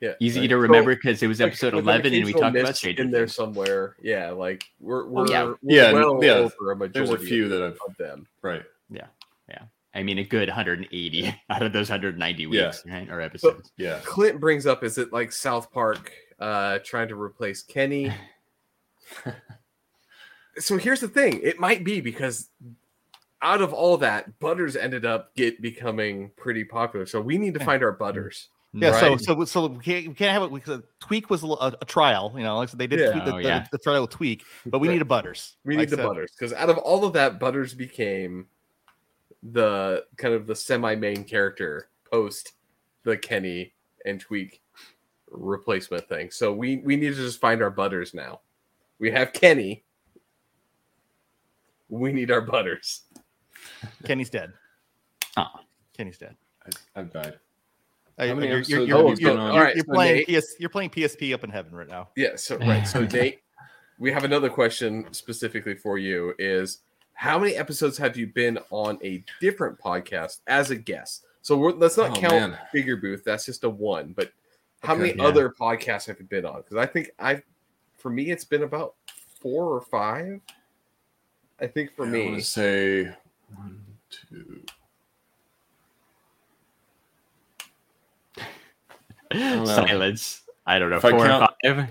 Yeah. 0.00 0.14
Easy 0.18 0.40
Right. 0.40 0.46
to 0.48 0.56
remember 0.56 0.94
because 0.94 1.22
it 1.22 1.26
was 1.26 1.40
episode 1.42 1.74
with 1.74 1.84
an 1.84 1.88
11 1.90 2.14
and 2.14 2.24
we 2.24 2.32
talked 2.32 2.56
about 2.56 2.68
miss 2.68 2.78
Stranger 2.78 3.02
in 3.02 3.10
there 3.10 3.22
Things. 3.26 3.34
somewhere. 3.34 3.96
Yeah, 4.02 4.30
like 4.30 4.64
we're 4.80 5.06
we're, 5.06 5.28
yeah. 5.28 5.44
we're 5.44 5.56
Yeah, 5.62 5.92
well 5.92 6.24
yeah. 6.24 6.32
over 6.32 6.72
a 6.72 6.76
majority. 6.76 6.98
There's 6.98 7.10
a 7.10 7.18
few 7.26 7.48
that 7.48 7.62
I've 7.62 7.78
of 7.86 7.96
them. 7.98 8.26
right. 8.42 8.62
Yeah. 8.90 9.06
Yeah. 9.48 9.62
I 9.94 10.02
mean, 10.02 10.18
a 10.18 10.24
good 10.24 10.48
180 10.48 11.34
out 11.50 11.62
of 11.62 11.72
those 11.72 11.90
190 11.90 12.42
Yeah. 12.44 12.48
weeks, 12.66 12.82
right? 12.86 13.10
Or 13.10 13.20
episodes. 13.20 13.72
Yeah. 13.76 14.00
Clint 14.04 14.40
brings 14.40 14.66
up, 14.66 14.82
is 14.84 14.96
it 14.98 15.12
like 15.12 15.32
South 15.32 15.70
Park 15.72 16.12
uh 16.38 16.78
trying 16.84 17.08
to 17.08 17.20
replace 17.20 17.62
Kenny? 17.62 18.10
so 20.58 20.76
here's 20.78 21.00
the 21.00 21.08
thing: 21.08 21.40
it 21.42 21.58
might 21.60 21.84
be 21.84 22.00
because 22.00 22.48
out 23.42 23.60
of 23.62 23.72
all 23.72 23.96
that, 23.98 24.38
Butters 24.38 24.76
ended 24.76 25.04
up 25.04 25.34
get 25.34 25.60
becoming 25.62 26.30
pretty 26.36 26.64
popular. 26.64 27.06
So 27.06 27.20
we 27.20 27.38
need 27.38 27.54
to 27.54 27.64
find 27.64 27.82
our 27.82 27.92
Butters. 27.92 28.48
Yeah, 28.72 28.90
Right. 28.90 29.00
so 29.20 29.34
so 29.34 29.44
so 29.44 29.66
we 29.66 29.78
can't, 29.82 30.08
we 30.08 30.14
can't 30.14 30.32
have 30.32 30.42
it 30.44 30.52
because 30.54 30.80
Tweek 31.02 31.28
was 31.28 31.42
a, 31.42 31.46
a, 31.48 31.76
a 31.80 31.84
trial, 31.84 32.32
you 32.36 32.44
know, 32.44 32.56
like 32.58 32.68
I 32.68 32.70
said, 32.70 32.78
they 32.78 32.86
did 32.86 33.00
Yeah. 33.00 33.10
tweak 33.10 33.24
the, 33.24 33.34
Oh, 33.34 33.38
yeah. 33.38 33.66
the, 33.72 33.78
trial 33.78 34.02
with 34.02 34.10
Tweek, 34.10 34.42
but 34.66 34.78
we 34.78 34.86
Right. 34.88 34.94
need 34.94 35.02
a 35.02 35.06
Butters. 35.06 35.56
We 35.64 35.74
Like 35.74 35.80
need 35.80 35.90
the 35.90 35.96
I 35.96 36.04
said, 36.04 36.08
Butters 36.08 36.30
because 36.38 36.52
out 36.52 36.70
of 36.70 36.78
all 36.78 37.04
of 37.04 37.12
that, 37.14 37.40
Butters 37.40 37.74
became 37.74 38.46
the 39.42 40.04
kind 40.18 40.34
of 40.34 40.46
the 40.46 40.54
semi-main 40.54 41.24
character 41.24 41.88
post 42.12 42.52
the 43.02 43.16
Kenny 43.16 43.72
and 44.04 44.24
Tweek 44.24 44.60
replacement 45.32 46.08
thing. 46.08 46.30
So 46.30 46.52
we 46.52 46.76
we 46.78 46.94
need 46.96 47.08
to 47.10 47.14
just 47.16 47.40
find 47.40 47.62
our 47.62 47.70
Butters 47.70 48.14
now. 48.14 48.40
We 49.00 49.10
have 49.10 49.32
Kenny. 49.32 49.84
We 51.88 52.12
need 52.12 52.30
our 52.30 52.40
Butters. 52.40 53.02
Kenny's 54.04 54.30
dead. 54.30 54.52
Aw. 55.36 55.60
Kenny's 55.96 56.18
dead. 56.18 56.36
I, 56.64 57.00
I've 57.00 57.12
died. 57.12 57.38
How 58.28 58.34
many 58.34 58.48
you're, 58.48 58.60
you're, 58.60 58.80
you're, 58.86 58.98
you 59.10 59.16
you're, 59.18 59.30
been 59.32 59.38
on? 59.38 59.46
you're- 59.54 59.58
Alright, 59.58 59.74
you're 59.76 59.84
so 59.86 59.92
playing 59.92 60.24
Nate- 60.28 60.42
PS, 60.42 60.54
you're 60.58 60.70
playing 60.70 60.90
PSP 60.90 61.34
up 61.34 61.44
in 61.44 61.50
heaven 61.50 61.74
right 61.74 61.88
now. 61.88 62.08
Yeah. 62.16 62.36
So 62.36 62.56
right. 62.58 62.86
So 62.86 63.04
Nate, 63.12 63.40
we 63.98 64.10
have 64.12 64.24
another 64.24 64.48
question 64.50 65.06
specifically 65.12 65.74
for 65.74 65.98
you: 65.98 66.34
Is 66.38 66.80
how 67.14 67.38
many 67.38 67.54
episodes 67.56 67.98
have 67.98 68.16
you 68.16 68.26
been 68.26 68.58
on 68.70 68.98
a 69.04 69.22
different 69.40 69.78
podcast 69.78 70.38
as 70.46 70.70
a 70.70 70.76
guest? 70.76 71.24
So 71.42 71.56
we're, 71.56 71.72
let's 71.72 71.96
not 71.96 72.16
Oh, 72.16 72.20
count 72.20 72.52
man. 72.52 72.58
Figure 72.72 72.96
Booth. 72.96 73.24
That's 73.24 73.46
just 73.46 73.64
a 73.64 73.70
one. 73.70 74.12
But 74.16 74.30
how 74.82 74.92
Okay, 74.94 75.02
many 75.02 75.14
yeah. 75.18 75.24
other 75.24 75.50
podcasts 75.50 76.06
have 76.06 76.18
you 76.18 76.26
been 76.26 76.44
on? 76.46 76.56
Because 76.62 76.76
I 76.76 76.86
think 76.86 77.10
I, 77.18 77.42
for 77.98 78.10
me, 78.10 78.30
it's 78.30 78.44
been 78.44 78.62
about 78.62 78.94
four 79.40 79.64
or 79.74 79.80
five. 79.80 80.40
I 81.58 81.66
think 81.66 81.94
for 81.94 82.06
I 82.06 82.08
me, 82.10 82.24
want 82.26 82.38
to 82.40 82.44
say 82.44 83.04
one, 83.54 83.80
two. 84.10 84.62
Don't. 89.38 89.66
Silence. 89.66 90.42
I 90.66 90.78
don't 90.78 90.90
know. 90.90 90.96
If 90.98 91.04
I 91.04 91.10
Four 91.10 91.24
or 91.24 91.28
count- 91.28 91.52
five. 91.64 91.88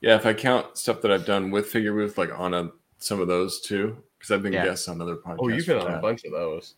Yeah, 0.00 0.16
if 0.16 0.26
I 0.26 0.34
count 0.34 0.76
stuff 0.76 1.00
that 1.02 1.10
I've 1.10 1.24
done 1.26 1.50
with 1.50 1.66
Figure 1.66 1.92
Booth, 1.94 2.18
like 2.18 2.36
on 2.38 2.54
a, 2.54 2.70
some 2.98 3.20
of 3.20 3.28
those 3.28 3.60
too, 3.60 3.96
because 4.18 4.30
I've 4.30 4.42
been 4.42 4.52
Yeah. 4.52 4.64
guests 4.64 4.88
on 4.88 5.00
other 5.00 5.16
podcasts. 5.16 5.36
Oh, 5.40 5.48
you've 5.48 5.66
been 5.66 5.80
for 5.80 5.88
on 5.88 5.94
a 5.94 6.00
bunch 6.00 6.24
of 6.24 6.32
those. 6.32 6.74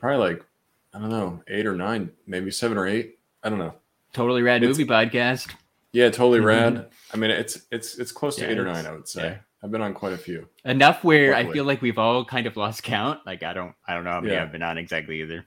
Probably 0.00 0.18
like 0.18 0.44
I 0.92 0.98
don't 0.98 1.10
know, 1.10 1.42
eight 1.48 1.66
or 1.66 1.74
nine, 1.76 2.10
maybe 2.26 2.50
seven 2.50 2.76
or 2.76 2.86
eight. 2.86 3.18
I 3.44 3.48
don't 3.48 3.58
know. 3.58 3.74
Totally 4.12 4.42
rad 4.42 4.62
It's- 4.62 4.76
movie 4.76 4.88
podcast. 4.90 5.54
Yeah, 5.92 6.08
totally 6.10 6.40
rad. 6.40 6.88
I 7.12 7.16
mean, 7.16 7.30
it's 7.30 7.66
it's 7.70 7.98
it's 7.98 8.12
close 8.12 8.36
to 8.36 8.42
Mm-hmm. 8.42 8.50
Yeah, 8.50 8.54
eight 8.56 8.60
or 8.60 8.64
nine. 8.64 8.86
I 8.86 8.92
would 8.92 9.08
say 9.08 9.22
yeah. 9.24 9.36
I've 9.62 9.70
been 9.70 9.82
on 9.82 9.92
quite 9.94 10.12
a 10.12 10.18
few. 10.18 10.48
Enough 10.64 11.02
where 11.04 11.34
I 11.34 11.50
feel 11.52 11.64
like 11.64 11.82
we've 11.82 11.98
all 11.98 12.24
kind 12.24 12.46
of 12.46 12.56
lost 12.56 12.82
count. 12.82 13.20
Like 13.26 13.42
I 13.42 13.52
don't 13.52 13.74
I 13.86 13.94
don't 13.94 14.04
know 14.04 14.10
how 14.12 14.20
many 14.20 14.34
Yeah. 14.34 14.42
I've 14.42 14.52
been 14.52 14.62
on 14.62 14.78
exactly 14.78 15.20
either. 15.22 15.46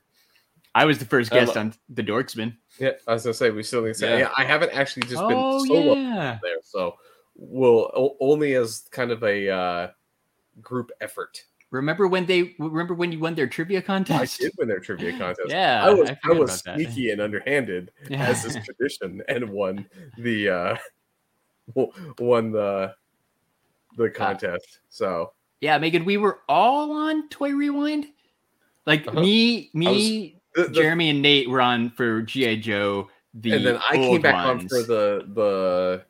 I 0.76 0.86
was 0.86 0.98
the 1.00 1.06
first 1.06 1.32
guest 1.32 1.56
on 1.56 1.74
the 1.90 2.04
Dorksman. 2.04 2.56
Yeah, 2.80 2.90
as 2.90 3.02
I 3.08 3.14
was 3.14 3.24
gonna 3.24 3.34
say 3.36 3.52
we 3.52 3.64
still 3.64 3.82
need 3.84 3.90
to 3.90 3.94
say. 3.96 4.12
Yeah. 4.12 4.18
Yeah. 4.18 4.30
I 4.36 4.44
haven't 4.44 4.72
actually 4.74 5.04
just 5.08 5.24
Oh 5.24 5.28
been 5.28 5.68
solo 5.70 5.96
yeah. 5.96 6.40
there, 6.42 6.58
so 6.64 6.96
we'll 7.36 7.92
o- 7.96 8.18
only 8.20 8.56
as 8.56 8.88
kind 8.92 9.12
of 9.12 9.24
a 9.24 9.50
uh, 9.50 9.88
group 10.62 10.92
effort. 11.00 11.44
Remember 11.70 12.08
when 12.08 12.26
they 12.26 12.56
remember 12.60 12.94
when 12.94 13.12
you 13.12 13.20
won 13.20 13.36
their 13.36 13.48
trivia 13.48 13.82
contest? 13.82 14.40
I 14.42 14.46
did 14.46 14.54
win 14.58 14.68
their 14.68 14.80
trivia 14.80 15.12
contest. 15.18 15.50
Yeah, 15.50 15.84
I 15.84 15.92
was 15.92 16.10
I 16.10 16.18
I, 16.24 16.32
was 16.32 16.62
about 16.62 16.64
that. 16.66 16.76
sneaky 16.76 17.12
and 17.12 17.22
underhanded 17.22 17.92
as 18.10 18.46
is 18.46 18.58
tradition, 18.66 19.22
and 19.28 19.50
won 19.50 19.86
the 20.18 20.50
uh, 20.50 20.78
won 22.20 22.52
the 22.52 22.94
the 23.98 24.10
contest. 24.10 24.80
So 24.90 25.34
Yeah, 25.62 25.78
Megan, 25.78 26.04
we 26.06 26.18
were 26.18 26.40
all 26.50 26.92
on 26.94 27.30
Toy 27.30 27.52
Rewind. 27.52 28.08
Like 28.86 29.08
Uh-huh. 29.08 29.22
me, 29.22 29.70
me, 29.74 30.42
the, 30.56 30.64
the- 30.64 30.70
Jeremy, 30.70 31.10
and 31.10 31.22
Nate 31.22 31.50
were 31.50 31.62
on 31.62 31.90
for 31.92 32.22
GI 32.22 32.58
Joe. 32.58 33.10
The 33.36 33.52
and 33.54 33.66
then 33.66 33.80
I 33.90 33.96
came 33.96 34.04
old 34.10 34.22
back 34.22 34.36
on 34.36 34.68
for 34.68 34.84
the 34.84 35.26
the 35.34 36.04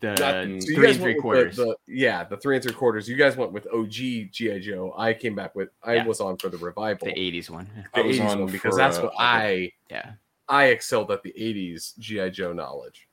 the 0.00 0.08
not- 0.08 0.62
so 0.62 0.74
three 0.74 0.90
and 0.90 1.00
three 1.00 1.14
quarters. 1.14 1.56
The, 1.56 1.64
the, 1.64 1.76
yeah, 1.86 2.24
the 2.24 2.36
three 2.36 2.56
and 2.56 2.62
three 2.62 2.74
quarters. 2.74 3.08
You 3.08 3.16
guys 3.16 3.36
went 3.38 3.52
with 3.52 3.66
OG 3.72 3.90
GI 4.32 4.60
Joe. 4.60 4.94
I 4.98 5.14
came 5.14 5.34
back 5.34 5.54
with 5.54 5.70
I 5.82 5.94
Yeah. 5.94 6.06
was 6.06 6.20
on 6.20 6.36
for 6.36 6.50
the 6.50 6.58
revival, 6.58 7.06
the 7.06 7.14
'80s 7.14 7.48
one. 7.48 7.66
the 7.94 8.00
80s 8.02 8.20
on 8.28 8.40
one 8.42 8.52
because 8.52 8.76
that's 8.76 8.98
uh, 8.98 9.02
what 9.04 9.14
I 9.18 9.72
Yeah. 9.90 10.12
I 10.46 10.66
excelled 10.66 11.10
at 11.10 11.22
the 11.22 11.32
80s 11.38 11.96
GI 11.98 12.30
Joe 12.32 12.52
knowledge. 12.52 13.08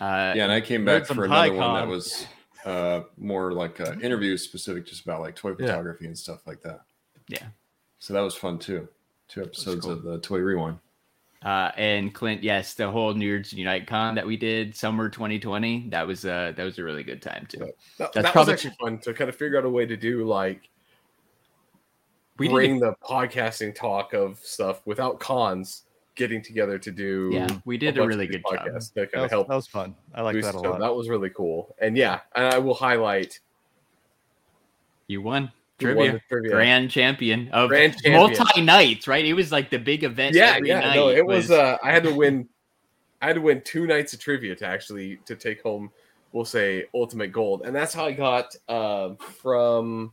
Uh, 0.00 0.32
Yeah, 0.36 0.44
and 0.44 0.52
I 0.52 0.60
came 0.60 0.84
back 0.84 1.06
for 1.06 1.24
another 1.24 1.52
one 1.54 1.74
that 1.74 1.86
was 1.86 2.26
uh, 2.64 3.02
more 3.16 3.52
like 3.52 3.80
uh, 3.80 3.94
interviews 4.02 4.42
specific, 4.42 4.86
just 4.86 5.02
about 5.04 5.20
like 5.20 5.36
toy 5.36 5.50
Yeah. 5.50 5.66
photography 5.66 6.06
and 6.06 6.18
stuff 6.18 6.46
like 6.48 6.60
that. 6.62 6.80
Yeah. 7.28 7.46
So 8.00 8.12
that 8.14 8.20
was 8.20 8.34
fun 8.34 8.58
too. 8.58 8.88
Two 9.28 9.42
episodes 9.42 9.84
cool. 9.84 9.92
of 9.92 10.02
the 10.02 10.18
Toy 10.18 10.38
Rewind. 10.38 10.78
Uh, 11.44 11.70
and 11.76 12.12
Clint, 12.12 12.42
yes, 12.42 12.74
the 12.74 12.90
whole 12.90 13.14
Nerds 13.14 13.52
Unite 13.52 13.86
Con 13.86 14.16
that 14.16 14.26
we 14.26 14.36
did 14.36 14.74
summer 14.74 15.08
2020. 15.08 15.88
That 15.90 16.04
was 16.06 16.24
uh 16.24 16.52
that 16.56 16.64
was 16.64 16.78
a 16.80 16.82
really 16.82 17.04
good 17.04 17.22
time 17.22 17.46
too. 17.48 17.58
That, 17.58 17.74
That's 17.98 18.14
that 18.14 18.32
probably- 18.32 18.54
was 18.54 18.64
actually 18.64 18.76
fun 18.80 18.98
to 19.00 19.14
kind 19.14 19.28
of 19.28 19.36
figure 19.36 19.56
out 19.58 19.64
a 19.64 19.70
way 19.70 19.86
to 19.86 19.96
do 19.96 20.24
like 20.24 20.68
We 22.38 22.48
bring 22.48 22.80
did 22.80 22.88
the 22.88 22.94
podcasting 23.04 23.74
talk 23.74 24.14
of 24.14 24.38
stuff 24.40 24.84
without 24.84 25.20
cons 25.20 25.84
getting 26.16 26.42
together 26.42 26.76
to 26.76 26.90
do 26.90 27.30
yeah, 27.32 27.46
we 27.64 27.76
did 27.78 27.96
a 27.96 28.00
bunch 28.00 28.08
really 28.08 28.26
good 28.26 28.42
job. 28.50 28.66
podcasts 28.66 28.88
to 28.94 29.00
That 29.02 29.12
kind 29.12 29.22
was, 29.22 29.24
of 29.26 29.30
help 29.30 29.48
that 29.48 29.54
was 29.54 29.66
fun. 29.68 29.94
I 30.16 30.22
like 30.22 30.34
that 30.42 30.46
a 30.54 30.58
it. 30.58 30.62
So 30.62 30.70
lot. 30.72 30.80
That 30.80 30.92
was 30.92 31.08
really 31.08 31.30
cool. 31.30 31.76
And 31.80 31.96
yeah, 31.96 32.18
and 32.34 32.52
I 32.52 32.58
will 32.58 32.74
highlight 32.74 33.38
You 35.06 35.22
won 35.22 35.52
trivia. 35.78 36.20
trivia. 36.28 36.50
Grand 36.50 36.90
champion 36.90 37.48
of 37.50 37.68
Grand 37.68 37.94
champion. 37.94 38.14
multi 38.36 38.60
nights, 38.60 39.06
right? 39.08 39.24
It 39.24 39.32
was 39.34 39.52
like 39.52 39.70
the 39.70 39.78
big 39.78 40.04
event. 40.04 40.34
yeah, 40.34 40.58
yeah. 40.62 40.94
No, 40.94 41.08
it 41.08 41.24
was. 41.24 41.50
uh 41.50 41.76
I 41.82 41.90
had 41.92 42.02
to 42.04 42.14
win. 42.14 42.48
I 43.20 43.26
had 43.26 43.34
to 43.36 43.40
win 43.42 43.62
two 43.64 43.86
nights 43.86 44.12
of 44.12 44.20
trivia 44.20 44.54
to 44.56 44.66
actually 44.66 45.16
to 45.26 45.34
take 45.34 45.62
home. 45.62 45.90
We'll 46.32 46.44
say 46.44 46.84
ultimate 46.94 47.32
gold, 47.32 47.62
and 47.64 47.74
that's 47.74 47.94
how 47.94 48.04
I 48.04 48.12
got 48.12 48.54
uh, 48.68 49.14
from. 49.14 50.12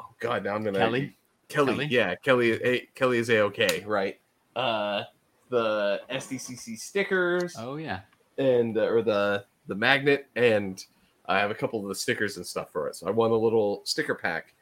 Oh 0.00 0.06
God! 0.20 0.42
Now 0.44 0.54
I'm 0.54 0.64
gonna 0.64 0.78
Kelly? 0.78 1.16
Kelly, 1.48 1.72
Kelly? 1.74 1.86
yeah, 1.90 2.14
Kelly. 2.16 2.52
A, 2.64 2.80
Kelly 2.94 3.18
is 3.18 3.28
a 3.30 3.40
okay, 3.40 3.84
right? 3.86 4.18
Uh, 4.56 5.02
the 5.50 6.00
SDCC 6.10 6.78
stickers 6.78 7.54
Oh 7.58 7.76
yeah. 7.76 8.00
and 8.38 8.76
uh, 8.78 8.86
or 8.86 9.02
the 9.02 9.44
the 9.68 9.74
magnet, 9.74 10.26
and 10.34 10.82
I 11.28 11.38
have 11.38 11.50
a 11.50 11.54
couple 11.54 11.80
of 11.82 11.88
the 11.88 11.94
stickers 11.94 12.36
and 12.36 12.46
stuff 12.46 12.70
for 12.72 12.88
it. 12.88 12.96
So 12.96 13.06
I 13.06 13.10
won 13.10 13.30
a 13.30 13.36
little 13.36 13.82
sticker 13.84 14.14
pack 14.14 14.54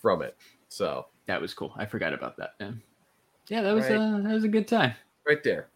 from 0.00 0.22
it. 0.22 0.36
So 0.68 1.06
That 1.26 1.40
was 1.40 1.54
cool. 1.54 1.72
I 1.76 1.86
forgot 1.86 2.12
about 2.12 2.36
that. 2.38 2.54
Yeah, 2.60 2.70
yeah 3.48 3.62
that 3.62 3.72
was 3.72 3.84
Right. 3.84 3.96
uh, 3.96 4.18
that 4.22 4.32
was 4.34 4.44
a 4.44 4.48
good 4.48 4.66
time. 4.68 4.94
right 5.26 5.42
there. 5.42 5.68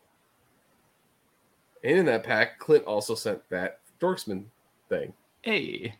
And 1.85 1.99
in 1.99 2.07
that 2.07 2.25
pack, 2.25 2.59
Clint 2.59 2.85
also 2.85 3.15
sent 3.15 3.49
that 3.51 3.81
Dorksman 4.01 4.45
thing, 4.89 5.13
Hey, 5.43 5.95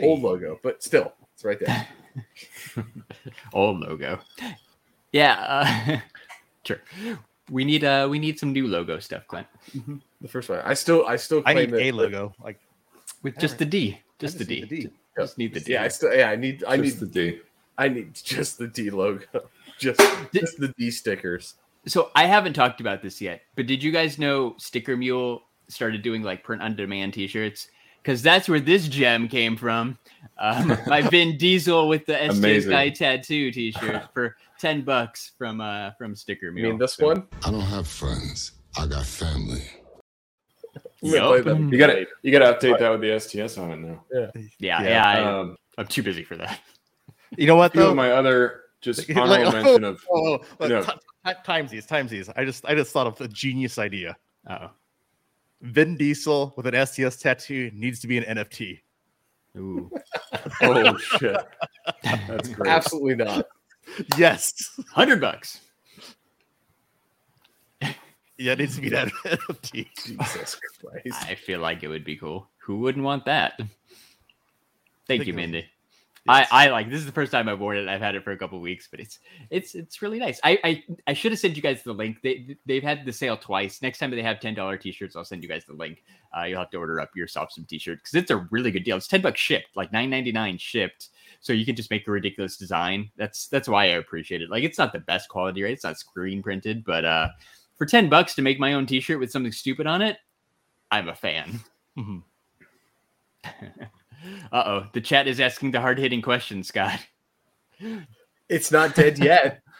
old 0.00 0.22
logo, 0.22 0.58
but 0.62 0.82
still, 0.82 1.12
it's 1.34 1.44
right 1.44 1.58
there. 1.60 1.86
old 3.52 3.80
logo. 3.80 4.18
Yeah, 5.12 5.34
uh, 5.38 5.98
sure. 6.64 6.80
We 7.50 7.64
need 7.64 7.84
uh 7.84 8.08
we 8.10 8.18
need 8.18 8.38
some 8.38 8.52
new 8.52 8.66
logo 8.66 8.98
stuff, 8.98 9.26
Clint. 9.28 9.46
the 10.20 10.28
first 10.28 10.48
one. 10.48 10.60
I 10.64 10.74
still, 10.74 11.06
I 11.06 11.16
still 11.16 11.42
I 11.46 11.52
claim 11.52 11.70
need 11.70 11.76
that- 11.76 11.82
a 11.82 11.92
logo. 11.92 12.34
Like 12.42 12.58
With 13.22 13.38
just 13.38 13.58
the 13.58 13.64
D. 13.66 13.98
Just 14.18 14.38
the 14.38 14.44
just 14.44 14.48
D. 14.48 14.60
need 14.60 14.68
the 14.70 14.76
D. 14.82 14.90
Just 15.18 15.38
need 15.38 15.54
the 15.54 15.60
D. 15.60 15.72
Yeah, 15.72 15.82
I 15.84 15.88
still, 15.88 16.14
yeah, 16.14 16.30
I 16.30 16.36
need, 16.36 16.64
I 16.66 16.76
need, 16.76 16.84
Just 16.84 17.00
the 17.00 17.06
D. 17.06 17.40
I 17.78 17.88
need 17.88 18.14
just 18.14 18.58
the 18.58 18.66
D 18.68 18.90
logo, 18.90 19.24
just, 19.78 20.00
just 20.34 20.58
the 20.58 20.68
D 20.78 20.90
stickers. 20.90 21.54
So 21.86 22.10
I 22.14 22.26
haven't 22.26 22.52
talked 22.52 22.80
about 22.80 23.00
this 23.02 23.20
yet, 23.20 23.40
but 23.56 23.66
did 23.66 23.82
you 23.82 23.90
guys 23.90 24.18
know 24.18 24.54
Sticker 24.58 24.96
Mule 24.96 25.42
started 25.68 26.02
doing 26.02 26.22
like 26.22 26.44
print 26.44 26.62
on 26.62 26.76
demand 26.76 27.14
T-shirts? 27.14 27.68
Because 28.02 28.22
that's 28.22 28.48
where 28.48 28.60
this 28.60 28.86
gem 28.88 29.28
came 29.28 29.56
from. 29.56 29.98
Um, 30.38 30.76
my 30.86 31.02
Vin 31.02 31.36
Diesel 31.38 31.88
with 31.88 32.06
the 32.06 32.12
SJ 32.14 32.30
Amazing. 32.38 32.70
Guy 32.70 32.90
tattoo 32.90 33.50
T-shirt 33.50 34.04
for 34.14 34.36
ten 34.58 34.82
bucks 34.82 35.32
from 35.38 35.60
uh 35.62 35.92
from 35.92 36.14
Sticker 36.14 36.46
You 36.46 36.52
Mule. 36.52 36.70
mean 36.70 36.78
this 36.78 36.94
So- 36.94 37.06
one? 37.06 37.26
I 37.44 37.50
don't 37.50 37.60
have 37.62 37.88
friends. 37.88 38.52
I 38.78 38.86
got 38.86 39.04
family. 39.06 39.62
I'm 41.02 41.10
play 41.10 41.40
that 41.42 41.58
You 41.58 41.78
gotta 41.78 42.06
you 42.22 42.32
gotta 42.32 42.54
update 42.56 42.78
that 42.78 42.90
with 42.90 43.00
the 43.00 43.18
STS 43.18 43.58
on 43.58 43.70
it 43.72 43.76
now. 43.78 44.04
Yeah, 44.12 44.30
Yeah, 44.58 44.82
yeah. 44.82 45.08
I, 45.08 45.22
Um, 45.40 45.56
I'm 45.78 45.86
too 45.86 46.02
busy 46.02 46.22
for 46.24 46.36
that. 46.36 46.60
you 47.36 47.46
know 47.46 47.56
what 47.56 47.72
though? 47.72 47.94
my 47.94 48.10
other 48.12 48.62
just 48.80 49.08
Like, 49.08 49.16
honorable 49.18 49.48
oh, 49.48 49.52
mention 49.62 49.84
of 49.84 50.00
oh, 50.10 50.38
oh, 50.60 50.66
No. 50.68 50.82
ti- 50.82 50.92
ti- 51.26 51.32
timesies, 51.46 51.86
timesies. 51.86 52.32
I 52.36 52.44
just 52.44 52.64
I 52.66 52.74
just 52.74 52.92
thought 52.92 53.06
of 53.06 53.20
a 53.20 53.28
genius 53.28 53.78
idea. 53.78 54.16
Oh, 54.48 54.70
Vin 55.62 55.96
Diesel 55.96 56.52
with 56.56 56.66
an 56.66 56.86
STS 56.86 57.16
tattoo 57.18 57.70
needs 57.74 58.00
to 58.00 58.06
be 58.06 58.18
an 58.18 58.36
NFT. 58.36 58.80
ooh, 59.58 59.90
oh 60.62 60.96
shit. 60.98 61.36
That's 62.02 62.48
great. 62.48 62.70
Absolutely 62.70 63.16
not. 63.16 63.46
Yes. 64.16 64.54
hundred 64.92 65.20
bucks. 65.20 65.60
Yeah, 68.40 68.52
it 68.52 68.60
needs 68.60 68.76
to 68.76 68.80
be 68.80 68.88
that 68.88 69.08
NFT. 69.24 69.86
Jesus 70.02 70.58
Christ. 70.80 71.28
I 71.28 71.34
feel 71.34 71.60
like 71.60 71.82
it 71.82 71.88
would 71.88 72.04
be 72.04 72.16
cool. 72.16 72.48
Who 72.60 72.78
wouldn't 72.78 73.04
want 73.04 73.26
that? 73.26 73.60
Thank 75.06 75.26
you, 75.26 75.34
Mindy. 75.34 75.66
Yes. 76.26 76.48
I, 76.50 76.66
I 76.66 76.70
like 76.70 76.88
this 76.88 77.00
is 77.00 77.06
the 77.06 77.12
first 77.12 77.32
time 77.32 77.50
I've 77.50 77.60
worn 77.60 77.76
it. 77.76 77.88
I've 77.88 78.00
had 78.00 78.14
it 78.14 78.24
for 78.24 78.32
a 78.32 78.38
couple 78.38 78.58
weeks, 78.60 78.88
but 78.90 78.98
it's 78.98 79.18
it's 79.50 79.74
it's 79.74 80.00
really 80.00 80.18
nice. 80.18 80.40
I 80.42 80.58
I, 80.64 80.84
I 81.06 81.12
should 81.12 81.32
have 81.32 81.38
sent 81.38 81.56
you 81.56 81.62
guys 81.62 81.82
the 81.82 81.92
link. 81.92 82.22
They 82.22 82.56
they've 82.64 82.82
had 82.82 83.04
the 83.04 83.12
sale 83.12 83.36
twice. 83.36 83.82
Next 83.82 83.98
time 83.98 84.10
they 84.10 84.22
have 84.22 84.40
ten 84.40 84.54
dollar 84.54 84.76
t-shirts, 84.76 85.16
I'll 85.16 85.24
send 85.24 85.42
you 85.42 85.48
guys 85.48 85.64
the 85.66 85.74
link. 85.74 86.02
Uh, 86.36 86.44
you'll 86.44 86.60
have 86.60 86.70
to 86.70 86.78
order 86.78 87.00
up 87.00 87.14
yourself 87.16 87.52
some 87.52 87.64
t-shirts 87.64 88.02
because 88.02 88.22
it's 88.22 88.30
a 88.30 88.46
really 88.50 88.70
good 88.70 88.84
deal. 88.84 88.96
It's 88.96 89.08
ten 89.08 89.22
bucks 89.22 89.40
shipped, 89.40 89.76
like 89.76 89.92
nine 89.92 90.08
ninety 90.08 90.32
nine 90.32 90.56
shipped. 90.56 91.08
So 91.40 91.54
you 91.54 91.64
can 91.64 91.74
just 91.74 91.90
make 91.90 92.06
a 92.06 92.10
ridiculous 92.10 92.56
design. 92.56 93.10
That's 93.16 93.48
that's 93.48 93.68
why 93.68 93.84
I 93.84 93.96
appreciate 93.96 94.42
it. 94.42 94.50
Like 94.50 94.64
it's 94.64 94.78
not 94.78 94.92
the 94.92 95.00
best 95.00 95.28
quality, 95.28 95.62
right? 95.62 95.72
It's 95.72 95.84
not 95.84 95.98
screen 95.98 96.42
printed, 96.42 96.84
but 96.84 97.04
uh, 97.04 97.28
for 97.80 97.86
ten 97.86 98.10
bucks 98.10 98.34
to 98.34 98.42
make 98.42 98.60
my 98.60 98.74
own 98.74 98.84
t-shirt 98.84 99.18
with 99.18 99.30
something 99.32 99.50
stupid 99.52 99.86
on 99.86 100.02
it, 100.02 100.18
I'm 100.90 101.08
a 101.08 101.14
fan. 101.14 101.60
Mhm. 101.98 102.22
Uh 104.52 104.62
oh, 104.66 104.86
the 104.92 105.00
chat 105.00 105.26
is 105.26 105.40
asking 105.40 105.70
the 105.70 105.80
hard 105.80 105.98
hitting 105.98 106.20
question, 106.20 106.62
Scott. 106.62 107.00
It's 108.50 108.70
not 108.70 108.94
dead 108.94 109.18
yet. 109.18 109.62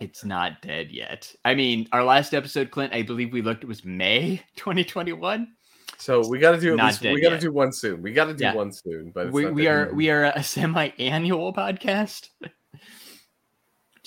It's 0.00 0.24
not 0.24 0.62
dead 0.62 0.92
yet. 0.92 1.34
I 1.44 1.54
mean, 1.56 1.88
our 1.90 2.04
last 2.04 2.32
episode, 2.32 2.70
Clint, 2.70 2.92
I 2.92 3.02
believe 3.02 3.32
we 3.32 3.42
looked, 3.42 3.64
it 3.64 3.66
was 3.66 3.84
May 3.84 4.40
2021. 4.56 5.48
So 5.96 6.24
we 6.28 6.38
got 6.38 6.52
to 6.52 6.60
do 6.60 6.78
at 6.78 6.84
least, 6.84 7.02
we 7.02 7.20
got 7.20 7.30
to 7.30 7.38
do 7.40 7.50
one 7.52 7.72
soon. 7.72 8.00
We 8.00 8.12
got 8.12 8.26
to 8.26 8.34
do 8.34 8.44
Yeah. 8.44 8.54
one 8.54 8.70
soon. 8.70 9.10
But 9.12 9.26
it's 9.26 9.34
We, 9.34 9.44
not 9.44 9.54
we 9.54 9.66
are 9.66 9.84
yet. 9.86 9.94
we 9.94 10.10
are 10.10 10.24
a 10.26 10.42
semi 10.44 10.90
annual 11.00 11.52
podcast. 11.52 12.28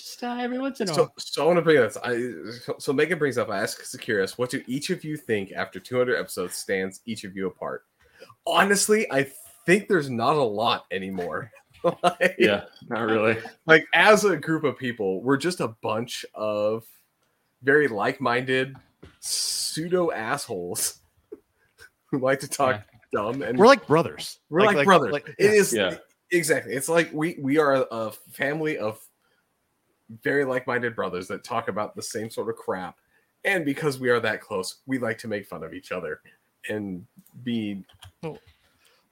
Just 0.02 0.24
uh, 0.24 0.36
every 0.40 0.58
once 0.58 0.80
in 0.80 0.90
a 0.90 0.94
So, 0.94 1.02
while. 1.02 1.12
so 1.18 1.42
I 1.42 1.46
want 1.46 1.58
to 1.58 1.62
bring 1.62 1.76
this. 1.76 1.96
I 2.02 2.16
so- 2.64 2.74
so 2.78 2.92
Megan 2.92 3.18
brings 3.20 3.38
up. 3.38 3.48
I 3.50 3.60
ask 3.62 3.98
curious. 4.00 4.36
What 4.36 4.50
do 4.50 4.60
each 4.66 4.90
of 4.90 5.04
you 5.04 5.16
think 5.16 5.52
after 5.52 5.78
200 5.78 6.16
episodes 6.16 6.54
stands 6.56 7.00
each 7.06 7.22
of 7.24 7.36
you 7.36 7.46
apart? 7.46 7.84
Honestly, 8.46 9.06
I 9.12 9.30
think 9.64 9.86
there's 9.86 10.10
not 10.10 10.34
a 10.34 10.42
lot 10.42 10.86
anymore. 10.90 11.52
like, 12.02 12.34
Yeah, 12.36 12.64
not 12.88 13.02
really. 13.02 13.38
like 13.66 13.86
as 13.94 14.24
a 14.24 14.36
group 14.36 14.64
of 14.64 14.76
people, 14.76 15.22
we're 15.22 15.36
just 15.36 15.60
a 15.60 15.68
bunch 15.68 16.24
of 16.34 16.84
very 17.62 17.86
like-minded 17.86 18.74
pseudo 19.20 20.10
assholes 20.10 20.98
who 22.06 22.18
like 22.18 22.40
to 22.40 22.48
talk 22.48 22.82
dumb 23.12 23.42
and 23.42 23.56
We're 23.56 23.66
like 23.66 23.86
brothers. 23.86 24.38
we're 24.50 24.62
like, 24.62 24.84
brothers. 24.84 25.12
like- 25.12 25.28
It 25.38 25.44
yeah. 25.44 25.50
is 25.50 25.72
Yeah. 25.72 25.96
exactly. 26.32 26.72
It's 26.74 26.88
like 26.88 27.10
we 27.12 27.36
we 27.40 27.58
are 27.58 27.74
a, 27.74 27.80
a 27.82 28.12
family 28.32 28.78
of 28.78 28.98
very 30.22 30.44
like-minded 30.44 30.94
brothers 30.96 31.26
that 31.28 31.44
talk 31.44 31.68
about 31.68 31.94
the 31.96 32.02
same 32.02 32.30
sort 32.30 32.48
of 32.48 32.56
crap. 32.56 32.98
And 33.44 33.64
because 33.64 33.98
we 33.98 34.08
are 34.10 34.20
that 34.20 34.40
close, 34.40 34.76
we 34.86 34.98
like 34.98 35.18
to 35.18 35.28
make 35.28 35.46
fun 35.46 35.64
of 35.64 35.74
each 35.74 35.90
other 35.92 36.20
and 36.68 37.04
be 37.42 37.84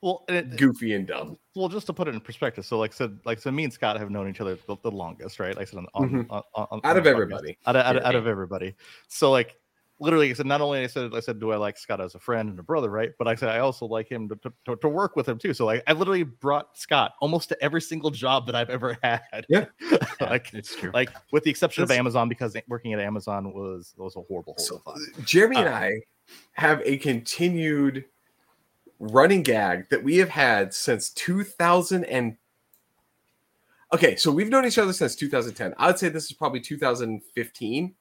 Well, 0.02 0.24
and 0.28 0.36
it, 0.52 0.56
goofy 0.56 0.94
and 0.94 1.06
dumb. 1.06 1.36
well, 1.56 1.68
just 1.68 1.86
to 1.88 1.92
put 1.92 2.08
it 2.08 2.14
in 2.14 2.20
perspective, 2.20 2.64
so 2.64 2.78
like 2.78 2.92
said, 2.92 3.18
like 3.24 3.38
so, 3.38 3.50
me 3.50 3.64
and 3.64 3.72
Scott 3.72 3.98
have 3.98 4.08
known 4.10 4.28
each 4.30 4.40
other 4.40 4.56
the, 4.66 4.76
the 4.82 4.90
longest, 4.90 5.40
right? 5.40 5.54
Like 5.56 5.68
I 5.68 5.70
said, 5.70 5.78
on, 5.80 5.86
on, 5.94 6.10
Mhm. 6.10 6.26
on, 6.30 6.42
on, 6.54 6.66
on 6.70 6.80
Out 6.84 6.96
of 6.96 7.06
everybody. 7.06 7.58
out 7.66 7.76
of, 7.76 7.84
out, 7.84 7.94
Yeah. 7.96 8.06
out 8.08 8.14
of 8.14 8.26
everybody. 8.26 8.74
So 9.08 9.30
like 9.30 9.58
literally, 10.00 10.30
I 10.30 10.32
said 10.32 10.46
not 10.46 10.60
only 10.60 10.80
I 10.82 10.86
said 10.86 11.14
I 11.14 11.20
said 11.20 11.38
do 11.38 11.52
I 11.52 11.56
like 11.56 11.76
Scott 11.78 12.00
as 12.00 12.14
a 12.14 12.18
friend 12.18 12.48
and 12.50 12.58
a 12.58 12.62
brother, 12.62 12.88
right? 12.90 13.10
But 13.18 13.28
I 13.28 13.34
said 13.34 13.50
I 13.50 13.58
also 13.60 13.86
like 13.86 14.08
him 14.10 14.28
to, 14.30 14.36
to- 14.36 14.52
to, 14.66 14.76
to 14.76 14.88
work 14.88 15.14
with 15.16 15.28
him 15.28 15.38
too. 15.38 15.52
So 15.54 15.66
like 15.66 15.82
I 15.86 15.92
literally 15.92 16.22
brought 16.24 16.76
Scott 16.76 17.12
almost 17.20 17.48
to 17.50 17.62
every 17.62 17.80
single 17.82 18.10
job 18.10 18.46
that 18.46 18.54
I've 18.54 18.70
ever 18.70 18.96
had. 19.02 19.20
Yeah. 19.48 19.66
like 20.20 20.52
it's 20.54 20.74
true. 20.74 20.90
like 20.94 21.10
with 21.32 21.44
the 21.44 21.50
exception 21.50 21.82
of 21.84 21.90
Amazon 21.90 22.28
because 22.28 22.56
working 22.68 22.92
at 22.94 23.00
Amazon 23.00 23.52
was 23.52 23.94
was 23.96 24.16
a 24.16 24.20
horrible, 24.22 24.54
So, 24.58 24.78
horrible 24.84 25.02
thought. 25.14 25.24
Jeremy 25.26 25.56
and 25.56 25.68
Uh, 25.68 25.72
I 25.72 25.92
have 26.52 26.80
a 26.84 26.96
continued 26.98 28.04
running 28.98 29.42
gag 29.42 29.88
that 29.90 30.02
we 30.04 30.16
have 30.18 30.28
had 30.28 30.74
since 30.74 31.10
2000 31.10 32.04
and 32.04 32.36
okay 33.94 34.14
so 34.14 34.30
we've 34.30 34.50
known 34.50 34.66
each 34.66 34.76
other 34.76 34.92
since 34.92 35.16
2010 35.16 35.74
i 35.78 35.86
would 35.86 35.98
say 35.98 36.10
this 36.10 36.26
is 36.26 36.32
probably 36.34 36.60
2015 36.60 37.94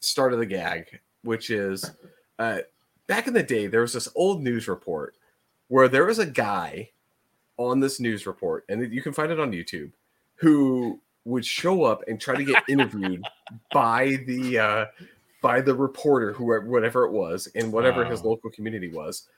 start 0.00 0.32
of 0.32 0.38
the 0.38 0.46
gag 0.46 1.00
which 1.22 1.50
is 1.50 1.90
uh 2.38 2.58
back 3.06 3.26
in 3.26 3.34
the 3.34 3.42
day 3.42 3.66
there 3.66 3.80
was 3.80 3.92
this 3.92 4.08
old 4.14 4.42
news 4.42 4.68
report 4.68 5.16
where 5.68 5.88
there 5.88 6.04
was 6.04 6.18
a 6.18 6.26
guy 6.26 6.90
on 7.56 7.80
this 7.80 7.98
news 7.98 8.26
report 8.26 8.64
and 8.68 8.92
you 8.92 9.02
can 9.02 9.12
find 9.12 9.32
it 9.32 9.40
on 9.40 9.52
youtube 9.52 9.92
who 10.36 11.00
would 11.24 11.44
show 11.44 11.84
up 11.84 12.02
and 12.06 12.20
try 12.20 12.36
to 12.36 12.44
get 12.44 12.62
interviewed 12.68 13.24
by 13.72 14.18
the 14.26 14.58
uh 14.58 14.84
by 15.46 15.60
the 15.60 15.74
reporter, 15.74 16.32
whoever, 16.32 16.66
whatever 16.66 17.04
it 17.04 17.12
was, 17.12 17.46
in 17.48 17.70
whatever 17.70 18.04
his 18.04 18.24
local 18.24 18.50
community 18.50 18.90
was. 18.90 19.28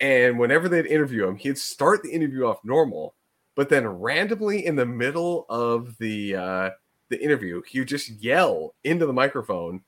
And 0.00 0.38
whenever 0.38 0.70
they'd 0.70 0.86
interview 0.86 1.26
him, 1.26 1.36
he'd 1.36 1.58
start 1.58 2.02
the 2.02 2.10
interview 2.10 2.46
off 2.46 2.64
normal, 2.64 3.14
but 3.54 3.68
then 3.68 3.86
randomly 3.86 4.64
in 4.64 4.76
the 4.76 4.86
middle 4.86 5.44
of 5.50 5.98
the 5.98 6.34
uh, 6.34 6.70
the 7.08 7.22
interview, 7.22 7.62
he 7.66 7.80
would 7.80 7.88
just 7.88 8.10
yell 8.10 8.74
into 8.84 9.06
the 9.06 9.12
microphone 9.12 9.82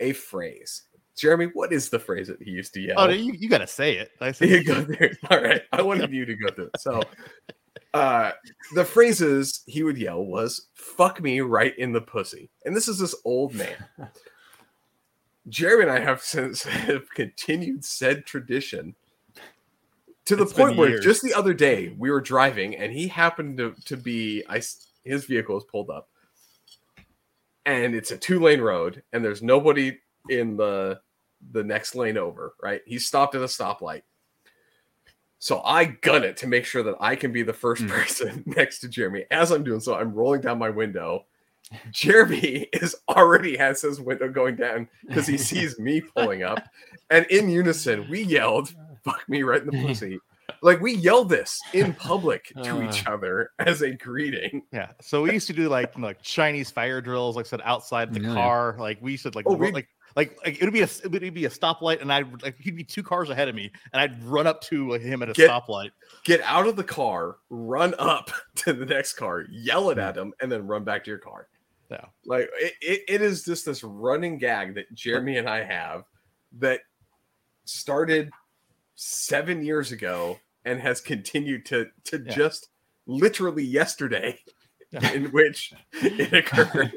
a 0.00 0.12
phrase. 0.12 0.84
Jeremy, 1.16 1.46
what 1.54 1.72
is 1.72 1.88
the 1.90 1.98
phrase 1.98 2.26
that 2.28 2.42
he 2.42 2.50
used 2.50 2.74
to 2.74 2.80
yell? 2.80 2.96
Oh, 2.98 3.08
you, 3.08 3.32
you 3.32 3.48
got 3.48 3.58
to 3.58 3.66
say 3.66 3.96
it. 3.96 4.10
I 4.20 4.32
said, 4.32 4.48
You 4.50 4.64
go 4.64 4.80
there. 4.80 5.12
All 5.30 5.40
right. 5.40 5.62
I 5.72 5.82
wanted 5.82 6.12
you 6.12 6.24
to 6.24 6.34
go 6.34 6.48
through 6.48 6.70
it. 6.74 6.80
So 6.80 7.02
uh 7.94 8.32
the 8.74 8.84
phrases 8.84 9.62
he 9.66 9.84
would 9.84 9.96
yell 9.96 10.24
was 10.24 10.66
fuck 10.74 11.20
me 11.22 11.40
right 11.40 11.78
in 11.78 11.92
the 11.92 12.00
pussy. 12.00 12.50
And 12.64 12.74
this 12.74 12.88
is 12.88 12.98
this 12.98 13.14
old 13.24 13.54
man. 13.54 13.76
Jeremy 15.48 15.84
and 15.84 15.92
I 15.92 16.00
have 16.00 16.20
since 16.20 16.64
have 16.64 17.08
continued 17.10 17.84
said 17.84 18.26
tradition 18.26 18.96
to 20.24 20.34
the 20.34 20.44
It's 20.44 20.52
point 20.52 20.76
where 20.76 20.88
years. 20.88 21.04
just 21.04 21.22
the 21.22 21.34
other 21.34 21.54
day 21.54 21.94
we 21.98 22.10
were 22.10 22.20
driving 22.20 22.74
and 22.76 22.92
he 22.92 23.06
happened 23.06 23.58
to, 23.58 23.74
to 23.84 23.96
be 23.96 24.42
I 24.48 24.60
his 25.04 25.26
vehicle 25.26 25.56
is 25.58 25.64
pulled 25.64 25.90
up 25.90 26.08
and 27.66 27.94
it's 27.94 28.10
a 28.10 28.16
two 28.18 28.40
lane 28.40 28.60
road 28.60 29.02
and 29.12 29.24
there's 29.24 29.42
nobody 29.42 29.98
in 30.28 30.56
the 30.56 31.00
the 31.52 31.62
next 31.62 31.94
lane 31.94 32.16
over, 32.16 32.54
right? 32.62 32.80
He 32.86 32.98
stopped 32.98 33.34
at 33.34 33.42
a 33.42 33.46
stoplight. 33.46 34.02
So 35.38 35.60
I 35.62 35.84
gun 35.84 36.24
it 36.24 36.38
to 36.38 36.46
make 36.46 36.64
sure 36.64 36.82
that 36.82 36.96
I 37.00 37.16
can 37.16 37.30
be 37.32 37.42
the 37.42 37.52
first 37.52 37.82
Hmm. 37.82 37.88
person 37.88 38.42
next 38.56 38.78
to 38.80 38.88
Jeremy. 38.88 39.26
As 39.30 39.50
I'm 39.50 39.62
doing 39.62 39.80
so, 39.80 39.94
I'm 39.94 40.14
rolling 40.14 40.40
down 40.40 40.58
my 40.58 40.70
window. 40.70 41.26
Jeremy 41.90 42.68
is 42.72 42.96
already 43.08 43.56
has 43.56 43.82
his 43.82 44.00
window 44.00 44.28
going 44.28 44.56
down 44.56 44.88
because 45.06 45.26
he 45.26 45.36
sees 45.38 45.78
me 45.78 46.00
pulling 46.00 46.42
up. 46.44 46.62
And 47.10 47.26
in 47.26 47.50
unison, 47.50 48.08
we 48.08 48.22
yelled, 48.22 48.74
fuck 49.04 49.28
me 49.28 49.42
right 49.42 49.60
in 49.60 49.66
the 49.66 49.86
pussy. 49.86 50.18
Like 50.64 50.80
we 50.80 50.94
yelled 50.94 51.28
this 51.28 51.60
in 51.74 51.92
public 52.10 52.50
to 52.64 52.82
each 52.88 53.06
uh. 53.06 53.12
other 53.12 53.50
as 53.58 53.82
a 53.82 53.92
greeting. 53.92 54.62
Yeah. 54.72 54.92
So 55.02 55.22
we 55.22 55.32
used 55.32 55.46
to 55.48 55.52
do 55.52 55.68
like 55.68 55.96
like 55.98 56.22
Chinese 56.22 56.70
fire 56.70 57.00
drills, 57.00 57.36
like 57.36 57.44
I 57.46 57.48
said, 57.50 57.60
outside 57.64 58.12
the 58.14 58.20
Really? 58.20 58.34
car. 58.34 58.74
Like 58.78 58.98
we 59.02 59.12
used 59.12 59.24
to 59.24 59.30
like 59.34 59.44
Oh, 59.46 59.56
ru- 59.56 59.66
we- 59.66 59.72
like 59.72 59.88
like 60.16 60.38
like 60.44 60.58
it 60.60 60.64
would 60.64 60.72
be 60.72 60.80
a 60.80 60.84
it 61.04 61.10
would 61.12 61.34
be 61.34 61.44
a 61.44 61.50
stoplight, 61.50 62.00
and 62.00 62.10
I'd 62.12 62.42
like 62.42 62.56
he'd 62.58 62.76
be 62.76 62.84
two 62.84 63.02
cars 63.02 63.28
ahead 63.30 63.48
of 63.48 63.54
me, 63.54 63.70
and 63.92 64.00
I'd 64.00 64.22
run 64.24 64.46
up 64.46 64.60
to 64.62 64.88
like, 64.90 65.02
him 65.02 65.22
at 65.22 65.28
a 65.28 65.32
Get- 65.34 65.50
stoplight. 65.50 65.90
Get 66.24 66.40
out 66.42 66.66
of 66.66 66.76
the 66.76 66.84
car, 66.84 67.36
run 67.50 67.94
up 67.98 68.30
to 68.56 68.72
the 68.72 68.86
next 68.86 69.14
car, 69.14 69.44
yell 69.50 69.90
it 69.90 69.98
at 69.98 70.16
him, 70.16 70.32
and 70.40 70.50
then 70.50 70.66
run 70.66 70.82
back 70.84 71.04
to 71.04 71.10
your 71.10 71.18
car. 71.18 71.48
Yeah. 71.90 72.06
Like 72.24 72.48
it, 72.58 72.72
it, 72.80 73.00
it 73.08 73.22
is 73.22 73.44
just 73.44 73.66
this 73.66 73.84
running 73.84 74.38
gag 74.38 74.76
that 74.76 74.92
Jeremy 74.94 75.36
and 75.36 75.46
I 75.48 75.62
have 75.62 76.04
that 76.58 76.80
started 77.66 78.30
seven 78.94 79.62
years 79.64 79.92
ago 79.92 80.38
and 80.64 80.80
has 80.80 81.00
continued 81.00 81.66
to 81.66 81.86
to 82.04 82.22
Yeah. 82.24 82.32
just 82.32 82.68
literally 83.06 83.64
yesterday 83.64 84.38
in 85.12 85.26
which 85.32 85.72
it 85.94 86.32
occurred. 86.32 86.92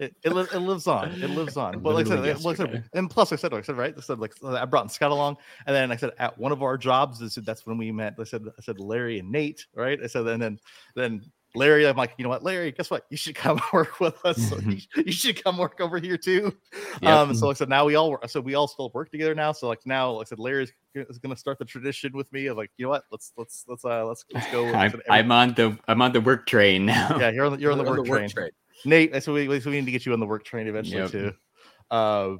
It, 0.00 0.16
it, 0.24 0.32
li- 0.32 0.46
it 0.52 0.58
lives 0.58 0.86
on. 0.86 1.10
It 1.22 1.30
lives 1.30 1.56
on. 1.56 1.78
But 1.80 1.94
like 1.94 2.06
I 2.06 2.10
said, 2.10 2.42
like 2.44 2.58
I 2.58 2.64
said, 2.64 2.84
and 2.94 3.08
plus 3.08 3.32
I 3.32 3.36
said, 3.36 3.52
like 3.52 3.64
I 3.64 3.66
said, 3.66 3.76
right? 3.76 3.94
I 3.96 4.00
said 4.00 4.18
like 4.18 4.32
I 4.44 4.64
brought 4.64 4.90
Scott 4.90 5.10
along, 5.12 5.36
and 5.66 5.76
then 5.76 5.92
I 5.92 5.96
said 5.96 6.10
at 6.18 6.36
one 6.38 6.50
of 6.52 6.62
our 6.62 6.76
jobs, 6.76 7.22
I 7.22 7.28
said 7.28 7.46
that's 7.46 7.66
when 7.66 7.78
we 7.78 7.92
met. 7.92 8.14
I 8.18 8.24
said 8.24 8.42
I 8.58 8.62
said 8.62 8.80
Larry 8.80 9.18
and 9.20 9.30
Nate, 9.30 9.66
right? 9.74 9.98
I 10.02 10.06
said 10.08 10.26
and 10.26 10.42
then 10.42 10.58
then 10.96 11.22
Larry, 11.54 11.86
I'm 11.86 11.96
like, 11.96 12.12
you 12.16 12.22
know 12.22 12.28
what, 12.28 12.44
Larry, 12.44 12.70
guess 12.70 12.90
what? 12.90 13.06
You 13.10 13.16
should 13.16 13.34
come 13.34 13.60
work 13.72 13.98
with 13.98 14.24
us. 14.24 14.52
You, 14.64 14.78
you 15.04 15.12
should 15.12 15.42
come 15.42 15.58
work 15.58 15.80
over 15.80 15.98
here 15.98 16.16
too. 16.16 16.54
Yep. 17.02 17.10
Um, 17.12 17.34
so 17.34 17.48
like 17.48 17.56
I 17.56 17.58
said, 17.58 17.68
now 17.68 17.84
we 17.84 17.96
all 17.96 18.10
work. 18.10 18.28
So 18.28 18.40
we 18.40 18.54
all 18.54 18.68
still 18.68 18.90
work 18.94 19.10
together 19.10 19.34
now. 19.34 19.50
So 19.52 19.66
like 19.68 19.80
now, 19.84 20.12
like 20.12 20.26
I 20.26 20.30
said, 20.30 20.38
Larry's 20.38 20.72
g- 20.96 21.02
is 21.08 21.18
gonna 21.18 21.36
start 21.36 21.58
the 21.58 21.64
tradition 21.64 22.12
with 22.14 22.32
me 22.32 22.46
of 22.46 22.56
like, 22.56 22.70
you 22.76 22.84
know 22.86 22.90
what? 22.90 23.02
Let's 23.10 23.32
let's 23.36 23.64
let's 23.66 23.84
uh 23.84 24.04
let's 24.04 24.24
let's 24.32 24.50
go. 24.52 24.66
I 24.66 24.68
I'm, 24.68 24.86
every- 24.86 25.02
I'm 25.10 25.32
on 25.32 25.54
the 25.54 25.76
I'm 25.88 26.00
on 26.02 26.12
the 26.12 26.20
work 26.20 26.46
train 26.46 26.86
now. 26.86 27.16
yeah, 27.18 27.30
you're 27.30 27.46
on 27.46 27.52
the 27.54 27.58
you're 27.58 27.72
on 27.72 27.78
the 27.78 27.84
On 27.90 28.08
work 28.08 28.28
train. 28.30 28.50
Nate, 28.84 29.22
so 29.22 29.34
we, 29.34 29.60
so 29.60 29.70
we 29.70 29.76
need 29.80 29.86
to 29.86 29.92
get 29.92 30.06
you 30.06 30.12
on 30.12 30.20
the 30.20 30.26
work 30.26 30.44
train 30.44 30.66
eventually 30.68 30.98
Yep. 31.02 31.10
too. 31.10 31.32
Uh, 31.90 32.36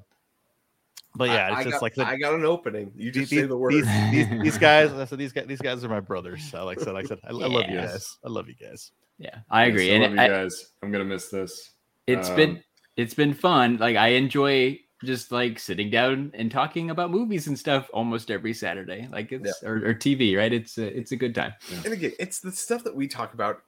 but 1.17 1.29
yeah, 1.29 1.49
I, 1.49 1.49
it's 1.49 1.57
I 1.59 1.65
just 1.65 1.73
got, 1.75 1.83
like 1.83 1.95
the, 1.97 2.07
I 2.07 2.17
got 2.17 2.35
an 2.35 2.45
opening. 2.45 2.93
You 2.95 3.11
these, 3.11 3.29
just 3.29 3.31
say 3.31 3.43
the 3.47 3.57
word. 3.57 3.73
these, 3.73 3.87
these, 4.13 4.29
these 4.43 4.59
guys. 4.69 4.93
I 4.93 5.05
said 5.07 5.19
these 5.19 5.33
guys. 5.33 5.47
These 5.49 5.61
guys 5.61 5.85
are 5.85 5.89
my 5.89 5.99
brothers. 6.01 6.45
So 6.51 6.65
like 6.65 6.81
I 6.81 6.85
said, 6.85 6.95
like 6.95 7.07
I 7.07 7.09
said, 7.09 7.19
I, 7.25 7.31
I 7.31 7.33
love 7.33 7.69
you 7.69 7.77
guys. 7.77 8.17
I 8.25 8.29
love 8.29 8.47
you 8.49 8.55
guys. 8.55 8.93
Yeah, 9.21 9.41
I 9.51 9.67
agree. 9.67 9.89
Yes, 9.89 9.93
I 9.93 9.95
and 9.95 10.03
love 10.03 10.13
it- 10.13 10.29
you 10.31 10.35
I- 10.35 10.43
guys. 10.43 10.73
I'm 10.83 10.91
gonna 10.91 11.05
miss 11.05 11.29
this. 11.29 11.73
it's 12.07 12.31
Um, 12.31 12.37
been 12.37 12.65
it's 12.97 13.15
been 13.15 13.35
fun. 13.35 13.77
Like 13.77 13.97
I 13.97 14.09
enjoy 14.09 14.81
just 15.05 15.31
like 15.31 15.59
sitting 15.59 15.91
down 15.91 16.31
and 16.35 16.51
talking 16.51 16.91
about 16.91 17.11
movies 17.11 17.47
and 17.47 17.59
stuff 17.59 17.89
almost 17.93 18.31
every 18.31 18.53
Saturday. 18.55 19.09
Like 19.13 19.31
it's 19.31 19.63
or, 19.63 19.77
or 19.87 19.95
TV, 19.95 20.37
right? 20.37 20.53
It's 20.53 20.77
a, 20.79 20.87
it's 20.99 21.13
a 21.13 21.17
good 21.17 21.35
time. 21.35 21.53
And 21.85 21.93
again, 21.93 22.13
it's 22.19 22.41
the 22.41 22.51
stuff 22.53 22.83
that 22.85 22.97
we 22.97 23.07
talk 23.09 23.35
about. 23.35 23.63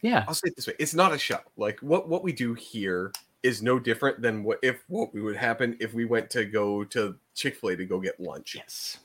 Yeah, 0.00 0.24
I'll 0.26 0.34
say 0.34 0.48
it 0.48 0.56
this 0.56 0.66
way: 0.66 0.74
it's 0.78 0.94
not 0.94 1.12
a 1.12 1.18
show. 1.18 1.38
Like 1.56 1.78
what 1.80 2.08
what 2.08 2.22
we 2.24 2.32
do 2.32 2.54
here 2.54 3.12
is 3.42 3.62
no 3.62 3.78
different 3.78 4.20
than 4.22 4.42
what 4.42 4.58
if 4.62 4.82
what 4.88 5.12
we 5.14 5.20
would 5.20 5.36
happen 5.36 5.76
if 5.80 5.92
we 5.94 6.04
went 6.04 6.30
to 6.30 6.44
go 6.44 6.82
to 6.84 7.14
Chick 7.34 7.56
Fil 7.56 7.70
A 7.70 7.76
to 7.76 7.84
go 7.84 8.00
get 8.00 8.18
lunch. 8.18 8.54
yes, 8.56 8.98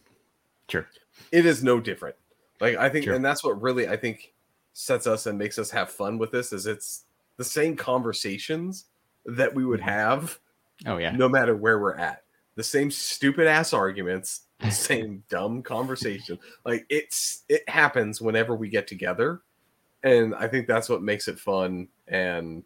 sure. 0.69 0.87
It 1.31 1.45
is 1.45 1.63
no 1.63 1.79
different. 1.79 2.15
Like 2.61 2.77
I 2.77 2.87
think, 2.89 3.05
Sure. 3.05 3.15
and 3.15 3.25
that's 3.25 3.43
what 3.43 3.61
really 3.61 3.87
I 3.89 3.97
think 3.97 4.33
sets 4.73 5.07
us 5.07 5.25
and 5.25 5.37
makes 5.37 5.59
us 5.59 5.71
have 5.71 5.89
fun 5.89 6.17
with 6.17 6.31
this. 6.31 6.53
Is 6.53 6.67
it's 6.67 7.05
the 7.37 7.43
same 7.43 7.75
conversations 7.75 8.85
that 9.25 9.53
we 9.53 9.65
would 9.65 9.79
mm-hmm. 9.81 9.89
have 9.89 10.39
Oh 10.85 10.97
yeah, 10.97 11.11
no 11.11 11.27
matter 11.27 11.55
where 11.55 11.79
we're 11.79 11.95
at. 11.95 12.23
The 12.55 12.63
same 12.63 12.91
stupid 12.91 13.47
ass 13.47 13.73
arguments, 13.73 14.41
the 14.59 14.71
same 14.71 15.23
dumb 15.29 15.63
conversation. 15.63 16.37
Like 16.63 16.85
it's 16.89 17.43
it 17.49 17.67
happens 17.67 18.21
whenever 18.21 18.55
we 18.55 18.69
get 18.69 18.87
together. 18.87 19.41
And 20.03 20.33
I 20.35 20.47
think 20.47 20.67
that's 20.67 20.89
what 20.89 21.03
makes 21.03 21.27
it 21.27 21.39
fun 21.39 21.87
and 22.07 22.63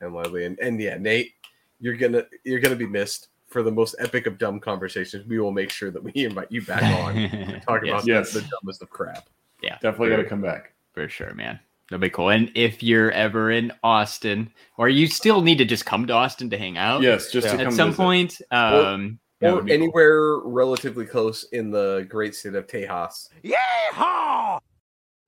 and 0.00 0.14
lively. 0.14 0.44
And 0.46 0.58
and 0.60 0.80
yeah, 0.80 0.96
Nate, 0.98 1.32
you're 1.78 1.96
gonna 1.96 2.24
you're 2.44 2.60
gonna 2.60 2.76
be 2.76 2.86
missed 2.86 3.28
for 3.46 3.62
the 3.62 3.70
most 3.70 3.94
epic 3.98 4.26
of 4.26 4.38
dumb 4.38 4.58
conversations. 4.60 5.26
We 5.26 5.38
will 5.38 5.52
make 5.52 5.70
sure 5.70 5.90
that 5.90 6.02
we 6.02 6.12
invite 6.24 6.50
you 6.50 6.62
back 6.62 6.82
on 6.82 7.14
to 7.14 7.60
talk 7.66 7.82
Yes. 7.84 7.90
about 7.92 8.06
Yes. 8.06 8.32
the, 8.32 8.40
the 8.40 8.48
dumbest 8.60 8.82
of 8.82 8.90
crap. 8.90 9.28
yeah, 9.62 9.74
Definitely 9.80 10.08
for- 10.10 10.16
gotta 10.16 10.28
come 10.28 10.42
back. 10.42 10.72
for 10.92 11.08
sure, 11.08 11.32
man. 11.34 11.58
That'll 11.88 12.00
be 12.02 12.10
cool. 12.10 12.30
And 12.30 12.50
if 12.56 12.82
you're 12.82 13.12
ever 13.12 13.52
in 13.52 13.70
Austin, 13.84 14.50
or 14.76 14.88
you 14.88 15.06
still 15.06 15.40
need 15.40 15.58
to 15.58 15.64
just 15.64 15.86
come 15.86 16.04
to 16.08 16.12
Austin 16.12 16.50
to 16.50 16.58
hang 16.58 16.76
out, 16.76 17.00
Yes, 17.02 17.30
just 17.30 17.46
to 17.46 17.52
at 17.54 17.60
come 17.66 17.72
some 17.74 17.88
visit. 17.90 17.96
point. 17.96 18.40
Um, 18.50 19.20
that 19.40 19.52
Or 19.52 19.54
would 19.56 19.66
be 19.66 19.70
cool. 19.70 19.82
anywhere 19.84 20.38
relatively 20.38 21.06
close 21.06 21.44
in 21.52 21.70
the 21.70 22.04
great 22.08 22.34
state 22.34 22.54
of 22.56 22.66
Tejas. 22.66 23.28
Yeehaw! 23.44 24.58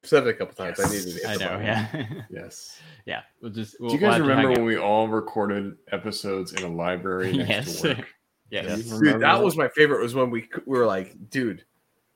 I've 0.09 0.11
said 0.11 0.27
it 0.27 0.31
a 0.31 0.35
couple 0.35 0.55
times. 0.55 0.81
I 0.81 0.89
needed 0.91 1.21
to 1.21 1.29
I 1.29 1.35
know. 1.37 1.49
button. 1.49 1.65
Yeah, 1.65 2.05
Yes. 2.31 2.81
yeah. 3.05 3.21
We'll 3.43 3.53
just. 3.53 3.77
We'll, 3.79 3.91
Do 3.91 3.97
you 3.97 4.01
we'll 4.03 4.11
guys 4.13 4.19
have 4.19 4.27
to 4.27 4.35
hang 4.35 4.39
remember 4.47 4.61
when 4.61 4.67
we 4.67 4.79
all 4.79 5.07
recorded 5.09 5.77
episodes 5.93 6.55
in 6.55 6.63
a 6.65 6.69
library 6.69 7.37
next 7.37 7.49
Yes. 7.51 7.81
to 7.83 7.89
work? 7.97 8.07
Yes. 8.51 8.85
Dude, 8.85 9.21
that 9.21 9.43
was 9.45 9.59
my 9.59 9.69
favorite. 9.69 10.01
Was 10.03 10.15
when 10.15 10.31
we 10.31 10.49
we 10.65 10.79
were 10.79 10.87
like, 10.87 11.15
dude, 11.29 11.65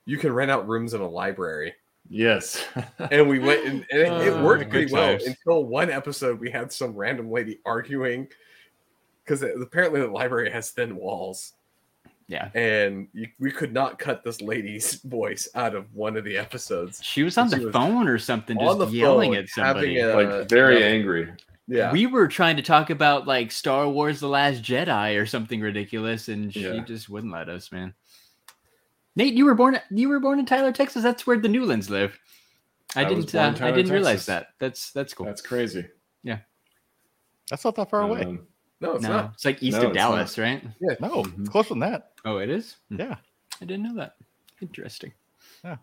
you 0.05 0.17
can 0.17 0.33
rent 0.33 0.49
out 0.49 0.67
rooms 0.67 0.95
in 0.95 1.01
a 1.01 1.07
library, 1.07 1.75
yes. 2.09 2.65
and 3.11 3.29
we 3.29 3.37
went 3.37 3.63
and, 3.67 3.85
and 3.91 4.01
it, 4.01 4.27
it 4.29 4.33
Uh, 4.33 4.43
worked 4.43 4.63
good 4.63 4.69
pretty 4.71 4.93
well 4.93 5.09
times. 5.19 5.25
until 5.27 5.63
one 5.65 5.91
episode 5.91 6.39
we 6.39 6.49
had 6.49 6.71
some 6.73 6.95
random 6.95 7.29
lady 7.29 7.59
arguing 7.67 8.27
because 9.23 9.43
apparently 9.43 10.01
the 10.01 10.07
library 10.07 10.49
has 10.49 10.71
thin 10.71 10.95
walls, 10.95 11.53
Yeah. 12.27 12.49
and 12.55 13.07
you, 13.13 13.27
we 13.39 13.51
could 13.51 13.73
not 13.73 13.99
cut 13.99 14.23
this 14.23 14.41
lady's 14.41 14.93
voice 15.03 15.47
out 15.55 15.75
of 15.75 15.93
one 15.93 16.15
of 16.17 16.23
the 16.23 16.37
episodes. 16.37 17.01
She 17.03 17.23
was 17.23 17.37
on 17.37 17.49
She 17.49 17.57
the 17.57 17.65
was 17.65 17.73
phone 17.73 18.07
or 18.07 18.17
something, 18.17 18.57
on 18.57 18.77
just 18.79 18.91
the 18.91 18.97
yelling 18.97 19.31
phone, 19.33 19.39
at 19.43 19.49
somebody. 19.49 19.99
having 19.99 20.19
a- 20.27 20.37
like 20.39 20.49
very 20.49 20.79
yeah. 20.79 20.85
angry. 20.87 21.33
Yeah, 21.67 21.91
We 21.93 22.07
were 22.07 22.27
trying 22.27 22.57
to 22.57 22.61
talk 22.61 22.89
about 22.89 23.25
like 23.25 23.49
Star 23.51 23.87
Wars: 23.87 24.19
The 24.19 24.27
Last 24.27 24.61
Jedi 24.61 25.17
or 25.21 25.25
something 25.25 25.61
ridiculous, 25.61 26.27
and 26.27 26.51
she 26.53 26.61
Yeah. 26.61 26.83
just 26.83 27.07
wouldn't 27.09 27.31
let 27.31 27.47
us, 27.47 27.71
man. 27.71 27.93
Nate, 29.15 29.33
you 29.33 29.45
were 29.45 29.55
born 29.55 29.79
you 29.91 30.09
were 30.09 30.19
born 30.19 30.39
in 30.39 30.45
Tyler, 30.45 30.71
Texas. 30.73 31.03
That's 31.03 31.25
where 31.25 31.37
the 31.39 31.47
Newlands 31.47 31.89
live. 31.89 32.19
I, 32.95 33.01
I 33.01 33.03
didn't. 33.05 33.31
born 33.31 33.55
in 33.55 33.63
Uh, 33.63 33.67
I 33.67 33.71
didn't 33.71 33.91
realize 33.93 34.25
Texas. 34.25 34.25
that. 34.27 34.47
That's 34.59 34.91
that's 34.91 35.13
cool. 35.13 35.25
That's 35.25 35.41
crazy. 35.41 35.85
Yeah. 36.23 36.39
That's 37.49 37.63
not 37.63 37.75
that 37.75 37.89
far 37.89 38.01
away. 38.01 38.39
No, 38.83 38.93
it's 38.95 39.03
no, 39.03 39.09
not. 39.09 39.31
it's 39.33 39.45
like 39.45 39.63
east 39.63 39.77
No, 39.77 39.83
of 39.85 39.89
it's 39.91 39.95
not. 39.97 40.11
Dallas, 40.11 40.37
right? 40.37 40.63
Yeah, 40.79 40.95
no, 40.99 41.23
Mhm. 41.23 41.39
it's 41.41 41.49
closer 41.49 41.69
than 41.69 41.79
that. 41.79 42.11
Oh, 42.25 42.37
it 42.37 42.49
is. 42.49 42.77
Hmm. 42.89 42.99
Yeah. 42.99 43.15
I 43.61 43.65
didn't 43.65 43.83
know 43.83 43.95
that. 43.95 44.15
Interesting. 44.61 45.13
Yeah. 45.63 45.77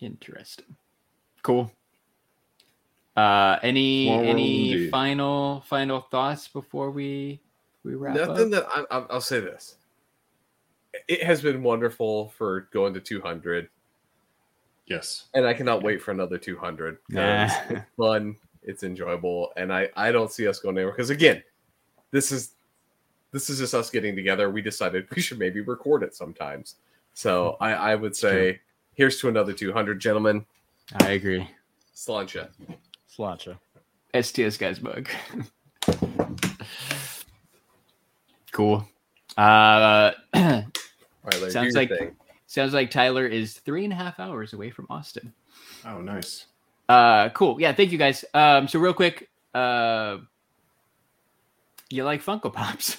Interesting. 0.00 0.76
Cool. 1.42 1.70
Uh, 3.16 3.58
any 3.62 4.06
Small 4.06 4.20
any 4.24 4.72
indeed. 4.72 4.90
final 4.90 5.62
final 5.62 6.00
thoughts 6.02 6.48
before 6.48 6.90
we 6.90 7.40
we 7.82 7.94
wrap 7.94 8.14
Nothing 8.16 8.52
up? 8.54 8.68
that 8.74 8.86
I, 8.92 8.98
I, 8.98 9.06
I'll 9.10 9.20
say 9.20 9.40
this. 9.40 9.76
It 11.08 11.22
has 11.22 11.40
been 11.40 11.62
wonderful 11.62 12.28
for 12.30 12.68
going 12.72 12.92
to 12.94 13.00
200, 13.00 13.68
yes. 14.86 15.26
and 15.34 15.46
I 15.46 15.52
cannot 15.54 15.82
wait 15.82 16.00
for 16.02 16.10
another 16.10 16.36
200 16.38 16.98
because 17.08 17.50
Nah. 17.70 17.76
it's 17.76 17.86
fun, 17.96 18.36
it's 18.62 18.82
enjoyable, 18.82 19.52
and 19.56 19.72
I 19.72 19.88
I 19.96 20.10
don't 20.12 20.30
see 20.30 20.46
us 20.48 20.58
going 20.58 20.76
anywhere. 20.76 20.92
Because 20.92 21.10
again, 21.10 21.42
this 22.10 22.32
is 22.32 22.52
this 23.32 23.50
is 23.50 23.58
just 23.58 23.74
us 23.74 23.90
getting 23.90 24.16
together. 24.16 24.50
We 24.50 24.62
decided 24.62 25.06
we 25.14 25.22
should 25.22 25.38
maybe 25.38 25.60
record 25.60 26.02
it 26.02 26.14
sometimes. 26.14 26.76
So 27.14 27.56
I 27.60 27.72
I 27.72 27.94
would 27.94 28.16
say 28.16 28.60
here's 28.94 29.20
to 29.20 29.28
another 29.28 29.52
200, 29.52 30.00
gentlemen. 30.00 30.44
I 31.00 31.12
agree. 31.12 31.48
Sláinte. 31.94 32.48
Sláinte. 33.10 33.56
STS 34.14 34.56
guys 34.56 34.78
bug. 34.78 35.08
cool. 38.52 38.88
Uh, 39.36 40.12
All 40.34 40.42
right, 41.24 41.40
Larry, 41.40 41.50
sounds 41.50 41.74
like 41.74 41.90
thing. 41.90 42.16
sounds 42.46 42.72
like 42.72 42.90
Tyler 42.90 43.26
is 43.26 43.58
three 43.58 43.84
and 43.84 43.92
a 43.92 43.96
half 43.96 44.18
hours 44.18 44.52
away 44.52 44.70
from 44.70 44.86
Austin. 44.88 45.32
Oh, 45.84 46.00
nice. 46.00 46.46
Uh, 46.88 47.28
cool. 47.30 47.60
Yeah, 47.60 47.72
thank 47.72 47.92
you 47.92 47.98
guys. 47.98 48.24
Um, 48.32 48.68
so 48.68 48.78
real 48.78 48.94
quick, 48.94 49.28
uh, 49.54 50.18
you 51.90 52.04
like 52.04 52.22
Funko 52.22 52.52
Pops? 52.52 52.98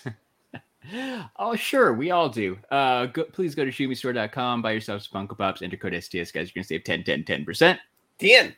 oh, 1.39 1.55
sure, 1.55 1.93
we 1.93 2.11
all 2.11 2.29
do. 2.29 2.57
Uh, 2.71 3.07
go, 3.07 3.23
please 3.25 3.55
go 3.55 3.65
to 3.65 3.71
shootmestore.com, 3.71 4.61
buy 4.61 4.71
yourself 4.71 5.03
some 5.03 5.27
Funko 5.27 5.37
Pops, 5.37 5.61
enter 5.61 5.77
code 5.77 5.93
STS, 6.01 6.31
guys. 6.31 6.49
You're 6.53 6.53
gonna 6.55 6.63
save 6.63 6.83
10, 6.83 7.03
10, 7.03 7.23
10 7.25 7.45
percent. 7.45 7.79
10. 8.19 8.55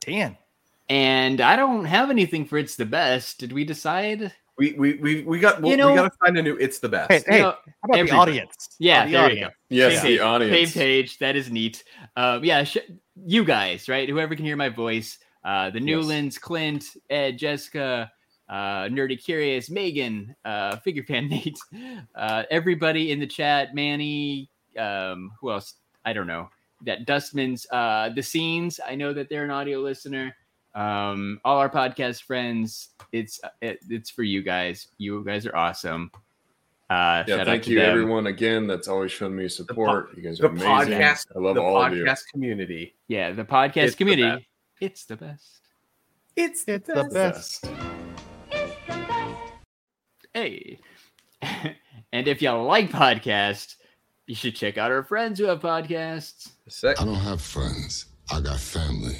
Dan. 0.00 0.36
And 0.88 1.40
I 1.40 1.56
don't 1.56 1.84
have 1.84 2.10
anything 2.10 2.44
for 2.44 2.58
it's 2.58 2.76
the 2.76 2.84
best. 2.84 3.38
Did 3.38 3.52
we 3.52 3.64
decide? 3.64 4.32
We 4.58 4.72
we 4.72 4.94
we, 4.96 5.22
we 5.22 5.38
got 5.38 5.64
You 5.64 5.76
know, 5.76 5.90
we 5.90 5.96
got 5.96 6.12
to 6.12 6.18
find 6.18 6.36
a 6.36 6.42
new. 6.42 6.56
It's 6.56 6.78
the 6.78 6.88
best. 6.88 7.10
Hey, 7.10 7.22
hey, 7.26 7.40
know, 7.40 7.52
how 7.64 7.94
about 7.94 8.06
the 8.06 8.14
audience? 8.14 8.76
Yeah, 8.78 9.02
Oh, 9.02 9.06
the 9.06 9.12
there 9.12 9.24
audience. 9.24 9.40
you 9.40 9.46
go. 9.46 9.52
Yes, 9.88 10.02
Same 10.02 10.12
the 10.12 10.20
audience. 10.20 10.72
Same 10.72 10.82
page. 10.82 11.18
That 11.18 11.36
is 11.36 11.50
neat. 11.50 11.84
Um, 12.16 12.44
yeah, 12.44 12.62
sh- 12.64 12.78
you 13.24 13.44
guys, 13.44 13.88
right? 13.88 14.08
Whoever 14.08 14.36
can 14.36 14.44
hear 14.44 14.56
my 14.56 14.68
voice, 14.68 15.18
uh, 15.44 15.70
the 15.70 15.80
Newlands, 15.80 16.36
Clint, 16.36 16.84
Ed, 17.08 17.38
Jessica, 17.38 18.12
uh, 18.52 18.84
Nerdy 18.88 19.16
Curious, 19.22 19.70
Megan, 19.70 20.36
uh, 20.44 20.76
Figure 20.76 21.02
Fan 21.04 21.28
Nate, 21.30 21.58
uh, 22.14 22.42
everybody 22.50 23.10
in 23.10 23.18
the 23.18 23.26
chat, 23.26 23.74
Manny, 23.74 24.50
um, 24.78 25.32
who 25.40 25.50
else? 25.50 25.74
I 26.04 26.12
don't 26.12 26.26
know. 26.26 26.50
That 26.84 27.06
Dustman's, 27.06 27.66
uh, 27.72 28.10
the 28.14 28.22
scenes. 28.22 28.78
I 28.86 28.94
know 28.94 29.12
that 29.14 29.28
they're 29.30 29.44
an 29.44 29.50
audio 29.50 29.80
listener. 29.80 30.36
Um, 30.74 31.40
all 31.44 31.58
our 31.58 31.70
podcast 31.70 32.24
friends. 32.24 32.90
It's 33.12 33.40
it, 33.60 33.78
it's 33.88 34.10
for 34.10 34.22
you 34.22 34.42
guys. 34.42 34.88
You 34.98 35.24
guys 35.24 35.46
are 35.46 35.54
awesome. 35.56 36.10
Uh, 36.90 37.24
Yeah, 37.26 37.44
thank 37.44 37.66
you, 37.68 37.78
them. 37.78 37.90
everyone, 37.90 38.26
again. 38.26 38.66
That's 38.66 38.88
always 38.88 39.12
shown 39.12 39.34
me 39.34 39.48
support. 39.48 40.14
you 40.16 40.22
guys 40.22 40.40
are 40.40 40.46
amazing. 40.46 40.68
podcast, 40.68 41.26
I 41.34 41.38
love 41.38 41.54
the 41.54 41.62
all 41.62 41.80
of 41.82 41.94
you. 41.96 42.04
podcast 42.04 42.26
community. 42.32 42.94
Yeah, 43.08 43.30
the 43.32 43.44
podcast 43.44 43.84
It's 43.84 43.94
community. 43.94 44.28
best. 44.30 44.44
it's 44.80 45.04
the 45.06 45.16
best. 45.16 45.60
It's 46.36 46.64
It's 46.66 46.86
the 46.86 47.08
best. 47.12 48.01
Hey. 50.34 50.78
and 51.42 52.28
if 52.28 52.40
you 52.40 52.50
like 52.50 52.90
podcasts, 52.90 53.76
you 54.26 54.34
should 54.34 54.56
check 54.56 54.78
out 54.78 54.90
our 54.90 55.02
friends 55.02 55.38
who 55.38 55.46
have 55.46 55.60
podcasts. 55.60 56.52
Sick. 56.68 57.00
I 57.00 57.04
don't 57.04 57.14
have 57.16 57.42
friends. 57.42 58.06
I 58.30 58.40
got 58.40 58.60
family. 58.60 59.18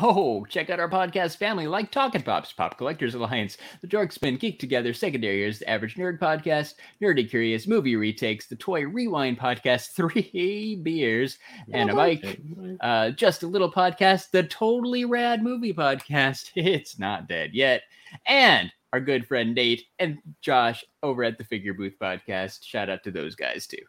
Oh, 0.00 0.44
check 0.44 0.70
out 0.70 0.78
our 0.78 0.88
podcast 0.88 1.38
family 1.38 1.66
like 1.66 1.90
Talking 1.90 2.22
Pops, 2.22 2.52
Pop 2.52 2.78
Collectors 2.78 3.16
Alliance, 3.16 3.56
The 3.80 3.88
Dorkspin, 3.88 4.38
Geek 4.38 4.60
Together, 4.60 4.92
Secondary 4.92 5.38
Years, 5.38 5.58
The 5.58 5.68
Average 5.68 5.96
Nerd 5.96 6.20
Podcast, 6.20 6.74
Nerdy 7.02 7.28
Curious, 7.28 7.66
Movie 7.66 7.96
Retakes, 7.96 8.46
The 8.46 8.54
Toy 8.54 8.86
Rewind 8.86 9.38
Podcast, 9.38 9.92
Three 9.96 10.78
Beers, 10.80 11.38
and 11.72 11.90
a 11.90 11.94
Mic, 11.94 12.40
uh, 12.80 13.10
Just 13.10 13.42
a 13.42 13.48
Little 13.48 13.72
Podcast, 13.72 14.30
The 14.30 14.44
Totally 14.44 15.04
Rad 15.04 15.42
Movie 15.42 15.74
Podcast, 15.74 16.50
It's 16.54 17.00
Not 17.00 17.26
Dead 17.26 17.50
Yet, 17.52 17.82
and 18.26 18.70
our 18.92 19.00
good 19.00 19.26
friend 19.26 19.54
Nate 19.54 19.84
and 19.98 20.18
Josh 20.40 20.84
over 21.02 21.24
at 21.24 21.38
the 21.38 21.44
Figure 21.44 21.74
Booth 21.74 21.94
Podcast. 22.00 22.64
Shout 22.64 22.88
out 22.88 23.02
to 23.04 23.10
those 23.10 23.34
guys 23.34 23.66
too. 23.66 23.82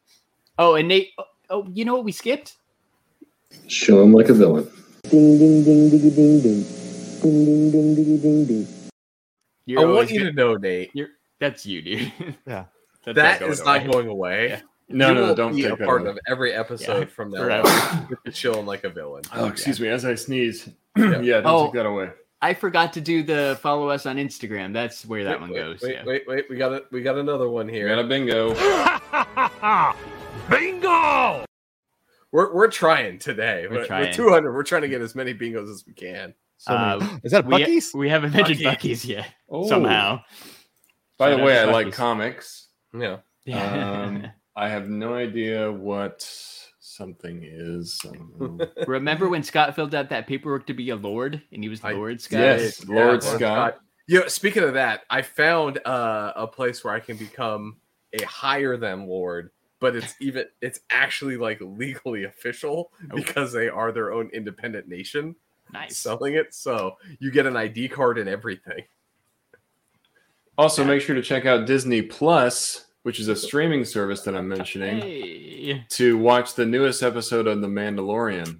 Oh, 0.58 0.76
and 0.76 0.88
Nate, 0.88 1.10
oh, 1.18 1.24
oh 1.50 1.68
you 1.74 1.86
know 1.86 1.94
what 1.96 2.04
we 2.06 2.12
skipped? 2.12 2.58
Show 3.68 4.04
him 4.04 4.14
like 4.14 4.30
a 4.30 4.34
villain. 4.34 4.70
Ding 5.04 5.38
ding 5.40 5.64
ding 5.64 5.90
diggy 5.90 6.16
ding 6.16 6.42
ding. 6.42 6.64
Ding 7.22 7.46
ding 7.46 7.72
ding 7.72 7.96
diggy 7.96 8.22
ding 8.22 8.46
ding. 8.46 8.68
You're 9.66 9.82
I 9.82 9.86
want 9.86 10.12
you 10.12 10.20
good- 10.20 10.32
to 10.32 10.34
know, 10.36 10.56
Nate. 10.56 10.92
You're 10.94 11.10
that's 11.40 11.66
you, 11.66 11.82
dude. 11.82 12.12
Yeah. 12.46 12.66
That's 13.06 13.16
That 13.16 13.40
going 13.40 13.52
is 13.54 13.64
not 13.64 13.90
going 13.90 14.08
away. 14.10 14.50
Yeah. 14.50 14.62
No, 14.90 15.08
You 15.10 15.14
no, 15.16 15.22
will 15.28 15.36
don't 15.36 15.56
be 15.56 15.62
take 15.64 15.72
a 15.72 15.78
part 15.78 16.02
away. 16.02 16.10
of 16.12 16.20
every 16.28 16.52
episode 16.54 17.00
Yeah, 17.00 17.06
from 17.06 17.32
now 17.32 17.64
on. 17.64 18.18
With 18.26 18.36
chilling 18.36 18.66
like 18.66 18.84
a 18.84 18.90
villain. 18.90 19.24
Oh, 19.34 19.46
excuse 19.48 19.80
me. 19.80 19.88
As 19.88 20.04
I 20.04 20.16
sneeze. 20.16 20.68
Yeah. 20.98 21.22
yeah, 21.22 21.42
don't 21.42 21.46
Oh. 21.48 21.66
take 21.68 21.76
that 21.76 21.86
away. 21.86 22.10
I 22.42 22.54
forgot 22.54 22.94
to 22.94 23.02
do 23.02 23.22
the 23.24 23.58
follow 23.62 23.90
us 23.90 24.06
on 24.06 24.16
Instagram. 24.18 24.72
That's 24.74 25.06
where 25.06 25.24
that 25.26 25.34
Wait, 25.34 25.42
one 25.42 25.50
wait, 25.52 25.60
goes. 25.60 25.82
Wait, 25.82 25.94
yeah. 25.96 26.04
wait, 26.06 26.24
wait. 26.28 26.46
We 26.50 26.56
got 26.56 26.72
it. 26.74 26.86
We 26.92 27.02
got 27.02 27.18
another 27.18 27.50
one 27.50 27.68
We 27.68 27.74
here. 27.74 27.88
got 27.90 28.00
a 28.00 28.08
bingo. 28.08 28.54
Bingo! 30.50 31.46
We're 32.32 32.54
we're 32.54 32.68
trying 32.70 33.20
today. 33.20 33.66
We're 33.70 33.78
We're, 33.80 33.86
trying. 33.86 34.06
we're 34.06 34.14
200. 34.14 34.54
We're 34.54 34.64
trying 34.64 34.84
to 34.84 34.88
get 34.88 35.02
as 35.02 35.16
many 35.16 35.34
bingos 35.34 35.70
as 35.72 35.84
we 35.86 35.94
can. 35.94 36.34
So 36.58 36.74
many- 36.78 37.04
Uh, 37.14 37.18
is 37.24 37.32
that 37.32 37.46
we, 37.46 37.54
Buc-ee's? 37.56 37.92
we 37.94 38.10
haven't 38.10 38.34
mentioned 38.34 38.60
Buc-ee's. 38.60 38.64
Bucky's 38.76 39.06
yet. 39.06 39.28
Oh. 39.50 39.68
Somehow. 39.68 40.22
By 41.18 41.32
the 41.32 41.38
way, 41.38 41.54
to 41.56 41.62
I 41.62 41.66
like 41.66 41.92
comics. 41.94 42.68
Yeah. 42.94 43.18
Um, 43.52 44.28
I 44.56 44.70
have 44.70 44.88
no 44.90 45.14
idea 45.16 45.72
what 45.72 46.30
something 47.00 47.42
is. 47.44 48.00
I 48.06 48.16
don't 48.18 48.58
know. 48.60 48.68
Remember 48.88 49.30
when 49.30 49.42
Scott 49.42 49.74
filled 49.74 49.96
out 49.96 50.10
that 50.10 50.28
paperwork 50.28 50.68
to 50.68 50.74
be 50.74 50.90
a 50.90 50.96
lord 50.96 51.42
and 51.52 51.64
he 51.64 51.70
was 51.70 51.84
I- 51.84 51.94
Lord 51.94 52.20
Scott? 52.22 52.40
Yes, 52.40 52.86
Lord 52.86 53.24
Yeah, 53.24 53.36
Scott. 53.38 53.80
Yeah. 54.08 54.28
Speaking 54.28 54.64
of 54.64 54.74
that, 54.74 55.02
I 55.10 55.22
found 55.22 55.80
uh, 55.86 56.34
a 56.36 56.46
place 56.46 56.84
where 56.84 56.94
I 56.94 57.00
can 57.00 57.16
become 57.18 57.78
a 58.14 58.24
higher 58.26 58.76
than 58.76 59.08
lord, 59.08 59.52
but 59.80 59.96
it's 59.96 60.14
even 60.20 60.46
it's 60.62 60.82
actually 60.90 61.38
like 61.38 61.60
legally 61.62 62.26
official 62.26 62.92
Oh. 63.12 63.16
because 63.16 63.54
they 63.54 63.70
are 63.70 63.92
their 63.92 64.12
own 64.12 64.30
independent 64.34 64.88
nation 64.88 65.36
Nice. 65.72 65.98
selling 65.98 66.34
it. 66.36 66.54
So 66.54 66.98
you 67.20 67.32
get 67.32 67.46
an 67.46 67.56
ID 67.56 67.88
card 67.90 68.18
and 68.18 68.28
everything. 68.28 68.84
Also, 70.58 70.84
make 70.84 71.02
sure 71.02 71.16
to 71.16 71.22
check 71.22 71.46
out 71.46 71.66
Disney 71.66 72.02
Plus, 72.02 72.86
which 73.10 73.20
is 73.20 73.28
a 73.28 73.36
streaming 73.36 73.84
service 73.84 74.22
that 74.22 74.36
I'm 74.36 74.48
mentioning, 74.48 75.02
Hey. 75.02 75.84
to 75.90 76.16
watch 76.16 76.54
the 76.54 76.64
newest 76.64 77.02
episode 77.02 77.48
of 77.48 77.60
The 77.60 77.66
Mandalorian. 77.68 78.60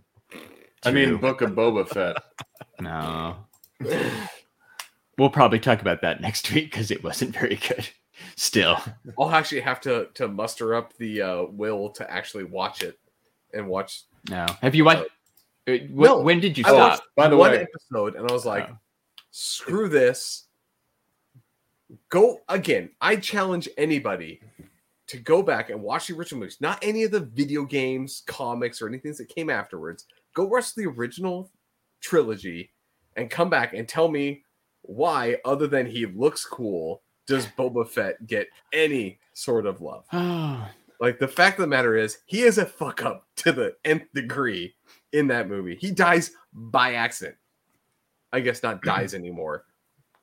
I 0.84 0.90
mean, 0.90 1.18
Book 1.18 1.42
of 1.42 1.52
Boba 1.52 1.88
Fett. 1.88 2.18
No. 2.82 3.36
we'll 5.20 5.30
probably 5.30 5.60
talk 5.60 5.82
about 5.82 6.02
that 6.02 6.20
next 6.20 6.52
week 6.52 6.72
because 6.72 6.90
it 6.90 7.04
wasn't 7.04 7.36
very 7.36 7.58
good. 7.58 7.88
Still. 8.38 8.80
I'll 9.20 9.30
actually 9.30 9.62
have 9.62 9.80
to 9.82 10.08
to 10.16 10.28
muster 10.28 10.74
up 10.74 10.98
the 10.98 11.22
uh, 11.22 11.44
will 11.44 11.90
to 11.92 12.10
actually 12.12 12.46
watch 12.46 12.82
it 12.82 12.98
and 13.54 13.68
watch. 13.68 14.02
No. 14.32 14.48
Have 14.64 14.74
you 14.74 14.84
watched? 14.84 15.04
uh, 15.68 15.74
wh- 15.74 15.90
No. 15.92 16.22
When 16.22 16.40
did 16.40 16.58
you 16.58 16.64
I 16.66 16.70
stop? 16.70 16.90
watched 16.92 17.04
By 17.16 17.28
the 17.28 17.38
one 17.38 17.52
way- 17.52 17.68
episode 17.72 18.16
and 18.16 18.28
I 18.28 18.34
was 18.34 18.48
like, 18.48 18.68
Oh. 18.72 18.78
screw 19.30 19.90
this. 19.90 20.48
Go 22.10 22.42
again. 22.50 22.90
I 23.02 23.16
challenge 23.16 23.70
anybody 23.78 24.42
to 25.08 25.18
go 25.18 25.42
back 25.42 25.70
and 25.70 25.82
watch 25.82 26.08
the 26.08 26.16
original 26.16 26.40
movies, 26.42 26.58
not 26.62 26.78
any 26.84 27.04
of 27.04 27.12
the 27.12 27.22
video 27.22 27.66
games, 27.66 28.24
comics, 28.28 28.82
or 28.82 28.88
anything 28.88 29.14
that 29.18 29.30
came 29.30 29.50
afterwards. 29.50 30.06
Go 30.36 30.46
watch 30.46 30.76
the 30.76 30.86
original 30.86 31.50
trilogy 32.00 32.72
and 33.16 33.30
come 33.30 33.50
back 33.50 33.74
and 33.74 33.88
tell 33.88 34.08
me 34.08 34.44
why, 34.84 35.38
other 35.46 35.68
than 35.68 35.86
he 35.86 36.06
looks 36.06 36.46
cool, 36.46 37.02
does 37.26 37.48
Boba 37.58 37.88
Fett 37.88 38.26
get 38.28 38.48
any 38.72 39.20
sort 39.34 39.66
of 39.66 39.82
love? 39.82 40.06
Ah. 40.14 40.72
Like 41.02 41.18
the 41.18 41.30
fact 41.30 41.58
of 41.60 41.64
the 41.64 41.68
matter 41.68 41.96
is, 41.96 42.18
he 42.26 42.42
is 42.42 42.58
a 42.58 42.66
fuck 42.66 43.06
up 43.06 43.26
to 43.38 43.54
the 43.54 43.74
nth 43.86 44.12
degree 44.14 44.76
in 45.14 45.28
that 45.28 45.48
movie. 45.48 45.78
He 45.80 45.92
dies 45.92 46.32
by 46.52 46.96
accident. 46.96 47.38
I 48.34 48.42
guess 48.42 48.62
not 48.64 48.82
dies 48.82 49.14
anymore. 49.16 49.64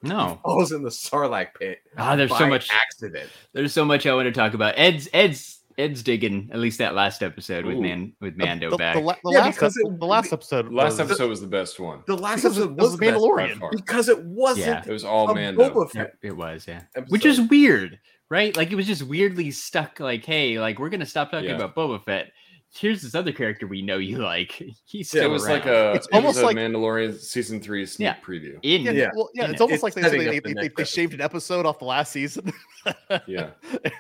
No. 0.09 0.41
Falls 0.45 0.73
in 0.73 0.83
the 0.83 0.91
Sarlacc 0.91 1.49
pit. 1.59 1.79
Ah, 1.97 2.17
there's 2.17 2.37
so 2.37 2.47
much 2.47 2.69
accident. 2.73 3.29
There's 3.53 3.73
so 3.73 3.85
much 3.85 4.07
I 4.07 4.15
want 4.15 4.27
to 4.27 4.33
talk 4.33 4.55
about. 4.55 4.75
Ed's 4.77 5.09
Ed's 5.13 5.61
Ed's 5.79 6.03
digging 6.03 6.49
at 6.53 6.59
least 6.59 6.79
that 6.79 6.95
last 6.95 7.23
episode 7.23 7.67
with 7.67 7.77
Ooh. 7.77 7.83
Man 7.83 8.15
with 8.21 8.35
Mando 8.37 8.71
the, 8.71 8.77
back. 8.79 8.95
the, 8.95 9.03
the 9.03 9.17
Yeah, 9.33 9.41
last 9.41 9.55
because 9.57 9.77
ep- 9.77 9.93
it- 9.93 10.01
the 10.01 10.07
last 10.07 10.33
episode 10.33 10.73
Last 10.73 10.93
was- 10.93 11.01
episode 11.01 11.29
was 11.29 11.41
the 11.43 11.47
best 11.47 11.79
one. 11.79 12.03
The 12.07 12.17
last 12.17 12.43
Because 12.43 12.57
episode 12.59 12.81
was 12.81 12.91
was 12.93 12.99
the 12.99 13.07
Mandalorian. 13.07 13.55
by 13.55 13.59
far. 13.61 13.71
because 13.73 14.09
it 14.09 14.25
wasn't. 14.25 14.67
Yeah. 14.69 14.83
It 14.87 14.93
was 14.93 15.05
all 15.05 15.29
a 15.31 15.35
Mando. 15.35 15.69
Boba 15.69 15.93
Yeah, 15.95 16.03
Fett. 16.05 16.15
it 16.23 16.33
was, 16.37 16.67
yeah. 16.67 16.83
episode. 16.97 17.13
Which 17.13 17.27
is 17.27 17.41
weird, 17.43 17.99
right? 18.31 18.57
Like 18.57 18.73
it 18.73 18.75
was 18.77 18.87
just 18.87 19.03
weirdly 19.03 19.51
stuck. 19.51 20.01
Like, 20.01 20.25
hey, 20.25 20.59
like 20.59 20.79
we're 20.79 20.89
gonna 20.89 21.05
stop 21.05 21.31
talking 21.31 21.51
Yeah. 21.51 21.57
about 21.57 21.75
Boba 21.77 22.03
Fett. 22.03 22.33
Here's 22.75 23.01
this 23.01 23.15
other 23.15 23.33
character 23.33 23.67
we 23.67 23.81
know 23.81 23.97
you 23.99 24.19
like. 24.19 24.63
He's 24.85 25.15
It 25.15 25.31
was 25.31 25.45
around. 25.45 25.53
like 25.53 25.67
a 25.67 25.93
It's 25.95 26.07
almost 26.13 26.43
like- 26.43 26.57
Mandalorian 26.57 27.19
season 27.19 27.61
three 27.61 27.87
sneak 27.87 28.05
Yeah. 28.07 28.17
preview. 28.23 28.59
in. 28.63 28.83
Yeah, 28.83 28.91
Yeah. 28.91 29.11
well, 29.15 29.31
yeah, 29.35 29.45
in 29.45 29.51
it's 29.53 29.61
it. 29.61 29.63
almost 29.63 29.85
It's 29.85 29.97
like 29.97 30.11
they, 30.13 30.19
they, 30.19 30.25
they, 30.25 30.39
the 30.41 30.55
they, 30.55 30.69
they 30.77 30.85
shaved 30.85 31.15
an 31.15 31.21
episode 31.23 31.65
off 31.65 31.79
the 31.79 31.85
last 31.87 32.13
season. 32.13 32.53
Yeah. 33.27 33.51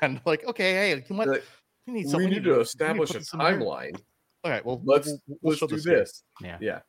and 0.02 0.20
like, 0.26 0.44
okay, 0.46 0.72
hey, 0.72 1.04
you 1.08 1.16
want, 1.16 1.30
Like, 1.30 1.44
we 1.86 1.92
need 1.94 2.14
we 2.14 2.26
need 2.26 2.44
to 2.44 2.60
establish 2.60 3.10
a 3.10 3.18
timeline. 3.20 3.98
All 4.44 4.50
right, 4.50 4.64
well, 4.64 4.80
Let's 4.84 5.06
we'll, 5.08 5.18
we'll 5.26 5.38
let's 5.52 5.58
show 5.60 5.66
do 5.66 5.74
here. 5.76 5.98
this. 6.00 6.22
Yeah. 6.42 6.58
Yeah. 6.60 6.80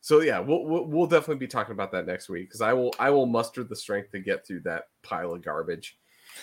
So 0.00 0.20
yeah, 0.20 0.40
we'll, 0.40 0.64
we'll 0.64 0.84
we'll 0.86 1.06
definitely 1.06 1.36
be 1.38 1.46
talking 1.48 1.72
about 1.72 1.90
that 1.92 2.06
next 2.06 2.28
week 2.28 2.48
because 2.48 2.60
I 2.60 2.72
will 2.72 2.94
I 2.98 3.10
will 3.10 3.26
muster 3.26 3.64
the 3.64 3.74
strength 3.76 4.10
to 4.12 4.20
get 4.20 4.46
through 4.46 4.60
that 4.60 4.84
pile 5.02 5.32
of 5.32 5.42
garbage, 5.42 5.98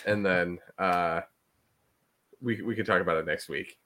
and 0.06 0.24
then 0.26 0.58
uh, 0.78 1.20
we 2.40 2.62
we 2.62 2.74
can 2.74 2.84
talk 2.84 3.00
about 3.00 3.16
it 3.16 3.26
next 3.26 3.48
week. 3.48 3.78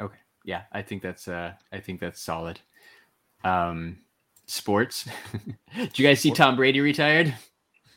Okay. 0.00 0.18
Yeah, 0.44 0.62
I 0.72 0.82
think 0.82 1.02
that's 1.02 1.28
uh 1.28 1.52
I 1.72 1.80
think 1.80 2.00
that's 2.00 2.20
solid. 2.20 2.60
Um 3.44 3.98
sports. 4.46 5.08
Did 5.76 5.98
you 5.98 6.06
guys 6.06 6.20
see 6.20 6.30
Tom 6.30 6.56
Brady 6.56 6.80
retired? 6.80 7.34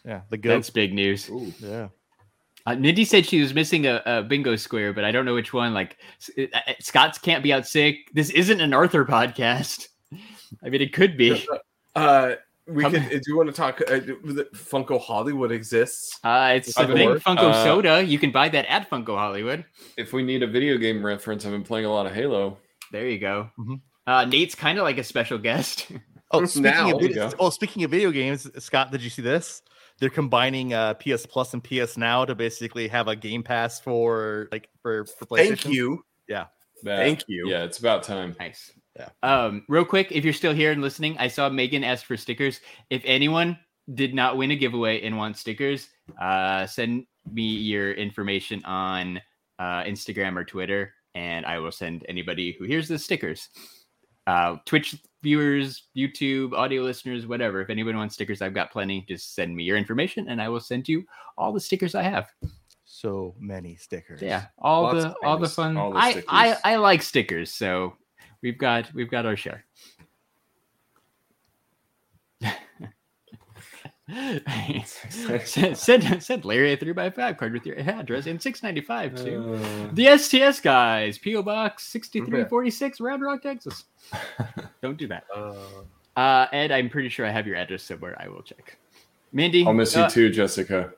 Yeah, 0.05 0.21
the 0.29 0.37
goat. 0.37 0.55
That's 0.55 0.69
big 0.69 0.93
news. 0.93 1.29
Ooh. 1.29 1.53
yeah. 1.59 1.89
Uh, 2.65 2.75
Mindy 2.75 3.05
said 3.05 3.25
she 3.25 3.41
was 3.41 3.53
missing 3.53 3.87
a, 3.87 4.01
a 4.05 4.23
bingo 4.23 4.55
square, 4.55 4.93
but 4.93 5.03
I 5.03 5.11
don't 5.11 5.25
know 5.25 5.33
which 5.33 5.53
one. 5.53 5.73
Like 5.73 5.97
S- 6.19 6.29
uh, 6.37 6.57
uh, 6.67 6.73
Scott's 6.79 7.17
can't 7.17 7.43
be 7.43 7.53
out 7.53 7.65
sick. 7.65 8.09
This 8.13 8.29
isn't 8.31 8.59
an 8.61 8.73
Arthur 8.73 9.05
podcast. 9.05 9.87
I 10.63 10.69
mean, 10.69 10.81
it 10.81 10.93
could 10.93 11.17
be. 11.17 11.45
Uh, 11.95 12.35
we 12.69 12.83
Come- 12.83 12.93
can. 12.93 13.09
Do 13.09 13.21
you 13.27 13.37
want 13.37 13.49
to 13.49 13.53
talk? 13.55 13.81
Uh, 13.81 13.99
Funko 14.55 14.99
Hollywood 15.01 15.51
exists. 15.51 16.19
Uh, 16.23 16.53
it's 16.55 16.77
a 16.79 16.85
the 16.85 16.93
thing. 16.93 17.09
word? 17.09 17.23
Funko 17.23 17.51
Uh, 17.51 17.63
Soda. 17.63 18.03
You 18.03 18.19
can 18.19 18.31
buy 18.31 18.49
that 18.49 18.65
at 18.67 18.89
Funko 18.89 19.17
Hollywood. 19.17 19.65
If 19.97 20.13
we 20.13 20.23
need 20.23 20.43
a 20.43 20.47
video 20.47 20.77
game 20.77 21.05
reference, 21.05 21.45
I've 21.45 21.51
been 21.51 21.63
playing 21.63 21.85
a 21.85 21.91
lot 21.91 22.05
of 22.05 22.13
Halo. 22.13 22.57
There 22.91 23.07
you 23.07 23.19
go. 23.19 23.49
Mhm. 23.59 23.81
Uh, 24.07 24.25
Nate's 24.25 24.55
kind 24.55 24.77
of 24.79 24.83
like 24.83 24.97
a 24.97 25.03
special 25.03 25.37
guest. 25.37 25.87
Oh, 26.31 26.45
speaking 26.45 26.61
Now- 26.71 26.93
of 26.93 27.01
video, 27.01 27.31
oh, 27.39 27.49
speaking 27.49 27.83
of 27.85 27.89
video 27.89 28.11
games, 28.11 28.47
Scott, 28.63 28.91
did 28.91 29.01
you 29.01 29.09
see 29.09 29.23
this? 29.23 29.63
They're 29.97 30.11
combining 30.11 30.75
uh, 30.75 30.93
PS 30.93 31.25
Plus 31.25 31.55
and 31.55 31.63
PS 31.63 31.97
Now 31.97 32.23
to 32.23 32.35
basically 32.35 32.87
have 32.87 33.07
a 33.07 33.15
Game 33.15 33.41
Pass 33.41 33.79
for 33.79 34.47
like 34.51 34.69
for, 34.83 35.05
for 35.05 35.25
PlayStation. 35.25 35.47
Thank 35.63 35.65
you. 35.73 36.03
That- 36.27 36.51
Thank 36.83 37.23
you. 37.27 37.49
Yeah, 37.49 37.63
it's 37.63 37.79
about 37.79 38.03
time. 38.03 38.35
nice. 38.39 38.71
Yeah. 38.99 39.09
Um, 39.23 39.63
real 39.69 39.85
quick, 39.85 40.11
if 40.11 40.23
you're 40.23 40.33
still 40.33 40.53
here 40.53 40.71
and 40.71 40.81
listening, 40.81 41.17
I 41.17 41.29
saw 41.29 41.49
Megan 41.49 41.83
ask 41.83 42.05
for 42.05 42.17
stickers. 42.17 42.59
If 42.89 43.01
anyone 43.05 43.57
did 43.93 44.13
not 44.13 44.37
win 44.37 44.51
a 44.51 44.55
giveaway 44.55 45.01
and 45.01 45.17
want 45.17 45.37
stickers, 45.37 45.87
uh, 46.19 46.67
send 46.67 47.05
me 47.31 47.43
your 47.43 47.93
information 47.93 48.63
on 48.65 49.21
uh, 49.57 49.83
Instagram 49.83 50.35
or 50.35 50.43
Twitter, 50.43 50.93
and 51.15 51.45
I 51.45 51.59
will 51.59 51.71
send 51.71 52.05
anybody 52.09 52.55
who 52.59 52.65
hears 52.65 52.87
the 52.87 52.99
stickers. 52.99 53.49
Uh, 54.27 54.57
Twitch 54.65 54.95
viewers, 55.23 55.87
YouTube, 55.97 56.53
audio 56.53 56.83
listeners, 56.83 57.25
whatever. 57.25 57.61
If 57.61 57.69
anyone 57.69 57.97
wants 57.97 58.15
stickers, 58.15 58.41
I've 58.41 58.53
got 58.53 58.71
plenty. 58.71 59.05
Just 59.07 59.33
send 59.33 59.55
me 59.55 59.63
your 59.63 59.77
information, 59.77 60.27
and 60.29 60.41
I 60.41 60.49
will 60.49 60.59
send 60.59 60.87
you 60.87 61.03
all 61.37 61.51
the 61.51 61.59
stickers 61.59 61.95
I 61.95 62.03
have. 62.03 62.27
So 62.85 63.35
many 63.39 63.75
stickers. 63.75 64.21
Yeah, 64.21 64.45
all 64.57 64.83
Lots 64.83 65.03
the 65.03 65.15
all 65.23 65.37
the 65.37 65.49
fun. 65.49 65.77
all 65.77 65.91
the 65.93 65.99
I, 65.99 66.23
I. 66.27 66.57
I 66.63 66.75
like 66.75 67.01
stickers, 67.01 67.51
so 67.51 67.93
we've 68.41 68.57
got 68.57 68.93
we've 68.93 69.09
got 69.11 69.25
our 69.25 69.35
share. 69.37 69.65
send, 75.45 75.77
send 75.77 76.23
send 76.23 76.45
Larry 76.45 76.73
a 76.73 76.77
three 76.77 76.93
by 76.93 77.09
five 77.09 77.37
card 77.37 77.53
with 77.53 77.65
your 77.65 77.79
address 77.79 78.25
and 78.25 78.41
six 78.41 78.63
ninety 78.63 78.81
five 78.81 79.13
to 79.15 79.53
Uh, 79.53 79.89
the 79.93 80.17
STS 80.17 80.59
guys, 80.61 81.17
PO 81.19 81.43
Box 81.43 81.85
sixty 81.85 82.19
three 82.21 82.43
forty 82.45 82.71
six, 82.71 82.99
Round 82.99 83.21
Rock, 83.21 83.43
Texas. 83.43 83.85
Don't 84.81 84.97
do 84.97 85.07
that. 85.07 85.25
Uh, 85.35 85.53
Uh, 86.15 86.47
Ed, 86.51 86.71
I'm 86.71 86.89
pretty 86.89 87.07
sure 87.07 87.25
I 87.25 87.29
have 87.29 87.47
your 87.47 87.55
address 87.55 87.83
somewhere. 87.83 88.15
I 88.19 88.27
will 88.27 88.41
check. 88.41 88.77
Mindy, 89.31 89.65
I'll 89.65 89.73
miss 89.73 89.95
you 89.95 90.01
uh, 90.01 90.09
too, 90.09 90.29
Jessica. 90.29 90.91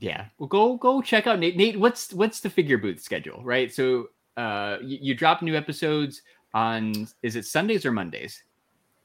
Yeah. 0.00 0.26
Well, 0.38 0.48
go 0.48 0.76
go 0.76 1.00
check 1.00 1.26
out 1.28 1.38
Nate. 1.38 1.56
Nate, 1.56 1.78
what's 1.78 2.12
what's 2.12 2.40
the 2.40 2.50
figure 2.50 2.78
booth 2.78 3.00
schedule? 3.00 3.40
Right. 3.44 3.72
So 3.72 4.08
uh 4.36 4.78
you, 4.82 4.98
you 5.00 5.14
drop 5.14 5.42
new 5.42 5.56
episodes 5.56 6.22
on 6.54 7.08
is 7.22 7.36
it 7.36 7.46
Sundays 7.46 7.86
or 7.86 7.92
Mondays? 7.92 8.42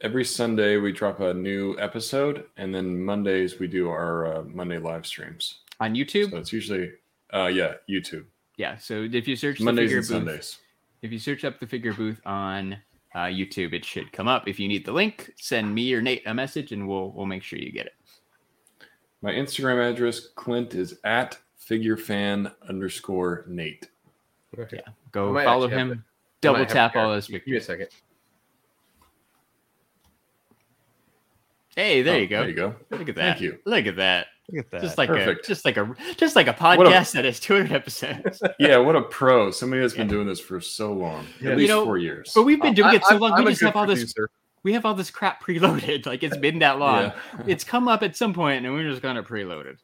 Every 0.02 0.26
Sunday 0.26 0.78
we 0.78 0.92
drop 0.92 1.22
a 1.22 1.34
new 1.34 1.76
episode, 1.80 2.46
and 2.58 2.74
then 2.74 3.04
Mondays 3.04 3.58
we 3.60 3.68
do 3.68 3.90
our 3.90 4.28
uh, 4.32 4.44
Monday 4.44 4.78
live 4.78 5.08
streams. 5.08 5.62
On 5.80 5.96
YouTube? 5.96 6.32
So 6.32 6.38
it's 6.38 6.54
usually, 6.54 6.92
uh, 7.34 7.48
yeah, 7.48 7.76
YouTube. 7.90 8.26
Yeah. 8.58 8.78
So 8.78 9.08
if 9.12 9.28
you 9.28 9.36
search 9.36 9.60
Mondays 9.60 9.90
the 9.90 9.98
and 9.98 10.08
booth, 10.08 10.28
Sundays. 10.28 10.58
if 11.02 11.12
you 11.12 11.18
search 11.18 11.44
up 11.46 11.60
the 11.60 11.66
figure 11.66 11.94
booth 11.94 12.22
on 12.26 12.78
uh, 13.16 13.26
YouTube, 13.26 13.74
it 13.74 13.84
should 13.84 14.12
come 14.12 14.28
up. 14.28 14.48
If 14.48 14.60
you 14.60 14.68
need 14.68 14.86
the 14.86 14.92
link, 14.92 15.34
send 15.38 15.74
me 15.74 15.92
or 15.94 16.02
Nate 16.02 16.28
a 16.28 16.34
message, 16.34 16.72
and 16.72 16.88
we'll 16.88 17.12
we'll 17.12 17.26
make 17.26 17.42
sure 17.42 17.58
you 17.58 17.72
get 17.72 17.88
it. 17.88 17.94
My 19.24 19.32
Instagram 19.32 19.92
address, 19.92 20.28
Clint, 20.36 20.76
is 20.76 21.00
at 21.04 21.40
figurefan 21.60 22.54
underscore 22.70 23.46
Nate. 23.48 23.88
Yeah. 24.72 24.80
Go 25.12 25.34
follow 25.44 25.68
him. 25.68 25.90
the- 25.90 26.00
Double 26.42 26.66
tap 26.66 26.96
all 26.96 27.10
those 27.10 27.28
Give 27.28 27.46
me 27.48 27.58
a 27.58 27.62
second. 27.62 27.88
Hey, 31.76 32.02
there 32.02 32.16
Oh, 32.16 32.18
you 32.18 32.28
go. 32.28 32.40
There 32.40 32.50
you 32.50 32.56
go. 32.56 32.76
Look 32.90 33.08
at 33.10 33.16
that. 33.16 33.38
Thank 33.38 33.42
you. 33.42 33.60
Look 33.66 33.86
at 33.86 33.96
that. 33.98 34.28
Look 34.52 34.66
at 34.66 34.72
that. 34.72 34.82
Just 34.82 34.98
like 34.98 35.10
Perfect. 35.10 35.46
a 35.46 35.48
just 35.48 35.66
like 35.66 35.78
a 35.78 35.94
just 36.18 36.36
like 36.36 36.48
a 36.48 36.54
What 36.54 36.88
a- 36.88 36.90
podcast 36.90 37.12
that 37.14 37.26
has 37.26 37.40
200 37.40 37.72
episodes. 37.72 38.42
Yeah, 38.60 38.78
what 38.78 38.96
a 38.96 39.02
pro. 39.02 39.52
Somebody 39.52 39.82
that's 39.82 39.94
been 39.94 40.08
doing 40.08 40.26
this 40.28 40.40
for 40.40 40.60
so 40.62 40.94
long. 40.94 41.26
Yeah. 41.42 41.50
At 41.50 41.52
You 41.52 41.56
least 41.58 41.70
know, 41.70 41.86
four 41.86 41.98
years. 41.98 42.32
But 42.34 42.44
we've 42.44 42.62
been 42.62 42.74
doing 42.74 42.96
it 42.96 43.04
so 43.04 43.12
I'm- 43.12 43.20
long. 43.22 43.34
I'm 43.34 43.44
we 43.46 43.52
just 43.52 43.62
have 43.64 43.76
all 43.76 43.86
this. 43.86 44.14
We 44.64 44.74
have 44.74 44.86
all 44.86 44.96
this 44.96 45.12
crap 45.12 45.44
preloaded. 45.44 46.06
Like 46.08 46.24
it's 46.24 46.38
been 46.38 46.60
that 46.60 46.80
long. 46.80 47.04
Yeah. 47.04 47.14
It's 47.46 47.64
come 47.64 47.88
up 47.88 48.02
at 48.04 48.16
some 48.16 48.34
point, 48.34 48.66
and 48.66 48.74
we're 48.74 48.90
just 48.90 49.02
gonna 49.02 49.24
preload 49.24 49.66
it. 49.66 49.78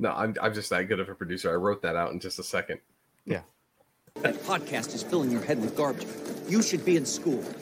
No, 0.00 0.12
I'm 0.12 0.34
I'm 0.40 0.54
just 0.54 0.70
that 0.70 0.88
good 0.88 0.98
of 0.98 1.10
a 1.10 1.14
producer. 1.14 1.50
I 1.52 1.56
wrote 1.56 1.82
that 1.82 1.94
out 1.94 2.12
in 2.12 2.18
just 2.20 2.38
a 2.38 2.42
second. 2.42 2.80
Yeah. 3.26 3.42
That 4.22 4.34
podcast 4.42 4.94
is 4.94 5.02
filling 5.02 5.30
your 5.30 5.42
head 5.42 5.60
with 5.60 5.76
garbage. 5.76 6.06
You 6.48 6.62
should 6.62 6.84
be 6.84 6.96
in 6.96 7.04
school. 7.06 7.44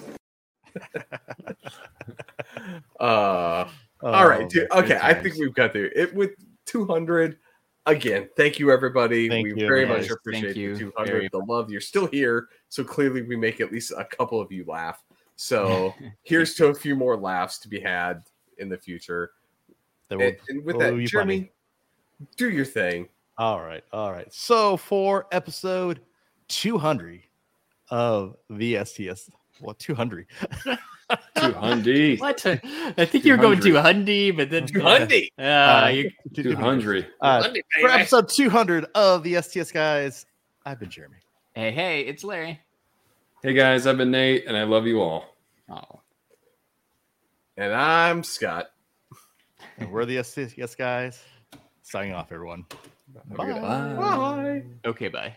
Uh, 3.00 3.68
all 4.02 4.28
right, 4.28 4.48
dude. 4.48 4.66
Oh, 4.70 4.80
Okay, 4.82 4.98
I 5.00 5.14
think 5.14 5.36
we've 5.36 5.54
got 5.54 5.72
there. 5.72 5.86
It 5.86 6.14
with 6.14 6.30
200. 6.66 7.38
Again, 7.86 8.28
thank 8.36 8.58
you 8.58 8.70
everybody. 8.70 9.28
Thank 9.28 9.44
we 9.44 9.50
you, 9.50 9.56
very 9.68 9.82
everybody. 9.82 10.02
much 10.02 10.10
appreciate 10.10 10.44
Thank 10.46 10.56
you 10.56 10.72
the 10.74 10.80
200. 10.80 11.06
very 11.10 11.28
The 11.32 11.38
love. 11.38 11.70
You're 11.70 11.80
still 11.80 12.06
here, 12.06 12.48
so 12.68 12.82
clearly 12.84 13.22
we 13.22 13.36
make 13.36 13.60
at 13.60 13.72
least 13.72 13.92
a 13.96 14.04
couple 14.04 14.40
of 14.40 14.50
you 14.52 14.64
laugh. 14.66 15.02
So 15.36 15.94
here's 16.22 16.54
to 16.56 16.66
a 16.66 16.74
few 16.74 16.96
more 16.96 17.16
laughs 17.16 17.58
to 17.60 17.68
be 17.68 17.80
had 17.80 18.22
in 18.58 18.68
the 18.68 18.76
future. 18.78 19.30
That 20.08 20.18
will- 20.18 20.26
And, 20.26 20.36
and 20.48 20.64
with 20.64 20.78
that, 20.80 20.96
be 20.96 21.06
Jeremy, 21.06 21.36
funny. 21.38 21.52
Do 22.36 22.50
your 22.50 22.64
thing. 22.64 23.08
All 23.36 23.60
right, 23.62 23.84
all 23.92 24.10
right. 24.12 24.32
So 24.32 24.76
for 24.76 25.26
episode 25.32 26.00
200 26.48 27.20
of 27.90 28.36
the 28.50 28.84
STS, 28.84 29.30
well, 29.60 29.74
200. 29.74 30.26
200. 31.36 32.18
What? 32.20 32.44
I 32.46 33.04
think 33.04 33.24
you're 33.24 33.36
going 33.36 33.60
to 33.60 33.72
Hundy, 33.74 34.36
but 34.36 34.50
then 34.50 34.66
200. 34.66 35.30
Uh, 35.38 35.42
Uh, 35.42 35.88
you, 35.88 36.10
200. 36.34 37.06
Uh, 37.20 37.38
200, 37.42 37.64
for 37.80 37.88
baby. 37.88 38.00
episode 38.00 38.28
200 38.28 38.86
of 38.94 39.22
the 39.22 39.40
STS 39.40 39.72
guys, 39.72 40.26
I've 40.66 40.78
been 40.80 40.90
Jeremy. 40.90 41.16
hey, 41.54 41.70
hey, 41.70 42.00
it's 42.02 42.24
Larry. 42.24 42.60
Hey 43.42 43.52
guys, 43.54 43.86
I've 43.86 43.96
been 43.96 44.10
Nate, 44.10 44.46
and 44.48 44.56
I 44.56 44.64
love 44.64 44.86
you 44.86 45.00
all. 45.00 45.36
Oh, 45.70 46.00
And 47.56 47.72
I'm 47.72 48.22
Scott. 48.24 48.66
And 49.78 49.90
we're 49.92 50.04
the 50.04 50.22
STS 50.24 50.74
guys. 50.74 51.22
Signing 51.90 52.12
off, 52.12 52.32
everyone. 52.32 52.66
Have 53.30 53.40
a 53.40 53.44
good- 53.46 53.62
Bye. 53.96 54.62
Okay, 54.90 55.08
bye. 55.08 55.34